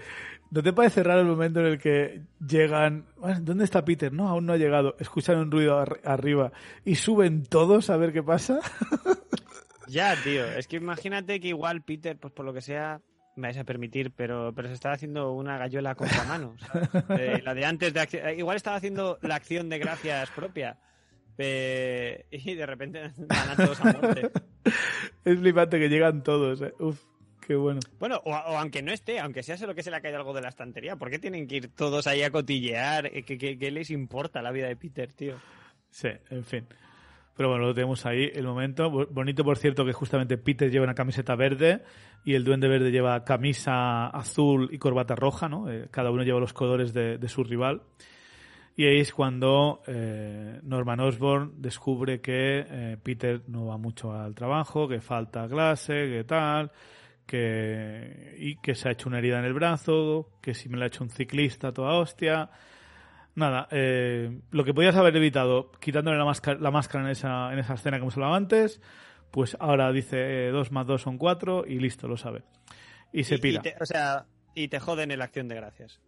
¿No 0.51 0.61
te 0.63 0.73
parece 0.73 1.01
raro 1.03 1.21
el 1.21 1.27
momento 1.27 1.59
en 1.61 1.65
el 1.65 1.77
que 1.79 2.21
llegan? 2.45 3.05
"Bueno, 3.17 3.39
¿Dónde 3.41 3.63
está 3.63 3.83
Peter? 3.85 4.11
No, 4.13 4.27
aún 4.27 4.45
no 4.45 4.53
ha 4.53 4.57
llegado. 4.57 4.95
Escuchan 4.99 5.37
un 5.39 5.49
ruido 5.51 5.77
ar- 5.79 6.01
arriba 6.03 6.51
y 6.85 6.95
suben 6.95 7.43
todos 7.43 7.89
a 7.89 7.97
ver 7.97 8.11
qué 8.13 8.21
pasa. 8.23 8.59
Ya, 9.91 10.15
tío. 10.23 10.45
Es 10.45 10.67
que 10.67 10.77
imagínate 10.77 11.39
que 11.39 11.49
igual 11.49 11.81
Peter, 11.83 12.17
pues 12.17 12.33
por 12.33 12.45
lo 12.45 12.53
que 12.53 12.61
sea, 12.61 13.01
me 13.35 13.47
vais 13.47 13.57
a 13.57 13.63
permitir, 13.63 14.11
pero, 14.11 14.53
pero 14.55 14.67
se 14.67 14.73
está 14.73 14.91
haciendo 14.93 15.33
una 15.33 15.57
gallola 15.57 15.95
con 15.95 16.07
la 16.07 16.23
mano. 16.25 16.55
Eh, 17.09 17.41
la 17.43 17.53
de 17.53 17.65
antes 17.65 17.93
de 17.93 17.99
acción- 17.99 18.25
eh, 18.27 18.35
Igual 18.37 18.55
estaba 18.57 18.77
haciendo 18.77 19.17
la 19.21 19.35
acción 19.35 19.69
de 19.69 19.79
gracias 19.79 20.29
propia. 20.31 20.77
eh, 21.37 22.25
y 22.31 22.53
de 22.55 22.65
repente 22.65 23.11
van 23.17 23.49
a 23.49 23.55
todos 23.55 23.79
a 23.81 23.93
muerte. 23.93 24.29
Es 25.25 25.39
flipante 25.39 25.79
que 25.79 25.89
llegan 25.89 26.23
todos. 26.23 26.61
eh. 26.61 26.73
Uf, 26.79 26.99
qué 27.45 27.55
bueno. 27.55 27.79
Bueno, 27.99 28.21
o, 28.25 28.31
o 28.31 28.57
aunque 28.57 28.81
no 28.81 28.91
esté, 28.91 29.19
aunque 29.19 29.43
sea 29.43 29.57
solo 29.57 29.73
que 29.75 29.83
se 29.83 29.89
le 29.91 29.97
ha 29.97 30.01
caído 30.01 30.17
algo 30.19 30.33
de 30.33 30.41
la 30.41 30.49
estantería, 30.49 30.95
¿por 30.97 31.09
qué 31.09 31.19
tienen 31.19 31.47
que 31.47 31.55
ir 31.57 31.67
todos 31.75 32.07
ahí 32.07 32.21
a 32.23 32.31
cotillear? 32.31 33.07
Eh, 33.07 33.23
¿Qué, 33.23 33.37
qué- 33.37 33.57
qué 33.57 33.71
les 33.71 33.89
importa 33.89 34.41
la 34.41 34.51
vida 34.51 34.67
de 34.67 34.75
Peter, 34.75 35.11
tío? 35.13 35.35
Sí, 35.89 36.09
en 36.29 36.43
fin. 36.45 36.65
Pero 37.35 37.49
bueno, 37.49 37.65
lo 37.67 37.73
tenemos 37.73 38.05
ahí, 38.05 38.29
el 38.33 38.45
momento. 38.45 38.89
Bo- 38.89 39.07
Bonito, 39.09 39.43
por 39.43 39.57
cierto, 39.57 39.85
que 39.85 39.93
justamente 39.93 40.37
Peter 40.37 40.69
lleva 40.69 40.83
una 40.83 40.93
camiseta 40.95 41.35
verde 41.35 41.81
y 42.25 42.33
el 42.35 42.43
Duende 42.43 42.67
Verde 42.67 42.91
lleva 42.91 43.23
camisa 43.23 44.07
azul 44.07 44.69
y 44.71 44.77
corbata 44.77 45.15
roja, 45.15 45.47
¿no? 45.49 45.69
Eh, 45.71 45.87
cada 45.91 46.11
uno 46.11 46.23
lleva 46.23 46.39
los 46.39 46.53
colores 46.53 46.93
de, 46.93 47.17
de 47.17 47.29
su 47.29 47.43
rival. 47.43 47.81
Y 48.75 48.85
ahí 48.85 48.99
es 48.99 49.13
cuando 49.13 49.81
eh, 49.87 50.59
Norman 50.63 50.99
Osborn 51.01 51.53
descubre 51.61 52.21
que 52.21 52.65
eh, 52.67 52.97
Peter 53.03 53.41
no 53.47 53.65
va 53.65 53.77
mucho 53.77 54.13
al 54.13 54.33
trabajo, 54.33 54.87
que 54.87 55.01
falta 55.01 55.47
clase, 55.47 55.93
que 56.09 56.23
tal, 56.25 56.71
que 57.25 58.35
y 58.39 58.55
que 58.57 58.75
se 58.75 58.87
ha 58.89 58.91
hecho 58.91 59.09
una 59.09 59.19
herida 59.19 59.39
en 59.39 59.45
el 59.45 59.53
brazo, 59.53 60.29
que 60.41 60.53
si 60.53 60.69
me 60.69 60.77
la 60.77 60.85
ha 60.85 60.87
hecho 60.87 61.03
un 61.03 61.09
ciclista 61.09 61.73
toda 61.73 61.93
hostia. 61.95 62.49
Nada, 63.35 63.67
eh, 63.71 64.39
lo 64.51 64.63
que 64.65 64.73
podías 64.73 64.95
haber 64.95 65.15
evitado 65.15 65.71
quitándole 65.79 66.17
la 66.17 66.25
máscara, 66.25 66.59
la 66.59 66.71
máscara 66.71 67.05
en, 67.05 67.11
esa, 67.11 67.53
en 67.53 67.59
esa 67.59 67.75
escena 67.75 67.97
que 67.97 68.01
hemos 68.01 68.15
hablado 68.17 68.33
antes, 68.35 68.81
pues 69.31 69.55
ahora 69.59 69.91
dice 69.93 70.49
2 70.49 70.71
más 70.71 70.85
2 70.85 71.01
son 71.01 71.17
4 71.17 71.63
y 71.65 71.79
listo, 71.79 72.07
lo 72.09 72.17
sabe. 72.17 72.43
Y 73.13 73.23
se 73.23 73.35
Y- 73.35 73.37
y 73.37 73.41
pira. 73.41 73.61
te- 73.61 73.75
o 73.79 73.85
sea, 73.85 74.25
y 74.53 74.67
te 74.67 74.79
joden 74.79 75.11
en 75.11 75.19
la 75.19 75.25
acción 75.25 75.47
de 75.47 75.55
gracias. 75.55 76.01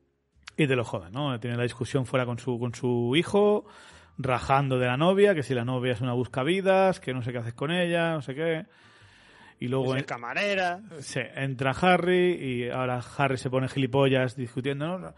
Y 0.58 0.68
te 0.68 0.76
lo 0.76 0.84
jodan, 0.84 1.14
¿no? 1.14 1.40
Tiene 1.40 1.56
la 1.58 1.64
discusión 1.64 2.06
fuera 2.06 2.26
con 2.26 2.38
su, 2.40 2.60
con 2.60 2.76
su 2.76 3.16
hijo, 3.16 3.66
rajando 4.18 4.78
de 4.78 4.86
la 4.88 4.98
novia, 4.98 5.34
que 5.34 5.42
si 5.44 5.54
la 5.56 5.64
novia 5.66 5.94
es 5.94 6.02
una 6.02 6.14
buscavidas, 6.14 7.00
que 7.00 7.14
no 7.14 7.22
sé 7.24 7.32
qué 7.32 7.38
haces 7.40 7.54
con 7.54 7.72
ella, 7.72 8.12
no 8.12 8.22
sé 8.22 8.36
qué. 8.36 8.66
Y 9.60 9.70
luego 9.70 9.96
Es 9.96 10.02
en- 10.02 10.06
camarera. 10.06 10.82
Sí, 11.00 11.22
entra 11.36 11.72
Harry 11.72 12.34
y 12.34 12.70
ahora 12.70 13.00
Harry 13.18 13.38
se 13.38 13.50
pone 13.50 13.70
gilipollas 13.70 14.36
discutiendo. 14.36 15.00
No, 15.00 15.14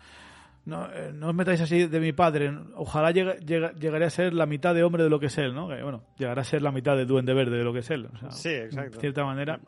no, 0.66 0.92
eh, 0.92 1.12
no 1.14 1.30
os 1.30 1.36
metáis 1.36 1.62
así 1.62 1.88
de 1.88 2.00
mi 2.00 2.12
padre. 2.14 2.52
Ojalá 2.76 3.12
llegue, 3.12 3.38
llegue- 3.46 3.74
llegaré 3.80 4.06
a 4.06 4.10
ser 4.10 4.34
la 4.34 4.46
mitad 4.46 4.74
de 4.76 4.84
hombre 4.84 5.04
de 5.04 5.10
lo 5.10 5.20
que 5.20 5.28
es 5.28 5.38
él, 5.38 5.54
¿no? 5.54 5.68
Que, 5.68 5.82
bueno, 5.84 6.04
llegará 6.18 6.42
a 6.42 6.46
ser 6.46 6.62
la 6.62 6.72
mitad 6.72 6.96
de 6.98 7.06
duende 7.06 7.34
verde 7.34 7.58
de 7.58 7.64
lo 7.64 7.72
que 7.74 7.80
es 7.80 7.90
él. 7.92 8.08
O 8.14 8.18
sea, 8.18 8.32
Sí, 8.32 8.50
exacto. 8.50 8.96
De 8.96 9.00
cierta 9.02 9.24
manera. 9.24 9.60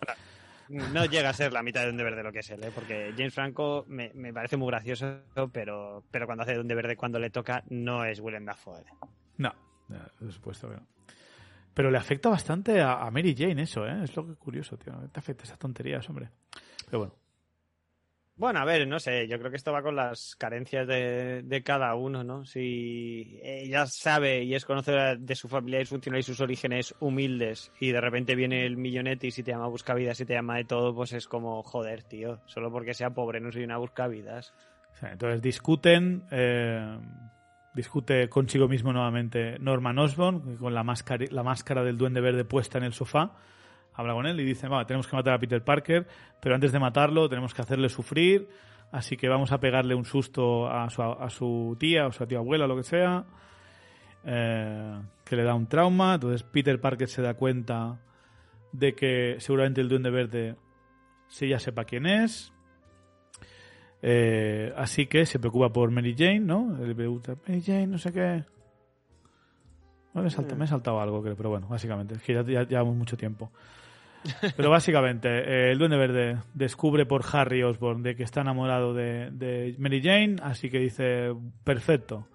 No 0.69 1.06
llega 1.06 1.30
a 1.30 1.34
ser 1.34 1.53
la 1.53 1.64
mitad 1.64 1.80
de 1.80 1.86
Duende 1.86 2.03
Verde 2.03 2.24
lo 2.24 2.32
que 2.34 2.40
es 2.40 2.49
él, 2.49 2.61
¿eh? 2.61 2.72
porque 2.76 3.14
James 3.15 3.34
Franco 3.34 3.86
me, 3.88 4.11
me 4.14 4.34
parece 4.34 4.57
muy 4.57 4.68
gracioso, 4.68 5.22
pero, 5.53 6.03
pero 6.11 6.26
cuando 6.26 6.44
hace 6.44 6.56
Duende 6.56 6.76
Verde 6.76 6.98
cuando 6.98 7.19
le 7.19 7.30
toca 7.30 7.64
no 7.69 8.03
es 8.03 8.19
Willem 8.19 8.44
Dafoe. 8.44 8.82
¿eh? 8.82 9.07
No, 9.38 9.53
no, 9.88 9.98
por 10.19 10.30
supuesto 10.34 10.68
que 10.69 10.76
no. 10.76 10.86
Pero 11.74 11.90
le 11.90 11.98
afecta 11.98 12.28
bastante 12.28 12.82
a, 12.82 12.95
a 12.95 13.10
Mary 13.11 13.34
Jane 13.38 13.61
eso, 13.61 13.88
¿eh? 13.88 14.03
Es 14.03 14.14
lo 14.18 14.26
que 14.26 14.34
es 14.34 14.38
curioso, 14.38 14.78
tío. 14.78 14.94
Te 15.10 15.19
afecta 15.22 15.44
esas 15.45 15.57
tonterías, 15.57 16.10
hombre. 16.10 16.32
Pero 16.86 16.99
bueno. 16.99 17.15
Bueno, 18.38 18.59
a 18.59 18.65
ver, 18.65 18.88
no 18.88 18.99
sé, 18.99 19.27
yo 19.27 19.39
creo 19.39 19.49
que 19.49 19.57
esto 19.57 19.73
va 19.73 19.81
con 19.81 19.95
las 19.95 20.35
carencias 20.35 20.88
de, 20.88 21.41
de 21.41 21.64
cada 21.64 21.95
uno, 21.95 22.23
¿no? 22.23 22.45
Si 22.45 23.39
ella 23.41 23.88
sabe 23.88 24.43
y 24.43 24.53
es 24.53 24.64
conocedora 24.64 25.15
de 25.15 25.34
su 25.34 25.47
familia 25.47 25.80
disfuncional 25.80 26.19
y 26.19 26.23
sus 26.23 26.39
orígenes 26.39 26.93
humildes 26.99 27.72
y 27.80 27.91
de 27.91 27.99
repente 27.99 28.35
viene 28.35 28.64
el 28.68 28.77
millonetis 28.77 29.39
y 29.39 29.43
te 29.43 29.51
llama 29.51 29.65
buscavidas 29.65 30.19
y 30.19 30.26
te 30.26 30.35
llama 30.35 30.57
de 30.57 30.65
todo, 30.65 30.93
pues 30.93 31.14
es 31.14 31.27
como, 31.27 31.64
joder, 31.64 32.03
tío, 32.03 32.39
solo 32.45 32.72
porque 32.72 32.93
sea 32.93 33.09
pobre 33.09 33.39
no 33.39 33.51
soy 33.51 33.64
una 33.64 33.77
buscavidas. 33.77 34.53
Entonces 35.01 35.41
discuten, 35.41 36.23
eh, 36.30 36.95
discute 37.73 38.30
consigo 38.30 38.68
mismo 38.68 38.93
nuevamente 38.93 39.57
Norman 39.57 39.97
Osborn, 39.97 40.57
con 40.57 40.76
la 40.76 40.84
la 40.84 41.43
máscara 41.43 41.84
del 41.84 41.97
duende 41.97 42.22
verde 42.22 42.45
puesta 42.45 42.77
en 42.77 42.84
el 42.84 42.93
sofá. 42.93 43.34
Habla 43.98 44.14
con 44.14 44.28
él 44.28 44.40
y 44.40 44.45
dice, 44.45 44.68
va, 44.68 44.86
tenemos 44.86 45.07
que 45.07 45.15
matar 45.15 45.34
a 45.34 45.40
Peter 45.40 45.64
Parker, 45.64 46.07
pero 46.40 46.53
antes 46.53 46.72
de 46.72 46.80
matarlo 46.80 47.28
tenemos 47.28 47.53
que 47.53 47.64
hacerle 47.64 47.90
sufrir, 47.90 48.48
así 48.91 49.18
que 49.18 49.28
vamos 49.28 49.52
a 49.52 49.60
pegarle 49.60 49.95
un 49.95 50.06
susto 50.06 50.69
a 50.69 50.90
su, 50.90 51.02
a 51.02 51.30
su 51.32 51.76
tía 51.80 52.06
o 52.06 52.11
su 52.11 52.26
tía 52.28 52.38
abuela, 52.38 52.68
lo 52.68 52.78
que 52.78 52.84
sea, 52.84 53.26
eh, 54.24 55.02
que 55.26 55.36
le 55.36 55.44
da 55.44 55.56
un 55.56 55.68
trauma. 55.68 56.14
Entonces 56.14 56.44
Peter 56.44 56.80
Parker 56.80 57.10
se 57.10 57.24
da 57.24 57.34
cuenta 57.34 57.99
de 58.72 58.94
que 58.94 59.38
seguramente 59.40 59.82
el 59.82 59.90
duende 59.90 60.11
verde 60.11 60.56
sí 61.28 61.49
ya 61.49 61.57
sepa 61.57 61.84
quién 61.84 62.06
es, 62.06 62.53
eh, 64.02 64.74
así 64.78 65.07
que 65.07 65.26
se 65.26 65.40
preocupa 65.40 65.69
por 65.74 65.90
Mary 65.91 66.15
Jane, 66.18 66.41
¿no? 66.41 66.78
Le 66.80 66.94
pregunta, 66.94 67.36
Mary 67.48 67.61
Jane, 67.61 67.88
no 67.88 67.98
sé 67.98 68.14
qué. 68.14 68.44
Me, 70.14 70.30
saltado, 70.30 70.57
me 70.57 70.65
he 70.65 70.68
saltado 70.68 70.99
algo, 70.99 71.22
creo, 71.22 71.36
pero 71.36 71.49
bueno, 71.49 71.68
básicamente, 71.68 72.15
es 72.15 72.22
que 72.22 72.34
ya, 72.34 72.41
ya 72.44 72.64
llevamos 72.64 72.95
mucho 72.95 73.18
tiempo. 73.18 73.52
Pero 74.56 74.70
básicamente, 74.70 75.28
eh, 75.30 75.72
el 75.72 75.78
Duende 75.78 75.98
Verde 75.98 76.38
descubre 76.54 77.06
por 77.06 77.24
Harry 77.32 77.64
Osborn 77.64 78.04
de 78.04 78.16
que 78.16 78.24
está 78.24 78.41
enamorado 78.41 78.94
de, 78.94 79.30
de 79.32 79.76
Mary 79.78 80.02
Jane, 80.02 80.38
así 80.41 80.70
que 80.70 80.80
dice, 80.80 81.34
perfecto, 81.64 82.28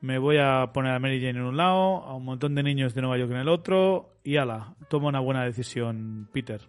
me 0.00 0.18
voy 0.18 0.38
a 0.38 0.70
poner 0.72 0.92
a 0.92 0.98
Mary 0.98 1.20
Jane 1.20 1.38
en 1.38 1.44
un 1.44 1.56
lado, 1.56 2.04
a 2.04 2.14
un 2.14 2.24
montón 2.24 2.54
de 2.54 2.62
niños 2.62 2.94
de 2.94 3.00
Nueva 3.02 3.18
York 3.18 3.30
en 3.32 3.38
el 3.38 3.48
otro, 3.48 4.18
y 4.22 4.36
ala, 4.36 4.74
toma 4.88 5.08
una 5.08 5.20
buena 5.20 5.44
decisión, 5.44 6.28
Peter. 6.32 6.60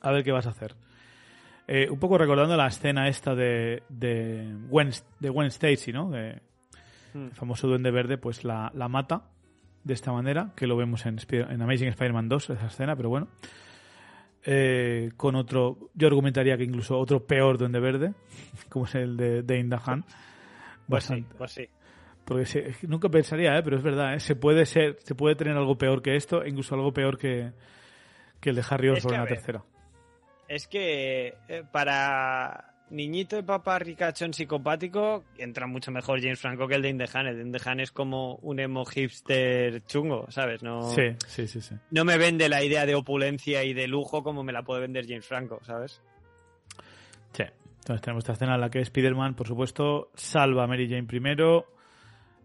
A 0.00 0.10
ver 0.12 0.24
qué 0.24 0.32
vas 0.32 0.46
a 0.46 0.50
hacer. 0.50 0.74
Eh, 1.66 1.88
un 1.88 1.98
poco 1.98 2.18
recordando 2.18 2.56
la 2.56 2.66
escena 2.66 3.08
esta 3.08 3.34
de, 3.34 3.82
de, 3.88 4.54
Gwen, 4.68 4.90
de 5.18 5.30
Gwen 5.30 5.46
Stacy, 5.46 5.92
¿no? 5.92 6.10
Que 6.10 6.42
Hmm. 7.14 7.26
el 7.26 7.34
famoso 7.34 7.68
Duende 7.68 7.90
Verde, 7.92 8.18
pues 8.18 8.44
la, 8.44 8.70
la 8.74 8.88
mata 8.88 9.22
de 9.84 9.94
esta 9.94 10.12
manera, 10.12 10.52
que 10.56 10.66
lo 10.66 10.76
vemos 10.76 11.04
en, 11.06 11.16
Spider- 11.18 11.50
en 11.50 11.60
Amazing 11.62 11.88
Spider-Man 11.88 12.28
2, 12.28 12.50
esa 12.50 12.66
escena, 12.66 12.96
pero 12.96 13.08
bueno. 13.10 13.28
Eh, 14.46 15.10
con 15.16 15.36
otro, 15.36 15.90
yo 15.94 16.06
argumentaría 16.08 16.56
que 16.58 16.64
incluso 16.64 16.98
otro 16.98 17.26
peor 17.26 17.56
Duende 17.56 17.80
Verde, 17.80 18.14
como 18.68 18.84
es 18.84 18.94
el 18.94 19.16
de 19.16 19.42
Dane 19.42 19.64
DeHaan. 19.64 20.04
Pues 20.86 21.04
sí, 21.04 21.14
Bastante. 21.14 21.34
pues 21.38 21.52
sí. 21.52 21.68
Porque 22.26 22.46
se- 22.46 22.74
nunca 22.86 23.08
pensaría, 23.08 23.56
¿eh? 23.56 23.62
pero 23.62 23.76
es 23.76 23.82
verdad, 23.82 24.14
¿eh? 24.14 24.20
se 24.20 24.36
puede 24.36 24.66
ser, 24.66 24.98
se 25.02 25.14
puede 25.14 25.34
tener 25.34 25.56
algo 25.56 25.76
peor 25.78 26.02
que 26.02 26.16
esto, 26.16 26.42
e 26.42 26.48
incluso 26.50 26.74
algo 26.74 26.92
peor 26.92 27.16
que, 27.18 27.52
que 28.40 28.50
el 28.50 28.56
de 28.56 28.64
Harry 28.68 28.88
Osborn 28.90 29.14
en 29.14 29.20
la 29.22 29.26
tercera. 29.26 29.62
Es 30.48 30.66
que 30.68 31.34
eh, 31.48 31.64
para 31.72 32.73
niñito 32.90 33.36
de 33.36 33.42
papá 33.42 33.78
ricachón 33.78 34.32
psicopático, 34.32 35.24
entra 35.38 35.66
mucho 35.66 35.90
mejor 35.90 36.20
James 36.20 36.40
Franco 36.40 36.68
que 36.68 36.74
el 36.76 36.82
de 36.82 36.90
Indehan. 36.90 37.26
El 37.26 37.36
de 37.36 37.42
Indehan 37.42 37.80
es 37.80 37.90
como 37.92 38.36
un 38.36 38.60
emo 38.60 38.84
hipster 38.84 39.82
chungo, 39.86 40.26
¿sabes? 40.30 40.62
No, 40.62 40.82
Sí, 40.90 41.16
sí, 41.26 41.46
sí, 41.46 41.60
sí. 41.60 41.74
no 41.90 42.04
me 42.04 42.18
vende 42.18 42.48
la 42.48 42.62
idea 42.62 42.86
de 42.86 42.94
opulencia 42.94 43.64
y 43.64 43.72
de 43.74 43.88
lujo 43.88 44.22
como 44.22 44.42
me 44.44 44.52
la 44.52 44.62
puede 44.62 44.82
vender 44.82 45.06
James 45.06 45.26
Franco, 45.26 45.60
¿sabes? 45.64 46.02
Sí. 47.32 47.44
Entonces 47.80 48.00
tenemos 48.02 48.22
esta 48.22 48.32
escena 48.34 48.54
en 48.54 48.60
la 48.60 48.70
que 48.70 48.80
Spider-Man, 48.80 49.34
por 49.34 49.46
supuesto, 49.46 50.10
salva 50.14 50.64
a 50.64 50.66
Mary 50.66 50.88
Jane 50.88 51.04
primero 51.04 51.66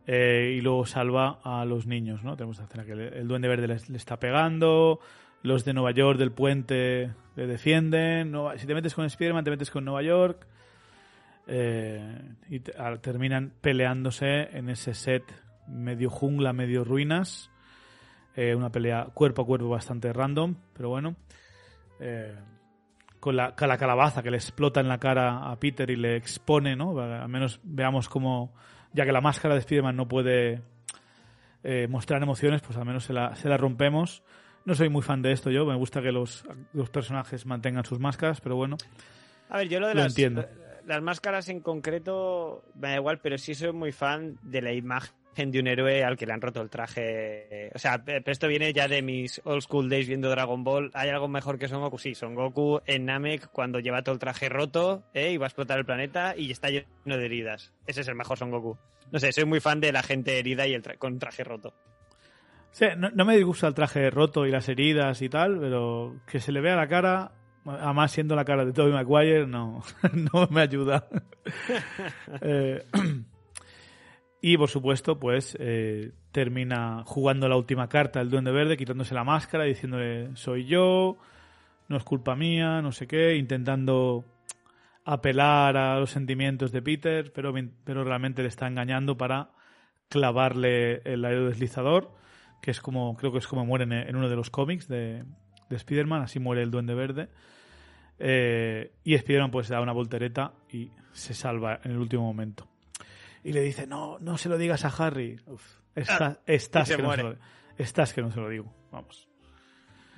eh, 0.08 0.56
y 0.58 0.62
luego 0.62 0.86
salva 0.86 1.40
a 1.44 1.64
los 1.66 1.86
niños, 1.86 2.24
¿no? 2.24 2.36
Tenemos 2.36 2.58
esta 2.60 2.66
escena 2.66 2.86
que 2.86 3.20
el 3.20 3.28
Duende 3.28 3.48
Verde 3.48 3.68
le, 3.68 3.78
le 3.88 3.98
está 3.98 4.18
pegando, 4.18 5.00
los 5.42 5.66
de 5.66 5.74
Nueva 5.74 5.92
York 5.92 6.20
del 6.20 6.32
puente 6.32 7.12
le 7.36 7.48
defienden, 7.48 8.34
si 8.58 8.68
te 8.68 8.74
metes 8.74 8.94
con 8.94 9.06
Spider-Man 9.06 9.44
te 9.44 9.52
metes 9.52 9.72
con 9.72 9.86
Nueva 9.86 10.02
York 10.02 10.46
eh, 11.52 12.36
y 12.48 12.62
ah, 12.78 12.98
terminan 13.02 13.54
peleándose 13.60 14.56
en 14.56 14.70
ese 14.70 14.94
set 14.94 15.24
medio 15.68 16.12
jungla, 16.12 16.54
medio 16.54 16.84
ruinas. 16.84 17.50
Eh, 18.36 18.54
una 18.54 18.72
pelea 18.72 19.06
cuerpo 19.14 19.42
a 19.42 19.46
cuerpo 19.46 19.68
bastante 19.68 20.14
random, 20.14 20.56
pero 20.74 20.90
bueno. 20.90 21.16
Eh, 22.00 22.36
con 23.20 23.36
la, 23.36 23.56
la 23.60 23.78
calabaza 23.78 24.22
que 24.22 24.30
le 24.30 24.38
explota 24.38 24.80
en 24.80 24.88
la 24.88 25.00
cara 25.00 25.50
a 25.50 25.60
Peter 25.60 25.90
y 25.90 25.96
le 25.96 26.16
expone, 26.16 26.76
¿no? 26.76 26.98
Al 27.00 27.28
menos 27.28 27.60
veamos 27.64 28.08
cómo, 28.08 28.54
ya 28.94 29.04
que 29.06 29.12
la 29.12 29.20
máscara 29.20 29.56
de 29.56 29.60
Spider-Man 29.62 29.96
no 29.96 30.08
puede 30.08 30.62
mostrar 31.90 32.22
emociones, 32.24 32.62
pues 32.62 32.78
al 32.78 32.86
menos 32.86 33.04
se 33.04 33.12
la, 33.12 33.36
se 33.36 33.50
la 33.50 33.58
rompemos. 33.58 34.24
No 34.66 34.76
soy 34.76 34.90
muy 34.90 35.02
fan 35.02 35.22
de 35.22 35.32
esto 35.32 35.50
yo, 35.50 35.66
me 35.66 35.76
gusta 35.76 36.02
que 36.02 36.12
los, 36.12 36.44
los 36.74 36.90
personajes 36.90 37.46
mantengan 37.46 37.86
sus 37.86 38.00
máscaras, 38.00 38.42
pero 38.42 38.56
bueno. 38.56 38.78
A 39.50 39.58
ver, 39.58 39.70
yo 39.70 39.80
lo 39.80 39.88
de 39.88 39.96
Lo 39.96 40.02
las, 40.02 40.12
entiendo. 40.12 40.46
las 40.86 41.02
máscaras 41.02 41.50
en 41.50 41.60
concreto 41.62 42.64
me 42.76 42.90
da 42.90 42.96
igual, 42.98 43.20
pero 43.20 43.38
sí 43.38 43.56
soy 43.56 43.72
muy 43.72 43.92
fan 43.92 44.38
de 44.44 44.62
la 44.62 44.74
imagen 44.74 45.16
de 45.52 45.60
un 45.60 45.68
héroe 45.68 46.04
al 46.04 46.18
que 46.18 46.26
le 46.26 46.34
han 46.34 46.42
roto 46.42 46.62
el 46.62 46.70
traje. 46.70 47.72
O 47.74 47.80
sea, 47.80 48.04
pe- 48.04 48.22
pero 48.22 48.32
esto 48.34 48.48
viene 48.48 48.74
ya 48.74 48.88
de 48.90 49.02
mis 49.02 49.42
old 49.46 49.62
school 49.62 49.88
days 49.90 50.08
viendo 50.08 50.30
Dragon 50.30 50.64
Ball. 50.64 50.92
¿Hay 50.94 51.10
algo 51.10 51.28
mejor 51.30 51.58
que 51.58 51.68
Son 51.70 51.80
Goku? 51.82 51.98
Sí, 51.98 52.14
Son 52.14 52.36
Goku 52.36 52.82
en 52.86 53.06
Namek 53.06 53.48
cuando 53.48 53.80
lleva 53.80 54.04
todo 54.04 54.14
el 54.14 54.20
traje 54.20 54.50
roto 54.50 55.04
¿eh? 55.14 55.32
y 55.32 55.38
va 55.38 55.46
a 55.46 55.48
explotar 55.48 55.80
el 55.80 55.86
planeta 55.86 56.36
y 56.36 56.52
está 56.52 56.70
lleno 56.70 56.86
de 57.06 57.26
heridas. 57.26 57.74
Ese 57.88 58.02
es 58.02 58.08
el 58.10 58.16
mejor 58.16 58.38
Son 58.38 58.52
Goku. 58.52 58.78
No 59.12 59.18
sé, 59.20 59.32
soy 59.32 59.46
muy 59.46 59.62
fan 59.62 59.80
de 59.80 59.92
la 59.94 60.04
gente 60.04 60.38
herida 60.38 60.68
y 60.68 60.74
el 60.74 60.84
tra- 60.84 60.98
con 60.98 61.18
traje 61.18 61.44
roto. 61.44 61.74
Sí, 62.72 62.86
no, 62.98 63.10
no 63.12 63.26
me 63.26 63.36
disgusta 63.36 63.68
el 63.68 63.74
traje 63.74 64.10
roto 64.10 64.46
y 64.46 64.52
las 64.52 64.70
heridas 64.70 65.22
y 65.22 65.30
tal, 65.30 65.60
pero 65.60 66.18
que 66.28 66.40
se 66.40 66.52
le 66.52 66.62
vea 66.62 66.76
la 66.76 66.88
cara, 66.88 67.32
además 67.66 68.12
siendo 68.12 68.36
la 68.36 68.46
cara 68.46 68.66
de 68.66 68.74
Tobey 68.74 68.94
Maguire, 68.94 69.48
no, 69.48 69.84
no 70.14 70.48
me 70.50 70.62
ayuda. 70.62 71.08
Eh, 72.42 72.86
y 74.42 74.56
por 74.56 74.70
supuesto, 74.70 75.20
pues 75.20 75.58
eh, 75.60 76.12
termina 76.32 77.04
jugando 77.06 77.50
la 77.50 77.56
última 77.56 77.90
carta 77.90 78.22
el 78.22 78.30
Duende 78.30 78.52
Verde, 78.52 78.78
quitándose 78.78 79.16
la 79.16 79.24
máscara 79.24 79.64
diciéndole 79.64 80.30
soy 80.36 80.66
yo, 80.66 81.18
no 81.88 81.98
es 81.98 82.04
culpa 82.04 82.36
mía, 82.36 82.84
no 82.84 82.92
sé 82.92 83.08
qué, 83.08 83.36
intentando 83.36 84.26
apelar 85.06 85.76
a 85.76 86.00
los 86.00 86.12
sentimientos 86.12 86.72
de 86.72 86.84
Peter, 86.84 87.34
pero, 87.34 87.52
pero 87.84 88.04
realmente 88.04 88.44
le 88.44 88.48
está 88.48 88.68
engañando 88.68 89.18
para 89.18 89.50
clavarle 90.08 91.02
el 91.04 91.26
aerodeslizador, 91.26 92.12
que 92.62 92.72
es 92.72 92.82
como, 92.82 93.16
creo 93.18 93.32
que 93.32 93.38
es 93.40 93.48
como 93.48 93.66
muere 93.66 93.84
en, 93.86 93.94
en 93.94 94.16
uno 94.16 94.30
de 94.30 94.36
los 94.36 94.50
cómics 94.50 94.88
de, 94.88 95.24
de 95.70 95.76
Spider-Man, 95.76 96.22
así 96.24 96.40
muere 96.40 96.62
el 96.64 96.72
Duende 96.72 96.94
Verde. 96.94 97.30
Eh, 98.20 98.92
y 99.04 99.16
Spider-Man 99.16 99.52
pues 99.52 99.70
da 99.70 99.82
una 99.82 99.94
voltereta 99.94 100.54
y 100.72 100.92
se 101.14 101.34
salva 101.34 101.80
en 101.84 101.92
el 101.92 101.98
último 101.98 102.24
momento. 102.24 102.68
Y 103.44 103.54
le 103.54 103.62
dice, 103.62 103.88
no, 103.88 104.20
no 104.20 104.38
se 104.38 104.50
lo 104.50 104.58
digas 104.58 104.84
a 104.84 104.90
Harry. 104.90 105.40
Uf, 105.46 105.64
está- 105.96 106.40
estás, 106.46 106.90
que 106.90 107.02
no 107.02 107.14
se 107.16 107.24
lo, 107.24 107.36
estás 107.78 108.14
que 108.14 108.22
no 108.22 108.32
se 108.32 108.40
lo 108.42 108.50
digo. 108.50 108.74
Vamos. 108.92 109.28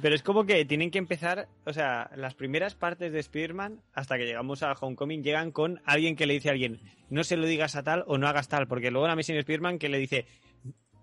Pero 0.01 0.15
es 0.15 0.23
como 0.23 0.45
que 0.45 0.65
tienen 0.65 0.89
que 0.89 0.97
empezar, 0.97 1.47
o 1.63 1.73
sea, 1.73 2.09
las 2.15 2.33
primeras 2.33 2.73
partes 2.73 3.11
de 3.13 3.19
Spider-Man, 3.19 3.81
hasta 3.93 4.17
que 4.17 4.25
llegamos 4.25 4.63
a 4.63 4.71
Homecoming, 4.71 5.21
llegan 5.21 5.51
con 5.51 5.79
alguien 5.85 6.15
que 6.15 6.25
le 6.25 6.33
dice 6.33 6.49
a 6.49 6.53
alguien, 6.53 6.79
no 7.11 7.23
se 7.23 7.37
lo 7.37 7.45
digas 7.45 7.75
a 7.75 7.83
tal 7.83 8.03
o 8.07 8.17
no 8.17 8.27
hagas 8.27 8.47
tal, 8.47 8.67
porque 8.67 8.89
luego 8.89 9.05
en 9.05 9.11
Amazing 9.11 9.35
Spider-Man 9.37 9.77
que 9.77 9.89
le 9.89 9.99
dice, 9.99 10.25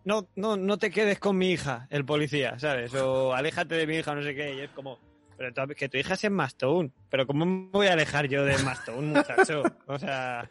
no, 0.09 0.27
no, 0.37 0.57
no 0.57 0.79
te 0.79 0.91
quedes 0.91 1.19
con 1.19 1.37
mi 1.39 1.51
hija, 1.53 1.87
el 1.91 2.05
policía, 2.05 2.59
¿sabes? 2.59 2.95
O 2.95 3.35
aléjate 3.35 3.75
de 3.75 3.87
mi 3.87 3.97
hija, 3.97 4.15
no 4.15 4.23
sé 4.23 4.35
qué, 4.35 4.55
y 4.55 4.61
es 4.61 4.71
como, 4.71 4.99
pero 5.37 5.53
tu- 5.53 5.75
que 5.75 5.89
tu 5.89 5.99
hija 5.99 6.15
es 6.15 6.25
en 6.25 6.33
Mastone, 6.33 6.91
pero 7.11 7.27
¿cómo 7.27 7.45
me 7.47 7.69
voy 7.71 7.87
a 7.89 7.93
alejar 7.93 8.27
yo 8.27 8.45
de 8.45 8.57
Mastone, 8.65 9.07
muchacho? 9.07 9.63
O 9.87 9.99
sea... 9.99 10.49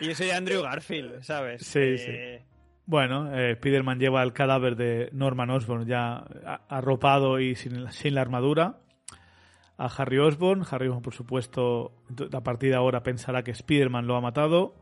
Y 0.00 0.06
yo 0.06 0.14
soy 0.14 0.30
Andrew 0.30 0.62
Garfield, 0.62 1.22
¿sabes? 1.22 1.66
Sí, 1.66 1.78
Eh, 1.80 2.44
Bueno, 2.86 3.34
eh, 3.36 3.52
Spider-Man 3.52 3.98
lleva 3.98 4.22
el 4.22 4.32
cadáver 4.32 4.76
de 4.76 5.10
Norman 5.12 5.50
Osborn 5.50 5.86
ya 5.86 6.24
arropado 6.68 7.40
y 7.40 7.54
sin, 7.56 7.90
sin 7.92 8.14
la 8.14 8.20
armadura 8.22 8.78
a 9.76 9.86
Harry 9.86 10.18
Osborn. 10.18 10.62
Harry 10.70 10.86
Osborn, 10.86 11.02
por 11.02 11.14
supuesto, 11.14 11.92
a 12.32 12.40
partir 12.42 12.70
de 12.70 12.76
ahora 12.76 13.02
pensará 13.02 13.42
que 13.42 13.50
Spider-Man 13.50 14.06
lo 14.06 14.16
ha 14.16 14.20
matado. 14.20 14.76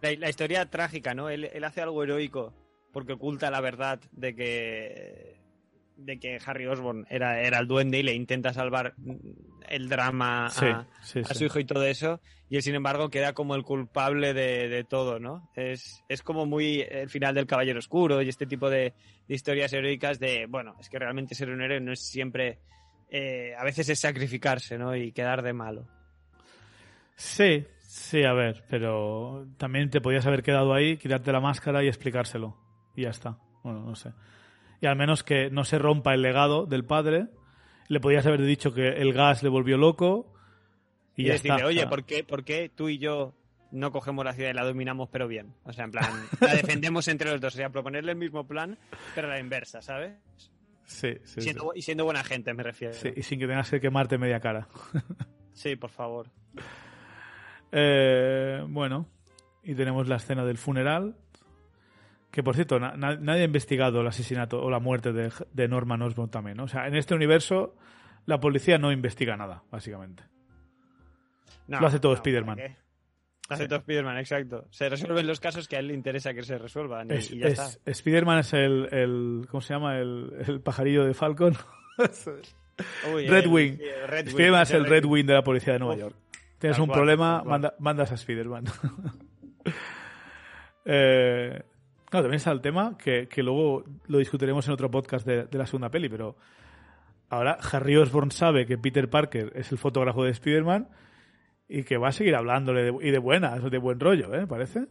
La, 0.00 0.12
la 0.12 0.28
historia 0.30 0.66
trágica, 0.70 1.14
¿no? 1.14 1.28
Él, 1.28 1.44
él 1.52 1.64
hace 1.64 1.80
algo 1.82 2.02
heroico 2.02 2.54
porque 2.92 3.12
oculta 3.14 3.50
la 3.50 3.60
verdad 3.60 4.00
de 4.12 4.34
que 4.34 5.40
de 5.96 6.18
que 6.18 6.38
Harry 6.46 6.66
Osborn 6.66 7.06
era, 7.10 7.42
era 7.42 7.58
el 7.58 7.66
duende 7.66 7.98
y 7.98 8.02
le 8.02 8.14
intenta 8.14 8.54
salvar 8.54 8.94
el 9.68 9.88
drama 9.90 10.48
Sí, 10.48 10.64
a, 10.64 10.86
sí, 11.02 11.20
a 11.20 11.24
sí. 11.24 11.34
su 11.34 11.44
hijo 11.44 11.58
y 11.58 11.66
todo 11.66 11.84
eso 11.84 12.20
y 12.48 12.56
él 12.56 12.62
sin 12.62 12.74
embargo 12.74 13.10
queda 13.10 13.34
como 13.34 13.54
el 13.54 13.62
culpable 13.64 14.32
de, 14.32 14.68
de 14.70 14.82
todo, 14.82 15.20
¿no? 15.20 15.50
Es, 15.54 16.02
es 16.08 16.22
como 16.22 16.46
muy 16.46 16.80
el 16.80 17.10
final 17.10 17.34
del 17.34 17.46
Caballero 17.46 17.78
Oscuro 17.78 18.22
y 18.22 18.28
este 18.30 18.46
tipo 18.46 18.70
de, 18.70 18.94
de 19.28 19.34
historias 19.34 19.72
heroicas 19.74 20.18
de, 20.18 20.46
bueno, 20.46 20.74
es 20.80 20.88
que 20.88 20.98
realmente 20.98 21.34
ser 21.34 21.50
un 21.50 21.60
héroe 21.62 21.80
no 21.80 21.92
es 21.92 22.00
siempre, 22.00 22.58
eh, 23.10 23.54
a 23.56 23.62
veces 23.62 23.88
es 23.90 24.00
sacrificarse, 24.00 24.78
¿no? 24.78 24.96
Y 24.96 25.12
quedar 25.12 25.42
de 25.42 25.52
malo. 25.52 25.86
Sí, 27.14 27.64
sí, 27.90 28.22
a 28.24 28.32
ver, 28.32 28.64
pero 28.70 29.46
también 29.58 29.90
te 29.90 30.00
podías 30.00 30.26
haber 30.26 30.42
quedado 30.42 30.72
ahí, 30.72 30.96
quitarte 30.96 31.32
la 31.32 31.40
máscara 31.40 31.82
y 31.82 31.88
explicárselo. 31.88 32.56
Y 32.94 33.02
ya 33.02 33.10
está. 33.10 33.38
Bueno, 33.62 33.80
no 33.80 33.94
sé. 33.94 34.12
Y 34.80 34.86
al 34.86 34.96
menos 34.96 35.22
que 35.24 35.50
no 35.50 35.64
se 35.64 35.78
rompa 35.78 36.14
el 36.14 36.22
legado 36.22 36.66
del 36.66 36.84
padre. 36.84 37.26
Le 37.88 38.00
podías 38.00 38.24
haber 38.26 38.42
dicho 38.42 38.72
que 38.72 38.88
el 38.88 39.12
gas 39.12 39.42
le 39.42 39.48
volvió 39.48 39.76
loco. 39.76 40.32
Y, 41.16 41.22
Y, 41.22 41.26
ya 41.26 41.32
decirle, 41.32 41.56
está. 41.56 41.66
oye, 41.66 41.86
¿por 41.86 42.04
qué, 42.04 42.22
¿por 42.24 42.44
qué 42.44 42.70
tú 42.74 42.88
y 42.88 42.98
yo 42.98 43.34
no 43.72 43.90
cogemos 43.92 44.24
la 44.24 44.32
ciudad 44.32 44.50
y 44.50 44.54
la 44.54 44.64
dominamos, 44.64 45.08
pero 45.10 45.26
bien? 45.28 45.54
O 45.64 45.72
sea, 45.72 45.84
en 45.84 45.90
plan, 45.90 46.10
la 46.40 46.54
defendemos 46.54 47.08
entre 47.08 47.30
los 47.30 47.40
dos. 47.40 47.54
O 47.54 47.56
sea, 47.56 47.70
proponerle 47.70 48.12
el 48.12 48.18
mismo 48.18 48.46
plan, 48.46 48.78
pero 49.14 49.26
a 49.26 49.30
la 49.30 49.40
inversa, 49.40 49.82
¿sabes? 49.82 50.12
Sí, 50.84 51.14
sí, 51.24 51.40
sí. 51.42 51.54
Y 51.74 51.82
siendo 51.82 52.04
buena 52.04 52.24
gente, 52.24 52.54
me 52.54 52.62
refiero. 52.62 52.94
Sí, 52.94 53.12
y 53.14 53.22
sin 53.22 53.38
que 53.38 53.46
tengas 53.46 53.70
que 53.70 53.80
quemarte 53.80 54.16
media 54.18 54.38
cara. 54.40 54.68
Sí, 55.52 55.76
por 55.76 55.90
favor. 55.90 56.28
Eh, 57.72 58.64
bueno, 58.68 59.06
y 59.62 59.74
tenemos 59.74 60.08
la 60.08 60.16
escena 60.16 60.44
del 60.44 60.58
funeral. 60.58 61.16
Que 62.30 62.42
por 62.44 62.54
cierto, 62.54 62.78
na- 62.78 62.96
na- 62.96 63.16
nadie 63.16 63.42
ha 63.42 63.44
investigado 63.46 64.00
el 64.02 64.06
asesinato 64.06 64.62
o 64.62 64.70
la 64.70 64.78
muerte 64.78 65.12
de, 65.12 65.32
de 65.52 65.68
Norman 65.68 66.00
Osborn 66.02 66.30
también. 66.30 66.56
¿no? 66.56 66.64
O 66.64 66.68
sea, 66.68 66.86
en 66.86 66.94
este 66.94 67.14
universo, 67.14 67.74
la 68.26 68.38
policía 68.38 68.78
no 68.78 68.92
investiga 68.92 69.36
nada, 69.36 69.64
básicamente. 69.70 70.22
No, 71.66 71.80
Lo 71.80 71.86
hace 71.88 71.98
todo 71.98 72.12
no, 72.12 72.16
Spider-Man. 72.16 72.58
Lo 72.58 73.54
hace 73.56 73.66
todo 73.66 73.80
Spider-Man, 73.80 74.18
exacto. 74.18 74.66
Se 74.70 74.88
resuelven 74.88 75.26
los 75.26 75.40
casos 75.40 75.66
que 75.66 75.74
a 75.74 75.80
él 75.80 75.88
le 75.88 75.94
interesa 75.94 76.32
que 76.32 76.44
se 76.44 76.56
resuelvan 76.56 77.10
y, 77.10 77.14
Es, 77.14 77.32
y 77.32 77.38
ya 77.38 77.46
es- 77.48 77.58
está. 77.58 77.90
Spider-Man 77.90 78.38
es 78.38 78.52
el, 78.52 78.88
el- 78.92 79.46
¿Cómo 79.50 79.60
se 79.60 79.74
llama? 79.74 79.98
El, 79.98 80.32
el 80.46 80.60
pajarillo 80.60 81.04
de 81.04 81.14
Falcon. 81.14 81.56
Uy, 83.12 83.26
Red 83.26 83.44
el- 83.44 83.48
Wing. 83.48 83.78
Red 84.06 84.26
Wing, 84.26 84.28
Spider-Man 84.28 84.62
es 84.62 84.70
el 84.70 84.86
Red 84.86 85.04
Wing 85.04 85.26
de 85.26 85.34
la 85.34 85.42
policía 85.42 85.72
de 85.74 85.78
Nueva 85.80 85.96
York. 85.96 86.16
Tienes 86.60 86.76
tal 86.76 86.82
un 86.82 86.86
cual, 86.88 86.98
problema, 86.98 87.42
manda- 87.44 87.74
mandas 87.80 88.12
a 88.12 88.14
Spider-Man. 88.14 88.64
eh, 90.84 91.62
claro, 92.08 92.24
también 92.24 92.34
está 92.36 92.52
el 92.52 92.60
tema 92.60 92.96
que, 92.96 93.28
que 93.28 93.42
luego 93.42 93.84
lo 94.06 94.18
discutiremos 94.18 94.66
en 94.66 94.72
otro 94.74 94.90
podcast 94.90 95.26
de, 95.26 95.44
de 95.46 95.58
la 95.58 95.66
segunda 95.66 95.90
peli, 95.90 96.08
pero 96.08 96.36
ahora 97.28 97.58
Harry 97.72 97.96
Osborn 97.96 98.30
sabe 98.30 98.66
que 98.66 98.78
Peter 98.78 99.08
Parker 99.10 99.52
es 99.54 99.70
el 99.72 99.78
fotógrafo 99.78 100.24
de 100.24 100.30
Spider-Man 100.30 100.88
y 101.68 101.84
que 101.84 101.96
va 101.96 102.08
a 102.08 102.12
seguir 102.12 102.34
hablándole 102.34 102.82
de- 102.84 103.08
y 103.08 103.10
de 103.10 103.18
buenas, 103.18 103.68
de 103.70 103.78
buen 103.78 104.00
rollo, 104.00 104.34
¿eh? 104.34 104.46
Parece. 104.46 104.86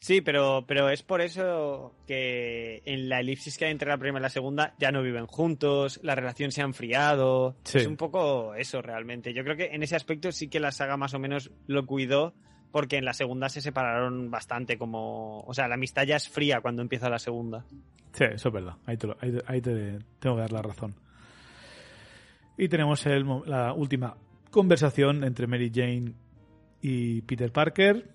Sí, 0.00 0.20
pero, 0.20 0.64
pero 0.68 0.90
es 0.90 1.02
por 1.02 1.22
eso 1.22 1.94
que 2.06 2.82
en 2.84 3.08
la 3.08 3.20
elipsis 3.20 3.56
que 3.56 3.64
hay 3.64 3.70
entre 3.70 3.88
la 3.88 3.96
primera 3.96 4.20
y 4.20 4.22
la 4.22 4.28
segunda 4.28 4.74
ya 4.78 4.92
no 4.92 5.02
viven 5.02 5.26
juntos, 5.26 5.98
la 6.02 6.14
relación 6.14 6.50
se 6.52 6.60
ha 6.60 6.64
enfriado. 6.64 7.56
Sí. 7.64 7.78
Es 7.78 7.86
un 7.86 7.96
poco 7.96 8.54
eso 8.54 8.82
realmente. 8.82 9.32
Yo 9.32 9.42
creo 9.44 9.56
que 9.56 9.66
en 9.74 9.82
ese 9.82 9.96
aspecto 9.96 10.30
sí 10.30 10.48
que 10.48 10.60
la 10.60 10.72
saga 10.72 10.98
más 10.98 11.14
o 11.14 11.18
menos 11.18 11.50
lo 11.66 11.86
cuidó 11.86 12.34
porque 12.70 12.98
en 12.98 13.04
la 13.06 13.14
segunda 13.14 13.48
se 13.48 13.62
separaron 13.62 14.30
bastante 14.30 14.76
como... 14.76 15.40
O 15.46 15.54
sea, 15.54 15.68
la 15.68 15.76
amistad 15.76 16.02
ya 16.04 16.16
es 16.16 16.28
fría 16.28 16.60
cuando 16.60 16.82
empieza 16.82 17.08
la 17.08 17.18
segunda. 17.18 17.64
Sí, 18.12 18.24
eso 18.30 18.48
es 18.48 18.54
verdad. 18.54 18.74
Ahí 18.84 18.96
te, 18.98 19.06
lo- 19.06 19.16
ahí 19.20 19.32
te- 19.32 19.42
ahí 19.46 19.60
te 19.62 19.98
tengo 20.18 20.36
que 20.36 20.42
dar 20.42 20.52
la 20.52 20.60
razón. 20.62 20.94
Y 22.58 22.68
tenemos 22.68 23.06
el 23.06 23.24
la 23.46 23.72
última 23.72 24.16
conversación 24.50 25.24
entre 25.24 25.46
Mary 25.46 25.72
Jane 25.74 26.12
y 26.82 27.22
Peter 27.22 27.50
Parker. 27.50 28.10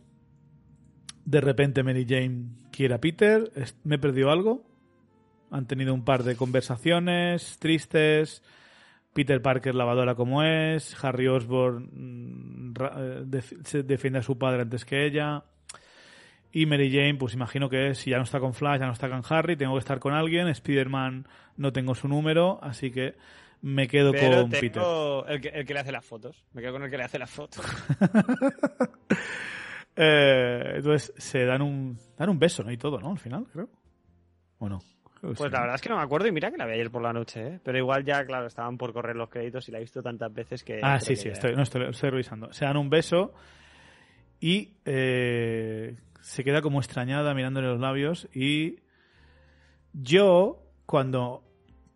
De 1.29 1.41
repente 1.41 1.83
Mary 1.83 2.07
Jane 2.09 2.47
quiere 2.71 2.95
a 2.95 2.99
Peter. 2.99 3.51
¿Me 3.83 3.95
he 3.95 3.99
perdido 3.99 4.31
algo? 4.31 4.65
Han 5.51 5.67
tenido 5.67 5.93
un 5.93 6.03
par 6.03 6.23
de 6.23 6.35
conversaciones 6.35 7.59
tristes. 7.59 8.41
Peter 9.13 9.39
Parker 9.39 9.75
lavadora 9.75 10.15
como 10.15 10.41
es. 10.41 10.95
Harry 11.03 11.27
Osborn 11.27 11.89
mm, 11.93 12.73
eh, 13.31 13.41
se 13.63 13.83
defiende 13.83 14.17
a 14.17 14.23
su 14.23 14.39
padre 14.39 14.63
antes 14.63 14.85
que 14.85 15.05
ella. 15.05 15.43
Y 16.51 16.65
Mary 16.65 16.91
Jane, 16.91 17.13
pues 17.13 17.35
imagino 17.35 17.69
que 17.69 17.93
si 17.93 18.09
ya 18.09 18.17
no 18.17 18.23
está 18.23 18.39
con 18.39 18.55
Flash, 18.55 18.79
ya 18.79 18.87
no 18.87 18.93
está 18.93 19.07
con 19.07 19.21
Harry, 19.29 19.55
tengo 19.55 19.73
que 19.73 19.79
estar 19.79 19.99
con 19.99 20.15
alguien. 20.15 20.47
Spider-Man 20.47 21.27
no 21.57 21.71
tengo 21.71 21.93
su 21.93 22.07
número, 22.07 22.57
así 22.63 22.89
que 22.89 23.13
me 23.61 23.87
quedo 23.87 24.13
Pero 24.13 24.41
con 24.41 24.49
Peter. 24.49 24.71
tengo 24.71 25.27
el 25.27 25.41
que, 25.41 25.49
el 25.49 25.63
que 25.63 25.75
le 25.75 25.79
hace 25.79 25.91
las 25.91 26.05
fotos. 26.05 26.43
Me 26.53 26.63
quedo 26.63 26.73
con 26.73 26.83
el 26.85 26.89
que 26.89 26.97
le 26.97 27.03
hace 27.03 27.19
las 27.19 27.29
fotos. 27.29 27.63
Eh, 30.01 30.73
entonces 30.77 31.13
se 31.17 31.43
dan 31.45 31.61
un, 31.61 31.97
dan 32.17 32.29
un 32.29 32.39
beso, 32.39 32.63
¿no? 32.63 32.71
Y 32.71 32.77
todo, 32.77 32.99
¿no? 33.01 33.11
Al 33.11 33.19
final, 33.19 33.45
creo. 33.51 33.67
¿O 34.59 34.69
no? 34.69 34.79
Creo 35.19 35.33
Pues 35.33 35.39
sí, 35.39 35.49
la 35.51 35.59
verdad 35.59 35.75
es 35.75 35.81
que 35.81 35.89
no 35.89 35.97
me 35.97 36.03
acuerdo 36.03 36.27
y 36.27 36.31
mira 36.31 36.49
que 36.49 36.55
la 36.57 36.65
vi 36.65 36.73
ayer 36.75 36.89
por 36.89 37.01
la 37.01 37.11
noche, 37.11 37.45
¿eh? 37.55 37.59
Pero 37.61 37.77
igual 37.77 38.05
ya, 38.05 38.23
claro, 38.25 38.47
estaban 38.47 38.77
por 38.77 38.93
correr 38.93 39.17
los 39.17 39.27
créditos 39.29 39.67
y 39.67 39.71
la 39.73 39.79
he 39.79 39.81
visto 39.81 40.01
tantas 40.01 40.33
veces 40.33 40.63
que... 40.63 40.79
Ah, 40.81 40.99
sí, 41.01 41.09
que 41.09 41.15
sí, 41.17 41.25
ya- 41.25 41.31
estoy, 41.33 41.55
no, 41.55 41.63
estoy, 41.63 41.89
estoy 41.89 42.09
revisando. 42.11 42.53
Se 42.53 42.63
dan 42.63 42.77
un 42.77 42.89
beso 42.89 43.33
y 44.39 44.75
eh, 44.85 45.97
se 46.21 46.43
queda 46.45 46.61
como 46.61 46.79
extrañada 46.79 47.33
mirándole 47.33 47.67
los 47.67 47.81
labios 47.81 48.29
y 48.33 48.79
yo, 49.93 50.63
cuando 50.85 51.43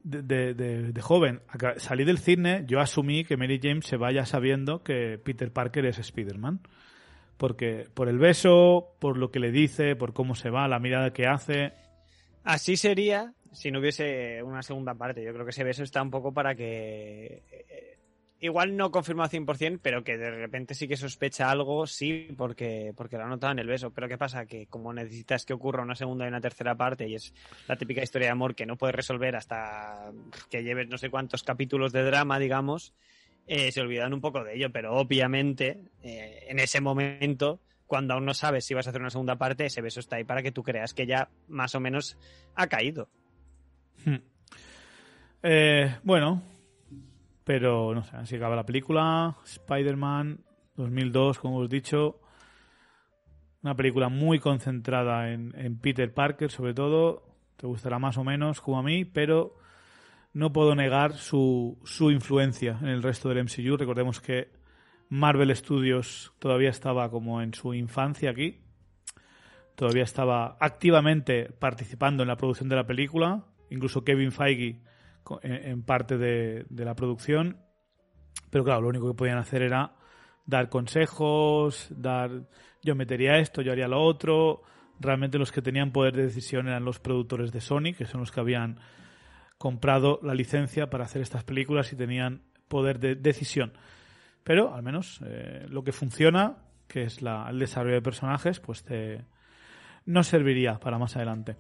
de, 0.04 0.22
de- 0.24 0.54
de- 0.54 0.92
de 0.92 1.02
joven 1.02 1.42
salí 1.78 2.04
del 2.04 2.18
cine, 2.18 2.66
yo 2.68 2.80
asumí 2.82 3.24
que 3.24 3.38
Mary 3.38 3.60
James 3.64 3.86
se 3.86 3.96
vaya 3.98 4.26
sabiendo 4.26 4.84
que 4.84 5.18
Peter 5.24 5.52
Parker 5.54 5.86
es 5.86 6.00
Spider-Man. 6.00 6.60
Porque 7.38 7.88
por 7.94 8.10
el 8.10 8.20
beso, 8.20 8.96
por 9.00 9.18
lo 9.18 9.32
que 9.32 9.40
le 9.40 9.52
dice, 9.52 9.96
por 9.96 10.14
cómo 10.14 10.36
se 10.36 10.50
va, 10.50 10.68
la 10.68 10.80
mirada 10.80 11.14
que 11.14 11.28
hace. 11.28 11.74
Así 12.44 12.78
sería 12.78 13.34
si 13.52 13.72
no 13.72 13.80
hubiese 13.80 14.42
una 14.44 14.64
segunda 14.64 14.96
parte. 14.96 15.24
Yo 15.24 15.34
creo 15.34 15.46
que 15.46 15.52
ese 15.52 15.64
beso 15.64 15.84
está 15.84 16.02
un 16.02 16.12
poco 16.12 16.34
para 16.34 16.56
que... 16.56 17.44
eh, 17.52 17.94
Igual 18.44 18.76
no 18.76 18.92
confirmado 18.92 19.30
100%, 19.30 19.80
pero 19.82 20.04
que 20.04 20.18
de 20.18 20.30
repente 20.30 20.74
sí 20.76 20.86
que 20.86 20.98
sospecha 20.98 21.50
algo, 21.50 21.88
sí, 21.88 22.28
porque, 22.38 22.92
porque 22.94 23.18
lo 23.18 23.24
ha 23.24 23.52
en 23.52 23.60
el 23.60 23.68
beso. 23.68 23.92
Pero 23.92 24.10
¿qué 24.10 24.18
pasa? 24.18 24.46
Que 24.46 24.68
como 24.68 24.92
necesitas 24.92 25.46
que 25.46 25.54
ocurra 25.54 25.82
una 25.82 25.96
segunda 25.96 26.26
y 26.26 26.28
una 26.28 26.42
tercera 26.42 26.76
parte, 26.76 27.08
y 27.08 27.16
es 27.16 27.34
la 27.70 27.78
típica 27.78 28.04
historia 28.04 28.28
de 28.28 28.32
amor 28.34 28.54
que 28.54 28.66
no 28.66 28.76
puedes 28.76 28.98
resolver 28.98 29.38
hasta 29.38 30.12
que 30.50 30.62
lleves 30.62 30.90
no 30.90 30.98
sé 30.98 31.10
cuántos 31.10 31.44
capítulos 31.44 31.94
de 31.94 32.04
drama, 32.04 32.38
digamos, 32.38 32.94
eh, 33.48 33.72
se 33.72 33.82
olvidan 33.82 34.14
un 34.14 34.22
poco 34.22 34.44
de 34.44 34.56
ello. 34.56 34.72
Pero 34.72 34.96
obviamente, 34.96 35.92
eh, 36.02 36.46
en 36.48 36.60
ese 36.60 36.82
momento, 36.82 37.60
cuando 37.88 38.14
aún 38.14 38.26
no 38.26 38.34
sabes 38.34 38.66
si 38.66 38.74
vas 38.74 38.88
a 38.88 38.90
hacer 38.90 39.02
una 39.02 39.10
segunda 39.10 39.36
parte, 39.36 39.66
ese 39.66 39.82
beso 39.82 40.00
está 40.00 40.18
ahí 40.18 40.24
para 40.24 40.42
que 40.42 40.52
tú 40.52 40.64
creas 40.64 40.94
que 40.94 41.06
ya 41.06 41.30
más 41.48 41.76
o 41.76 41.80
menos 41.80 42.18
ha 42.56 42.68
caído. 42.68 43.10
Hmm. 44.06 44.18
Eh, 45.44 45.98
bueno, 46.04 46.42
pero 47.44 47.94
no 47.94 48.04
sé, 48.04 48.16
así 48.16 48.36
acaba 48.36 48.56
la 48.56 48.66
película. 48.66 49.38
Spider-Man 49.44 50.40
2002, 50.76 51.40
como 51.40 51.58
os 51.58 51.66
he 51.66 51.76
dicho. 51.76 52.20
Una 53.62 53.76
película 53.76 54.10
muy 54.10 54.40
concentrada 54.40 55.32
en, 55.32 55.54
en 55.58 55.78
Peter 55.80 56.14
Parker, 56.14 56.52
sobre 56.52 56.74
todo. 56.74 57.24
Te 57.58 57.68
gustará 57.68 58.00
más 58.00 58.18
o 58.18 58.24
menos 58.24 58.60
como 58.60 58.80
a 58.80 58.84
mí, 58.84 59.06
pero 59.06 59.56
no 60.34 60.52
puedo 60.52 60.76
negar 60.76 61.14
su, 61.14 61.80
su 61.86 62.12
influencia 62.12 62.78
en 62.82 62.90
el 62.90 63.04
resto 63.04 63.30
del 63.30 63.44
MCU. 63.44 63.78
Recordemos 63.78 64.20
que 64.20 64.52
Marvel 65.10 65.56
Studios 65.56 66.34
todavía 66.40 66.70
estaba 66.70 67.10
como 67.10 67.42
en 67.42 67.54
su 67.54 67.74
infancia 67.74 68.32
aquí. 68.32 68.62
Todavía 69.76 70.04
estaba 70.04 70.58
activamente 70.60 71.46
participando 71.46 72.24
en 72.24 72.30
la 72.30 72.38
producción 72.38 72.68
de 72.70 72.76
la 72.76 72.88
película. 72.88 73.46
Incluso 73.70 74.04
Kevin 74.04 74.32
Feige 74.32 74.82
en 75.42 75.84
parte 75.84 76.18
de, 76.18 76.66
de 76.70 76.86
la 76.86 76.96
producción. 76.96 77.58
Pero 78.50 78.64
claro, 78.64 78.82
lo 78.82 78.90
único 78.90 79.08
que 79.08 79.18
podían 79.18 79.38
hacer 79.38 79.62
era 79.62 79.96
dar 80.46 80.70
consejos, 80.70 81.88
dar 81.90 82.48
yo 82.82 82.96
metería 82.96 83.38
esto, 83.38 83.62
yo 83.62 83.72
haría 83.72 83.88
lo 83.88 84.02
otro. 84.02 84.64
Realmente 85.00 85.38
los 85.38 85.52
que 85.52 85.62
tenían 85.62 85.92
poder 85.92 86.16
de 86.16 86.24
decisión 86.24 86.68
eran 86.68 86.86
los 86.86 87.00
productores 87.00 87.52
de 87.52 87.62
Sony, 87.62 87.94
que 87.98 88.06
son 88.06 88.22
los 88.22 88.32
que 88.32 88.40
habían 88.40 88.80
comprado 89.64 90.20
la 90.24 90.36
licencia 90.36 90.90
para 90.90 91.06
hacer 91.06 91.22
estas 91.22 91.46
películas 91.46 91.94
y 91.94 91.96
tenían 91.96 92.42
poder 92.68 93.00
de 93.00 93.16
decisión. 93.16 93.72
Pero 94.44 94.74
al 94.76 94.84
menos 94.84 95.22
eh, 95.26 95.66
lo 95.70 95.86
que 95.86 95.94
funciona, 95.94 96.58
que 96.86 97.04
es 97.04 97.22
la- 97.22 97.48
el 97.50 97.60
desarrollo 97.60 97.96
de 97.96 98.02
personajes, 98.02 98.60
pues 98.60 98.84
te, 98.84 99.22
no 100.06 100.22
serviría 100.24 100.80
para 100.82 100.98
más 100.98 101.16
adelante. 101.16 101.56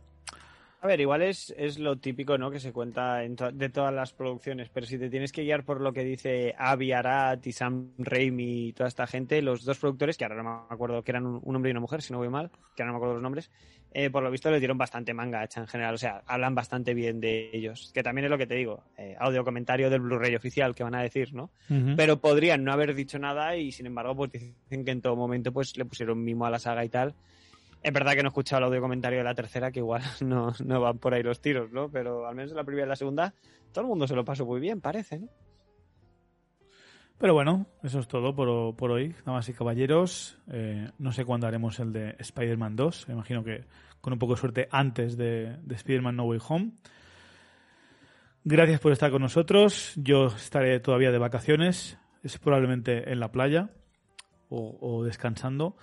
A 0.82 0.88
ver, 0.88 1.00
igual 1.00 1.22
es, 1.22 1.56
es 1.58 1.80
lo 1.80 1.96
típico, 1.96 2.38
¿no? 2.38 2.52
Que 2.52 2.60
se 2.60 2.74
cuenta 2.74 3.20
de 3.20 3.70
todas 3.70 3.94
las 3.94 4.12
producciones, 4.12 4.68
pero 4.68 4.86
si 4.86 4.98
te 5.00 5.10
tienes 5.10 5.32
que 5.32 5.44
guiar 5.44 5.64
por 5.64 5.80
lo 5.80 5.94
que 5.94 6.04
dice 6.04 6.54
Avi 6.58 6.92
Arad 6.92 7.40
y 7.46 7.54
Sam 7.54 7.94
Raimi 8.00 8.68
y 8.68 8.74
toda 8.74 8.90
esta 8.90 9.08
gente, 9.08 9.42
los 9.42 9.64
dos 9.64 9.80
productores, 9.80 10.18
que 10.18 10.26
ahora 10.26 10.44
no 10.44 10.66
me 10.70 10.76
acuerdo, 10.76 11.02
que 11.02 11.12
eran 11.14 11.26
un 11.26 11.56
hombre 11.56 11.70
y 11.70 11.72
una 11.72 11.80
mujer, 11.80 12.02
si 12.02 12.12
no 12.12 12.20
voy 12.20 12.28
mal, 12.28 12.52
que 12.76 12.84
ahora 12.84 12.88
no 12.88 12.94
me 12.94 12.98
acuerdo 12.98 13.14
los 13.14 13.24
nombres, 13.24 13.50
eh, 13.95 14.10
por 14.10 14.24
lo 14.24 14.32
visto 14.32 14.49
le 14.49 14.60
dieron 14.60 14.78
bastante 14.78 15.14
manga 15.14 15.44
hecha 15.44 15.61
en 15.61 15.68
general, 15.68 15.94
o 15.94 15.98
sea, 15.98 16.24
hablan 16.26 16.56
bastante 16.56 16.94
bien 16.94 17.20
de 17.20 17.52
ellos, 17.53 17.91
que 17.94 18.02
también 18.02 18.26
es 18.26 18.32
lo 18.32 18.38
que 18.38 18.48
te 18.48 18.56
digo, 18.56 18.84
eh, 18.98 19.15
audio 19.20 19.44
comentario 19.44 19.90
del 19.90 20.02
Blu-ray 20.02 20.36
oficial 20.36 20.74
que 20.74 20.84
van 20.84 20.95
a 20.95 21.02
decir, 21.02 21.34
¿no? 21.34 21.52
Pero 21.95 22.20
podrían 22.20 22.64
no 22.64 22.74
haber 22.74 22.95
dicho 22.95 23.20
nada 23.20 23.56
y 23.56 23.72
sin 23.72 23.86
embargo 23.86 24.15
pues 24.15 24.32
dicen 24.32 24.84
que 24.84 24.91
en 24.91 25.02
todo 25.02 25.15
momento 25.15 25.52
pues 25.52 25.78
le 25.78 25.86
pusieron 25.86 26.24
mimo 26.24 26.45
a 26.45 26.49
la 26.49 26.60
saga 26.60 26.84
y 26.84 26.90
tal. 26.90 27.14
Es 27.84 27.91
verdad 27.91 28.14
que 28.14 28.24
no 28.24 28.30
he 28.30 28.32
escuchado 28.32 28.60
el 28.60 28.64
audio 28.65 28.82
comentario 28.82 29.20
de 29.20 29.26
la 29.26 29.36
tercera, 29.36 29.72
que 29.72 29.80
igual 29.80 30.02
no, 30.22 30.53
no 30.64 30.82
van 30.82 30.98
por 30.98 31.14
ahí 31.14 31.22
los 31.22 31.41
tiros, 31.41 31.72
¿no? 31.72 31.90
Pero 31.90 32.28
al 32.28 32.34
menos 32.34 32.52
en 32.52 32.57
la 32.57 32.64
primera 32.64 32.88
y 32.88 32.90
la 32.90 32.95
segunda 32.95 33.34
todo 33.72 33.82
el 33.84 33.90
mundo 33.90 34.07
se 34.07 34.15
lo 34.15 34.24
pasó 34.24 34.45
muy 34.45 34.60
bien, 34.60 34.82
parece, 34.82 35.20
¿no? 35.20 35.28
Pero 37.24 37.36
bueno, 37.36 37.68
eso 37.84 38.00
es 38.00 38.08
todo 38.10 38.36
por, 38.36 38.76
por 38.76 38.91
hoy, 38.91 39.16
damas 39.26 39.48
y 39.48 39.54
caballeros. 39.54 40.38
Eh, 40.52 40.90
no 41.00 41.14
sé 41.14 41.24
cuándo 41.24 41.48
haremos 41.48 41.80
el 41.80 41.94
de 41.94 42.18
Spider-Man 42.20 42.76
2. 42.76 43.08
Me 43.08 43.14
imagino 43.14 43.45
que 43.45 43.64
con 44.02 44.12
un 44.12 44.20
poco 44.20 44.34
de 44.34 44.41
suerte 44.41 44.68
antes 44.70 45.16
de, 45.16 45.56
de 45.64 45.76
Spider-Man 45.76 46.18
No 46.18 46.26
Way 46.26 46.40
Home. 46.50 46.72
Gracias 48.44 48.82
por 48.82 48.91
estar 48.91 49.10
con 49.10 49.22
nosotros. 49.22 49.94
Yo 49.95 50.26
estaré 50.28 50.82
todavía 50.82 51.14
de 51.14 51.18
vacaciones, 51.18 51.98
es 52.24 52.38
probablemente 52.40 53.10
en 53.10 53.22
la 53.22 53.32
playa 53.32 53.70
o, 54.50 54.78
o 54.82 55.06
descansando. 55.06 55.78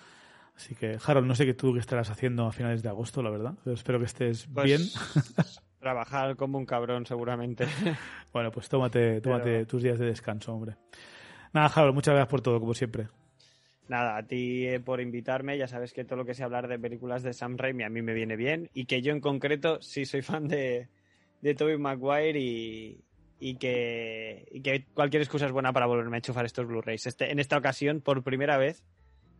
Así 0.55 0.75
que, 0.75 0.99
Harold, 1.03 1.27
no 1.27 1.35
sé 1.35 1.47
qué 1.47 1.55
tú 1.55 1.73
que 1.73 1.81
estarás 1.81 2.11
haciendo 2.11 2.45
a 2.49 2.53
finales 2.53 2.83
de 2.83 2.91
agosto, 2.91 3.23
la 3.23 3.31
verdad. 3.31 3.55
Pero 3.65 3.73
espero 3.73 3.99
que 3.99 4.05
estés 4.05 4.47
Pues, 4.53 4.67
bien. 4.67 4.81
trabajar 5.81 6.37
como 6.37 6.59
un 6.59 6.67
cabrón, 6.67 7.07
seguramente. 7.07 7.65
Bueno, 8.31 8.51
pues 8.53 8.69
tómate, 8.69 9.23
tómate 9.23 9.45
Pero- 9.51 9.67
tus 9.67 9.83
días 9.83 9.99
de 9.99 10.05
descanso, 10.05 10.53
hombre. 10.53 10.77
Nada, 11.53 11.67
Harold, 11.75 11.95
muchas 11.95 12.15
gracias 12.15 12.31
por 12.31 12.41
todo, 12.43 12.61
como 12.61 12.75
siempre. 12.75 13.09
Nada, 13.89 14.17
a 14.17 14.23
ti 14.23 14.67
eh, 14.67 14.79
por 14.79 15.01
invitarme. 15.01 15.59
Ya 15.59 15.67
sabes 15.67 15.93
que 15.93 16.05
todo 16.05 16.19
lo 16.19 16.25
que 16.25 16.35
sea 16.35 16.47
hablar 16.47 16.69
de 16.69 16.79
películas 16.79 17.25
de 17.25 17.33
Sam 17.33 17.57
Raimi 17.57 17.83
a 17.83 17.89
mí 17.89 18.03
me 18.03 18.15
viene 18.15 18.37
bien. 18.37 18.71
Y 18.73 18.85
que 18.85 19.03
yo 19.03 19.13
en 19.13 19.21
concreto 19.21 19.83
sí 19.83 20.05
soy 20.05 20.23
fan 20.23 20.47
de, 20.47 20.89
de 21.41 21.55
Tobey 21.57 21.77
Maguire 21.77 22.39
y, 22.39 23.01
y, 23.41 23.57
que, 23.57 24.47
y 24.53 24.61
que 24.61 24.85
cualquier 24.95 25.23
excusa 25.23 25.47
es 25.47 25.53
buena 25.53 25.73
para 25.73 25.87
volverme 25.87 26.17
a 26.17 26.19
enchufar 26.19 26.45
estos 26.45 26.69
Blu-rays. 26.69 27.07
Este, 27.07 27.33
en 27.33 27.41
esta 27.41 27.59
ocasión, 27.59 28.01
por 28.01 28.23
primera 28.23 28.59
vez, 28.59 28.85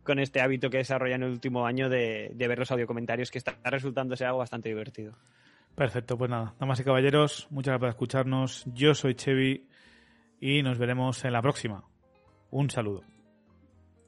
con 0.03 0.19
este 0.19 0.41
hábito 0.41 0.69
que 0.69 0.77
he 0.77 0.79
desarrollado 0.79 1.23
en 1.23 1.23
el 1.23 1.31
último 1.31 1.65
año 1.65 1.87
de, 1.87 2.31
de 2.35 2.47
ver 2.49 2.59
los 2.59 2.71
audiocomentarios, 2.71 3.31
que 3.31 3.37
está 3.37 3.57
resultando 3.63 4.17
ser 4.17 4.27
algo 4.27 4.39
bastante 4.39 4.67
divertido. 4.67 5.13
Perfecto, 5.75 6.17
pues 6.17 6.29
nada, 6.29 6.53
damas 6.59 6.79
y 6.81 6.83
caballeros, 6.83 7.47
muchas 7.51 7.71
gracias 7.71 7.79
por 7.79 7.89
escucharnos. 7.89 8.65
Yo 8.73 8.93
soy 8.93 9.15
Chevy 9.15 9.69
y 10.41 10.61
nos 10.63 10.77
veremos 10.77 11.23
en 11.23 11.31
la 11.31 11.41
próxima. 11.41 11.85
Un 12.51 12.69
saludo. 12.69 13.03